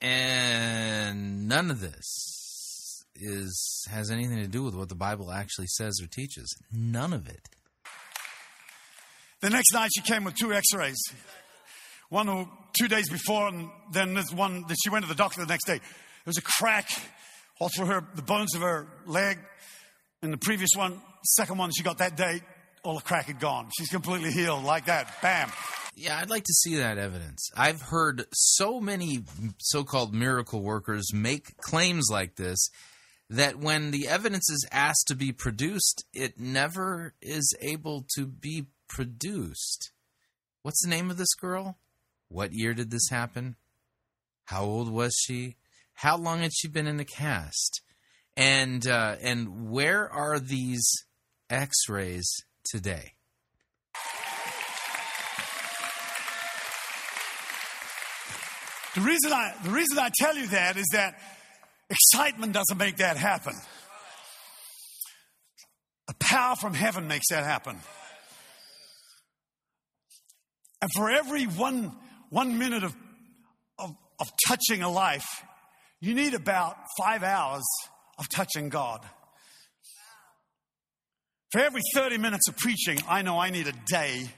And 0.00 1.48
none 1.48 1.70
of 1.70 1.80
this 1.80 3.04
is 3.16 3.86
has 3.90 4.10
anything 4.10 4.36
to 4.36 4.46
do 4.46 4.62
with 4.62 4.74
what 4.74 4.88
the 4.88 4.94
Bible 4.94 5.32
actually 5.32 5.66
says 5.66 6.00
or 6.02 6.06
teaches. 6.06 6.54
None 6.72 7.12
of 7.12 7.28
it. 7.28 7.48
The 9.40 9.50
next 9.50 9.72
night 9.72 9.90
she 9.94 10.02
came 10.02 10.24
with 10.24 10.34
two 10.36 10.52
x-rays. 10.52 11.00
One 12.10 12.28
or 12.28 12.48
two 12.78 12.88
days 12.88 13.08
before, 13.10 13.48
and 13.48 13.70
then 13.92 14.14
this 14.14 14.32
one 14.32 14.64
that 14.68 14.76
she 14.82 14.90
went 14.90 15.04
to 15.04 15.08
the 15.08 15.14
doctor 15.14 15.40
the 15.40 15.46
next 15.46 15.66
day. 15.66 15.78
There 15.78 16.26
was 16.26 16.38
a 16.38 16.42
crack 16.42 16.88
all 17.60 17.68
through 17.68 17.86
her, 17.86 18.06
the 18.14 18.22
bones 18.22 18.54
of 18.54 18.62
her 18.62 18.88
leg. 19.06 19.38
And 20.22 20.32
the 20.32 20.38
previous 20.38 20.70
one, 20.76 21.00
second 21.24 21.58
one 21.58 21.70
she 21.70 21.82
got 21.82 21.98
that 21.98 22.16
day, 22.16 22.40
all 22.82 22.94
the 22.94 23.02
crack 23.02 23.26
had 23.26 23.40
gone. 23.40 23.70
She's 23.76 23.88
completely 23.88 24.30
healed 24.30 24.64
like 24.64 24.86
that. 24.86 25.20
Bam. 25.22 25.50
Yeah, 25.94 26.18
I'd 26.18 26.30
like 26.30 26.44
to 26.44 26.52
see 26.52 26.76
that 26.76 26.96
evidence. 26.96 27.50
I've 27.56 27.82
heard 27.82 28.24
so 28.32 28.80
many 28.80 29.24
so 29.58 29.82
called 29.82 30.14
miracle 30.14 30.62
workers 30.62 31.12
make 31.12 31.56
claims 31.56 32.08
like 32.10 32.36
this 32.36 32.70
that 33.30 33.58
when 33.58 33.90
the 33.90 34.08
evidence 34.08 34.48
is 34.48 34.66
asked 34.70 35.08
to 35.08 35.14
be 35.14 35.32
produced, 35.32 36.04
it 36.14 36.38
never 36.38 37.14
is 37.20 37.54
able 37.60 38.06
to 38.14 38.26
be 38.26 38.66
produced. 38.88 39.90
What's 40.62 40.82
the 40.82 40.88
name 40.88 41.10
of 41.10 41.18
this 41.18 41.34
girl? 41.34 41.78
What 42.28 42.52
year 42.52 42.74
did 42.74 42.90
this 42.90 43.08
happen? 43.10 43.56
How 44.44 44.64
old 44.64 44.90
was 44.90 45.14
she? 45.18 45.56
How 45.94 46.16
long 46.16 46.40
had 46.40 46.54
she 46.54 46.68
been 46.68 46.86
in 46.86 46.96
the 46.96 47.04
cast? 47.04 47.82
And 48.36 48.86
uh, 48.86 49.16
and 49.20 49.68
where 49.70 50.08
are 50.08 50.38
these 50.38 50.88
X-rays 51.50 52.44
today? 52.70 53.12
The 58.94 59.00
reason 59.04 59.32
I 59.32 59.54
the 59.62 59.70
reason 59.70 59.98
I 59.98 60.10
tell 60.18 60.34
you 60.34 60.48
that 60.48 60.76
is 60.76 60.86
that 60.92 61.20
excitement 61.88 62.52
doesn't 62.52 62.78
make 62.78 62.96
that 62.96 63.16
happen. 63.16 63.54
A 66.08 66.14
power 66.18 66.56
from 66.56 66.74
heaven 66.74 67.06
makes 67.06 67.28
that 67.30 67.44
happen. 67.44 67.76
And 70.80 70.90
for 70.96 71.10
every 71.10 71.44
one 71.44 71.94
one 72.30 72.58
minute 72.58 72.82
of, 72.82 72.96
of, 73.78 73.94
of 74.18 74.26
touching 74.46 74.82
a 74.82 74.90
life, 74.90 75.44
you 76.00 76.14
need 76.14 76.34
about 76.34 76.76
five 76.98 77.22
hours 77.22 77.64
of 78.18 78.28
touching 78.28 78.68
God. 78.68 79.04
For 81.50 81.60
every 81.60 81.80
30 81.94 82.18
minutes 82.18 82.48
of 82.48 82.56
preaching, 82.58 82.98
I 83.08 83.22
know 83.22 83.38
I 83.38 83.50
need 83.50 83.68
a 83.68 83.72
day 83.86 84.28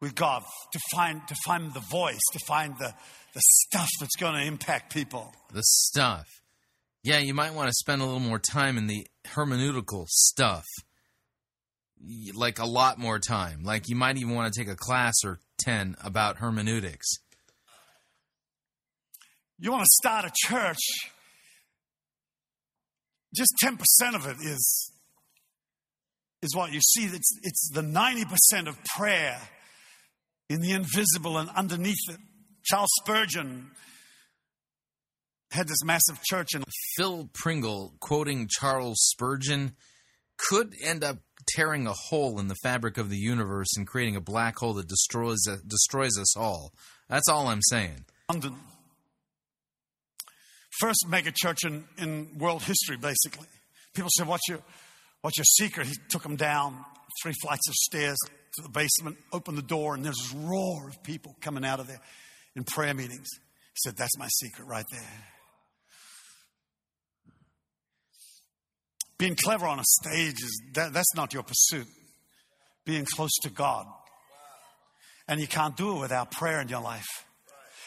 with 0.00 0.14
God 0.14 0.42
to 0.72 0.78
find, 0.94 1.20
to 1.28 1.34
find 1.44 1.72
the 1.74 1.80
voice, 1.80 2.20
to 2.32 2.38
find 2.46 2.74
the, 2.78 2.94
the 3.34 3.40
stuff 3.42 3.88
that's 4.00 4.16
going 4.16 4.34
to 4.34 4.46
impact 4.46 4.92
people. 4.92 5.32
The 5.52 5.62
stuff. 5.62 6.26
Yeah, 7.02 7.18
you 7.18 7.34
might 7.34 7.54
want 7.54 7.68
to 7.68 7.74
spend 7.74 8.00
a 8.00 8.04
little 8.04 8.20
more 8.20 8.38
time 8.38 8.78
in 8.78 8.86
the 8.86 9.06
hermeneutical 9.26 10.06
stuff. 10.08 10.64
Like 12.34 12.58
a 12.58 12.66
lot 12.66 12.98
more 12.98 13.18
time. 13.18 13.62
Like 13.62 13.88
you 13.88 13.96
might 13.96 14.16
even 14.16 14.34
want 14.34 14.52
to 14.52 14.58
take 14.58 14.68
a 14.68 14.76
class 14.76 15.14
or 15.24 15.40
10 15.60 15.96
about 16.02 16.38
hermeneutics. 16.38 17.08
You 19.58 19.72
want 19.72 19.82
to 19.82 19.90
start 20.00 20.24
a 20.24 20.32
church, 20.34 20.78
just 23.36 23.52
10% 23.62 23.78
of 24.14 24.26
it 24.26 24.36
is, 24.42 24.89
is 26.42 26.54
what 26.54 26.72
you 26.72 26.80
see. 26.80 27.04
It's, 27.04 27.38
it's 27.42 27.70
the 27.72 27.82
90% 27.82 28.68
of 28.68 28.76
prayer 28.96 29.38
in 30.48 30.60
the 30.60 30.72
invisible 30.72 31.38
and 31.38 31.48
underneath 31.50 32.08
it. 32.08 32.18
Charles 32.64 32.90
Spurgeon 33.00 33.70
had 35.52 35.68
this 35.68 35.82
massive 35.84 36.22
church 36.22 36.54
and 36.54 36.64
Phil 36.96 37.28
Pringle 37.32 37.94
quoting 38.00 38.48
Charles 38.48 38.98
Spurgeon 39.00 39.74
could 40.48 40.74
end 40.82 41.04
up 41.04 41.18
tearing 41.54 41.86
a 41.86 41.92
hole 41.92 42.38
in 42.38 42.48
the 42.48 42.54
fabric 42.62 42.98
of 42.98 43.10
the 43.10 43.16
universe 43.16 43.68
and 43.76 43.86
creating 43.86 44.16
a 44.16 44.20
black 44.20 44.58
hole 44.58 44.74
that 44.74 44.88
destroys 44.88 45.40
uh, 45.48 45.56
destroys 45.66 46.18
us 46.18 46.36
all. 46.36 46.72
That's 47.08 47.28
all 47.28 47.48
I'm 47.48 47.62
saying. 47.62 48.04
London. 48.30 48.56
First 50.78 51.04
mega 51.08 51.32
church 51.34 51.64
in, 51.64 51.84
in 51.98 52.38
world 52.38 52.62
history, 52.62 52.96
basically. 52.96 53.48
People 53.94 54.10
said, 54.16 54.26
What's 54.26 54.48
your 54.48 54.60
what's 55.22 55.38
your 55.38 55.44
secret? 55.44 55.86
He 55.86 55.94
took 56.08 56.22
them 56.22 56.36
down 56.36 56.84
three 57.22 57.34
flights 57.42 57.68
of 57.68 57.74
stairs 57.74 58.18
to 58.56 58.62
the 58.62 58.68
basement, 58.68 59.16
opened 59.32 59.58
the 59.58 59.62
door, 59.62 59.94
and 59.94 60.04
there's 60.04 60.16
this 60.16 60.34
roar 60.34 60.88
of 60.88 61.02
people 61.02 61.36
coming 61.40 61.64
out 61.64 61.80
of 61.80 61.86
there 61.86 62.00
in 62.56 62.64
prayer 62.64 62.94
meetings. 62.94 63.28
He 63.32 63.76
said, 63.84 63.96
That's 63.96 64.16
my 64.18 64.28
secret 64.28 64.66
right 64.66 64.86
there. 64.90 65.24
Being 69.18 69.36
clever 69.36 69.66
on 69.66 69.78
a 69.78 69.84
stage 69.84 70.36
is 70.42 70.62
that, 70.72 70.94
that's 70.94 71.14
not 71.14 71.34
your 71.34 71.42
pursuit. 71.42 71.86
Being 72.86 73.04
close 73.04 73.36
to 73.42 73.50
God. 73.50 73.86
And 75.28 75.40
you 75.40 75.46
can't 75.46 75.76
do 75.76 75.96
it 75.96 76.00
without 76.00 76.30
prayer 76.30 76.60
in 76.60 76.68
your 76.68 76.80
life. 76.80 77.06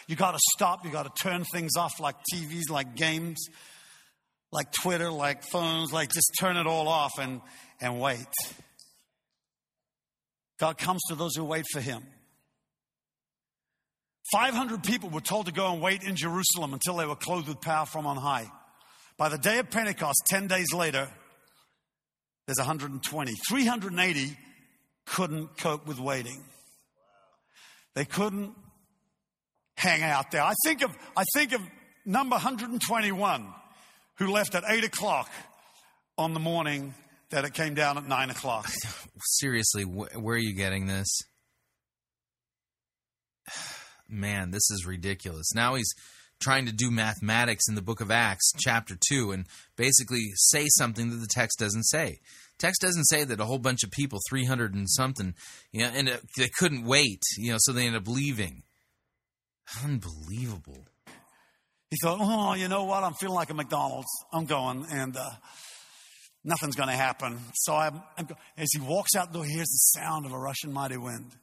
You 0.08 0.16
got 0.16 0.34
to 0.34 0.40
stop. 0.56 0.86
You 0.86 0.92
got 0.92 1.04
to 1.14 1.24
turn 1.24 1.44
things 1.44 1.76
off 1.76 2.00
like 2.00 2.16
TVs, 2.32 2.70
like 2.70 2.96
games, 2.96 3.48
like 4.54 4.72
Twitter, 4.72 5.10
like 5.10 5.44
phones, 5.44 5.92
like 5.92 6.14
just 6.14 6.32
turn 6.40 6.58
it 6.58 6.68
all 6.68 6.88
off 6.88 7.14
and, 7.20 7.42
and 7.82 8.00
wait. 8.00 8.28
God 10.60 10.78
comes 10.78 11.02
to 11.10 11.16
those 11.16 11.36
who 11.36 11.44
wait 11.44 11.66
for 11.72 11.82
Him. 11.82 12.04
500 14.32 14.84
people 14.84 15.10
were 15.10 15.22
told 15.22 15.48
to 15.48 15.52
go 15.52 15.74
and 15.74 15.82
wait 15.82 16.04
in 16.04 16.16
Jerusalem 16.16 16.74
until 16.74 16.96
they 16.98 17.06
were 17.06 17.16
clothed 17.16 17.48
with 17.48 17.62
power 17.62 17.88
from 17.88 18.06
on 18.06 18.16
high. 18.16 18.50
By 19.18 19.30
the 19.30 19.40
day 19.40 19.58
of 19.58 19.70
Pentecost, 19.72 20.22
10 20.30 20.48
days 20.48 20.72
later, 20.72 21.10
there's 22.46 22.58
120. 22.58 23.34
380 23.50 24.38
couldn't 25.06 25.58
cope 25.58 25.88
with 25.88 26.00
waiting. 26.00 26.44
They 27.96 28.06
couldn't 28.06 28.54
hang 29.78 30.04
out 30.04 30.32
there. 30.32 30.44
I 30.44 30.54
think 30.64 30.84
of, 30.84 30.96
I 31.18 31.24
think 31.34 31.54
of 31.54 31.62
number 32.06 32.36
121 32.36 33.54
who 34.18 34.32
left 34.32 34.56
at 34.56 34.64
8 34.68 34.84
o'clock 34.84 35.30
on 36.18 36.34
the 36.34 36.40
morning 36.40 36.94
that 37.30 37.46
it 37.46 37.54
came 37.54 37.74
down 37.74 37.98
at 37.98 38.08
9 38.08 38.30
o'clock. 38.30 38.70
Seriously, 39.24 39.84
wh- 39.84 40.22
where 40.22 40.36
are 40.36 40.40
you 40.40 40.54
getting 40.54 40.88
this? 40.88 41.08
Man, 44.08 44.52
this 44.52 44.70
is 44.70 44.86
ridiculous. 44.86 45.54
Now 45.56 45.76
he's 45.76 45.92
trying 46.40 46.66
to 46.66 46.74
do 46.74 46.92
mathematics 46.92 47.68
in 47.68 47.76
the 47.76 47.82
book 47.82 48.02
of 48.02 48.12
Acts, 48.12 48.52
chapter 48.60 48.96
2, 49.10 49.32
and 49.32 49.46
basically 49.78 50.32
say 50.36 50.66
something 50.78 51.10
that 51.10 51.18
the 51.18 51.28
text 51.30 51.58
doesn't 51.58 51.84
say. 51.84 52.20
Text 52.60 52.82
doesn't 52.82 53.06
say 53.06 53.24
that 53.24 53.40
a 53.40 53.46
whole 53.46 53.60
bunch 53.60 53.84
of 53.84 53.92
people, 53.92 54.20
300 54.30 54.74
and 54.74 54.90
something, 54.90 55.34
you 55.72 55.82
know, 55.82 55.92
and 55.94 56.10
uh, 56.10 56.18
they 56.38 56.50
couldn't 56.60 56.86
wait, 56.86 57.22
you 57.38 57.52
know, 57.52 57.58
so 57.60 57.72
they 57.72 57.86
ended 57.86 58.02
up 58.02 58.08
leaving. 58.08 58.64
Unbelievable. 59.84 60.86
He 61.94 61.98
thought, 62.02 62.18
oh, 62.20 62.56
you 62.56 62.70
know 62.70 62.86
what? 62.86 63.04
I'm 63.04 63.14
feeling 63.14 63.36
like 63.36 63.52
a 63.52 63.54
McDonald's. 63.54 64.08
I'm 64.32 64.46
going, 64.46 64.88
and 64.90 65.16
uh, 65.16 65.30
nothing's 66.44 66.76
going 66.76 66.90
to 66.90 66.96
happen. 66.96 67.38
So 67.54 67.76
I'm, 67.76 68.02
I'm, 68.18 68.28
as 68.58 68.70
he 68.74 68.80
walks 68.80 69.14
out 69.16 69.32
the 69.32 69.38
door, 69.38 69.46
he 69.46 69.54
hears 69.54 69.68
the 69.68 70.00
sound 70.00 70.26
of 70.26 70.32
a 70.32 70.40
rushing 70.40 70.74
mighty 70.74 70.98
wind. 70.98 71.34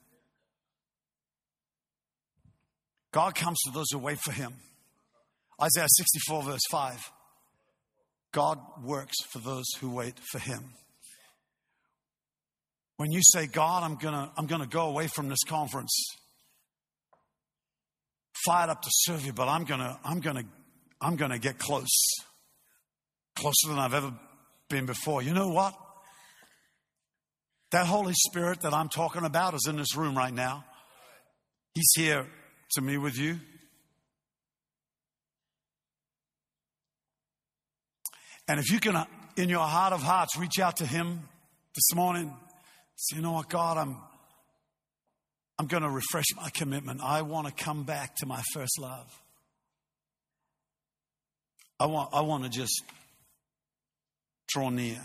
God 3.13 3.37
comes 3.37 3.61
to 3.61 3.71
those 3.71 3.87
who 3.93 3.99
wait 3.99 4.19
for 4.19 4.33
him. 4.33 4.55
Isaiah 5.63 5.87
64, 5.89 6.43
verse 6.43 6.67
5. 6.69 7.13
God 8.33 8.59
works 8.83 9.23
for 9.31 9.39
those 9.39 9.67
who 9.79 9.89
wait 9.89 10.19
for 10.33 10.41
him. 10.41 10.65
When 12.97 13.13
you 13.13 13.21
say, 13.23 13.47
God, 13.47 13.85
I'm 13.85 13.95
going 13.95 14.15
to 14.15 14.33
I'm 14.37 14.49
going 14.49 14.63
to 14.63 14.69
go 14.69 14.89
away 14.89 15.07
from 15.07 15.29
this 15.29 15.45
conference, 15.47 15.97
fired 18.45 18.71
up 18.71 18.83
to 18.83 18.89
serve 18.91 19.25
you, 19.25 19.33
but 19.33 19.49
I'm 19.49 19.65
to 19.67 19.99
I'm 20.05 20.21
to 20.21 20.45
I'm 21.01 21.17
to 21.17 21.39
get 21.39 21.59
close. 21.59 22.15
Closer 23.37 23.69
than 23.69 23.79
I've 23.79 23.95
ever 23.95 24.13
been 24.69 24.87
before. 24.87 25.23
You 25.23 25.33
know 25.33 25.49
what? 25.49 25.75
That 27.71 27.87
Holy 27.87 28.15
Spirit 28.15 28.63
that 28.63 28.75
I'm 28.75 28.89
talking 28.89 29.25
about 29.25 29.55
is 29.55 29.67
in 29.69 29.77
this 29.77 29.97
room 29.97 30.17
right 30.17 30.35
now. 30.35 30.65
He's 31.75 31.91
here 31.97 32.27
to 32.73 32.81
me 32.81 32.99
with 32.99 33.17
you. 33.17 33.39
And 38.49 38.59
if 38.59 38.71
you 38.73 38.81
can, 38.81 38.97
uh, 38.97 39.05
in 39.37 39.49
your 39.49 39.61
heart 39.61 39.93
of 39.93 40.03
hearts, 40.03 40.37
reach 40.37 40.59
out 40.59 40.79
to 40.79 40.87
Him 40.87 41.21
this 41.77 41.95
morning, 41.95 42.37
say, 42.97 43.17
you 43.17 43.23
know 43.23 43.33
what, 43.33 43.49
God, 43.49 43.79
I'm, 43.79 43.97
I'm 45.61 45.67
going 45.67 45.83
to 45.83 45.91
refresh 45.91 46.25
my 46.37 46.49
commitment. 46.49 47.03
I 47.03 47.21
want 47.21 47.47
to 47.47 47.53
come 47.53 47.83
back 47.83 48.17
to 48.21 48.27
my 48.27 48.41
first 48.55 48.81
love. 48.81 49.15
I 51.79 51.85
want, 51.85 52.09
I 52.15 52.23
want 52.23 52.45
to 52.45 52.49
just 52.49 52.83
draw 54.49 54.71
near. 54.71 55.03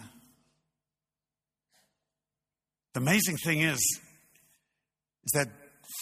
The 2.94 3.02
amazing 3.02 3.36
thing 3.36 3.64
is, 3.64 3.80
is 3.80 5.32
that 5.34 5.50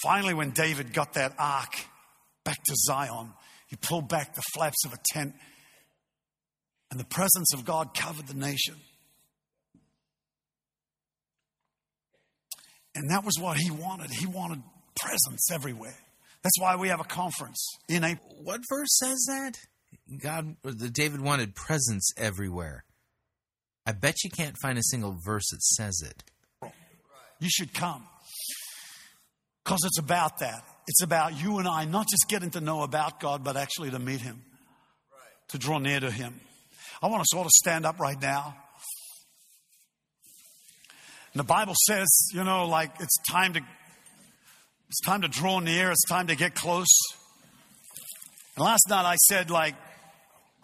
finally, 0.04 0.36
when 0.36 0.52
David 0.52 0.94
got 0.94 1.14
that 1.14 1.34
ark 1.40 1.74
back 2.46 2.64
to 2.64 2.76
Zion, 2.76 3.34
he 3.70 3.76
pulled 3.78 4.08
back 4.08 4.36
the 4.36 4.44
flaps 4.54 4.86
of 4.86 4.94
a 4.94 5.00
tent 5.14 5.34
and 6.92 7.00
the 7.00 7.06
presence 7.06 7.56
of 7.56 7.66
God 7.66 7.96
covered 7.96 8.28
the 8.28 8.36
nation. 8.36 8.76
And 12.96 13.10
that 13.10 13.24
was 13.24 13.40
what 13.40 13.58
he 13.58 13.72
wanted. 13.72 14.12
He 14.12 14.26
wanted 14.26 14.62
presence 14.96 15.50
everywhere. 15.52 15.96
That's 16.44 16.60
why 16.60 16.76
we 16.76 16.90
have 16.90 17.00
a 17.00 17.06
conference 17.06 17.78
in 17.88 18.04
April. 18.04 18.36
What 18.44 18.62
verse 18.70 18.98
says 19.00 19.26
that? 19.28 19.58
God, 20.22 20.56
the 20.64 20.90
David 20.90 21.22
wanted 21.22 21.56
presence 21.56 22.12
everywhere. 22.18 22.84
I 23.86 23.94
bet 23.94 24.24
you 24.24 24.30
can't 24.30 24.56
find 24.62 24.78
a 24.78 24.84
single 24.84 25.18
verse 25.26 25.50
that 25.52 25.62
says 25.62 26.02
it. 26.06 26.24
You 27.40 27.50
should 27.50 27.74
come. 27.74 28.04
Because 29.64 29.80
it's 29.86 30.00
about 30.00 30.40
that. 30.40 30.64
It's 30.88 31.02
about 31.02 31.42
you 31.42 31.60
and 31.60 31.68
I 31.68 31.86
not 31.86 32.08
just 32.10 32.28
getting 32.28 32.52
to 32.52 32.62
know 32.62 32.84
about 32.84 33.20
God, 33.20 33.44
but 33.44 33.56
actually 33.56 33.92
to 33.92 34.00
meet 34.00 34.22
Him, 34.22 34.42
to 35.50 35.58
draw 35.58 35.80
near 35.80 36.00
to 36.00 36.12
Him. 36.12 36.40
I 37.02 37.08
want 37.08 37.22
us 37.22 37.34
all 37.34 37.44
to 37.44 37.50
stand 37.54 37.86
up 37.86 38.00
right 38.00 38.20
now. 38.22 38.56
And 41.34 41.40
the 41.40 41.44
Bible 41.44 41.74
says, 41.88 42.08
you 42.34 42.44
know, 42.44 42.68
like 42.68 42.92
it's 43.00 43.18
time 43.30 43.54
to 43.54 43.62
it's 44.90 45.02
time 45.02 45.22
to 45.22 45.28
draw 45.28 45.60
near, 45.60 45.90
it's 45.90 46.06
time 46.08 46.28
to 46.28 46.36
get 46.36 46.54
close. 46.54 46.94
And 48.56 48.66
last 48.66 48.88
night 48.90 49.06
I 49.06 49.16
said 49.16 49.50
like 49.50 49.76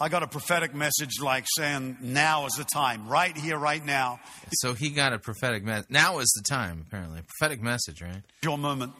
I 0.01 0.07
got 0.07 0.23
a 0.23 0.27
prophetic 0.27 0.73
message 0.73 1.19
like 1.21 1.45
saying 1.57 1.97
now 1.99 2.45
is 2.45 2.53
the 2.53 2.63
time, 2.63 3.09
right 3.09 3.35
here, 3.35 3.57
right 3.57 3.83
now. 3.83 4.21
So 4.53 4.73
he 4.73 4.91
got 4.91 5.11
a 5.11 5.19
prophetic 5.19 5.63
message. 5.63 5.89
Now 5.89 6.19
is 6.19 6.29
the 6.41 6.47
time, 6.47 6.85
apparently. 6.87 7.19
A 7.19 7.23
prophetic 7.23 7.61
message, 7.61 8.01
right? 8.01 8.21
Your 8.41 8.57
moment. 8.57 8.93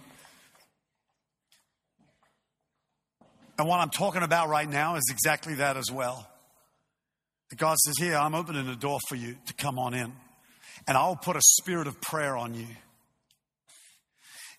And 3.58 3.66
what 3.66 3.80
I'm 3.80 3.92
talking 3.92 4.24
about 4.24 4.50
right 4.50 4.70
now 4.70 4.96
is 4.96 5.08
exactly 5.10 5.56
that 5.56 5.78
as 5.78 5.90
well. 5.90 6.28
God 7.56 7.78
says, 7.78 7.96
Here, 7.98 8.16
I'm 8.16 8.36
opening 8.36 8.66
the 8.68 8.76
door 8.76 9.00
for 9.08 9.16
you 9.16 9.38
to 9.48 9.54
come 9.54 9.80
on 9.80 9.94
in, 9.94 10.12
and 10.88 10.98
I'll 10.98 11.16
put 11.16 11.36
a 11.36 11.42
spirit 11.42 11.88
of 11.88 12.00
prayer 12.02 12.36
on 12.36 12.54
you. 12.54 12.68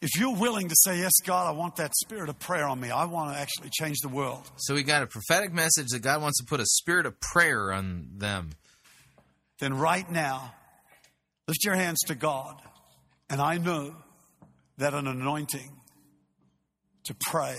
If 0.00 0.18
you're 0.18 0.34
willing 0.34 0.68
to 0.68 0.74
say, 0.78 0.98
Yes, 0.98 1.12
God, 1.26 1.46
I 1.46 1.50
want 1.50 1.76
that 1.76 1.94
spirit 1.94 2.30
of 2.30 2.38
prayer 2.38 2.66
on 2.66 2.80
me, 2.80 2.90
I 2.90 3.04
want 3.04 3.34
to 3.34 3.40
actually 3.40 3.68
change 3.70 3.98
the 4.00 4.08
world. 4.08 4.50
So 4.56 4.74
we 4.74 4.82
got 4.82 5.02
a 5.02 5.06
prophetic 5.06 5.52
message 5.52 5.88
that 5.88 6.00
God 6.00 6.22
wants 6.22 6.38
to 6.40 6.46
put 6.46 6.60
a 6.60 6.66
spirit 6.66 7.06
of 7.06 7.20
prayer 7.20 7.72
on 7.72 8.08
them. 8.16 8.50
Then 9.58 9.74
right 9.74 10.10
now, 10.10 10.54
lift 11.46 11.64
your 11.64 11.74
hands 11.74 11.98
to 12.06 12.14
God, 12.14 12.62
and 13.28 13.42
I 13.42 13.58
know 13.58 13.94
that 14.78 14.94
an 14.94 15.06
anointing 15.06 15.70
to 17.04 17.14
pray, 17.20 17.56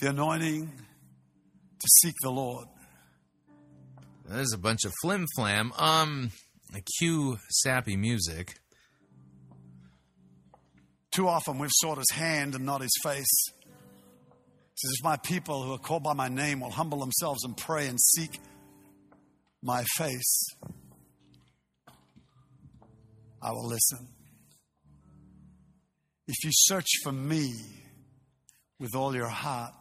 the 0.00 0.10
anointing 0.10 0.66
to 1.80 1.88
seek 2.02 2.14
the 2.22 2.30
Lord. 2.30 2.68
There's 4.28 4.52
a 4.52 4.58
bunch 4.58 4.84
of 4.84 4.92
flim 5.02 5.26
flam. 5.36 5.72
Um, 5.76 6.30
cue 6.98 7.38
sappy 7.48 7.96
music. 7.96 8.54
Too 11.10 11.26
often 11.26 11.58
we've 11.58 11.70
sought 11.72 11.98
his 11.98 12.10
hand 12.12 12.54
and 12.54 12.64
not 12.64 12.82
his 12.82 12.92
face. 13.02 13.48
It 13.48 14.78
says, 14.78 14.92
If 14.98 15.04
my 15.04 15.16
people 15.16 15.62
who 15.62 15.72
are 15.72 15.78
called 15.78 16.02
by 16.02 16.12
my 16.12 16.28
name 16.28 16.60
will 16.60 16.70
humble 16.70 17.00
themselves 17.00 17.44
and 17.44 17.56
pray 17.56 17.88
and 17.88 17.98
seek 17.98 18.38
my 19.62 19.82
face, 19.96 20.46
I 23.42 23.50
will 23.50 23.66
listen. 23.66 24.08
If 26.26 26.36
you 26.44 26.50
search 26.52 26.88
for 27.02 27.12
me 27.12 27.54
with 28.78 28.94
all 28.94 29.14
your 29.14 29.28
heart, 29.28 29.72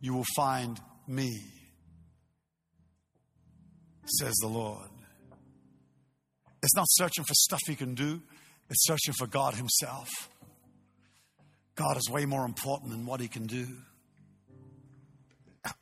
you 0.00 0.12
will 0.12 0.26
find 0.36 0.78
me, 1.08 1.40
says 4.06 4.34
the 4.42 4.48
Lord. 4.48 4.90
It's 6.62 6.74
not 6.74 6.86
searching 6.88 7.24
for 7.24 7.34
stuff 7.34 7.60
he 7.66 7.74
can 7.74 7.94
do, 7.94 8.22
it's 8.68 8.84
searching 8.84 9.14
for 9.18 9.26
God 9.26 9.54
Himself. 9.54 10.08
God 11.76 11.96
is 11.96 12.10
way 12.10 12.24
more 12.24 12.44
important 12.44 12.90
than 12.90 13.06
what 13.06 13.20
He 13.20 13.28
can 13.28 13.46
do. 13.46 13.66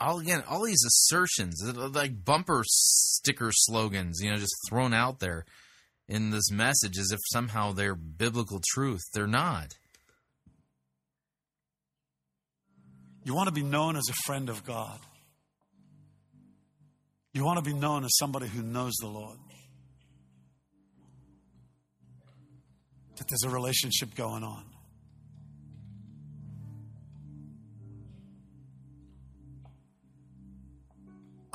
All 0.00 0.18
again, 0.18 0.42
all 0.48 0.64
these 0.64 0.82
assertions, 0.86 1.62
like 1.92 2.24
bumper 2.24 2.62
sticker 2.66 3.50
slogans, 3.52 4.20
you 4.22 4.30
know, 4.30 4.36
just 4.36 4.54
thrown 4.68 4.94
out 4.94 5.20
there 5.20 5.44
in 6.08 6.30
this 6.30 6.50
message 6.50 6.98
as 6.98 7.10
if 7.12 7.20
somehow 7.32 7.72
they're 7.72 7.94
biblical 7.94 8.60
truth. 8.72 9.02
They're 9.12 9.26
not. 9.26 9.74
You 13.24 13.34
want 13.34 13.48
to 13.48 13.54
be 13.54 13.62
known 13.62 13.96
as 13.96 14.04
a 14.10 14.14
friend 14.26 14.48
of 14.48 14.64
God. 14.64 14.98
You 17.32 17.44
want 17.44 17.62
to 17.62 17.64
be 17.64 17.76
known 17.76 18.04
as 18.04 18.16
somebody 18.16 18.46
who 18.46 18.62
knows 18.62 18.92
the 19.00 19.08
Lord. 19.08 19.38
That 23.24 23.38
there's 23.40 23.50
a 23.50 23.54
relationship 23.54 24.14
going 24.14 24.44
on. 24.44 24.62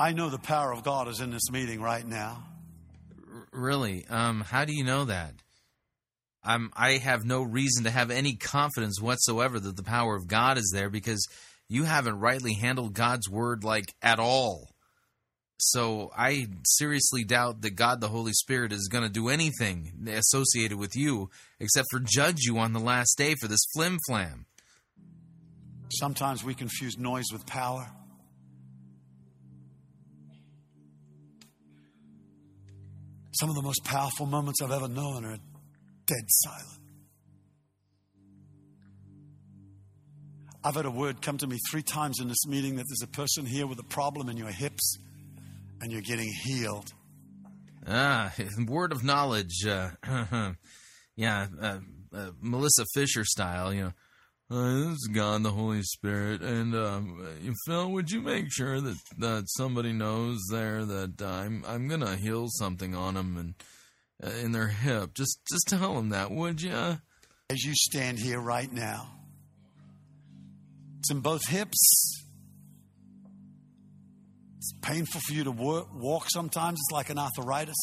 I 0.00 0.12
know 0.12 0.30
the 0.30 0.38
power 0.38 0.72
of 0.72 0.82
God 0.82 1.06
is 1.06 1.20
in 1.20 1.30
this 1.30 1.50
meeting 1.52 1.80
right 1.80 2.04
now. 2.04 2.42
Really? 3.52 4.04
Um, 4.08 4.40
how 4.40 4.64
do 4.64 4.72
you 4.72 4.82
know 4.82 5.04
that? 5.04 5.34
I'm, 6.42 6.72
I 6.74 6.92
have 6.92 7.24
no 7.24 7.42
reason 7.42 7.84
to 7.84 7.90
have 7.90 8.10
any 8.10 8.34
confidence 8.34 9.00
whatsoever 9.00 9.60
that 9.60 9.76
the 9.76 9.82
power 9.84 10.16
of 10.16 10.26
God 10.26 10.58
is 10.58 10.72
there 10.74 10.90
because 10.90 11.28
you 11.68 11.84
haven't 11.84 12.18
rightly 12.18 12.54
handled 12.54 12.94
God's 12.94 13.28
word 13.28 13.62
like 13.62 13.94
at 14.02 14.18
all. 14.18 14.70
So 15.62 16.10
I 16.16 16.46
seriously 16.64 17.22
doubt 17.22 17.60
that 17.60 17.72
God 17.72 18.00
the 18.00 18.08
Holy 18.08 18.32
Spirit 18.32 18.72
is 18.72 18.88
going 18.88 19.04
to 19.04 19.10
do 19.10 19.28
anything 19.28 19.92
associated 20.08 20.78
with 20.78 20.96
you 20.96 21.28
except 21.58 21.86
for 21.90 22.00
judge 22.00 22.38
you 22.40 22.56
on 22.56 22.72
the 22.72 22.80
last 22.80 23.18
day 23.18 23.34
for 23.38 23.46
this 23.46 23.60
flim 23.74 23.98
flam. 24.08 24.46
Sometimes 25.90 26.42
we 26.42 26.54
confuse 26.54 26.96
noise 26.96 27.26
with 27.30 27.44
power. 27.44 27.86
Some 33.32 33.50
of 33.50 33.54
the 33.54 33.62
most 33.62 33.84
powerful 33.84 34.24
moments 34.24 34.62
I've 34.62 34.72
ever 34.72 34.88
known 34.88 35.26
are 35.26 35.38
dead 36.06 36.24
silent. 36.28 36.80
I've 40.64 40.74
had 40.74 40.86
a 40.86 40.90
word 40.90 41.20
come 41.20 41.36
to 41.38 41.46
me 41.46 41.58
three 41.70 41.82
times 41.82 42.18
in 42.18 42.28
this 42.28 42.46
meeting 42.46 42.76
that 42.76 42.86
there's 42.88 43.02
a 43.02 43.06
person 43.06 43.44
here 43.44 43.66
with 43.66 43.78
a 43.78 43.84
problem 43.84 44.30
in 44.30 44.38
your 44.38 44.50
hips 44.50 44.98
and 45.80 45.92
you're 45.92 46.02
getting 46.02 46.30
healed. 46.44 46.92
Ah, 47.86 48.32
word 48.66 48.92
of 48.92 49.04
knowledge. 49.04 49.66
Uh, 49.66 49.90
yeah, 51.16 51.46
uh, 51.60 51.78
uh, 52.14 52.30
Melissa 52.40 52.84
Fisher 52.94 53.24
style, 53.24 53.72
you 53.72 53.82
know. 53.82 53.92
Uh, 54.52 54.78
this 54.78 54.94
is 54.94 55.10
God, 55.12 55.44
the 55.44 55.52
Holy 55.52 55.82
Spirit, 55.82 56.42
and 56.42 56.74
um, 56.74 57.24
Phil, 57.66 57.92
would 57.92 58.10
you 58.10 58.20
make 58.20 58.46
sure 58.50 58.80
that, 58.80 58.96
that 59.18 59.44
somebody 59.46 59.92
knows 59.92 60.40
there 60.50 60.84
that 60.84 61.22
I'm 61.22 61.64
I'm 61.68 61.86
gonna 61.86 62.16
heal 62.16 62.48
something 62.48 62.96
on 62.96 63.14
them 63.14 63.36
and 63.36 63.54
uh, 64.24 64.36
in 64.38 64.50
their 64.50 64.66
hip? 64.66 65.14
Just 65.14 65.38
just 65.48 65.68
tell 65.68 65.94
them 65.94 66.08
that, 66.08 66.32
would 66.32 66.60
you? 66.60 66.72
As 66.72 67.62
you 67.62 67.74
stand 67.76 68.18
here 68.18 68.40
right 68.40 68.72
now, 68.72 69.12
it's 70.98 71.12
in 71.12 71.20
both 71.20 71.46
hips. 71.46 72.19
It's 74.70 74.78
painful 74.88 75.20
for 75.22 75.32
you 75.32 75.44
to 75.44 75.50
work, 75.50 75.88
walk 75.94 76.30
sometimes. 76.30 76.78
It's 76.78 76.92
like 76.92 77.10
an 77.10 77.18
arthritis. 77.18 77.76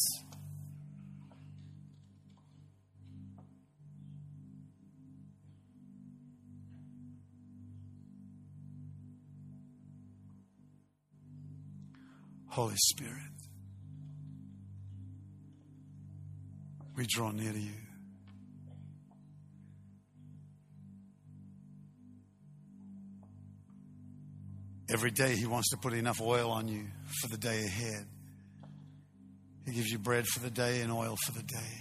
Holy 12.46 12.74
Spirit, 12.76 13.12
we 16.96 17.06
draw 17.06 17.30
near 17.30 17.52
to 17.52 17.58
you. 17.58 17.87
Every 24.90 25.10
day, 25.10 25.36
He 25.36 25.46
wants 25.46 25.70
to 25.70 25.76
put 25.76 25.92
enough 25.92 26.20
oil 26.20 26.50
on 26.50 26.68
you 26.68 26.84
for 27.20 27.28
the 27.28 27.36
day 27.36 27.64
ahead. 27.64 28.06
He 29.66 29.72
gives 29.72 29.90
you 29.90 29.98
bread 29.98 30.26
for 30.26 30.40
the 30.40 30.50
day 30.50 30.80
and 30.80 30.90
oil 30.90 31.16
for 31.26 31.32
the 31.32 31.42
day. 31.42 31.78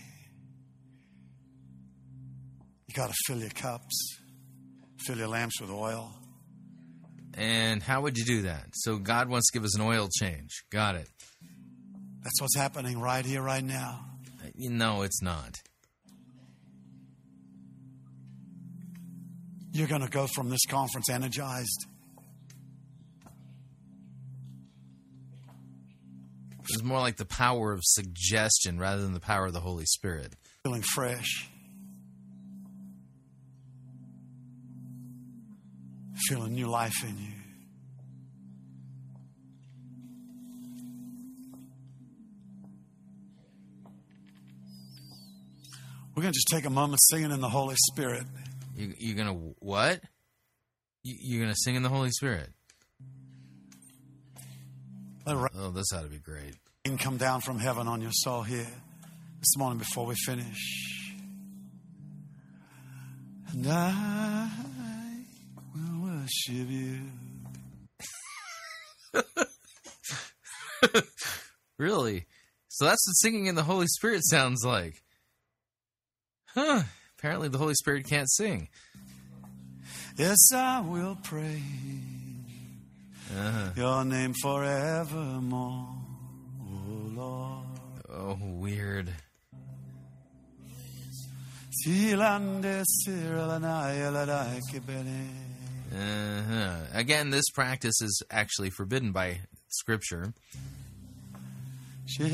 You 2.88 2.94
got 2.94 3.10
to 3.10 3.16
fill 3.26 3.40
your 3.40 3.50
cups, 3.50 4.18
fill 5.06 5.18
your 5.18 5.30
lamps 5.30 5.62
with 5.62 5.70
oil. 5.70 6.14
And 7.34 7.82
how 7.82 8.02
would 8.02 8.18
you 8.18 8.26
do 8.26 8.42
that? 8.44 8.66
So 8.74 8.98
God 8.98 9.30
wants 9.30 9.52
to 9.52 9.60
give 9.60 9.64
us 9.64 9.76
an 9.78 9.82
oil 9.82 10.10
change. 10.20 10.64
Got 10.70 10.96
it. 10.96 11.08
That's 12.24 12.42
what's 12.42 12.58
happening 12.58 13.00
right 13.00 13.26
here, 13.26 13.42
right 13.42 13.64
now. 13.64 14.04
No, 14.56 15.04
it's 15.04 15.22
not. 15.22 15.56
You're 19.72 19.88
going 19.88 20.02
to 20.02 20.10
go 20.10 20.28
from 20.34 20.50
this 20.50 20.66
conference 20.68 21.10
energized. 21.10 21.86
It's 26.70 26.84
more 26.84 27.00
like 27.00 27.18
the 27.18 27.26
power 27.26 27.72
of 27.72 27.82
suggestion 27.84 28.78
rather 28.78 29.02
than 29.02 29.14
the 29.14 29.20
power 29.20 29.46
of 29.46 29.54
the 29.54 29.62
Holy 29.62 29.86
Spirit. 29.86 30.34
feeling 30.64 30.82
fresh. 30.82 31.50
Feeling 36.28 36.54
new 36.56 36.68
life 36.68 37.04
in 37.04 37.18
you. 37.18 37.32
We're 46.16 46.24
going 46.24 46.34
to 46.34 46.38
just 46.38 46.48
take 46.50 46.66
a 46.66 46.70
moment 46.72 47.00
singing 47.12 47.32
in 47.32 47.42
the 47.42 47.50
Holy 47.50 47.76
Spirit. 47.92 48.26
You, 48.76 48.94
you're 48.98 49.16
gonna 49.16 49.38
what? 49.60 50.02
You, 51.04 51.16
you're 51.20 51.42
gonna 51.42 51.56
sing 51.56 51.76
in 51.76 51.84
the 51.84 51.90
Holy 51.90 52.10
Spirit. 52.12 52.50
Oh, 55.30 55.72
this 55.72 55.92
ought 55.94 56.04
to 56.04 56.08
be 56.08 56.20
great. 56.20 56.56
rain 56.86 56.98
come 56.98 57.18
down 57.18 57.42
from 57.42 57.60
heaven 57.60 57.88
on 57.88 58.02
your 58.02 58.14
soul 58.14 58.44
here 58.44 58.68
this 59.40 59.58
morning 59.58 59.78
before 59.78 60.06
we 60.06 60.16
finish. 60.26 61.04
And 63.52 63.68
I 63.68 64.50
will 65.76 66.04
worship 66.04 66.70
you. 66.70 67.00
Really? 71.78 72.26
So 72.70 72.86
that's 72.86 73.08
what 73.08 73.14
singing 73.14 73.46
in 73.46 73.54
the 73.54 73.62
Holy 73.62 73.86
Spirit 73.86 74.22
sounds 74.24 74.64
like. 74.66 74.96
Huh. 76.56 76.82
Apparently 77.20 77.50
the 77.50 77.60
Holy 77.60 77.76
Spirit 77.76 78.08
can't 78.08 78.30
sing. 78.32 78.70
Yes, 80.18 80.52
I 80.52 80.82
will 80.82 81.16
praise 81.24 82.27
Uh-huh. 83.36 83.70
your 83.76 84.06
name 84.06 84.34
forevermore, 84.42 85.88
oh 86.62 87.12
Lord. 87.14 87.66
Oh, 88.10 88.38
weird. 88.42 89.10
Silande 91.86 92.84
siralanaya 93.06 94.12
ladaike 94.12 94.86
bene. 94.86 95.30
Uh-huh. 95.94 96.76
Again, 96.94 97.30
this 97.30 97.46
practice 97.54 98.02
is 98.02 98.24
actually 98.32 98.70
forbidden 98.70 99.12
by 99.12 99.40
Scripture. 99.70 100.34
Yep, 102.20 102.34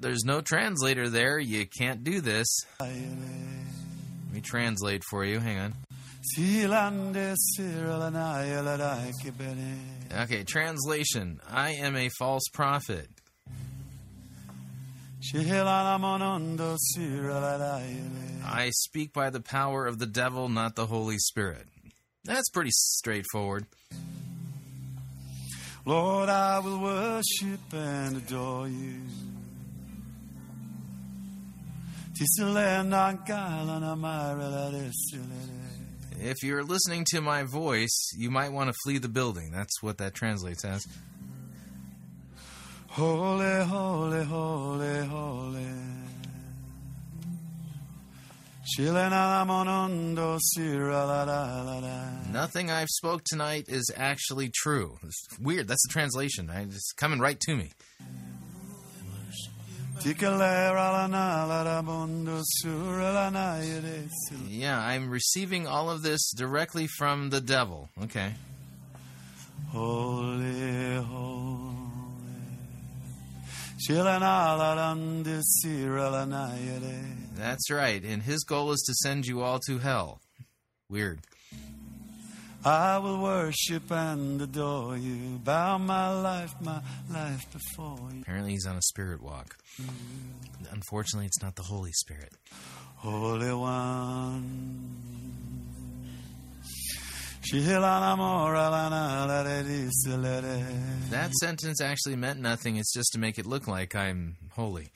there's 0.00 0.24
no 0.24 0.40
translator 0.40 1.08
there. 1.08 1.38
You 1.38 1.66
can't 1.66 2.04
do 2.04 2.20
this. 2.20 2.46
Let 2.80 2.92
me 4.32 4.40
translate 4.40 5.02
for 5.10 5.24
you. 5.24 5.40
Hang 5.40 5.58
on. 5.58 5.74
Silande 6.24 7.36
siralanaya 7.36 8.62
ladaike. 8.62 9.32
Okay, 10.22 10.42
translation. 10.44 11.40
I 11.50 11.72
am 11.72 11.96
a 11.96 12.08
false 12.18 12.44
prophet. 12.52 13.08
I 18.46 18.70
speak 18.70 19.12
by 19.12 19.30
the 19.30 19.40
power 19.40 19.86
of 19.86 19.98
the 19.98 20.06
devil, 20.06 20.48
not 20.48 20.76
the 20.76 20.86
Holy 20.86 21.18
Spirit. 21.18 21.66
That's 22.24 22.48
pretty 22.50 22.70
straightforward. 22.72 23.66
Lord, 25.84 26.30
I 26.30 26.58
will 26.60 26.80
worship 26.80 27.60
and 27.72 28.16
adore 28.16 28.68
you. 28.68 29.02
If 36.20 36.42
you're 36.42 36.64
listening 36.64 37.04
to 37.10 37.20
my 37.20 37.42
voice, 37.42 38.10
you 38.16 38.30
might 38.30 38.52
want 38.52 38.70
to 38.70 38.74
flee 38.84 38.98
the 38.98 39.08
building. 39.08 39.50
That's 39.50 39.82
what 39.82 39.98
that 39.98 40.14
translates 40.14 40.64
as. 40.64 40.86
Holy, 42.88 43.64
holy, 43.64 44.24
holy, 44.24 45.06
holy. 45.06 45.66
Nothing 52.32 52.70
I've 52.70 52.88
spoke 52.88 53.22
tonight 53.24 53.66
is 53.68 53.90
actually 53.94 54.50
true. 54.54 54.98
It's 55.02 55.38
weird. 55.38 55.68
That's 55.68 55.82
the 55.86 55.92
translation. 55.92 56.50
It's 56.50 56.92
coming 56.92 57.20
right 57.20 57.38
to 57.40 57.56
me. 57.56 57.72
Yeah, 64.46 64.78
I'm 64.78 65.08
receiving 65.08 65.66
all 65.66 65.88
of 65.88 66.02
this 66.02 66.30
directly 66.32 66.86
from 66.86 67.30
the 67.30 67.40
devil. 67.40 67.88
Okay. 68.02 68.34
Holy, 69.70 70.96
holy. 70.96 71.74
That's 77.34 77.70
right. 77.70 78.02
And 78.02 78.22
his 78.22 78.44
goal 78.44 78.72
is 78.72 78.82
to 78.82 78.94
send 78.94 79.26
you 79.26 79.42
all 79.42 79.58
to 79.60 79.78
hell. 79.78 80.20
Weird. 80.90 81.20
I 82.64 82.96
will 82.98 83.18
worship 83.18 83.90
and 83.90 84.40
adore 84.40 84.96
you. 84.96 85.38
Bow 85.44 85.76
my 85.76 86.10
life, 86.20 86.54
my 86.62 86.80
life 87.12 87.44
before 87.52 87.98
you. 88.10 88.22
Apparently, 88.22 88.52
he's 88.52 88.66
on 88.66 88.76
a 88.76 88.82
spirit 88.82 89.22
walk. 89.22 89.56
Unfortunately, 90.70 91.26
it's 91.26 91.42
not 91.42 91.56
the 91.56 91.62
Holy 91.62 91.92
Spirit. 91.92 92.32
Holy 92.96 93.52
One. 93.52 94.94
That 101.10 101.32
sentence 101.34 101.82
actually 101.82 102.16
meant 102.16 102.40
nothing. 102.40 102.76
It's 102.76 102.94
just 102.94 103.12
to 103.12 103.18
make 103.18 103.38
it 103.38 103.44
look 103.44 103.68
like 103.68 103.94
I'm 103.94 104.36
holy. 104.52 104.88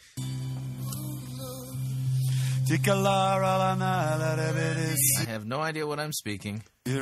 I 5.20 5.24
have 5.28 5.47
no 5.47 5.61
idea 5.61 5.86
what 5.86 5.99
I'm 5.99 6.12
speaking, 6.12 6.62
but 6.85 6.93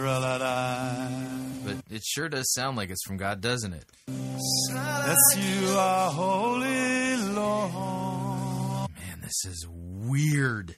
it 1.90 2.04
sure 2.04 2.28
does 2.28 2.52
sound 2.52 2.76
like 2.76 2.90
it's 2.90 3.04
from 3.04 3.16
God, 3.16 3.40
doesn't 3.40 3.72
it? 3.72 3.84
Yes, 4.06 5.16
you 5.36 5.68
are 5.70 6.10
holy, 6.12 7.16
Lord. 7.34 8.90
Man, 8.96 9.20
this 9.22 9.44
is 9.44 9.66
weird. 9.68 10.76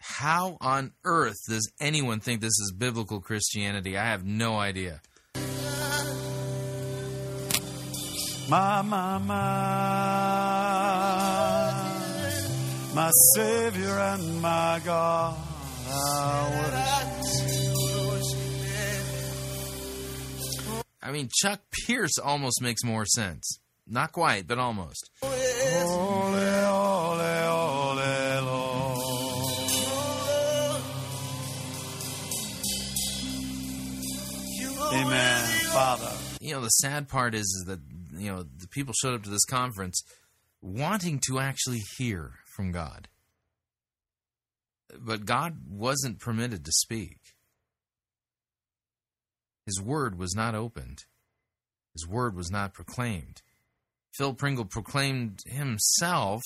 How 0.00 0.58
on 0.60 0.92
earth 1.04 1.38
does 1.48 1.72
anyone 1.80 2.20
think 2.20 2.42
this 2.42 2.48
is 2.60 2.74
biblical 2.76 3.20
Christianity? 3.20 3.96
I 3.96 4.04
have 4.04 4.26
no 4.26 4.58
idea. 4.58 5.00
My, 8.50 8.82
my, 8.82 9.16
my. 9.18 11.09
My 12.94 13.10
Savior 13.34 13.98
and 13.98 14.42
my 14.42 14.80
God. 14.84 15.36
I 15.88 16.50
worship 16.58 17.20
I 21.02 21.12
mean, 21.12 21.28
Chuck 21.32 21.60
Pierce 21.86 22.18
almost 22.22 22.60
makes 22.62 22.84
more 22.84 23.06
sense. 23.06 23.58
Not 23.86 24.12
quite, 24.12 24.46
but 24.46 24.58
almost. 24.58 25.10
Amen, 34.92 35.44
Father. 35.72 36.12
You 36.40 36.54
know, 36.54 36.60
the 36.60 36.68
sad 36.68 37.08
part 37.08 37.34
is, 37.34 37.42
is 37.42 37.64
that, 37.66 37.80
you 38.12 38.30
know, 38.30 38.42
the 38.42 38.68
people 38.68 38.92
showed 38.92 39.14
up 39.14 39.22
to 39.24 39.30
this 39.30 39.44
conference 39.44 40.02
wanting 40.60 41.20
to 41.26 41.38
actually 41.38 41.80
hear 41.96 42.32
from 42.60 42.72
God. 42.72 43.08
But 44.98 45.24
God 45.24 45.60
wasn't 45.66 46.20
permitted 46.20 46.62
to 46.66 46.72
speak. 46.72 47.16
His 49.64 49.80
word 49.80 50.18
was 50.18 50.34
not 50.34 50.54
opened. 50.54 50.98
His 51.94 52.06
word 52.06 52.36
was 52.36 52.50
not 52.50 52.74
proclaimed. 52.74 53.40
Phil 54.14 54.34
Pringle 54.34 54.66
proclaimed 54.66 55.38
himself 55.46 56.42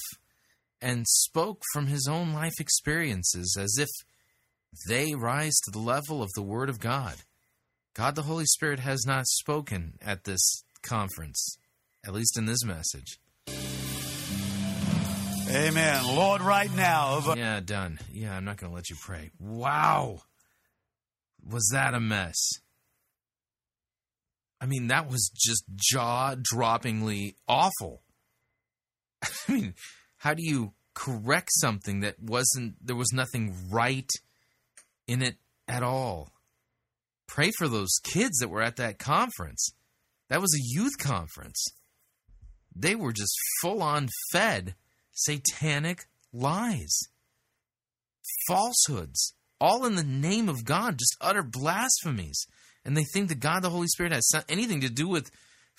and 0.81 1.05
spoke 1.09 1.63
from 1.73 1.89
his 1.89 2.07
own 2.09 2.33
life 2.33 2.61
experiences 2.61 3.57
as 3.59 3.77
if 3.77 3.89
they 4.89 5.15
rise 5.17 5.55
to 5.65 5.73
the 5.73 5.81
level 5.81 6.23
of 6.23 6.31
the 6.35 6.43
Word 6.43 6.69
of 6.69 6.81
God. 6.81 7.15
God 7.95 8.15
the 8.15 8.23
Holy 8.23 8.45
Spirit 8.45 8.81
has 8.81 9.05
not 9.07 9.27
spoken 9.27 9.95
at 10.03 10.25
this 10.25 10.65
conference, 10.83 11.57
at 12.07 12.13
least 12.13 12.37
in 12.37 12.45
this 12.45 12.65
message. 12.65 13.19
Amen. 15.49 16.05
Lord, 16.07 16.41
right 16.41 16.75
now, 16.75 17.17
over 17.17 17.37
Yeah, 17.37 17.61
done. 17.61 17.99
Yeah, 18.13 18.37
I'm 18.37 18.45
not 18.45 18.57
going 18.57 18.71
to 18.71 18.75
let 18.75 18.91
you 18.91 18.97
pray. 19.01 19.31
Wow. 19.39 20.23
Was 21.47 21.71
that 21.73 21.95
a 21.95 22.01
mess? 22.01 22.37
I 24.61 24.67
mean, 24.67 24.89
that 24.89 25.11
was 25.11 25.31
just 25.35 25.65
jaw 25.75 26.35
droppingly 26.37 27.35
awful. 27.47 28.03
I 29.23 29.53
mean, 29.53 29.75
how 30.17 30.35
do 30.35 30.43
you 30.43 30.73
correct 30.95 31.51
something 31.53 32.01
that 32.01 32.19
wasn't, 32.21 32.75
there 32.85 32.97
was 32.97 33.13
nothing 33.13 33.55
right 33.71 34.09
in 35.07 35.23
it 35.23 35.37
at 35.69 35.83
all? 35.83 36.31
Pray 37.27 37.51
for 37.59 37.69
those 37.69 37.99
kids 38.03 38.39
that 38.39 38.49
were 38.49 38.63
at 38.63 38.77
that 38.77 38.99
conference. 38.99 39.69
That 40.31 40.41
was 40.41 40.55
a 40.55 40.65
youth 40.75 40.99
conference. 40.99 41.63
they 42.75 42.95
were 42.95 43.13
just 43.13 43.37
full 43.61 43.83
on 43.83 44.09
fed 44.33 44.75
satanic 45.15 46.07
lies, 46.33 46.99
falsehoods, 48.47 49.35
all 49.61 49.87
in 49.87 49.95
the 49.95 50.05
name 50.05 50.49
of 50.49 50.65
God, 50.65 50.99
just 50.99 51.17
utter 51.21 51.43
blasphemies. 51.43 52.47
And 52.85 52.97
they 52.97 53.05
think 53.15 53.29
that 53.31 53.41
God 53.41 53.63
the 53.63 53.71
Holy 53.71 53.87
Spirit 53.87 54.13
has 54.13 54.29
anything 54.49 54.83
to 54.83 54.91
do 54.91 55.09
with 55.09 55.31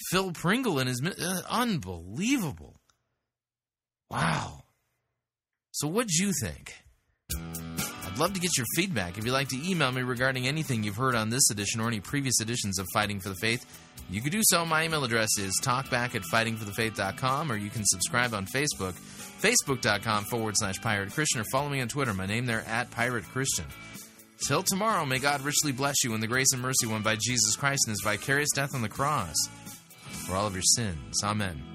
Phil 0.09 0.31
Pringle 0.31 0.79
and 0.79 0.89
his. 0.89 1.01
Uh, 1.01 1.41
unbelievable. 1.49 2.79
Wow. 4.09 4.63
So, 5.71 5.87
what'd 5.87 6.11
you 6.11 6.31
think? 6.41 6.73
I'd 7.35 8.17
love 8.17 8.33
to 8.33 8.39
get 8.39 8.57
your 8.57 8.65
feedback. 8.75 9.17
If 9.17 9.25
you'd 9.25 9.33
like 9.33 9.49
to 9.49 9.69
email 9.69 9.91
me 9.91 10.01
regarding 10.01 10.47
anything 10.47 10.83
you've 10.83 10.95
heard 10.95 11.15
on 11.15 11.29
this 11.29 11.49
edition 11.49 11.81
or 11.81 11.87
any 11.87 11.99
previous 11.99 12.39
editions 12.39 12.79
of 12.79 12.87
Fighting 12.93 13.19
for 13.19 13.29
the 13.29 13.35
Faith, 13.35 13.65
you 14.09 14.21
can 14.21 14.31
do 14.31 14.41
so. 14.43 14.65
My 14.65 14.85
email 14.85 15.03
address 15.03 15.37
is 15.39 15.59
talkback 15.63 16.15
at 16.15 16.21
fightingforthefaith.com, 16.23 17.51
or 17.51 17.57
you 17.57 17.69
can 17.69 17.83
subscribe 17.85 18.33
on 18.33 18.45
Facebook, 18.45 18.93
facebook.com 18.93 20.25
forward 20.25 20.55
slash 20.57 20.79
pirate 20.81 21.11
Christian, 21.11 21.41
or 21.41 21.45
follow 21.51 21.69
me 21.69 21.81
on 21.81 21.87
Twitter. 21.87 22.13
My 22.13 22.25
name 22.25 22.45
there 22.45 22.63
at 22.67 22.91
Pirate 22.91 23.25
Christian. 23.25 23.65
Till 24.47 24.63
tomorrow, 24.63 25.05
may 25.05 25.19
God 25.19 25.41
richly 25.41 25.71
bless 25.71 26.03
you 26.03 26.13
in 26.13 26.21
the 26.21 26.27
grace 26.27 26.51
and 26.53 26.61
mercy 26.61 26.87
won 26.87 27.01
by 27.01 27.15
Jesus 27.15 27.55
Christ 27.55 27.87
and 27.87 27.93
his 27.93 28.01
vicarious 28.03 28.49
death 28.53 28.75
on 28.75 28.81
the 28.81 28.89
cross 28.89 29.35
for 30.27 30.35
all 30.35 30.45
of 30.45 30.53
your 30.53 30.63
sins. 30.63 31.23
Amen. 31.23 31.74